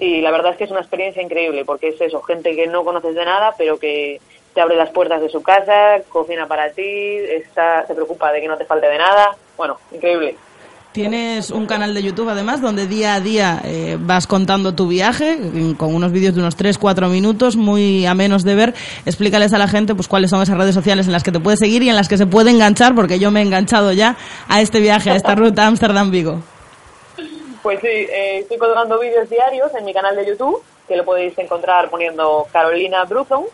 Y 0.00 0.20
la 0.20 0.30
verdad 0.30 0.52
es 0.52 0.58
que 0.58 0.64
es 0.64 0.70
una 0.70 0.80
experiencia 0.80 1.22
increíble 1.22 1.64
porque 1.64 1.88
es 1.88 2.00
eso, 2.00 2.22
gente 2.22 2.56
que 2.56 2.66
no 2.66 2.84
conoces 2.84 3.14
de 3.14 3.24
nada, 3.24 3.54
pero 3.56 3.78
que 3.78 4.20
te 4.54 4.60
abre 4.60 4.76
las 4.76 4.90
puertas 4.90 5.20
de 5.20 5.28
su 5.28 5.42
casa, 5.42 6.00
cocina 6.08 6.46
para 6.48 6.70
ti, 6.70 6.82
está, 6.82 7.86
se 7.86 7.94
preocupa 7.94 8.32
de 8.32 8.40
que 8.40 8.48
no 8.48 8.56
te 8.56 8.64
falte 8.64 8.88
de 8.88 8.96
nada. 8.96 9.36
Bueno, 9.58 9.78
increíble. 9.92 10.36
Tienes 10.96 11.50
un 11.50 11.66
canal 11.66 11.92
de 11.92 12.02
YouTube 12.02 12.30
además 12.30 12.62
donde 12.62 12.86
día 12.86 13.16
a 13.16 13.20
día 13.20 13.60
eh, 13.66 13.98
vas 14.00 14.26
contando 14.26 14.74
tu 14.74 14.88
viaje 14.88 15.36
mm, 15.36 15.74
con 15.74 15.94
unos 15.94 16.10
vídeos 16.10 16.34
de 16.34 16.40
unos 16.40 16.56
3-4 16.56 17.10
minutos 17.10 17.54
muy 17.54 18.06
amenos 18.06 18.44
de 18.44 18.54
ver. 18.54 18.74
Explícales 19.04 19.52
a 19.52 19.58
la 19.58 19.68
gente 19.68 19.94
pues 19.94 20.08
cuáles 20.08 20.30
son 20.30 20.40
esas 20.40 20.56
redes 20.56 20.74
sociales 20.74 21.04
en 21.04 21.12
las 21.12 21.22
que 21.22 21.32
te 21.32 21.38
puedes 21.38 21.58
seguir 21.58 21.82
y 21.82 21.90
en 21.90 21.96
las 21.96 22.08
que 22.08 22.16
se 22.16 22.24
puede 22.24 22.50
enganchar 22.50 22.94
porque 22.94 23.18
yo 23.18 23.30
me 23.30 23.40
he 23.40 23.42
enganchado 23.42 23.92
ya 23.92 24.16
a 24.48 24.62
este 24.62 24.80
viaje, 24.80 25.10
a 25.10 25.16
esta 25.16 25.34
ruta 25.34 25.66
Ámsterdam-Vigo. 25.66 26.40
Pues 27.62 27.78
sí, 27.80 27.88
eh, 27.88 28.38
estoy 28.38 28.56
colgando 28.56 28.98
vídeos 28.98 29.28
diarios 29.28 29.74
en 29.78 29.84
mi 29.84 29.92
canal 29.92 30.16
de 30.16 30.24
YouTube, 30.24 30.62
que 30.88 30.96
lo 30.96 31.04
podéis 31.04 31.38
encontrar 31.38 31.90
poniendo 31.90 32.46
Carolina 32.50 33.04
Bruzon. 33.04 33.44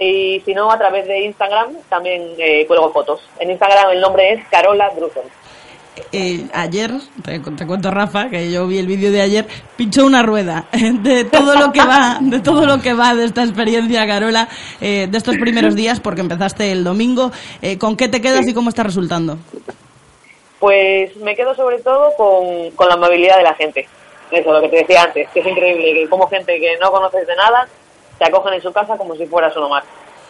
Y 0.00 0.42
si 0.44 0.52
no, 0.52 0.72
a 0.72 0.78
través 0.78 1.06
de 1.06 1.26
Instagram 1.26 1.76
también 1.88 2.34
eh, 2.38 2.66
cuelgo 2.66 2.92
fotos. 2.92 3.20
En 3.38 3.52
Instagram 3.52 3.92
el 3.92 4.00
nombre 4.00 4.32
es 4.32 4.48
Carola 4.48 4.90
Bruzon. 4.90 5.45
Eh, 6.12 6.46
ayer, 6.52 6.90
te, 7.24 7.38
te 7.38 7.66
cuento 7.66 7.90
Rafa, 7.90 8.28
que 8.28 8.50
yo 8.50 8.66
vi 8.66 8.78
el 8.78 8.86
vídeo 8.86 9.10
de 9.10 9.22
ayer, 9.22 9.46
pinchó 9.76 10.04
una 10.04 10.22
rueda 10.22 10.66
de 10.72 11.24
todo 11.24 11.54
lo 11.54 11.72
que 11.72 11.80
va, 11.80 12.18
de 12.20 12.40
todo 12.40 12.66
lo 12.66 12.80
que 12.80 12.92
va 12.92 13.14
de 13.14 13.24
esta 13.24 13.42
experiencia, 13.42 14.06
Carola, 14.06 14.48
eh, 14.80 15.06
de 15.10 15.18
estos 15.18 15.36
primeros 15.36 15.74
días, 15.74 16.00
porque 16.00 16.20
empezaste 16.20 16.70
el 16.70 16.84
domingo. 16.84 17.32
Eh, 17.62 17.78
¿Con 17.78 17.96
qué 17.96 18.08
te 18.08 18.20
quedas 18.20 18.46
y 18.46 18.54
cómo 18.54 18.68
está 18.68 18.82
resultando? 18.82 19.38
Pues 20.58 21.16
me 21.16 21.34
quedo 21.34 21.54
sobre 21.54 21.78
todo 21.78 22.12
con, 22.16 22.70
con 22.72 22.88
la 22.88 22.94
amabilidad 22.94 23.38
de 23.38 23.42
la 23.42 23.54
gente. 23.54 23.86
Eso, 24.30 24.52
lo 24.52 24.60
que 24.60 24.68
te 24.68 24.76
decía 24.78 25.04
antes, 25.04 25.28
que 25.30 25.40
es 25.40 25.46
increíble, 25.46 25.94
que 25.94 26.08
como 26.08 26.28
gente 26.28 26.58
que 26.58 26.76
no 26.78 26.90
conoces 26.90 27.26
de 27.26 27.36
nada, 27.36 27.68
te 28.18 28.26
acogen 28.26 28.54
en 28.54 28.62
su 28.62 28.72
casa 28.72 28.96
como 28.96 29.14
si 29.14 29.26
fueras 29.26 29.56
uno 29.56 29.68
más. 29.68 29.84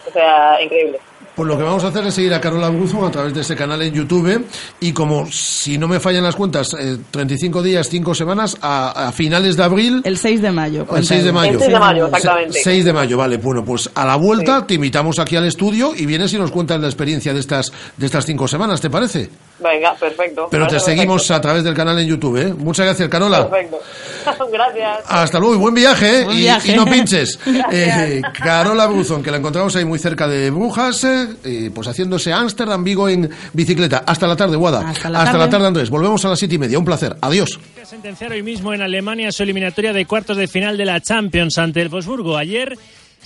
O 0.07 0.13
sea, 0.13 0.63
increíble. 0.63 1.01
Pues 1.37 1.47
lo 1.47 1.59
que 1.59 1.65
vamos 1.65 1.85
a 1.85 1.89
hacer 1.89 2.07
es 2.07 2.15
seguir 2.15 2.33
a 2.33 2.41
Carola 2.41 2.71
Bruzón 2.71 3.05
a 3.05 3.11
través 3.11 3.35
de 3.35 3.43
ese 3.43 3.55
canal 3.55 3.83
en 3.83 3.93
YouTube 3.93 4.43
y 4.81 4.93
como 4.93 5.31
si 5.31 5.77
no 5.77 5.87
me 5.87 6.01
fallan 6.01 6.25
las 6.25 6.35
cuentas, 6.35 6.75
eh, 6.81 6.97
35 7.11 7.63
días, 7.63 7.91
5 7.91 8.15
semanas, 8.15 8.57
a, 8.63 9.09
a 9.09 9.13
finales 9.13 9.55
de 9.59 9.63
abril... 9.63 10.01
El 10.05 10.17
6 10.17 10.41
de 10.41 10.51
mayo. 10.51 10.87
El 10.97 11.05
6 11.05 11.25
de 11.25 11.33
mayo. 11.33 11.53
El 11.53 11.59
6 11.59 11.71
de 11.73 11.79
mayo, 11.79 12.07
exactamente. 12.07 12.61
6 12.65 12.85
de 12.87 12.93
mayo, 12.95 13.19
vale. 13.19 13.37
Bueno, 13.37 13.63
pues 13.63 13.91
a 13.95 14.07
la 14.07 14.17
vuelta 14.17 14.67
te 14.67 14.75
invitamos 14.75 15.19
aquí 15.19 15.37
al 15.37 15.45
estudio 15.45 15.93
y 15.95 16.07
vienes 16.07 16.33
y 16.33 16.39
nos 16.39 16.51
cuentas 16.51 16.81
la 16.81 16.87
experiencia 16.87 17.35
de 17.35 17.41
estas 17.41 17.71
de 17.99 18.07
estas 18.07 18.25
cinco 18.25 18.49
semanas, 18.49 18.81
¿te 18.81 18.89
parece? 18.89 19.29
Venga, 19.59 19.95
perfecto. 19.95 20.49
Pero 20.51 20.67
te 20.67 20.79
seguimos 20.79 21.31
a 21.31 21.41
través 21.41 21.65
del 21.65 21.75
canal 21.75 21.99
en 21.99 22.07
YouTube, 22.07 22.37
¿eh? 22.37 22.53
Muchas 22.53 22.87
gracias, 22.87 23.09
Carola. 23.09 23.49
Perfecto. 23.49 23.81
Gracias. 24.53 25.05
Hasta 25.07 25.39
luego 25.39 25.55
y 25.55 25.59
buen 25.59 25.75
viaje, 25.75 26.21
¿eh? 26.21 26.25
Buen 26.25 26.37
y, 26.37 26.41
viaje. 26.41 26.73
y 26.73 26.77
no 26.77 26.85
pinches. 26.85 27.39
Eh, 27.73 28.23
Carola 28.33 28.87
Bruzón, 28.87 29.23
que 29.23 29.31
la 29.31 29.39
encontramos 29.39 29.75
ahí 29.77 29.85
muy 29.85 29.99
cerca 29.99 30.29
de 30.29 30.51
Brujas, 30.51 31.05
eh, 31.05 31.29
eh, 31.45 31.71
pues 31.75 31.89
haciéndose 31.89 32.33
Ámsterdam 32.33 32.85
Vigo 32.85 33.09
en 33.09 33.31
bicicleta. 33.53 34.05
Hasta 34.07 34.27
la 34.27 34.37
tarde, 34.37 34.57
Guada. 34.57 34.89
Hasta 34.89 35.11
la 35.11 35.25
tarde. 35.25 35.39
la 35.39 35.51
tarde, 35.51 35.67
Andrés. 35.67 35.91
Volvemos 35.91 36.25
a 36.25 36.29
las 36.29 36.39
siete 36.39 36.57
y 36.57 36.59
media. 36.59 36.79
Un 36.79 36.85
placer. 36.85 37.17
Adiós. 37.21 37.59
sentenciar 37.85 38.33
hoy 38.33 38.43
mismo 38.43 38.75
en 38.75 38.83
Alemania 38.83 39.33
su 39.33 39.43
eliminatoria 39.43 39.93
de 39.93 40.07
cuartos 40.07 40.37
de 40.37 40.49
final 40.49 40.77
de 40.77 40.85
la 40.85 41.01
Champions 41.01 41.59
ante 41.59 41.81
el 41.81 41.89
Wolfsburgo. 41.89 42.37
Ayer 42.37 42.77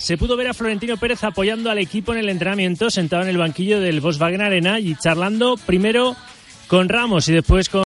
se 0.01 0.17
pudo 0.17 0.35
ver 0.35 0.47
a 0.47 0.53
Florentino 0.55 0.97
Pérez 0.97 1.23
apoyando 1.23 1.69
al 1.69 1.77
equipo 1.77 2.11
en 2.11 2.17
el 2.17 2.29
entrenamiento, 2.29 2.89
sentado 2.89 3.21
en 3.21 3.29
el 3.29 3.37
banquillo 3.37 3.79
del 3.79 4.01
Volkswagen 4.01 4.41
Arena 4.41 4.79
y 4.79 4.95
charlando 4.95 5.57
primero 5.57 6.15
con 6.67 6.89
Ramos 6.89 7.29
y 7.29 7.33
después 7.33 7.69
con 7.69 7.79